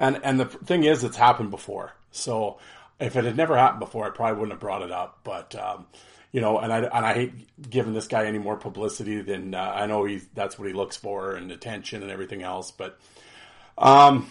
and 0.01 0.21
and 0.25 0.41
the 0.41 0.47
thing 0.47 0.85
is, 0.85 1.05
it's 1.05 1.17
happened 1.17 1.51
before. 1.51 1.93
So 2.11 2.59
if 3.01 3.17
it 3.17 3.25
had 3.25 3.37
never 3.37 3.57
happened 3.57 3.81
before, 3.81 4.07
I 4.07 4.11
probably 4.11 4.35
wouldn't 4.39 4.53
have 4.53 4.61
brought 4.61 4.83
it 4.83 4.91
up. 4.93 5.21
But 5.25 5.55
um, 5.55 5.87
you 6.33 6.41
know, 6.41 6.59
and 6.59 6.73
I 6.73 6.79
and 6.79 7.07
I 7.07 7.15
hate 7.15 7.71
giving 7.71 7.95
this 7.95 8.09
guy 8.09 8.27
any 8.27 8.39
more 8.39 8.57
publicity 8.57 9.23
than 9.23 9.55
uh, 9.55 9.73
I 9.75 9.87
know 9.87 10.05
he's 10.05 10.27
that's 10.35 10.59
what 10.59 10.69
he 10.69 10.75
looks 10.75 10.97
for 10.97 11.35
and 11.35 11.51
attention 11.53 12.03
and 12.03 12.11
everything 12.11 12.43
else. 12.43 12.71
But 12.71 12.99
um, 13.79 14.31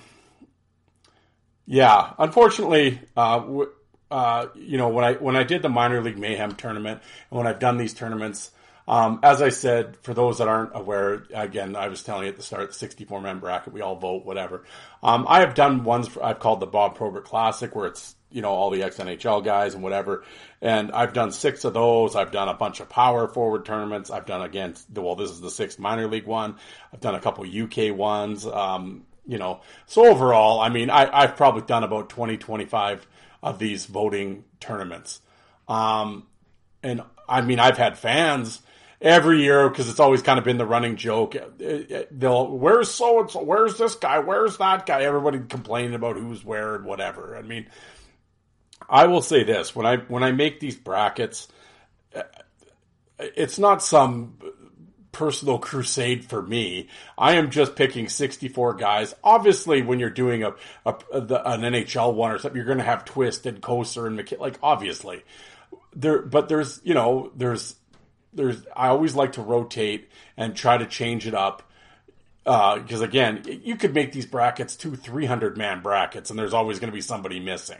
Yeah, 1.65 2.13
unfortunately, 2.17 2.99
uh, 3.15 3.39
w- 3.39 3.71
uh, 4.09 4.47
you 4.55 4.77
know 4.77 4.89
when 4.89 5.03
I 5.03 5.13
when 5.13 5.35
I 5.35 5.43
did 5.43 5.61
the 5.61 5.69
minor 5.69 6.01
league 6.01 6.17
mayhem 6.17 6.55
tournament 6.55 7.01
and 7.29 7.37
when 7.37 7.47
I've 7.47 7.59
done 7.59 7.77
these 7.77 7.93
tournaments, 7.93 8.51
um, 8.87 9.19
as 9.21 9.41
I 9.41 9.49
said, 9.49 9.97
for 9.97 10.13
those 10.13 10.37
that 10.37 10.47
aren't 10.47 10.71
aware, 10.73 11.23
again, 11.33 11.75
I 11.75 11.89
was 11.89 12.03
telling 12.03 12.23
you 12.23 12.29
at 12.29 12.37
the 12.37 12.43
start, 12.43 12.69
the 12.69 12.73
64 12.73 13.19
man 13.19 13.39
bracket, 13.39 13.73
we 13.73 13.81
all 13.81 13.97
vote, 13.97 14.25
whatever. 14.25 14.63
Um, 15.03 15.25
I 15.27 15.41
have 15.41 15.55
done 15.55 15.83
ones 15.83 16.07
for, 16.07 16.23
I've 16.23 16.39
called 16.39 16.61
the 16.61 16.67
Bob 16.67 16.95
Probert 16.95 17.25
Classic, 17.25 17.75
where 17.75 17.87
it's 17.87 18.15
you 18.31 18.41
know 18.41 18.49
all 18.49 18.69
the 18.69 18.83
ex 18.83 18.97
NHL 18.97 19.43
guys 19.43 19.73
and 19.73 19.83
whatever, 19.83 20.23
and 20.61 20.91
I've 20.93 21.11
done 21.11 21.31
six 21.31 21.65
of 21.65 21.73
those. 21.73 22.15
I've 22.15 22.31
done 22.31 22.47
a 22.47 22.53
bunch 22.53 22.79
of 22.79 22.87
power 22.87 23.27
forward 23.27 23.65
tournaments. 23.65 24.09
I've 24.09 24.25
done 24.25 24.41
again, 24.41 24.75
well, 24.93 25.15
this 25.15 25.31
is 25.31 25.41
the 25.41 25.51
sixth 25.51 25.79
minor 25.79 26.07
league 26.07 26.25
one. 26.25 26.55
I've 26.93 27.01
done 27.01 27.15
a 27.15 27.19
couple 27.19 27.45
UK 27.45 27.95
ones. 27.95 28.45
Um, 28.45 29.05
you 29.25 29.37
know, 29.37 29.59
so 29.85 30.07
overall, 30.07 30.61
I 30.61 30.69
mean, 30.69 30.89
I, 30.89 31.09
I've 31.11 31.35
probably 31.35 31.63
done 31.63 31.83
about 31.83 32.07
20, 32.09 32.37
25 32.37 33.05
of 33.43 33.59
these 33.59 33.85
voting 33.85 34.45
tournaments. 34.61 35.19
Um, 35.67 36.27
and 36.81 37.01
I 37.27 37.41
mean, 37.41 37.59
I've 37.59 37.77
had 37.77 37.97
fans 37.97 38.61
every 39.01 39.43
year 39.43 39.69
because 39.69 39.89
it's 39.89 39.99
always 39.99 40.21
kind 40.21 40.39
of 40.39 40.45
been 40.45 40.57
the 40.57 40.65
running 40.65 40.95
joke. 40.95 41.35
Uh, 41.35 41.65
uh, 41.65 42.03
they'll, 42.11 42.47
where's 42.47 42.91
so 42.91 43.21
and 43.21 43.29
so? 43.29 43.43
Where's 43.43 43.77
this 43.77 43.95
guy? 43.95 44.19
Where's 44.19 44.57
that 44.57 44.85
guy? 44.85 45.03
Everybody 45.03 45.39
complaining 45.47 45.93
about 45.93 46.15
who's 46.15 46.43
where 46.43 46.75
and 46.75 46.85
whatever. 46.85 47.37
I 47.37 47.41
mean, 47.41 47.67
I 48.89 49.07
will 49.07 49.21
say 49.21 49.43
this 49.43 49.75
when 49.75 49.85
I 49.85 49.97
when 49.97 50.23
I 50.23 50.31
make 50.31 50.59
these 50.59 50.75
brackets, 50.75 51.47
uh, 52.15 52.23
it's 53.19 53.59
not 53.59 53.83
some 53.83 54.37
personal 55.11 55.57
crusade 55.59 56.25
for 56.25 56.41
me. 56.41 56.89
I 57.17 57.33
am 57.35 57.49
just 57.49 57.75
picking 57.75 58.09
64 58.09 58.75
guys. 58.75 59.13
Obviously, 59.23 59.81
when 59.81 59.99
you're 59.99 60.09
doing 60.09 60.43
a, 60.43 60.53
a, 60.85 61.21
the, 61.21 61.49
an 61.49 61.61
NHL 61.61 62.13
one 62.13 62.31
or 62.31 62.37
something, 62.37 62.55
you're 62.55 62.65
going 62.65 62.77
to 62.77 62.83
have 62.83 63.05
Twist 63.05 63.45
and 63.45 63.61
Kocur 63.61 64.07
and. 64.07 64.39
Like 64.39 64.57
obviously, 64.63 65.23
there. 65.95 66.21
But 66.21 66.49
there's 66.49 66.81
you 66.83 66.93
know 66.93 67.31
there's 67.35 67.75
there's 68.37 68.65
I 68.75 68.87
always 68.87 69.15
like 69.15 69.33
to 69.33 69.41
rotate 69.41 70.09
and 70.37 70.55
try 70.55 70.77
to 70.77 70.85
change 70.85 71.27
it 71.27 71.33
up 71.33 71.63
because 72.43 73.01
uh, 73.01 73.05
again, 73.05 73.43
you 73.45 73.75
could 73.75 73.93
make 73.93 74.13
these 74.13 74.25
brackets 74.25 74.77
two, 74.77 74.95
three 74.95 75.25
hundred 75.25 75.57
man 75.57 75.81
brackets, 75.81 76.29
and 76.29 76.39
there's 76.39 76.53
always 76.53 76.79
going 76.79 76.89
to 76.89 76.95
be 76.95 77.01
somebody 77.01 77.41
missing. 77.41 77.79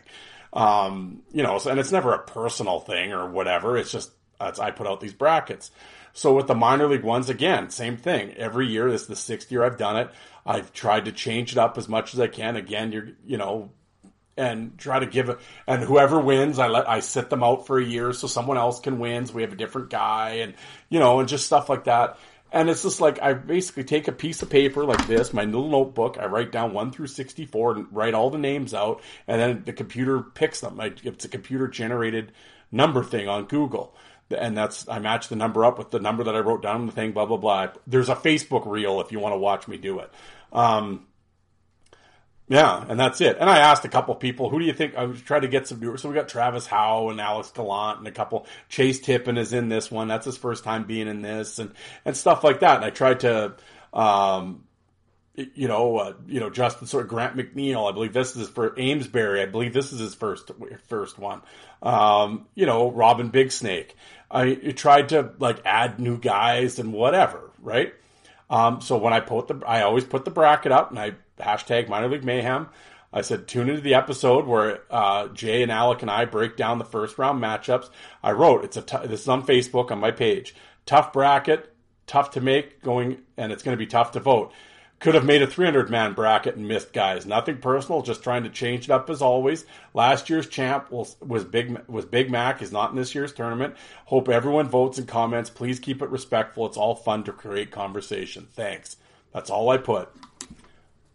Um, 0.51 1.21
you 1.31 1.43
know, 1.43 1.57
so, 1.57 1.69
and 1.71 1.79
it's 1.79 1.91
never 1.91 2.13
a 2.13 2.19
personal 2.19 2.81
thing 2.81 3.13
or 3.13 3.29
whatever. 3.29 3.77
It's 3.77 3.91
just 3.91 4.11
I 4.39 4.71
put 4.71 4.87
out 4.87 4.99
these 4.99 5.13
brackets. 5.13 5.71
So 6.13 6.35
with 6.35 6.47
the 6.47 6.55
minor 6.55 6.87
league 6.87 7.03
ones, 7.03 7.29
again, 7.29 7.69
same 7.69 7.95
thing. 7.95 8.33
Every 8.33 8.67
year, 8.67 8.89
this 8.91 9.03
is 9.03 9.07
the 9.07 9.15
sixth 9.15 9.51
year 9.51 9.63
I've 9.63 9.77
done 9.77 9.97
it. 9.97 10.09
I've 10.45 10.73
tried 10.73 11.05
to 11.05 11.11
change 11.11 11.51
it 11.51 11.57
up 11.57 11.77
as 11.77 11.87
much 11.87 12.13
as 12.13 12.19
I 12.19 12.27
can. 12.27 12.55
Again, 12.55 12.91
you're, 12.91 13.09
you 13.25 13.37
know, 13.37 13.71
and 14.37 14.77
try 14.77 14.99
to 14.99 15.05
give 15.05 15.29
it, 15.29 15.39
and 15.65 15.83
whoever 15.83 16.19
wins, 16.19 16.59
I 16.59 16.67
let, 16.67 16.87
I 16.89 16.99
sit 16.99 17.29
them 17.29 17.43
out 17.43 17.67
for 17.67 17.79
a 17.79 17.83
year 17.83 18.13
so 18.13 18.27
someone 18.27 18.57
else 18.57 18.79
can 18.79 18.99
win. 18.99 19.25
So 19.25 19.33
we 19.33 19.41
have 19.41 19.53
a 19.53 19.57
different 19.57 19.89
guy 19.89 20.29
and, 20.41 20.53
you 20.89 20.99
know, 20.99 21.19
and 21.19 21.27
just 21.27 21.45
stuff 21.45 21.69
like 21.69 21.85
that. 21.85 22.17
And 22.51 22.69
it's 22.69 22.83
just 22.83 23.01
like 23.01 23.21
I 23.21 23.33
basically 23.33 23.83
take 23.83 24.07
a 24.07 24.13
piece 24.13 24.41
of 24.41 24.49
paper 24.49 24.85
like 24.85 25.05
this, 25.07 25.33
my 25.33 25.43
little 25.43 25.69
notebook. 25.69 26.17
I 26.17 26.27
write 26.27 26.51
down 26.51 26.73
one 26.73 26.91
through 26.91 27.07
sixty-four 27.07 27.75
and 27.75 27.87
write 27.91 28.13
all 28.13 28.29
the 28.29 28.37
names 28.37 28.73
out, 28.73 29.01
and 29.27 29.41
then 29.41 29.63
the 29.65 29.73
computer 29.73 30.21
picks 30.21 30.61
them. 30.61 30.79
It's 30.79 31.25
a 31.25 31.29
computer 31.29 31.67
generated 31.67 32.31
number 32.71 33.03
thing 33.03 33.27
on 33.27 33.45
Google 33.45 33.93
and 34.29 34.57
that's 34.57 34.87
I 34.89 34.99
match 34.99 35.29
the 35.29 35.35
number 35.35 35.65
up 35.65 35.77
with 35.77 35.91
the 35.91 35.99
number 35.99 36.23
that 36.25 36.35
I 36.35 36.39
wrote 36.39 36.61
down 36.61 36.81
in 36.81 36.85
the 36.85 36.91
thing. 36.91 37.11
Blah 37.11 37.25
blah 37.25 37.37
blah. 37.37 37.69
There's 37.85 38.09
a 38.09 38.15
Facebook 38.15 38.65
reel 38.65 38.99
if 39.01 39.11
you 39.11 39.19
want 39.19 39.33
to 39.33 39.37
watch 39.37 39.67
me 39.67 39.77
do 39.77 39.99
it. 39.99 40.11
Um, 40.51 41.06
yeah, 42.49 42.85
and 42.87 42.99
that's 42.99 43.19
it. 43.19 43.37
And 43.39 43.49
I 43.49 43.59
asked 43.59 43.83
a 43.83 43.89
couple 43.89 44.15
people, 44.15 44.49
who 44.49 44.59
do 44.59 44.65
you 44.65 44.73
think? 44.73 44.95
I 44.95 45.03
was 45.03 45.21
trying 45.21 45.41
to 45.41 45.49
get 45.49 45.67
some 45.67 45.79
viewers. 45.79 46.01
So 46.01 46.09
we 46.09 46.15
got 46.15 46.29
Travis 46.29 46.65
Howe 46.65 47.09
and 47.09 47.19
Alex 47.19 47.51
Gallant 47.51 47.99
and 47.99 48.07
a 48.07 48.11
couple. 48.11 48.47
Chase 48.69 49.01
Tippin 49.01 49.37
is 49.37 49.51
in 49.51 49.67
this 49.67 49.91
one. 49.91 50.07
That's 50.07 50.25
his 50.25 50.37
first 50.37 50.63
time 50.63 50.85
being 50.85 51.07
in 51.07 51.21
this, 51.21 51.59
and 51.59 51.73
and 52.05 52.15
stuff 52.15 52.43
like 52.43 52.61
that. 52.61 52.77
And 52.77 52.85
I 52.85 52.89
tried 52.89 53.21
to. 53.21 53.55
Um, 53.93 54.63
you 55.53 55.67
know, 55.67 55.97
uh, 55.97 56.13
you 56.25 56.39
know, 56.39 56.49
Justin 56.49 56.87
sort 56.87 57.03
of 57.03 57.09
Grant 57.09 57.37
McNeil. 57.37 57.87
I 57.87 57.93
believe 57.93 58.11
this 58.11 58.35
is 58.35 58.49
for 58.49 58.73
Amesbury. 58.79 59.41
I 59.41 59.45
believe 59.45 59.71
this 59.71 59.93
is 59.93 59.99
his 59.99 60.15
first 60.15 60.49
first 60.87 61.19
one. 61.19 61.43
Um, 61.83 62.47
you 62.55 62.65
know, 62.65 62.89
Robin 62.89 63.29
Big 63.29 63.51
Snake. 63.51 63.95
I 64.31 64.55
tried 64.75 65.09
to 65.09 65.33
like 65.37 65.59
add 65.63 65.99
new 65.99 66.17
guys 66.17 66.79
and 66.79 66.91
whatever, 66.91 67.51
right? 67.61 67.93
Um, 68.49 68.81
so 68.81 68.97
when 68.97 69.13
I 69.13 69.19
put 69.19 69.47
the, 69.47 69.61
I 69.65 69.81
always 69.81 70.05
put 70.05 70.25
the 70.25 70.31
bracket 70.31 70.71
up 70.71 70.89
and 70.89 70.99
I 70.99 71.15
hashtag 71.39 71.89
minor 71.89 72.09
league 72.09 72.23
mayhem. 72.23 72.69
I 73.11 73.21
said, 73.21 73.47
tune 73.47 73.69
into 73.69 73.81
the 73.81 73.93
episode 73.93 74.45
where 74.45 74.81
uh, 74.89 75.29
Jay 75.29 75.63
and 75.63 75.71
Alec 75.71 76.01
and 76.01 76.11
I 76.11 76.25
break 76.25 76.57
down 76.57 76.77
the 76.77 76.85
first 76.85 77.17
round 77.17 77.41
matchups. 77.41 77.89
I 78.21 78.31
wrote, 78.31 78.63
it's 78.65 78.77
a 78.77 78.81
t- 78.81 79.07
this 79.07 79.21
is 79.21 79.29
on 79.29 79.45
Facebook 79.45 79.91
on 79.91 79.99
my 79.99 80.11
page. 80.11 80.55
Tough 80.85 81.13
bracket, 81.13 81.73
tough 82.05 82.31
to 82.31 82.41
make 82.41 82.81
going, 82.81 83.19
and 83.37 83.51
it's 83.51 83.63
going 83.63 83.73
to 83.73 83.79
be 83.79 83.87
tough 83.87 84.11
to 84.11 84.19
vote. 84.19 84.51
Could 84.99 85.13
have 85.13 85.25
made 85.25 85.43
a 85.43 85.47
300 85.47 85.91
man 85.91 86.13
bracket 86.13 86.55
and 86.55 86.67
missed 86.67 86.91
guys. 86.91 87.25
Nothing 87.25 87.57
personal, 87.57 88.01
just 88.01 88.23
trying 88.23 88.43
to 88.43 88.49
change 88.49 88.85
it 88.85 88.91
up 88.91 89.11
as 89.11 89.21
always. 89.21 89.63
Last 89.93 90.27
year's 90.27 90.47
champ 90.47 90.89
was, 90.89 91.15
was 91.21 91.43
Big 91.43 91.79
was 91.87 92.05
Big 92.05 92.31
Mac. 92.31 92.63
Is 92.63 92.71
not 92.71 92.89
in 92.89 92.95
this 92.95 93.13
year's 93.13 93.31
tournament. 93.31 93.75
Hope 94.05 94.27
everyone 94.27 94.67
votes 94.67 94.97
and 94.97 95.07
comments. 95.07 95.51
Please 95.51 95.79
keep 95.79 96.01
it 96.01 96.09
respectful. 96.09 96.65
It's 96.65 96.77
all 96.77 96.95
fun 96.95 97.23
to 97.25 97.31
create 97.31 97.69
conversation. 97.69 98.47
Thanks. 98.53 98.97
That's 99.33 99.51
all 99.51 99.69
I 99.69 99.77
put. 99.77 100.09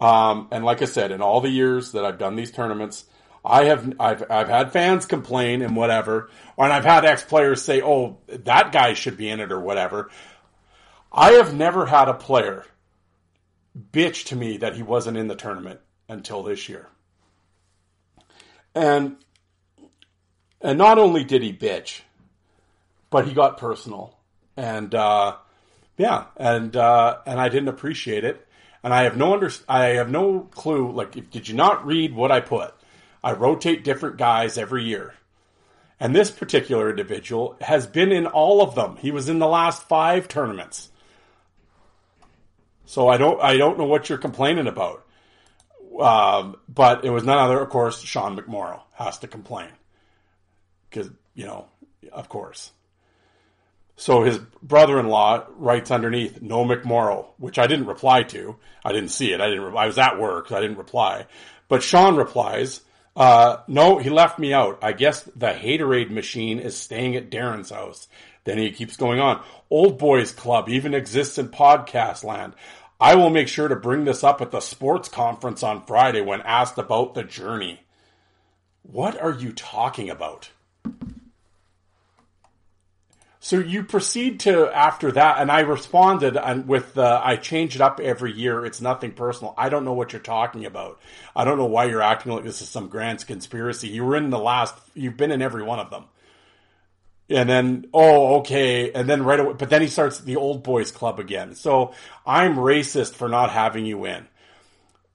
Um, 0.01 0.49
and 0.53 0.65
like 0.65 0.81
I 0.83 0.87
said, 0.87 1.11
in 1.11 1.21
all 1.21 1.41
the 1.41 1.49
years 1.49 1.93
that 1.93 2.05
I've 2.05 2.19
done 2.19 2.37
these 2.37 2.53
tournaments, 2.53 3.05
I 3.45 3.65
have 3.65 3.95
I've 3.99 4.25
I've 4.31 4.49
had 4.49 4.73
fans 4.73 5.07
complain 5.07 5.63
and 5.63 5.75
whatever, 5.75 6.31
and 6.57 6.73
I've 6.73 6.85
had 6.85 7.05
ex 7.05 7.25
players 7.25 7.63
say, 7.63 7.83
"Oh, 7.83 8.19
that 8.29 8.71
guy 8.71 8.95
should 8.95 9.17
be 9.17 9.29
in 9.29 9.41
it" 9.41 9.51
or 9.51 9.61
whatever. 9.61 10.11
I 11.13 11.33
have 11.33 11.53
never 11.53 11.87
had 11.87 12.09
a 12.09 12.15
player 12.15 12.65
bitch 13.77 14.27
to 14.27 14.37
me 14.37 14.59
that 14.59 14.77
he 14.77 14.83
wasn't 14.83 15.17
in 15.17 15.29
the 15.29 15.35
tournament 15.35 15.81
until 16.09 16.43
this 16.43 16.69
year. 16.69 16.89
And 18.75 19.17
and 20.61 20.79
not 20.79 20.99
only 20.99 21.25
did 21.25 21.43
he 21.43 21.53
bitch, 21.53 22.03
but 23.11 23.27
he 23.27 23.35
got 23.35 23.59
personal. 23.59 24.17
And 24.57 24.95
uh, 24.95 25.37
yeah, 25.97 26.27
and 26.37 26.75
uh, 26.77 27.19
and 27.27 27.41
I 27.41 27.49
didn't 27.49 27.69
appreciate 27.69 28.25
it. 28.25 28.47
And 28.85 28.93
I 28.93 29.05
have 29.05 29.17
no 29.17 29.33
under 29.33 29.51
I 29.69 29.87
have 29.91 30.11
no 30.11 30.41
clue. 30.41 30.93
Like, 30.93 31.17
if, 31.17 31.31
did 31.31 31.49
you 31.49 31.55
not 31.55 31.87
read 31.87 32.15
what 32.15 32.33
I 32.33 32.41
put? 32.41 32.75
I 33.23 33.33
rotate 33.33 33.85
different 33.85 34.17
guys 34.17 34.59
every 34.59 34.85
year. 34.85 35.15
And 36.01 36.17
this 36.17 36.33
particular 36.33 36.91
individual 36.91 37.57
has 37.61 37.87
been 37.87 38.11
in 38.11 38.27
all 38.27 38.61
of 38.61 38.75
them. 38.75 38.97
He 38.97 39.13
was 39.13 39.29
in 39.29 39.39
the 39.39 39.47
last 39.47 39.85
five 39.85 40.27
tournaments. 40.27 40.91
So 42.93 43.09
I 43.09 43.17
don't 43.17 43.41
I 43.41 43.57
don't 43.57 43.79
know 43.79 43.87
what 43.87 44.11
you're 44.11 44.19
complaining 44.19 44.67
about. 44.67 45.07
Um, 45.99 46.57
but 46.69 47.07
it 47.07 47.11
was 47.11 47.25
none 47.25 47.39
other, 47.39 47.59
of 47.59 47.71
course, 47.71 48.03
Sean 48.03 48.37
McMorrow 48.37 48.83
has 48.93 49.17
to 49.21 49.29
complain 49.29 49.71
because 50.91 51.11
you 51.35 51.47
know, 51.47 51.69
of 52.13 52.29
course. 52.29 52.71
So 53.97 54.25
his 54.25 54.37
brother-in-law 54.63 55.47
writes 55.57 55.91
underneath 55.91 56.43
"No 56.43 56.67
McMorrow," 56.67 57.29
which 57.39 57.59
I 57.59 57.67
didn't 57.67 57.87
reply 57.87 58.25
to. 58.25 58.57
I 58.85 58.93
didn't 58.93 59.11
see 59.11 59.33
it. 59.33 59.41
I 59.41 59.49
didn't. 59.49 59.75
I 59.75 59.87
was 59.87 59.97
at 59.97 60.21
work. 60.21 60.49
So 60.49 60.57
I 60.59 60.61
didn't 60.61 60.77
reply. 60.77 61.25
But 61.69 61.83
Sean 61.83 62.17
replies, 62.17 62.83
uh, 63.17 63.59
"No, 63.69 63.97
he 63.97 64.11
left 64.11 64.39
me 64.39 64.53
out. 64.53 64.81
I 64.83 64.93
guess 64.93 65.23
the 65.35 65.53
haterade 65.53 66.11
machine 66.11 66.59
is 66.59 66.77
staying 66.77 67.17
at 67.17 67.31
Darren's 67.31 67.71
house." 67.71 68.07
Then 68.45 68.59
he 68.59 68.73
keeps 68.73 68.97
going 68.97 69.21
on. 69.21 69.43
Old 69.71 69.99
Boys 69.99 70.33
Club 70.33 70.69
even 70.69 70.95
exists 70.95 71.39
in 71.39 71.49
podcast 71.49 72.25
land. 72.25 72.55
I 73.03 73.17
will 73.17 73.31
make 73.31 73.49
sure 73.49 73.67
to 73.67 73.75
bring 73.75 74.05
this 74.05 74.23
up 74.23 74.41
at 74.41 74.53
the 74.53 74.61
sports 74.61 75.09
conference 75.09 75.65
on 75.65 75.85
Friday 75.87 76.21
when 76.21 76.41
asked 76.43 76.79
about 76.79 77.15
the 77.15 77.25
journey. 77.25 77.81
What 78.85 79.21
are 79.21 79.33
you 79.33 79.51
talking 79.51 80.09
about? 80.09 80.51
So 83.41 83.59
you 83.59 83.83
proceed 83.83 84.39
to 84.41 84.69
after 84.69 85.11
that, 85.11 85.41
and 85.41 85.51
I 85.51 85.63
responded 85.63 86.37
and 86.37 86.69
with 86.69 86.95
the 86.95 87.21
I 87.21 87.35
change 87.35 87.75
it 87.75 87.81
up 87.81 87.99
every 87.99 88.33
year. 88.33 88.65
It's 88.65 88.81
nothing 88.81 89.11
personal. 89.11 89.53
I 89.59 89.69
don't 89.69 89.85
know 89.85 89.95
what 89.95 90.13
you're 90.13 90.23
talking 90.23 90.65
about. 90.65 91.01
I 91.35 91.45
don't 91.45 91.59
know 91.59 91.67
why 91.67 91.87
you're 91.87 92.03
acting 92.03 92.31
like 92.31 92.45
this 92.45 92.63
is 92.63 92.69
some 92.69 92.87
grand 92.87 93.27
conspiracy. 93.27 93.89
You 93.89 94.05
were 94.05 94.15
in 94.15 94.31
the 94.31 94.39
last. 94.39 94.77
You've 94.95 95.17
been 95.17 95.33
in 95.33 95.43
every 95.43 95.65
one 95.65 95.81
of 95.81 95.91
them 95.91 96.05
and 97.33 97.49
then 97.49 97.87
oh 97.93 98.37
okay. 98.41 98.93
And 98.93 99.09
then 99.09 99.25
right 99.25 99.41
away 99.41 99.55
but 99.55 99.71
then 99.71 99.83
he 99.83 99.89
starts 99.89 100.21
the 100.21 100.37
old 100.37 100.63
boys 100.63 100.91
club 100.91 101.19
again. 101.19 101.55
So 101.55 101.95
i'm 102.27 102.57
racist 102.57 103.15
for 103.15 103.29
not 103.29 103.51
having 103.51 103.87
you 103.87 104.05
in. 104.05 104.27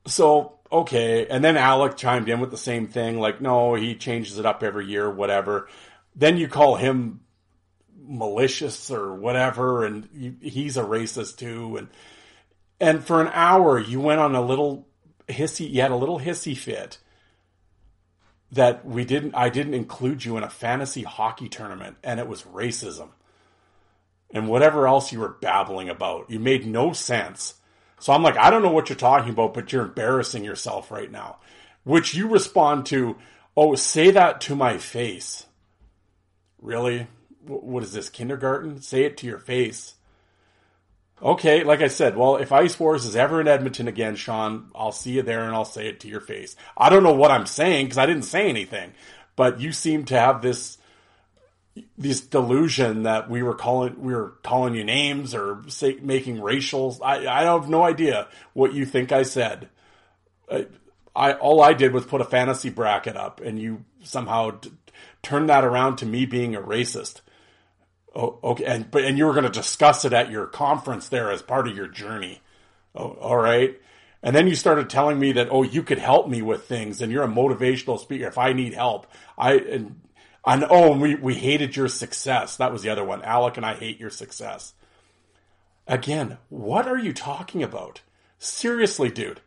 So 0.05 0.59
okay. 0.71 1.27
And 1.27 1.43
then 1.43 1.57
alec 1.57 1.97
chimed 1.97 2.29
in 2.29 2.39
with 2.39 2.51
the 2.51 2.57
same 2.57 2.87
thing 2.87 3.19
like 3.19 3.41
no 3.41 3.75
he 3.75 3.95
changes 3.95 4.39
it 4.39 4.45
up 4.45 4.63
every 4.63 4.85
year 4.85 5.09
whatever. 5.09 5.67
Then 6.15 6.37
you 6.37 6.47
call 6.47 6.75
him 6.75 7.21
malicious 7.99 8.89
or 8.89 9.13
whatever 9.13 9.85
and 9.85 10.37
he's 10.41 10.77
a 10.77 10.83
racist 10.83 11.37
too. 11.37 11.77
And 11.77 11.87
and 12.79 13.03
for 13.03 13.21
an 13.21 13.29
hour 13.33 13.79
you 13.79 13.99
went 13.99 14.19
on 14.19 14.35
a 14.35 14.41
little 14.41 14.87
hissy 15.27 15.69
you 15.69 15.81
had 15.81 15.91
a 15.91 15.95
little 15.95 16.19
hissy 16.19 16.55
fit 16.57 16.97
that 18.51 18.85
we 18.85 19.03
didn't 19.05 19.35
I 19.35 19.49
didn't 19.49 19.73
include 19.73 20.23
you 20.23 20.37
in 20.37 20.43
a 20.43 20.49
fantasy 20.49 21.03
hockey 21.03 21.49
tournament 21.49 21.97
and 22.03 22.19
it 22.19 22.27
was 22.27 22.43
racism. 22.43 23.09
And 24.31 24.49
whatever 24.49 24.87
else 24.87 25.11
you 25.11 25.19
were 25.19 25.37
babbling 25.41 25.89
about. 25.89 26.29
You 26.29 26.39
made 26.39 26.65
no 26.65 26.93
sense. 26.93 27.55
So 27.99 28.13
I'm 28.13 28.23
like, 28.23 28.37
I 28.37 28.49
don't 28.49 28.61
know 28.61 28.71
what 28.71 28.89
you're 28.89 28.97
talking 28.97 29.29
about, 29.31 29.53
but 29.53 29.71
you're 29.71 29.85
embarrassing 29.85 30.43
yourself 30.43 30.91
right 30.91 31.11
now. 31.11 31.37
Which 31.83 32.13
you 32.13 32.27
respond 32.27 32.85
to, 32.87 33.17
oh, 33.55 33.75
say 33.75 34.11
that 34.11 34.41
to 34.41 34.55
my 34.55 34.77
face. 34.77 35.45
Really? 36.61 37.07
What 37.45 37.83
is 37.83 37.93
this, 37.93 38.09
kindergarten? 38.09 38.81
Say 38.81 39.03
it 39.03 39.17
to 39.17 39.27
your 39.27 39.39
face. 39.39 39.95
Okay, 41.21 41.63
like 41.63 41.81
I 41.81 41.87
said, 41.87 42.15
well, 42.15 42.35
if 42.35 42.51
Ice 42.51 42.79
Wars 42.79 43.05
is 43.05 43.15
ever 43.15 43.41
in 43.41 43.47
Edmonton 43.47 43.87
again, 43.87 44.15
Sean, 44.15 44.69
I'll 44.75 44.91
see 44.91 45.13
you 45.13 45.23
there 45.23 45.43
and 45.45 45.55
I'll 45.55 45.65
say 45.65 45.87
it 45.87 45.99
to 46.01 46.07
your 46.07 46.21
face. 46.21 46.55
I 46.77 46.89
don't 46.89 47.01
know 47.01 47.13
what 47.13 47.31
I'm 47.31 47.47
saying 47.47 47.87
because 47.87 47.97
I 47.97 48.05
didn't 48.05 48.23
say 48.23 48.47
anything, 48.47 48.93
but 49.35 49.59
you 49.59 49.71
seem 49.71 50.05
to 50.05 50.19
have 50.19 50.41
this 50.41 50.77
this 51.97 52.21
delusion 52.21 53.03
that 53.03 53.29
we 53.29 53.43
were 53.43 53.53
calling 53.53 54.01
we 54.01 54.13
were 54.13 54.33
calling 54.43 54.73
you 54.75 54.83
names 54.83 55.33
or 55.33 55.63
say, 55.67 55.97
making 56.01 56.41
racial. 56.41 56.97
I 57.03 57.27
I 57.27 57.43
have 57.43 57.67
no 57.67 57.83
idea 57.83 58.27
what 58.53 58.73
you 58.73 58.85
think 58.85 59.11
I 59.11 59.23
said. 59.23 59.69
I, 60.51 60.67
I 61.15 61.33
all 61.33 61.61
I 61.61 61.73
did 61.73 61.93
was 61.93 62.05
put 62.05 62.21
a 62.21 62.25
fantasy 62.25 62.69
bracket 62.69 63.17
up, 63.17 63.41
and 63.41 63.59
you 63.59 63.85
somehow 64.03 64.59
turned 65.23 65.49
that 65.49 65.63
around 65.63 65.97
to 65.97 66.05
me 66.05 66.27
being 66.27 66.55
a 66.55 66.61
racist. 66.61 67.21
Oh, 68.17 68.39
okay, 68.43 68.65
and 68.65 68.89
but 68.89 69.03
and 69.03 69.15
you 69.15 69.27
were 69.27 69.33
going 69.33 69.43
to 69.43 69.51
discuss 69.51 70.03
it 70.03 70.11
at 70.11 70.31
your 70.31 70.47
conference 70.47 71.07
there 71.07 71.29
as 71.29 71.43
part 71.43 71.67
of 71.67 71.77
your 71.77 71.87
journey. 71.87 72.41
Oh, 72.95 73.11
all 73.11 73.37
right. 73.37 73.79
And 74.23 74.35
then 74.35 74.47
you 74.47 74.55
started 74.55 74.89
telling 74.89 75.19
me 75.19 75.33
that 75.33 75.49
oh, 75.51 75.61
you 75.61 75.83
could 75.83 75.99
help 75.99 76.27
me 76.27 76.41
with 76.41 76.65
things, 76.65 76.99
and 76.99 77.11
you're 77.11 77.23
a 77.23 77.27
motivational 77.27 77.99
speaker. 77.99 78.25
If 78.25 78.39
I 78.39 78.53
need 78.53 78.73
help, 78.73 79.05
I 79.37 79.53
and 79.53 80.01
and 80.43 80.65
oh, 80.67 80.93
and 80.93 81.01
we 81.01 81.13
we 81.13 81.35
hated 81.35 81.75
your 81.75 81.87
success. 81.87 82.57
That 82.57 82.71
was 82.71 82.81
the 82.81 82.89
other 82.89 83.03
one. 83.03 83.21
Alec 83.21 83.55
and 83.55 83.65
I 83.65 83.75
hate 83.75 83.99
your 83.99 84.09
success. 84.09 84.73
Again, 85.85 86.39
what 86.49 86.87
are 86.87 86.97
you 86.97 87.13
talking 87.13 87.61
about? 87.61 88.01
Seriously, 88.39 89.11
dude. 89.11 89.41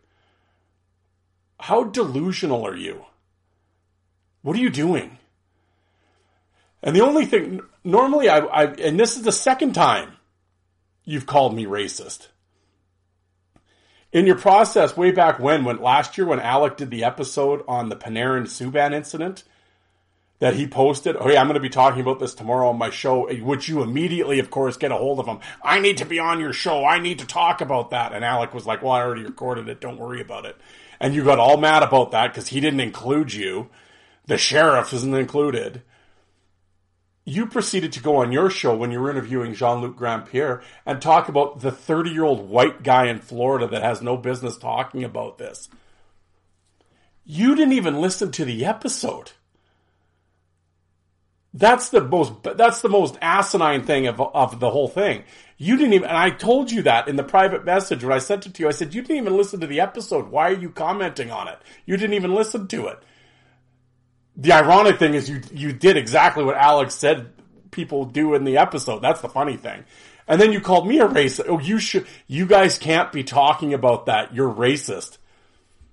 How 1.59 1.83
delusional 1.83 2.65
are 2.65 2.77
you? 2.77 3.05
What 4.43 4.57
are 4.57 4.61
you 4.61 4.71
doing? 4.71 5.19
And 6.83 6.95
the 6.97 7.03
only 7.03 7.27
thing, 7.27 7.61
normally 7.85 8.29
I, 8.29 8.39
I, 8.39 8.65
and 8.65 8.99
this 8.99 9.17
is 9.17 9.23
the 9.23 9.33
second 9.33 9.73
time 9.73 10.13
you've 11.05 11.27
called 11.27 11.55
me 11.55 11.67
racist. 11.67 12.29
In 14.13 14.27
your 14.27 14.37
process 14.37 14.97
way 14.97 15.13
back 15.13 15.39
when, 15.39 15.65
when 15.65 15.81
last 15.81 16.19
year 16.19 16.27
when 16.27 16.41
Alec 16.41 16.77
did 16.77 16.91
the 16.91 17.05
episode 17.05 17.63
on 17.69 17.89
the 17.89 17.97
Panarin 17.97 18.43
Subban 18.43 18.93
incident 18.93 19.45
that 20.41 20.55
he 20.55 20.67
posted, 20.67 21.17
oh 21.17 21.29
yeah, 21.31 21.41
I'm 21.41 21.47
going 21.47 21.55
to 21.55 21.61
be 21.61 21.69
talking 21.69 22.01
about 22.01 22.19
this 22.19 22.35
tomorrow 22.35 22.71
on 22.71 22.79
my 22.79 22.91
show, 22.91 23.33
which 23.41 23.69
you 23.69 23.83
immediately, 23.83 24.41
of 24.41 24.51
course, 24.51 24.77
get 24.77 24.91
a 24.91 24.97
hold 24.97 25.21
of 25.21 25.27
him. 25.27 25.39
I 25.63 25.79
need 25.79 25.99
to 25.99 26.05
be 26.05 26.19
on 26.19 26.41
your 26.41 26.53
show. 26.53 26.85
I 26.85 26.99
need 26.99 27.21
to 27.21 27.27
talk 27.27 27.61
about 27.61 27.91
that. 27.91 28.13
And 28.13 28.25
Alec 28.25 28.53
was 28.53 28.67
like, 28.67 28.83
well, 28.83 28.93
I 28.93 29.03
already 29.03 29.23
recorded 29.23 29.69
it. 29.69 29.81
Don't 29.81 29.99
worry 29.99 30.21
about 30.21 30.45
it. 30.45 30.57
And 30.99 31.15
you 31.15 31.23
got 31.23 31.39
all 31.39 31.57
mad 31.57 31.83
about 31.83 32.11
that 32.11 32.33
because 32.33 32.49
he 32.49 32.59
didn't 32.59 32.81
include 32.81 33.33
you. 33.33 33.69
The 34.27 34.39
sheriff 34.39 34.93
isn't 34.93 35.15
included 35.15 35.83
you 37.25 37.47
proceeded 37.47 37.93
to 37.93 38.03
go 38.03 38.17
on 38.17 38.33
your 38.33 38.51
show 38.51 38.75
when 38.75 38.91
you 38.91 39.01
were 39.01 39.11
interviewing 39.11 39.55
Jean 39.55 39.81
Luc 39.81 39.97
Grandpierre 39.97 40.63
and 40.87 41.01
talk 41.01 41.29
about 41.29 41.61
the 41.61 41.71
30 41.71 42.11
year 42.11 42.25
old 42.25 42.49
white 42.49 42.83
guy 42.83 43.07
in 43.07 43.19
Florida 43.19 43.67
that 43.69 43.83
has 43.83 44.01
no 44.01 44.17
business 44.17 44.57
talking 44.57 45.05
about 45.05 45.39
this. 45.39 45.69
You 47.25 47.55
didn't 47.55 47.75
even 47.75 48.01
listen 48.01 48.33
to 48.33 48.45
the 48.45 48.65
episode. 48.65 49.33
That's 51.53 51.91
the 51.91 52.01
most 52.01 52.43
that's 52.43 52.81
the 52.81 52.89
most 52.89 53.19
asinine 53.21 53.83
thing 53.83 54.07
of 54.07 54.21
of 54.21 54.61
the 54.61 54.71
whole 54.71 54.89
thing. 54.89 55.25
You 55.59 55.77
didn't 55.77 55.95
even 55.95 56.09
and 56.09 56.17
I 56.17 56.31
told 56.31 56.71
you 56.71 56.83
that 56.83 57.09
in 57.09 57.17
the 57.17 57.25
private 57.25 57.65
message 57.65 58.03
when 58.03 58.13
I 58.13 58.19
sent 58.19 58.47
it 58.47 58.55
to 58.55 58.63
you. 58.63 58.69
I 58.69 58.73
said 58.73 58.95
you 58.95 59.03
didn't 59.03 59.19
even 59.19 59.37
listen 59.37 59.61
to 59.61 59.67
the 59.67 59.81
episode. 59.81 60.29
Why 60.29 60.51
are 60.51 60.61
you 60.61 60.71
commenting 60.71 61.31
on 61.31 61.49
it? 61.49 61.59
You 61.87 61.97
didn't 61.97 62.15
even 62.15 62.35
listen 62.35 62.67
to 62.69 62.87
it 62.87 63.03
the 64.41 64.53
ironic 64.53 64.99
thing 64.99 65.15
is 65.15 65.29
you 65.29 65.43
you 65.53 65.73
did 65.73 65.97
exactly 65.97 66.43
what 66.43 66.57
Alex 66.57 66.95
said 66.95 67.31
people 67.71 68.07
do 68.07 68.35
in 68.35 68.45
the 68.45 68.57
episode. 68.57 69.01
That's 69.01 69.21
the 69.21 69.29
funny 69.29 69.57
thing. 69.57 69.85
And 70.27 70.41
then 70.41 70.53
you 70.53 70.61
called 70.61 70.89
me 70.89 70.99
a 70.99 71.07
racist. 71.07 71.47
Oh, 71.47 71.59
you 71.59 71.79
should 71.79 72.07
you 72.27 72.47
guys 72.47 72.79
can't 72.79 73.13
be 73.13 73.23
talking 73.23 73.75
about 73.75 74.07
that. 74.07 74.35
You're 74.35 74.53
racist. 74.53 75.19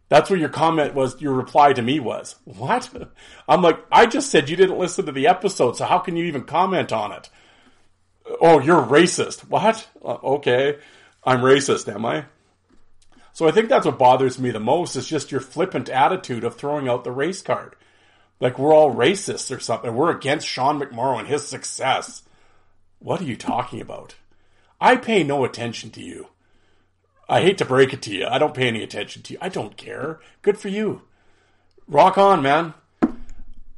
That's 0.10 0.30
what 0.30 0.40
your 0.40 0.50
comment 0.50 0.94
was. 0.94 1.22
Your 1.22 1.34
reply 1.34 1.74
to 1.74 1.82
me 1.82 2.00
was, 2.00 2.36
"What?" 2.46 2.90
I'm 3.50 3.62
like, 3.62 3.80
"I 3.92 4.06
just 4.06 4.32
said 4.32 4.50
you 4.50 4.56
didn't 4.56 4.80
listen 4.80 5.06
to 5.08 5.12
the 5.12 5.28
episode, 5.28 5.76
so 5.76 5.86
how 5.86 6.00
can 6.00 6.16
you 6.16 6.26
even 6.26 6.44
comment 6.44 6.94
on 6.94 7.12
it?" 7.12 7.30
Oh, 8.42 8.60
you're 8.60 8.82
racist. 8.82 9.42
What? 9.50 9.88
Uh, 10.04 10.18
okay, 10.24 10.78
I'm 11.24 11.40
racist, 11.40 11.94
am 11.94 12.06
I? 12.06 12.26
So 13.34 13.48
I 13.48 13.52
think 13.52 13.68
that's 13.68 13.86
what 13.86 14.00
bothers 14.00 14.40
me 14.40 14.52
the 14.52 14.60
most 14.60 14.96
is 14.96 15.08
just 15.08 15.32
your 15.32 15.42
flippant 15.42 15.90
attitude 15.90 16.44
of 16.44 16.56
throwing 16.56 16.88
out 16.88 17.04
the 17.04 17.12
race 17.12 17.42
card. 17.42 17.76
Like 18.40 18.60
we're 18.60 18.74
all 18.74 18.94
racists 18.94 19.56
or 19.56 19.60
something. 19.60 19.94
We're 19.96 20.16
against 20.16 20.48
Sean 20.48 20.80
McMorrow 20.80 21.20
and 21.20 21.28
his 21.28 21.48
success. 21.48 22.24
What 23.00 23.22
are 23.22 23.26
you 23.26 23.36
talking 23.36 23.82
about? 23.82 24.16
I 24.80 24.96
pay 24.96 25.24
no 25.24 25.44
attention 25.44 25.90
to 25.92 26.02
you. 26.02 26.28
I 27.30 27.42
hate 27.42 27.58
to 27.58 27.66
break 27.66 27.94
it 27.94 28.02
to 28.04 28.16
you. 28.16 28.26
I 28.26 28.38
don't 28.38 28.54
pay 28.54 28.68
any 28.68 28.84
attention 28.84 29.22
to 29.24 29.34
you. 29.34 29.40
I 29.42 29.50
don't 29.50 29.76
care. 29.76 30.20
Good 30.42 30.58
for 30.58 30.70
you. 30.70 31.02
Rock 31.88 32.18
on, 32.18 32.42
man. 32.42 32.74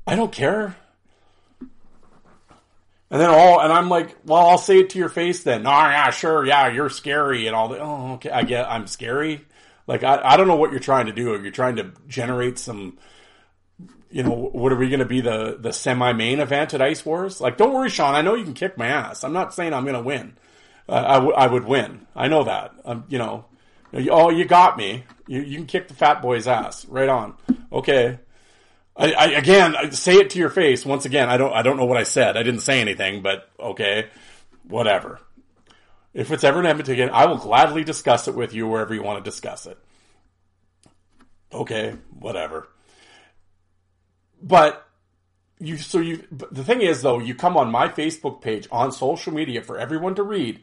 I 0.05 0.16
don't 0.16 0.32
care. 0.32 0.76
And 3.12 3.20
then 3.20 3.30
all, 3.30 3.60
and 3.60 3.74
I'm 3.74 3.89
like, 3.89 4.16
well, 4.24 4.49
I'll 4.49 4.57
say 4.60 4.80
it 4.80 4.91
to 4.91 4.99
your 4.99 5.10
face 5.10 5.43
then. 5.43 5.66
Oh, 5.66 5.70
yeah, 5.72 6.12
sure. 6.12 6.45
Yeah, 6.45 6.68
you're 6.72 6.89
scary 6.89 7.47
and 7.47 7.55
all 7.55 7.70
that. 7.70 7.80
Oh, 7.80 8.14
okay. 8.14 8.30
I 8.30 8.43
get, 8.43 8.70
I'm 8.70 8.86
scary. 8.86 9.45
Like, 9.88 10.03
I, 10.03 10.22
I 10.24 10.38
don't 10.38 10.47
know 10.47 10.57
what 10.57 10.70
you're 10.70 10.80
trying 10.80 11.07
to 11.07 11.12
do. 11.12 11.34
If 11.34 11.41
you're 11.41 11.51
trying 11.51 11.78
to 11.78 11.91
generate 12.07 12.60
some, 12.60 12.99
you 14.12 14.24
know, 14.24 14.32
what 14.32 14.72
are 14.72 14.76
we 14.76 14.89
going 14.89 14.99
to 14.99 15.05
be 15.05 15.22
the 15.22 15.57
the 15.60 15.72
semi 15.72 16.14
main 16.14 16.39
event 16.39 16.74
at 16.74 16.82
Ice 16.82 17.05
Wars? 17.05 17.39
Like, 17.39 17.57
don't 17.57 17.74
worry, 17.74 17.89
Sean. 17.89 18.16
I 18.16 18.22
know 18.22 18.36
you 18.36 18.43
can 18.43 18.53
kick 18.53 18.78
my 18.78 18.88
ass. 18.88 19.24
I'm 19.24 19.34
not 19.34 19.53
saying 19.53 19.74
I'm 19.74 19.84
going 19.84 19.95
to 19.95 20.01
win. 20.01 20.38
Uh, 20.88 21.03
I, 21.07 21.14
w- 21.16 21.34
I 21.34 21.47
would 21.47 21.66
win. 21.66 22.07
I 22.16 22.28
know 22.28 22.43
that. 22.43 22.74
Um, 22.84 23.05
you 23.07 23.20
know, 23.20 23.45
oh, 23.93 24.32
you 24.32 24.45
got 24.45 24.78
me. 24.78 25.03
You 25.28 25.41
you 25.41 25.57
can 25.57 25.68
kick 25.68 25.88
the 25.88 25.93
fat 25.93 26.22
boy's 26.22 26.47
ass. 26.47 26.86
Right 26.86 27.10
on. 27.10 27.36
Okay. 27.72 28.20
I, 28.97 29.14
I 29.14 29.26
again 29.38 29.76
I 29.76 29.89
say 29.91 30.16
it 30.16 30.32
to 30.32 30.39
your 30.39 30.49
face 30.49 30.86
once 30.86 31.05
again. 31.05 31.30
I 31.30 31.38
don't 31.38 31.53
I 31.53 31.62
don't 31.62 31.78
know 31.78 31.86
what 31.86 31.97
I 31.97 32.03
said. 32.03 32.36
I 32.36 32.43
didn't 32.43 32.62
say 32.62 32.82
anything, 32.82 33.22
but 33.22 33.49
okay, 33.60 34.07
whatever. 34.64 35.20
If 36.14 36.32
it's 36.32 36.43
ever 36.43 36.60
in 36.60 36.66
Edmonton 36.66 36.95
again, 36.95 37.12
I 37.14 37.28
will 37.28 37.38
gladly 37.38 37.84
discuss 37.84 38.28
it 38.28 38.36
with 38.36 38.53
you 38.53 38.68
wherever 38.68 38.93
you 38.93 39.03
want 39.03 39.24
to 39.24 39.30
discuss 39.30 39.68
it. 39.68 39.78
Okay, 41.53 41.95
whatever. 42.10 42.68
But 44.41 44.85
you 45.59 45.77
so 45.77 45.99
you 45.99 46.23
the 46.31 46.63
thing 46.63 46.81
is 46.81 47.01
though, 47.01 47.19
you 47.19 47.35
come 47.35 47.57
on 47.57 47.71
my 47.71 47.87
Facebook 47.87 48.41
page 48.41 48.67
on 48.71 48.91
social 48.91 49.33
media 49.33 49.61
for 49.61 49.77
everyone 49.77 50.15
to 50.15 50.23
read 50.23 50.61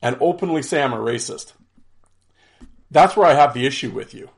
and 0.00 0.16
openly 0.20 0.62
say 0.62 0.82
I'm 0.82 0.92
a 0.92 0.96
racist. 0.96 1.52
That's 2.90 3.16
where 3.16 3.26
I 3.26 3.34
have 3.34 3.54
the 3.54 3.66
issue 3.66 3.90
with 3.90 4.12
you. 4.12 4.28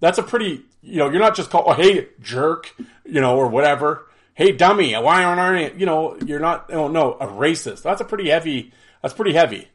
That's 0.00 0.18
a 0.18 0.22
pretty 0.22 0.62
you 0.80 0.96
know, 0.96 1.10
you're 1.10 1.20
not 1.20 1.36
just 1.36 1.50
called 1.50 1.64
oh 1.68 1.74
hey 1.74 2.08
jerk, 2.20 2.74
you 3.04 3.20
know, 3.20 3.36
or 3.36 3.48
whatever. 3.48 4.08
Hey 4.34 4.52
dummy, 4.52 4.94
why 4.94 5.24
aren't 5.24 5.40
I, 5.40 5.76
you 5.76 5.84
know, 5.84 6.16
you're 6.24 6.40
not 6.40 6.72
oh 6.72 6.88
no, 6.88 7.14
a 7.14 7.26
racist. 7.26 7.82
That's 7.82 8.00
a 8.00 8.06
pretty 8.06 8.30
heavy 8.30 8.72
that's 9.02 9.14
pretty 9.14 9.34
heavy 9.34 9.68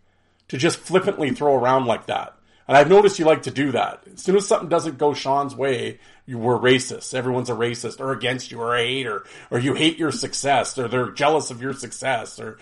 to 0.47 0.57
just 0.57 0.79
flippantly 0.79 1.31
throw 1.31 1.55
around 1.55 1.85
like 1.85 2.07
that. 2.07 2.36
And 2.67 2.75
I've 2.75 2.89
noticed 2.89 3.17
you 3.17 3.25
like 3.25 3.43
to 3.43 3.51
do 3.51 3.71
that. 3.71 4.03
As 4.13 4.21
soon 4.21 4.35
as 4.35 4.47
something 4.47 4.67
doesn't 4.67 4.97
go 4.97 5.13
Sean's 5.13 5.55
way, 5.55 5.99
you 6.25 6.37
were 6.37 6.59
racist. 6.59 7.13
Everyone's 7.13 7.49
a 7.49 7.53
racist 7.53 7.99
or 7.99 8.11
against 8.11 8.51
you 8.51 8.59
or 8.59 8.75
a 8.75 8.85
hater 8.85 9.23
or 9.49 9.59
you 9.59 9.73
hate 9.73 9.97
your 9.97 10.11
success 10.11 10.77
or 10.77 10.87
they're 10.87 11.11
jealous 11.11 11.49
of 11.49 11.61
your 11.61 11.73
success 11.73 12.39
or 12.39 12.57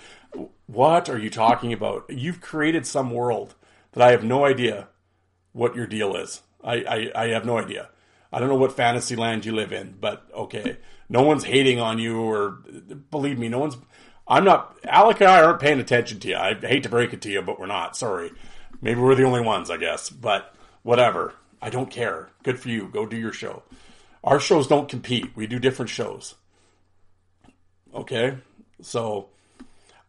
what 0.68 1.10
are 1.10 1.18
you 1.18 1.30
talking 1.30 1.74
about? 1.74 2.06
You've 2.10 2.41
created 2.41 2.86
some 2.86 3.10
world 3.10 3.56
that 3.93 4.03
I 4.03 4.12
have 4.12 4.24
no 4.24 4.45
idea 4.45 4.89
what 5.53 5.76
your 5.76 5.88
deal 5.88 6.16
is. 6.16 6.41
I, 6.64 7.12
I, 7.16 7.24
I 7.24 7.28
have 7.30 7.45
no 7.45 7.58
idea. 7.58 7.89
I 8.32 8.39
don't 8.39 8.49
know 8.49 8.56
what 8.56 8.74
fantasy 8.76 9.16
land 9.16 9.45
you 9.45 9.53
live 9.53 9.72
in, 9.72 9.95
but 9.99 10.28
okay. 10.34 10.78
No 11.08 11.24
one's 11.24 11.45
hating 11.45 11.80
on 11.80 11.99
you 11.99 12.20
or 12.20 12.60
believe 13.10 13.39
me, 13.39 13.47
no 13.47 13.60
one's 13.60 13.78
I'm 14.28 14.43
not 14.43 14.78
Alec 14.84 15.22
and 15.22 15.30
I 15.30 15.43
aren't 15.43 15.60
paying 15.60 15.80
attention 15.80 16.20
to 16.20 16.28
you. 16.30 16.36
I 16.36 16.53
hate 16.56 16.84
to 16.84 16.89
break 16.89 17.14
it 17.14 17.22
to 17.24 17.32
you, 17.32 17.41
but 17.41 17.60
we're 17.60 17.68
not. 17.68 17.95
Sorry. 17.95 18.32
Maybe 18.86 19.00
we're 19.00 19.16
the 19.16 19.24
only 19.24 19.42
ones, 19.42 19.72
I 19.72 19.78
guess. 19.78 20.12
But 20.12 20.54
whatever. 20.84 21.34
I 21.60 21.72
don't 21.72 21.90
care. 21.90 22.30
Good 22.44 22.60
for 22.60 22.70
you. 22.70 22.88
Go 22.88 23.08
do 23.08 23.18
your 23.18 23.34
show. 23.34 23.64
Our 24.24 24.40
shows 24.40 24.68
don't 24.68 24.88
compete. 24.88 25.36
We 25.36 25.48
do 25.48 25.58
different 25.58 25.90
shows. 25.90 26.36
Okay? 27.96 28.38
So 28.84 29.30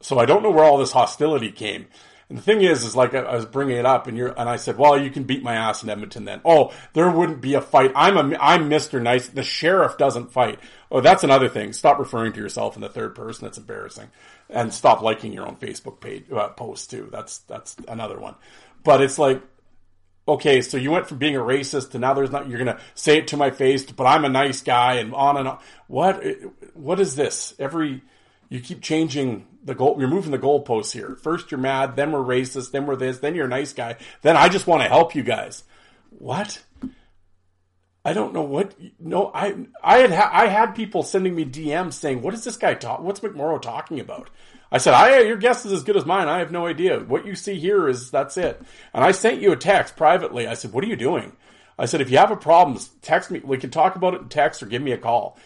so 0.02 0.18
I 0.18 0.26
don't 0.26 0.42
know 0.42 0.50
where 0.50 0.64
all 0.64 0.76
this 0.76 0.92
hostility 0.92 1.50
came. 1.50 1.86
And 2.28 2.36
the 2.36 2.42
thing 2.42 2.60
is, 2.60 2.82
is 2.82 2.96
like 2.96 3.14
I, 3.14 3.20
I 3.20 3.36
was 3.36 3.46
bringing 3.46 3.76
it 3.76 3.86
up, 3.86 4.08
and 4.08 4.16
you're, 4.18 4.34
and 4.36 4.48
I 4.48 4.56
said, 4.56 4.76
well, 4.76 5.00
you 5.00 5.10
can 5.10 5.22
beat 5.22 5.44
my 5.44 5.54
ass 5.54 5.84
in 5.84 5.88
Edmonton 5.88 6.24
then. 6.24 6.40
Oh, 6.44 6.72
there 6.92 7.08
wouldn't 7.08 7.40
be 7.40 7.54
a 7.54 7.60
fight. 7.60 7.92
I'm 7.94 8.16
a, 8.16 8.36
I'm 8.38 8.68
Mr. 8.68 9.00
Nice. 9.00 9.28
The 9.28 9.44
sheriff 9.44 9.96
doesn't 9.96 10.32
fight. 10.32 10.58
Oh, 10.90 11.00
that's 11.00 11.22
another 11.22 11.48
thing. 11.48 11.72
Stop 11.72 12.00
referring 12.00 12.32
to 12.32 12.40
yourself 12.40 12.74
in 12.74 12.82
the 12.82 12.88
third 12.88 13.14
person. 13.14 13.44
That's 13.44 13.58
embarrassing. 13.58 14.08
And 14.50 14.74
stop 14.74 15.02
liking 15.02 15.32
your 15.32 15.46
own 15.46 15.56
Facebook 15.56 16.00
page, 16.00 16.24
uh, 16.32 16.48
post 16.48 16.90
too. 16.90 17.08
That's, 17.12 17.38
that's 17.38 17.76
another 17.86 18.18
one. 18.18 18.34
But 18.86 19.02
it's 19.02 19.18
like, 19.18 19.42
okay, 20.28 20.62
so 20.62 20.76
you 20.76 20.92
went 20.92 21.08
from 21.08 21.18
being 21.18 21.34
a 21.34 21.40
racist 21.40 21.90
to 21.90 21.98
now 21.98 22.14
there's 22.14 22.30
not, 22.30 22.48
you're 22.48 22.62
going 22.62 22.74
to 22.74 22.80
say 22.94 23.18
it 23.18 23.26
to 23.28 23.36
my 23.36 23.50
face, 23.50 23.84
but 23.84 24.04
I'm 24.04 24.24
a 24.24 24.28
nice 24.28 24.62
guy 24.62 24.94
and 24.94 25.12
on 25.12 25.36
and 25.36 25.48
on. 25.48 25.58
What, 25.88 26.22
what 26.74 27.00
is 27.00 27.16
this? 27.16 27.52
Every, 27.58 28.02
you 28.48 28.60
keep 28.60 28.80
changing 28.80 29.48
the 29.64 29.74
goal. 29.74 29.96
You're 29.98 30.08
moving 30.08 30.30
the 30.30 30.38
goalposts 30.38 30.92
here. 30.92 31.16
First 31.16 31.50
you're 31.50 31.58
mad, 31.58 31.96
then 31.96 32.12
we're 32.12 32.20
racist, 32.20 32.70
then 32.70 32.86
we're 32.86 32.94
this, 32.94 33.18
then 33.18 33.34
you're 33.34 33.46
a 33.46 33.48
nice 33.48 33.72
guy. 33.72 33.96
Then 34.22 34.36
I 34.36 34.48
just 34.48 34.68
want 34.68 34.82
to 34.82 34.88
help 34.88 35.16
you 35.16 35.24
guys. 35.24 35.64
What? 36.10 36.62
I 38.04 38.12
don't 38.12 38.32
know 38.32 38.42
what. 38.42 38.72
No, 39.00 39.32
I 39.34 39.66
I 39.82 39.98
had 39.98 40.12
I 40.12 40.46
had 40.46 40.76
people 40.76 41.02
sending 41.02 41.34
me 41.34 41.44
DMs 41.44 41.94
saying, 41.94 42.22
"What 42.22 42.34
is 42.34 42.44
this 42.44 42.56
guy 42.56 42.74
talk? 42.74 43.00
What's 43.00 43.18
McMorrow 43.18 43.60
talking 43.60 43.98
about?" 43.98 44.30
I 44.70 44.78
said, 44.78 44.94
"I 44.94 45.20
your 45.20 45.36
guess 45.36 45.64
is 45.64 45.72
as 45.72 45.84
good 45.84 45.96
as 45.96 46.06
mine. 46.06 46.28
I 46.28 46.38
have 46.38 46.52
no 46.52 46.66
idea. 46.66 47.00
What 47.00 47.26
you 47.26 47.34
see 47.34 47.58
here 47.58 47.88
is 47.88 48.10
that's 48.10 48.36
it." 48.36 48.60
And 48.92 49.04
I 49.04 49.12
sent 49.12 49.40
you 49.40 49.52
a 49.52 49.56
text 49.56 49.96
privately. 49.96 50.46
I 50.46 50.54
said, 50.54 50.72
"What 50.72 50.84
are 50.84 50.88
you 50.88 50.96
doing?" 50.96 51.32
I 51.78 51.86
said, 51.86 52.00
"If 52.00 52.10
you 52.10 52.18
have 52.18 52.30
a 52.30 52.36
problem, 52.36 52.78
text 53.02 53.30
me. 53.30 53.40
We 53.44 53.58
can 53.58 53.70
talk 53.70 53.96
about 53.96 54.14
it 54.14 54.22
in 54.22 54.28
text 54.28 54.62
or 54.62 54.66
give 54.66 54.82
me 54.82 54.92
a 54.92 54.98
call." 54.98 55.38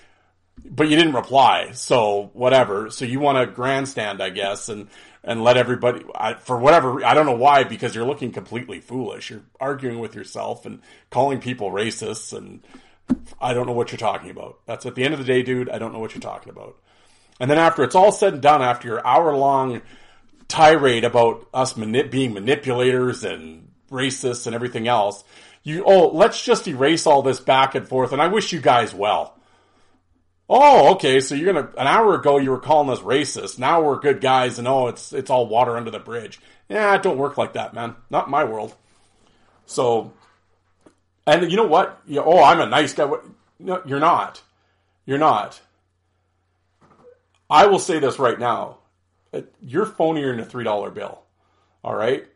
but 0.65 0.89
you 0.89 0.97
didn't 0.97 1.15
reply. 1.15 1.71
So 1.73 2.31
whatever. 2.33 2.91
So 2.91 3.05
you 3.05 3.21
want 3.21 3.39
to 3.39 3.53
grandstand, 3.53 4.23
I 4.23 4.31
guess, 4.31 4.69
and 4.69 4.89
and 5.23 5.45
let 5.45 5.57
everybody 5.57 6.05
I, 6.15 6.35
for 6.35 6.59
whatever 6.59 7.05
I 7.05 7.15
don't 7.15 7.27
know 7.27 7.33
why 7.33 7.65
because 7.65 7.95
you're 7.95 8.07
looking 8.07 8.33
completely 8.33 8.81
foolish. 8.81 9.31
You're 9.31 9.43
arguing 9.61 9.99
with 9.99 10.15
yourself 10.15 10.67
and 10.67 10.81
calling 11.11 11.41
people 11.41 11.71
racists, 11.71 12.37
and 12.37 12.63
I 13.41 13.53
don't 13.55 13.67
know 13.67 13.73
what 13.73 13.91
you're 13.93 13.99
talking 13.99 14.31
about. 14.31 14.61
That's 14.67 14.87
at 14.87 14.95
the 14.95 15.05
end 15.05 15.15
of 15.15 15.21
the 15.21 15.27
day, 15.27 15.43
dude. 15.43 15.69
I 15.69 15.79
don't 15.79 15.93
know 15.93 15.99
what 15.99 16.15
you're 16.15 16.21
talking 16.21 16.51
about. 16.51 16.77
And 17.41 17.51
then 17.51 17.59
after 17.59 17.83
it's 17.83 17.95
all 17.95 18.13
said 18.13 18.35
and 18.35 18.43
done, 18.43 18.63
after 18.63 18.87
your 18.87 19.07
hour 19.07 19.35
long 19.35 19.81
tirade 20.47 21.05
about 21.05 21.49
us 21.55 21.77
mani- 21.77 22.03
being 22.05 22.35
manipulators 22.35 23.25
and 23.25 23.71
racists 23.91 24.47
and 24.47 24.55
everything 24.55 24.87
else, 24.87 25.25
you 25.63 25.83
oh 25.85 26.09
let's 26.09 26.45
just 26.45 26.69
erase 26.69 27.07
all 27.07 27.23
this 27.23 27.41
back 27.41 27.75
and 27.75 27.89
forth. 27.89 28.13
And 28.13 28.21
I 28.21 28.29
wish 28.29 28.53
you 28.53 28.61
guys 28.61 28.95
well. 28.95 29.35
Oh, 30.53 30.95
okay. 30.95 31.21
So 31.21 31.35
you're 31.35 31.53
gonna 31.53 31.71
an 31.79 31.87
hour 31.87 32.15
ago 32.15 32.39
you 32.39 32.51
were 32.51 32.59
calling 32.59 32.91
us 32.91 33.01
racist. 33.01 33.59
Now 33.59 33.83
we're 33.83 34.01
good 34.01 34.21
guys, 34.21 34.59
and 34.59 34.69
oh, 34.69 34.89
it's 34.89 35.13
it's 35.13 35.31
all 35.31 35.47
water 35.47 35.77
under 35.77 35.91
the 35.91 35.99
bridge. 35.99 36.41
Yeah, 36.69 36.95
it 36.95 37.03
don't 37.03 37.19
work 37.19 37.39
like 37.39 37.55
that, 37.55 37.73
man. 37.73 37.97
Not 38.11 38.29
my 38.29 38.45
world. 38.45 38.75
So, 39.67 40.13
and 41.27 41.51
you 41.51 41.57
know 41.57 41.67
what? 41.67 42.01
You, 42.07 42.23
oh, 42.23 42.43
I'm 42.43 42.61
a 42.61 42.67
nice 42.67 42.93
guy. 42.93 43.11
No, 43.59 43.81
you're 43.87 44.01
not. 44.01 44.43
You're 45.07 45.19
not. 45.19 45.61
I 47.51 47.67
will 47.67 47.79
say 47.79 47.99
this 47.99 48.19
right 48.19 48.39
now. 48.39 48.79
You're 49.63 49.87
phonier 49.87 50.31
than 50.31 50.41
a 50.41 50.45
three 50.45 50.65
dollar 50.65 50.91
bill. 50.91 51.23
All 51.83 51.95
right. 51.95 52.27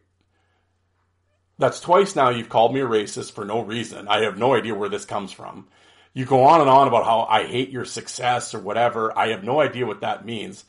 That's 1.59 1.81
twice 1.81 2.17
now 2.17 2.31
you've 2.31 2.49
called 2.49 2.75
me 2.75 2.81
a 2.81 2.87
racist 2.87 3.33
for 3.33 3.45
no 3.45 3.61
reason. 3.61 4.09
I 4.09 4.23
have 4.25 4.39
no 4.39 4.55
idea 4.55 4.75
where 4.75 4.89
this 4.89 5.05
comes 5.05 5.31
from 5.31 5.69
you 6.15 6.25
go 6.25 6.45
on 6.45 6.61
and 6.61 6.71
on 6.71 6.87
about 6.89 7.05
how 7.05 7.23
I 7.23 7.45
hate 7.45 7.71
your 7.71 7.85
success 7.85 8.55
or 8.55 8.61
whatever. 8.61 9.17
I 9.19 9.29
have 9.29 9.43
no 9.43 9.61
idea 9.61 9.85
what 9.85 10.01
that 10.03 10.25
means. 10.25 10.65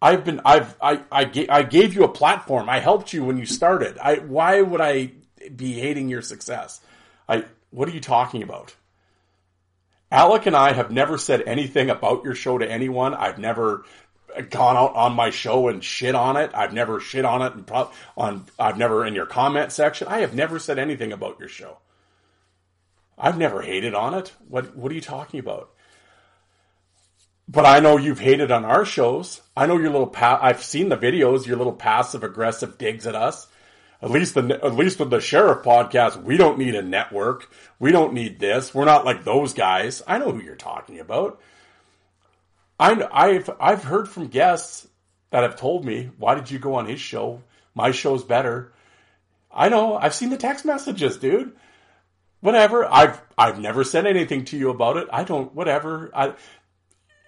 I've 0.00 0.24
been, 0.24 0.40
I've, 0.44 0.74
I, 0.80 1.02
I, 1.12 1.24
gave, 1.24 1.50
I 1.50 1.62
gave 1.62 1.94
you 1.94 2.04
a 2.04 2.08
platform. 2.08 2.68
I 2.68 2.80
helped 2.80 3.12
you 3.12 3.24
when 3.24 3.36
you 3.36 3.46
started. 3.46 3.98
I, 3.98 4.16
why 4.16 4.62
would 4.62 4.80
I 4.80 5.12
be 5.54 5.74
hating 5.74 6.08
your 6.08 6.22
success? 6.22 6.80
I, 7.28 7.44
what 7.70 7.88
are 7.88 7.92
you 7.92 8.00
talking 8.00 8.42
about? 8.42 8.74
Alec 10.14 10.46
and 10.46 10.54
I 10.54 10.72
have 10.72 10.92
never 10.92 11.18
said 11.18 11.42
anything 11.42 11.90
about 11.90 12.22
your 12.22 12.36
show 12.36 12.56
to 12.56 12.70
anyone. 12.70 13.14
I've 13.14 13.38
never 13.40 13.84
gone 14.48 14.76
out 14.76 14.94
on 14.94 15.14
my 15.14 15.30
show 15.30 15.66
and 15.66 15.82
shit 15.82 16.14
on 16.14 16.36
it. 16.36 16.52
I've 16.54 16.72
never 16.72 17.00
shit 17.00 17.24
on 17.24 17.42
it 17.42 17.54
and 17.54 17.66
pro- 17.66 17.90
on. 18.16 18.44
I've 18.56 18.78
never 18.78 19.04
in 19.04 19.16
your 19.16 19.26
comment 19.26 19.72
section. 19.72 20.06
I 20.06 20.18
have 20.18 20.32
never 20.32 20.60
said 20.60 20.78
anything 20.78 21.10
about 21.10 21.40
your 21.40 21.48
show. 21.48 21.78
I've 23.18 23.36
never 23.38 23.60
hated 23.60 23.92
on 23.92 24.14
it. 24.14 24.32
What 24.48 24.76
what 24.76 24.92
are 24.92 24.94
you 24.94 25.00
talking 25.00 25.40
about? 25.40 25.70
But 27.48 27.66
I 27.66 27.80
know 27.80 27.96
you've 27.96 28.20
hated 28.20 28.52
on 28.52 28.64
our 28.64 28.84
shows. 28.84 29.40
I 29.56 29.66
know 29.66 29.78
your 29.78 29.90
little 29.90 30.06
pa- 30.06 30.38
I've 30.40 30.62
seen 30.62 30.90
the 30.90 30.96
videos, 30.96 31.44
your 31.44 31.56
little 31.56 31.72
passive 31.72 32.22
aggressive 32.22 32.78
digs 32.78 33.08
at 33.08 33.16
us. 33.16 33.48
At 34.04 34.10
least 34.10 34.34
the 34.34 34.60
at 34.62 34.74
least 34.74 35.00
with 35.00 35.08
the 35.08 35.20
sheriff 35.20 35.64
podcast, 35.64 36.22
we 36.22 36.36
don't 36.36 36.58
need 36.58 36.74
a 36.74 36.82
network. 36.82 37.50
We 37.78 37.90
don't 37.90 38.12
need 38.12 38.38
this. 38.38 38.74
We're 38.74 38.84
not 38.84 39.06
like 39.06 39.24
those 39.24 39.54
guys. 39.54 40.02
I 40.06 40.18
know 40.18 40.30
who 40.30 40.42
you're 40.42 40.56
talking 40.56 41.00
about. 41.00 41.40
I 42.78 43.08
I've 43.10 43.48
I've 43.58 43.82
heard 43.82 44.06
from 44.06 44.26
guests 44.26 44.86
that 45.30 45.42
have 45.42 45.56
told 45.56 45.86
me, 45.86 46.10
"Why 46.18 46.34
did 46.34 46.50
you 46.50 46.58
go 46.58 46.74
on 46.74 46.84
his 46.84 47.00
show? 47.00 47.42
My 47.74 47.92
show's 47.92 48.24
better." 48.24 48.74
I 49.50 49.70
know. 49.70 49.96
I've 49.96 50.14
seen 50.14 50.28
the 50.28 50.36
text 50.36 50.66
messages, 50.66 51.16
dude 51.16 51.54
whatever. 52.44 52.84
I've 52.84 53.22
I've 53.38 53.58
never 53.58 53.84
said 53.84 54.06
anything 54.06 54.44
to 54.46 54.58
you 54.58 54.68
about 54.68 54.98
it. 54.98 55.08
I 55.10 55.24
don't 55.24 55.54
whatever. 55.54 56.10
I 56.14 56.34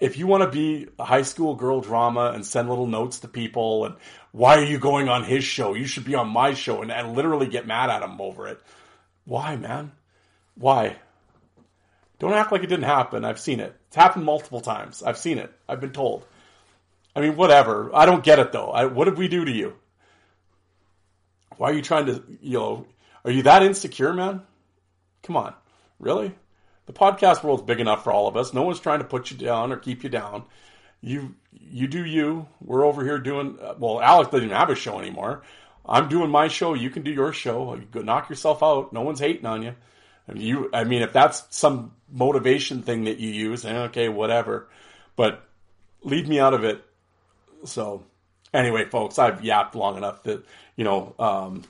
if 0.00 0.18
you 0.18 0.26
want 0.26 0.42
to 0.42 0.50
be 0.50 0.88
a 0.98 1.04
high 1.04 1.22
school 1.22 1.54
girl 1.54 1.80
drama 1.80 2.32
and 2.34 2.44
send 2.44 2.68
little 2.68 2.86
notes 2.86 3.20
to 3.20 3.28
people 3.28 3.86
and 3.86 3.96
why 4.32 4.56
are 4.56 4.64
you 4.64 4.78
going 4.78 5.08
on 5.08 5.24
his 5.24 5.44
show? 5.44 5.74
You 5.74 5.86
should 5.86 6.04
be 6.04 6.14
on 6.14 6.28
my 6.28 6.52
show 6.52 6.82
and, 6.82 6.92
and 6.92 7.14
literally 7.14 7.46
get 7.46 7.66
mad 7.66 7.88
at 7.88 8.02
him 8.02 8.20
over 8.20 8.46
it. 8.48 8.60
Why, 9.24 9.56
man? 9.56 9.92
Why? 10.54 10.96
Don't 12.18 12.34
act 12.34 12.52
like 12.52 12.62
it 12.62 12.68
didn't 12.68 12.84
happen. 12.84 13.24
I've 13.24 13.40
seen 13.40 13.60
it. 13.60 13.74
It's 13.88 13.96
happened 13.96 14.24
multiple 14.24 14.60
times. 14.60 15.02
I've 15.02 15.18
seen 15.18 15.38
it. 15.38 15.52
I've 15.68 15.80
been 15.80 15.92
told. 15.92 16.24
I 17.14 17.20
mean, 17.20 17.36
whatever. 17.36 17.90
I 17.94 18.04
don't 18.04 18.24
get 18.24 18.38
it 18.38 18.52
though. 18.52 18.70
I, 18.70 18.84
what 18.86 19.06
did 19.06 19.16
we 19.16 19.28
do 19.28 19.44
to 19.44 19.50
you? 19.50 19.74
Why 21.56 21.70
are 21.70 21.74
you 21.74 21.82
trying 21.82 22.06
to, 22.06 22.22
you 22.42 22.58
know, 22.58 22.86
are 23.24 23.30
you 23.30 23.42
that 23.44 23.62
insecure, 23.62 24.12
man? 24.12 24.42
Come 25.22 25.36
on, 25.36 25.54
really? 25.98 26.34
The 26.86 26.92
podcast 26.92 27.42
world's 27.42 27.62
big 27.62 27.80
enough 27.80 28.04
for 28.04 28.12
all 28.12 28.28
of 28.28 28.36
us. 28.36 28.54
No 28.54 28.62
one's 28.62 28.80
trying 28.80 29.00
to 29.00 29.04
put 29.04 29.30
you 29.30 29.36
down 29.36 29.72
or 29.72 29.76
keep 29.76 30.04
you 30.04 30.08
down. 30.08 30.44
You 31.00 31.34
you 31.52 31.88
do 31.88 32.04
you. 32.04 32.46
We're 32.60 32.84
over 32.84 33.04
here 33.04 33.18
doing 33.18 33.58
well. 33.78 34.00
Alex 34.00 34.30
doesn't 34.30 34.50
have 34.50 34.70
a 34.70 34.74
show 34.74 34.98
anymore. 34.98 35.42
I'm 35.84 36.08
doing 36.08 36.30
my 36.30 36.48
show. 36.48 36.74
You 36.74 36.90
can 36.90 37.02
do 37.02 37.12
your 37.12 37.32
show. 37.32 37.74
You 37.74 37.86
go 37.90 38.00
knock 38.00 38.28
yourself 38.28 38.62
out. 38.62 38.92
No 38.92 39.02
one's 39.02 39.20
hating 39.20 39.46
on 39.46 39.62
you. 39.62 39.74
You, 40.34 40.70
I 40.72 40.84
mean, 40.84 41.02
if 41.02 41.12
that's 41.12 41.44
some 41.50 41.92
motivation 42.10 42.82
thing 42.82 43.04
that 43.04 43.18
you 43.18 43.30
use, 43.30 43.64
eh, 43.64 43.82
okay, 43.84 44.08
whatever. 44.08 44.68
But 45.14 45.44
leave 46.02 46.28
me 46.28 46.40
out 46.40 46.54
of 46.54 46.64
it. 46.64 46.84
So, 47.64 48.04
anyway, 48.52 48.86
folks, 48.86 49.18
I've 49.18 49.44
yapped 49.44 49.76
long 49.76 49.96
enough 49.96 50.24
that 50.24 50.44
you 50.74 50.84
know 50.84 51.14
um, 51.18 51.62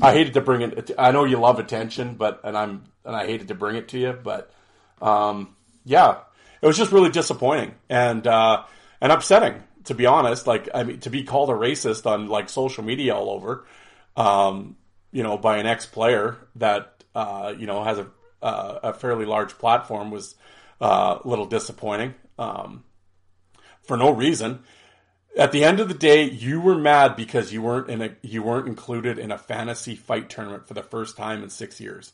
I 0.00 0.12
hated 0.12 0.34
to 0.34 0.40
bring 0.40 0.62
it. 0.62 0.90
I 0.98 1.10
know 1.10 1.24
you 1.24 1.38
love 1.38 1.58
attention, 1.58 2.14
but 2.14 2.40
and 2.44 2.56
I'm 2.56 2.84
and 3.04 3.16
I 3.16 3.26
hated 3.26 3.48
to 3.48 3.54
bring 3.54 3.76
it 3.76 3.88
to 3.88 3.98
you, 3.98 4.12
but 4.12 4.52
um, 5.00 5.56
yeah, 5.84 6.18
it 6.62 6.66
was 6.66 6.76
just 6.76 6.92
really 6.92 7.10
disappointing 7.10 7.74
and 7.88 8.26
uh, 8.26 8.64
and 9.00 9.12
upsetting 9.12 9.62
to 9.84 9.94
be 9.94 10.06
honest. 10.06 10.46
Like 10.46 10.68
I 10.74 10.84
mean, 10.84 11.00
to 11.00 11.10
be 11.10 11.24
called 11.24 11.50
a 11.50 11.54
racist 11.54 12.06
on 12.06 12.28
like 12.28 12.48
social 12.48 12.84
media 12.84 13.14
all 13.14 13.30
over, 13.30 13.66
um, 14.16 14.76
you 15.10 15.22
know, 15.22 15.36
by 15.36 15.58
an 15.58 15.66
ex 15.66 15.86
player 15.86 16.36
that 16.56 17.04
uh, 17.14 17.54
you 17.58 17.66
know 17.66 17.82
has 17.82 17.98
a 17.98 18.06
uh, 18.42 18.78
a 18.84 18.92
fairly 18.92 19.24
large 19.24 19.58
platform 19.58 20.10
was 20.10 20.36
uh, 20.80 21.18
a 21.24 21.28
little 21.28 21.46
disappointing 21.46 22.14
um, 22.38 22.84
for 23.82 23.96
no 23.96 24.10
reason 24.10 24.62
at 25.38 25.52
the 25.52 25.64
end 25.64 25.78
of 25.78 25.88
the 25.88 25.94
day, 25.94 26.24
you 26.24 26.60
were 26.60 26.76
mad 26.76 27.14
because 27.14 27.52
you 27.52 27.62
weren't 27.62 27.88
in 27.88 28.02
a 28.02 28.10
you 28.22 28.42
weren't 28.42 28.66
included 28.66 29.18
in 29.18 29.30
a 29.30 29.38
fantasy 29.38 29.94
fight 29.94 30.28
tournament 30.28 30.66
for 30.66 30.74
the 30.74 30.82
first 30.82 31.16
time 31.16 31.42
in 31.42 31.48
six 31.48 31.80
years. 31.80 32.12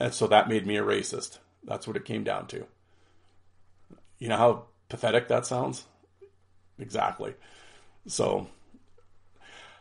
And 0.00 0.14
so 0.14 0.26
that 0.28 0.48
made 0.48 0.66
me 0.66 0.78
a 0.78 0.82
racist. 0.82 1.38
That's 1.62 1.86
what 1.86 1.96
it 1.96 2.06
came 2.06 2.24
down 2.24 2.46
to. 2.48 2.66
You 4.18 4.28
know 4.28 4.38
how 4.38 4.64
pathetic 4.88 5.28
that 5.28 5.46
sounds? 5.46 5.84
Exactly. 6.78 7.34
So 8.06 8.48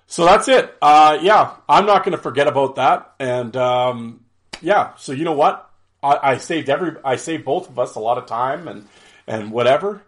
so 0.06 0.26
that's 0.26 0.50
it. 0.50 0.76
Uh, 0.82 1.18
yeah, 1.22 1.56
I'm 1.70 1.86
not 1.86 2.04
going 2.04 2.18
to 2.18 2.22
forget 2.22 2.48
about 2.48 2.76
that. 2.76 3.14
And 3.20 3.56
um, 3.56 4.26
yeah, 4.60 4.96
so 4.98 5.14
you 5.14 5.24
know 5.24 5.34
what? 5.34 5.70
I, 6.04 6.32
I 6.32 6.38
saved 6.38 6.70
every 6.70 6.96
I 7.06 7.16
saved 7.16 7.46
both 7.46 7.70
of 7.70 7.80
us 7.80 7.96
a 7.96 8.00
lot 8.00 8.18
of 8.18 8.26
time 8.26 8.68
and 8.68 8.88
and 9.28 9.52
whatever. 9.52 10.02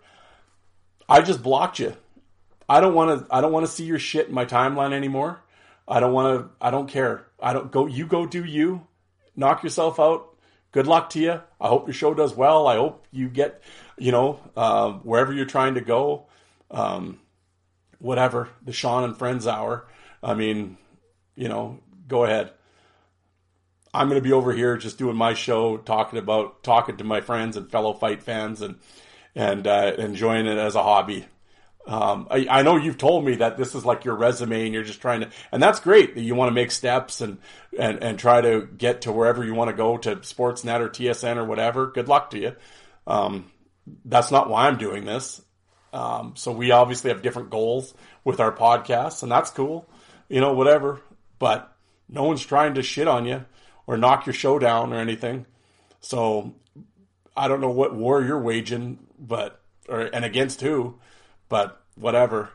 I 1.11 1.21
just 1.21 1.43
blocked 1.43 1.79
you. 1.79 1.93
I 2.69 2.79
don't 2.79 2.93
want 2.93 3.27
to. 3.27 3.35
I 3.35 3.41
don't 3.41 3.51
want 3.51 3.65
to 3.65 3.71
see 3.71 3.83
your 3.83 3.99
shit 3.99 4.29
in 4.29 4.33
my 4.33 4.45
timeline 4.45 4.93
anymore. 4.93 5.43
I 5.85 5.99
don't 5.99 6.13
want 6.13 6.39
to. 6.39 6.49
I 6.65 6.71
don't 6.71 6.87
care. 6.87 7.27
I 7.37 7.51
don't 7.51 7.69
go. 7.69 7.85
You 7.85 8.07
go 8.07 8.25
do 8.25 8.45
you. 8.45 8.87
Knock 9.35 9.61
yourself 9.61 9.99
out. 9.99 10.37
Good 10.71 10.87
luck 10.87 11.09
to 11.09 11.19
you. 11.19 11.41
I 11.59 11.67
hope 11.67 11.85
your 11.85 11.93
show 11.93 12.13
does 12.13 12.33
well. 12.33 12.65
I 12.65 12.75
hope 12.77 13.05
you 13.11 13.27
get, 13.27 13.61
you 13.97 14.13
know, 14.13 14.39
uh, 14.55 14.93
wherever 14.93 15.33
you're 15.33 15.45
trying 15.45 15.73
to 15.73 15.81
go. 15.81 16.27
Um, 16.69 17.19
whatever, 17.99 18.47
the 18.63 18.71
Sean 18.71 19.03
and 19.03 19.17
Friends 19.17 19.47
hour. 19.47 19.87
I 20.23 20.33
mean, 20.33 20.77
you 21.35 21.49
know, 21.49 21.81
go 22.07 22.23
ahead. 22.23 22.51
I'm 23.93 24.07
going 24.07 24.21
to 24.21 24.23
be 24.23 24.31
over 24.31 24.53
here 24.53 24.77
just 24.77 24.97
doing 24.97 25.17
my 25.17 25.33
show, 25.33 25.75
talking 25.75 26.19
about 26.19 26.63
talking 26.63 26.95
to 26.97 27.03
my 27.03 27.19
friends 27.19 27.57
and 27.57 27.69
fellow 27.69 27.91
fight 27.91 28.23
fans, 28.23 28.61
and 28.61 28.79
and 29.35 29.65
uh, 29.67 29.93
enjoying 29.97 30.45
it 30.45 30.57
as 30.57 30.75
a 30.75 30.83
hobby. 30.83 31.25
Um, 31.87 32.27
I, 32.29 32.45
I, 32.49 32.61
know 32.61 32.77
you've 32.77 32.99
told 32.99 33.25
me 33.25 33.35
that 33.35 33.57
this 33.57 33.73
is 33.73 33.83
like 33.83 34.05
your 34.05 34.15
resume, 34.15 34.65
and 34.65 34.73
you're 34.73 34.83
just 34.83 35.01
trying 35.01 35.21
to, 35.21 35.29
and 35.51 35.61
that's 35.61 35.79
great 35.79 36.13
that 36.13 36.21
you 36.21 36.35
want 36.35 36.49
to 36.49 36.53
make 36.53 36.69
steps 36.69 37.21
and 37.21 37.39
and 37.77 38.03
and 38.03 38.19
try 38.19 38.39
to 38.39 38.67
get 38.77 39.01
to 39.01 39.11
wherever 39.11 39.43
you 39.43 39.55
want 39.55 39.71
to 39.71 39.75
go 39.75 39.97
to 39.97 40.17
Sportsnet 40.17 40.79
or 40.79 40.89
TSN 40.89 41.37
or 41.37 41.45
whatever. 41.45 41.87
Good 41.87 42.07
luck 42.07 42.29
to 42.31 42.39
you. 42.39 42.55
Um, 43.07 43.51
that's 44.05 44.29
not 44.29 44.47
why 44.47 44.67
I'm 44.67 44.77
doing 44.77 45.05
this. 45.05 45.41
Um, 45.91 46.33
so 46.35 46.51
we 46.51 46.69
obviously 46.69 47.09
have 47.09 47.23
different 47.23 47.49
goals 47.49 47.93
with 48.23 48.39
our 48.39 48.51
podcasts, 48.51 49.23
and 49.23 49.31
that's 49.31 49.49
cool. 49.49 49.89
You 50.29 50.39
know, 50.39 50.53
whatever. 50.53 51.01
But 51.39 51.75
no 52.07 52.23
one's 52.23 52.45
trying 52.45 52.75
to 52.75 52.83
shit 52.83 53.07
on 53.07 53.25
you 53.25 53.45
or 53.87 53.97
knock 53.97 54.27
your 54.27 54.33
show 54.33 54.59
down 54.59 54.93
or 54.93 54.99
anything. 54.99 55.47
So 55.99 56.53
I 57.35 57.47
don't 57.47 57.61
know 57.61 57.71
what 57.71 57.95
war 57.95 58.21
you're 58.23 58.39
waging, 58.39 58.99
but 59.21 59.61
or 59.87 60.01
and 60.01 60.25
against 60.25 60.61
who, 60.61 60.95
but 61.47 61.81
whatever. 61.95 62.49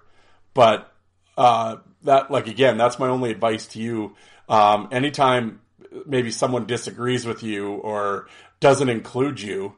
But 0.52 0.92
uh, 1.38 1.76
that 2.02 2.30
like 2.30 2.48
again, 2.48 2.76
that's 2.76 2.98
my 2.98 3.08
only 3.08 3.30
advice 3.30 3.66
to 3.68 3.78
you. 3.80 4.16
Um, 4.48 4.88
anytime 4.92 5.60
maybe 6.04 6.30
someone 6.30 6.66
disagrees 6.66 7.24
with 7.24 7.42
you 7.42 7.74
or 7.74 8.26
doesn't 8.60 8.88
include 8.88 9.40
you, 9.40 9.74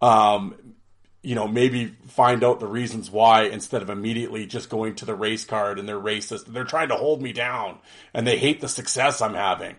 um, 0.00 0.54
you 1.22 1.34
know, 1.34 1.48
maybe 1.48 1.96
find 2.06 2.44
out 2.44 2.60
the 2.60 2.66
reasons 2.66 3.10
why 3.10 3.42
instead 3.42 3.82
of 3.82 3.90
immediately 3.90 4.46
just 4.46 4.70
going 4.70 4.94
to 4.96 5.04
the 5.04 5.14
race 5.14 5.44
card 5.44 5.78
and 5.78 5.88
they're 5.88 6.00
racist. 6.00 6.46
They're 6.46 6.64
trying 6.64 6.88
to 6.88 6.94
hold 6.94 7.20
me 7.20 7.32
down 7.32 7.78
and 8.14 8.26
they 8.26 8.38
hate 8.38 8.60
the 8.60 8.68
success 8.68 9.20
I'm 9.20 9.34
having. 9.34 9.76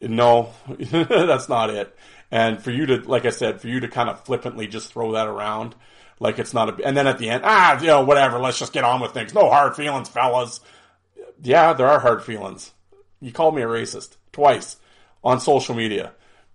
No, 0.00 0.52
that's 0.78 1.48
not 1.48 1.70
it. 1.70 1.96
And 2.32 2.62
for 2.62 2.70
you 2.70 2.86
to, 2.86 2.96
like 3.02 3.26
I 3.26 3.30
said, 3.30 3.60
for 3.60 3.68
you 3.68 3.80
to 3.80 3.88
kind 3.88 4.08
of 4.08 4.24
flippantly 4.24 4.66
just 4.66 4.90
throw 4.90 5.12
that 5.12 5.28
around, 5.28 5.74
like 6.18 6.38
it's 6.38 6.54
not 6.54 6.80
a, 6.80 6.84
and 6.86 6.96
then 6.96 7.06
at 7.06 7.18
the 7.18 7.28
end, 7.28 7.42
ah, 7.44 7.78
you 7.78 7.88
know, 7.88 8.04
whatever, 8.04 8.38
let's 8.38 8.58
just 8.58 8.72
get 8.72 8.84
on 8.84 9.02
with 9.02 9.12
things. 9.12 9.34
No 9.34 9.50
hard 9.50 9.76
feelings, 9.76 10.08
fellas. 10.08 10.60
Yeah, 11.42 11.74
there 11.74 11.86
are 11.86 12.00
hard 12.00 12.24
feelings. 12.24 12.72
You 13.20 13.32
called 13.32 13.54
me 13.54 13.60
a 13.60 13.66
racist 13.66 14.16
twice 14.32 14.76
on 15.22 15.40
social 15.40 15.74
media. 15.74 16.14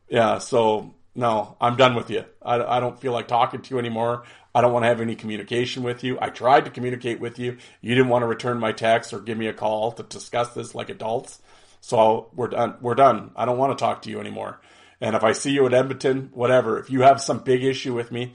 Yeah, 0.10 0.40
so 0.40 0.96
no, 1.14 1.56
I'm 1.62 1.76
done 1.76 1.94
with 1.94 2.10
you. 2.10 2.26
I, 2.42 2.60
I 2.60 2.80
don't 2.80 3.00
feel 3.00 3.12
like 3.12 3.28
talking 3.28 3.62
to 3.62 3.70
you 3.70 3.78
anymore. 3.78 4.24
I 4.56 4.62
don't 4.62 4.74
want 4.74 4.84
to 4.84 4.90
have 4.90 5.00
any 5.00 5.16
communication 5.16 5.84
with 5.84 6.04
you. 6.04 6.18
I 6.20 6.30
tried 6.30 6.66
to 6.66 6.72
communicate 6.72 7.20
with 7.20 7.38
you. 7.38 7.58
You 7.82 7.94
didn't 7.94 8.10
want 8.10 8.24
to 8.24 8.28
return 8.28 8.58
my 8.58 8.72
text 8.72 9.14
or 9.14 9.20
give 9.20 9.38
me 9.38 9.46
a 9.46 9.54
call 9.54 9.92
to 9.92 10.02
discuss 10.02 10.56
this 10.56 10.74
like 10.74 10.90
adults. 10.90 11.40
So 11.82 12.32
we're 12.34 12.48
done. 12.48 12.78
We're 12.82 12.96
done. 12.96 13.30
I 13.36 13.46
don't 13.46 13.60
want 13.60 13.78
to 13.78 13.84
talk 13.84 14.02
to 14.04 14.10
you 14.10 14.20
anymore. 14.20 14.60
And 15.00 15.16
if 15.16 15.24
I 15.24 15.32
see 15.32 15.52
you 15.52 15.66
at 15.66 15.74
Edmonton, 15.74 16.32
whatever, 16.34 16.80
if 16.80 16.90
you 16.90 17.02
have 17.02 17.22
some 17.22 17.40
big 17.40 17.64
issue 17.64 17.94
with 17.94 18.12
me, 18.12 18.34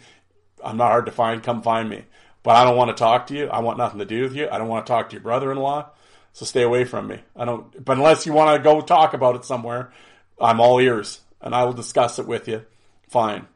I'm 0.62 0.76
not 0.76 0.90
hard 0.90 1.06
to 1.06 1.12
find. 1.12 1.42
Come 1.42 1.62
find 1.62 1.88
me. 1.88 2.04
But 2.42 2.56
I 2.56 2.64
don't 2.64 2.76
want 2.76 2.96
to 2.96 3.00
talk 3.00 3.28
to 3.28 3.34
you. 3.34 3.48
I 3.48 3.60
want 3.60 3.78
nothing 3.78 3.98
to 3.98 4.04
do 4.04 4.22
with 4.22 4.34
you. 4.34 4.48
I 4.50 4.58
don't 4.58 4.68
want 4.68 4.86
to 4.86 4.90
talk 4.92 5.10
to 5.10 5.14
your 5.14 5.22
brother-in-law. 5.22 5.90
So 6.32 6.44
stay 6.44 6.62
away 6.62 6.84
from 6.84 7.08
me. 7.08 7.20
I 7.36 7.44
don't. 7.44 7.84
But 7.84 7.98
unless 7.98 8.26
you 8.26 8.32
want 8.32 8.56
to 8.56 8.62
go 8.62 8.80
talk 8.80 9.12
about 9.12 9.36
it 9.36 9.44
somewhere, 9.44 9.92
I'm 10.40 10.60
all 10.60 10.80
ears, 10.80 11.20
and 11.40 11.54
I 11.54 11.64
will 11.64 11.72
discuss 11.72 12.18
it 12.18 12.26
with 12.26 12.48
you. 12.48 12.64
Fine. 13.08 13.46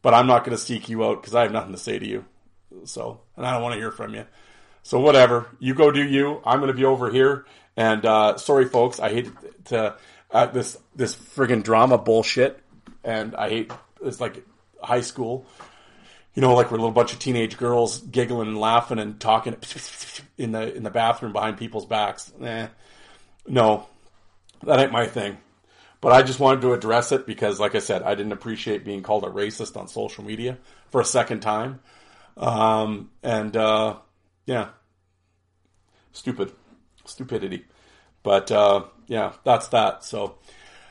But 0.00 0.14
I'm 0.14 0.26
not 0.26 0.44
going 0.44 0.56
to 0.56 0.62
seek 0.62 0.88
you 0.88 1.04
out 1.04 1.20
because 1.20 1.34
I 1.34 1.42
have 1.42 1.52
nothing 1.52 1.72
to 1.72 1.78
say 1.78 1.98
to 1.98 2.06
you. 2.06 2.24
So, 2.84 3.20
and 3.36 3.46
I 3.46 3.52
don't 3.52 3.62
want 3.62 3.74
to 3.74 3.80
hear 3.80 3.90
from 3.90 4.14
you. 4.14 4.26
So 4.82 5.00
whatever. 5.00 5.48
You 5.58 5.74
go 5.74 5.90
do 5.90 6.02
you. 6.02 6.40
I'm 6.44 6.60
going 6.60 6.70
to 6.70 6.76
be 6.76 6.84
over 6.84 7.10
here. 7.10 7.46
And 7.76 8.04
uh, 8.04 8.36
sorry, 8.36 8.66
folks. 8.66 9.00
I 9.00 9.08
hate 9.08 9.30
to 9.66 9.96
uh, 10.34 10.46
this 10.46 10.76
this 10.94 11.14
friggin' 11.14 11.62
drama 11.62 11.96
bullshit, 11.96 12.60
and 13.04 13.34
I 13.36 13.48
hate 13.48 13.72
it's 14.02 14.20
like 14.20 14.44
high 14.82 15.00
school. 15.00 15.46
You 16.34 16.42
know, 16.42 16.54
like 16.54 16.72
we're 16.72 16.78
a 16.78 16.80
little 16.80 16.92
bunch 16.92 17.12
of 17.12 17.20
teenage 17.20 17.56
girls 17.56 18.00
giggling 18.00 18.48
and 18.48 18.58
laughing 18.58 18.98
and 18.98 19.20
talking 19.20 19.56
in 20.36 20.50
the 20.50 20.74
in 20.74 20.82
the 20.82 20.90
bathroom 20.90 21.32
behind 21.32 21.56
people's 21.56 21.86
backs. 21.86 22.32
Eh, 22.42 22.66
no, 23.46 23.86
that 24.64 24.80
ain't 24.80 24.92
my 24.92 25.06
thing. 25.06 25.38
But 26.00 26.12
I 26.12 26.22
just 26.22 26.40
wanted 26.40 26.62
to 26.62 26.74
address 26.74 27.12
it 27.12 27.26
because, 27.26 27.58
like 27.58 27.74
I 27.74 27.78
said, 27.78 28.02
I 28.02 28.14
didn't 28.14 28.32
appreciate 28.32 28.84
being 28.84 29.02
called 29.02 29.24
a 29.24 29.28
racist 29.28 29.76
on 29.76 29.88
social 29.88 30.24
media 30.24 30.58
for 30.90 31.00
a 31.00 31.04
second 31.04 31.40
time. 31.40 31.80
Um, 32.36 33.10
and 33.22 33.56
uh, 33.56 33.96
yeah, 34.44 34.70
stupid, 36.12 36.52
stupidity. 37.06 37.64
But 38.22 38.50
uh, 38.50 38.84
yeah, 39.06 39.32
that's 39.44 39.68
that. 39.68 40.04
So 40.04 40.38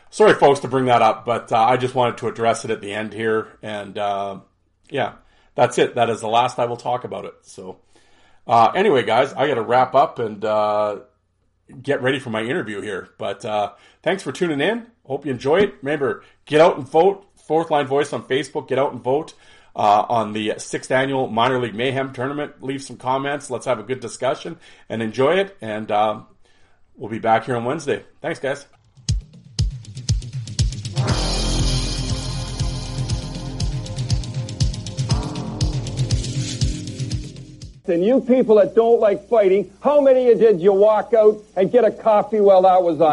sorry, 0.09 0.35
folks, 0.35 0.61
to 0.61 0.67
bring 0.67 0.85
that 0.85 1.01
up, 1.01 1.25
but 1.25 1.51
uh, 1.51 1.57
I 1.57 1.77
just 1.77 1.95
wanted 1.95 2.17
to 2.17 2.27
address 2.27 2.65
it 2.65 2.71
at 2.71 2.81
the 2.81 2.93
end 2.93 3.13
here. 3.13 3.57
And 3.61 3.97
uh, 3.97 4.39
yeah, 4.89 5.13
that's 5.55 5.77
it. 5.77 5.95
That 5.95 6.09
is 6.09 6.21
the 6.21 6.27
last 6.27 6.59
I 6.59 6.65
will 6.65 6.77
talk 6.77 7.03
about 7.03 7.25
it. 7.25 7.33
So 7.41 7.79
uh, 8.47 8.71
anyway, 8.75 9.03
guys, 9.03 9.33
I 9.33 9.47
got 9.47 9.55
to 9.55 9.61
wrap 9.61 9.95
up 9.95 10.19
and 10.19 10.43
uh, 10.43 10.99
get 11.81 12.01
ready 12.01 12.19
for 12.19 12.29
my 12.29 12.43
interview 12.43 12.81
here. 12.81 13.09
But 13.17 13.43
uh, 13.45 13.73
thanks 14.01 14.23
for 14.23 14.31
tuning 14.31 14.61
in. 14.61 14.87
Hope 15.05 15.25
you 15.25 15.31
enjoy 15.31 15.61
it. 15.61 15.75
Remember, 15.81 16.23
get 16.45 16.61
out 16.61 16.77
and 16.77 16.87
vote. 16.87 17.25
Fourth 17.47 17.69
Line 17.71 17.87
Voice 17.87 18.13
on 18.13 18.23
Facebook. 18.23 18.69
Get 18.69 18.79
out 18.79 18.93
and 18.93 19.03
vote. 19.03 19.33
Uh, 19.75 20.05
on 20.07 20.33
the 20.33 20.53
sixth 20.59 20.91
annual 20.91 21.27
Minor 21.27 21.59
League 21.59 21.73
Mayhem 21.73 22.13
tournament. 22.13 22.61
Leave 22.61 22.83
some 22.83 22.95
comments. 22.95 23.49
Let's 23.49 23.65
have 23.65 23.79
a 23.79 23.83
good 23.83 24.01
discussion 24.01 24.57
and 24.87 25.01
enjoy 25.01 25.37
it. 25.37 25.57
And 25.61 25.91
um, 25.91 26.27
We'll 26.95 27.09
be 27.09 27.19
back 27.19 27.45
here 27.45 27.55
on 27.55 27.65
Wednesday. 27.65 28.03
Thanks, 28.21 28.39
guys. 28.39 28.65
And 37.85 38.03
you 38.03 38.21
people 38.21 38.55
that 38.55 38.75
don't 38.75 39.01
like 39.01 39.27
fighting, 39.27 39.71
how 39.81 39.99
many 39.99 40.31
of 40.31 40.39
you 40.39 40.47
did 40.47 40.61
you 40.61 40.71
walk 40.71 41.13
out 41.13 41.43
and 41.55 41.69
get 41.71 41.83
a 41.83 41.91
coffee 41.91 42.39
while 42.39 42.61
that 42.61 42.81
was 42.81 43.01
on? 43.01 43.11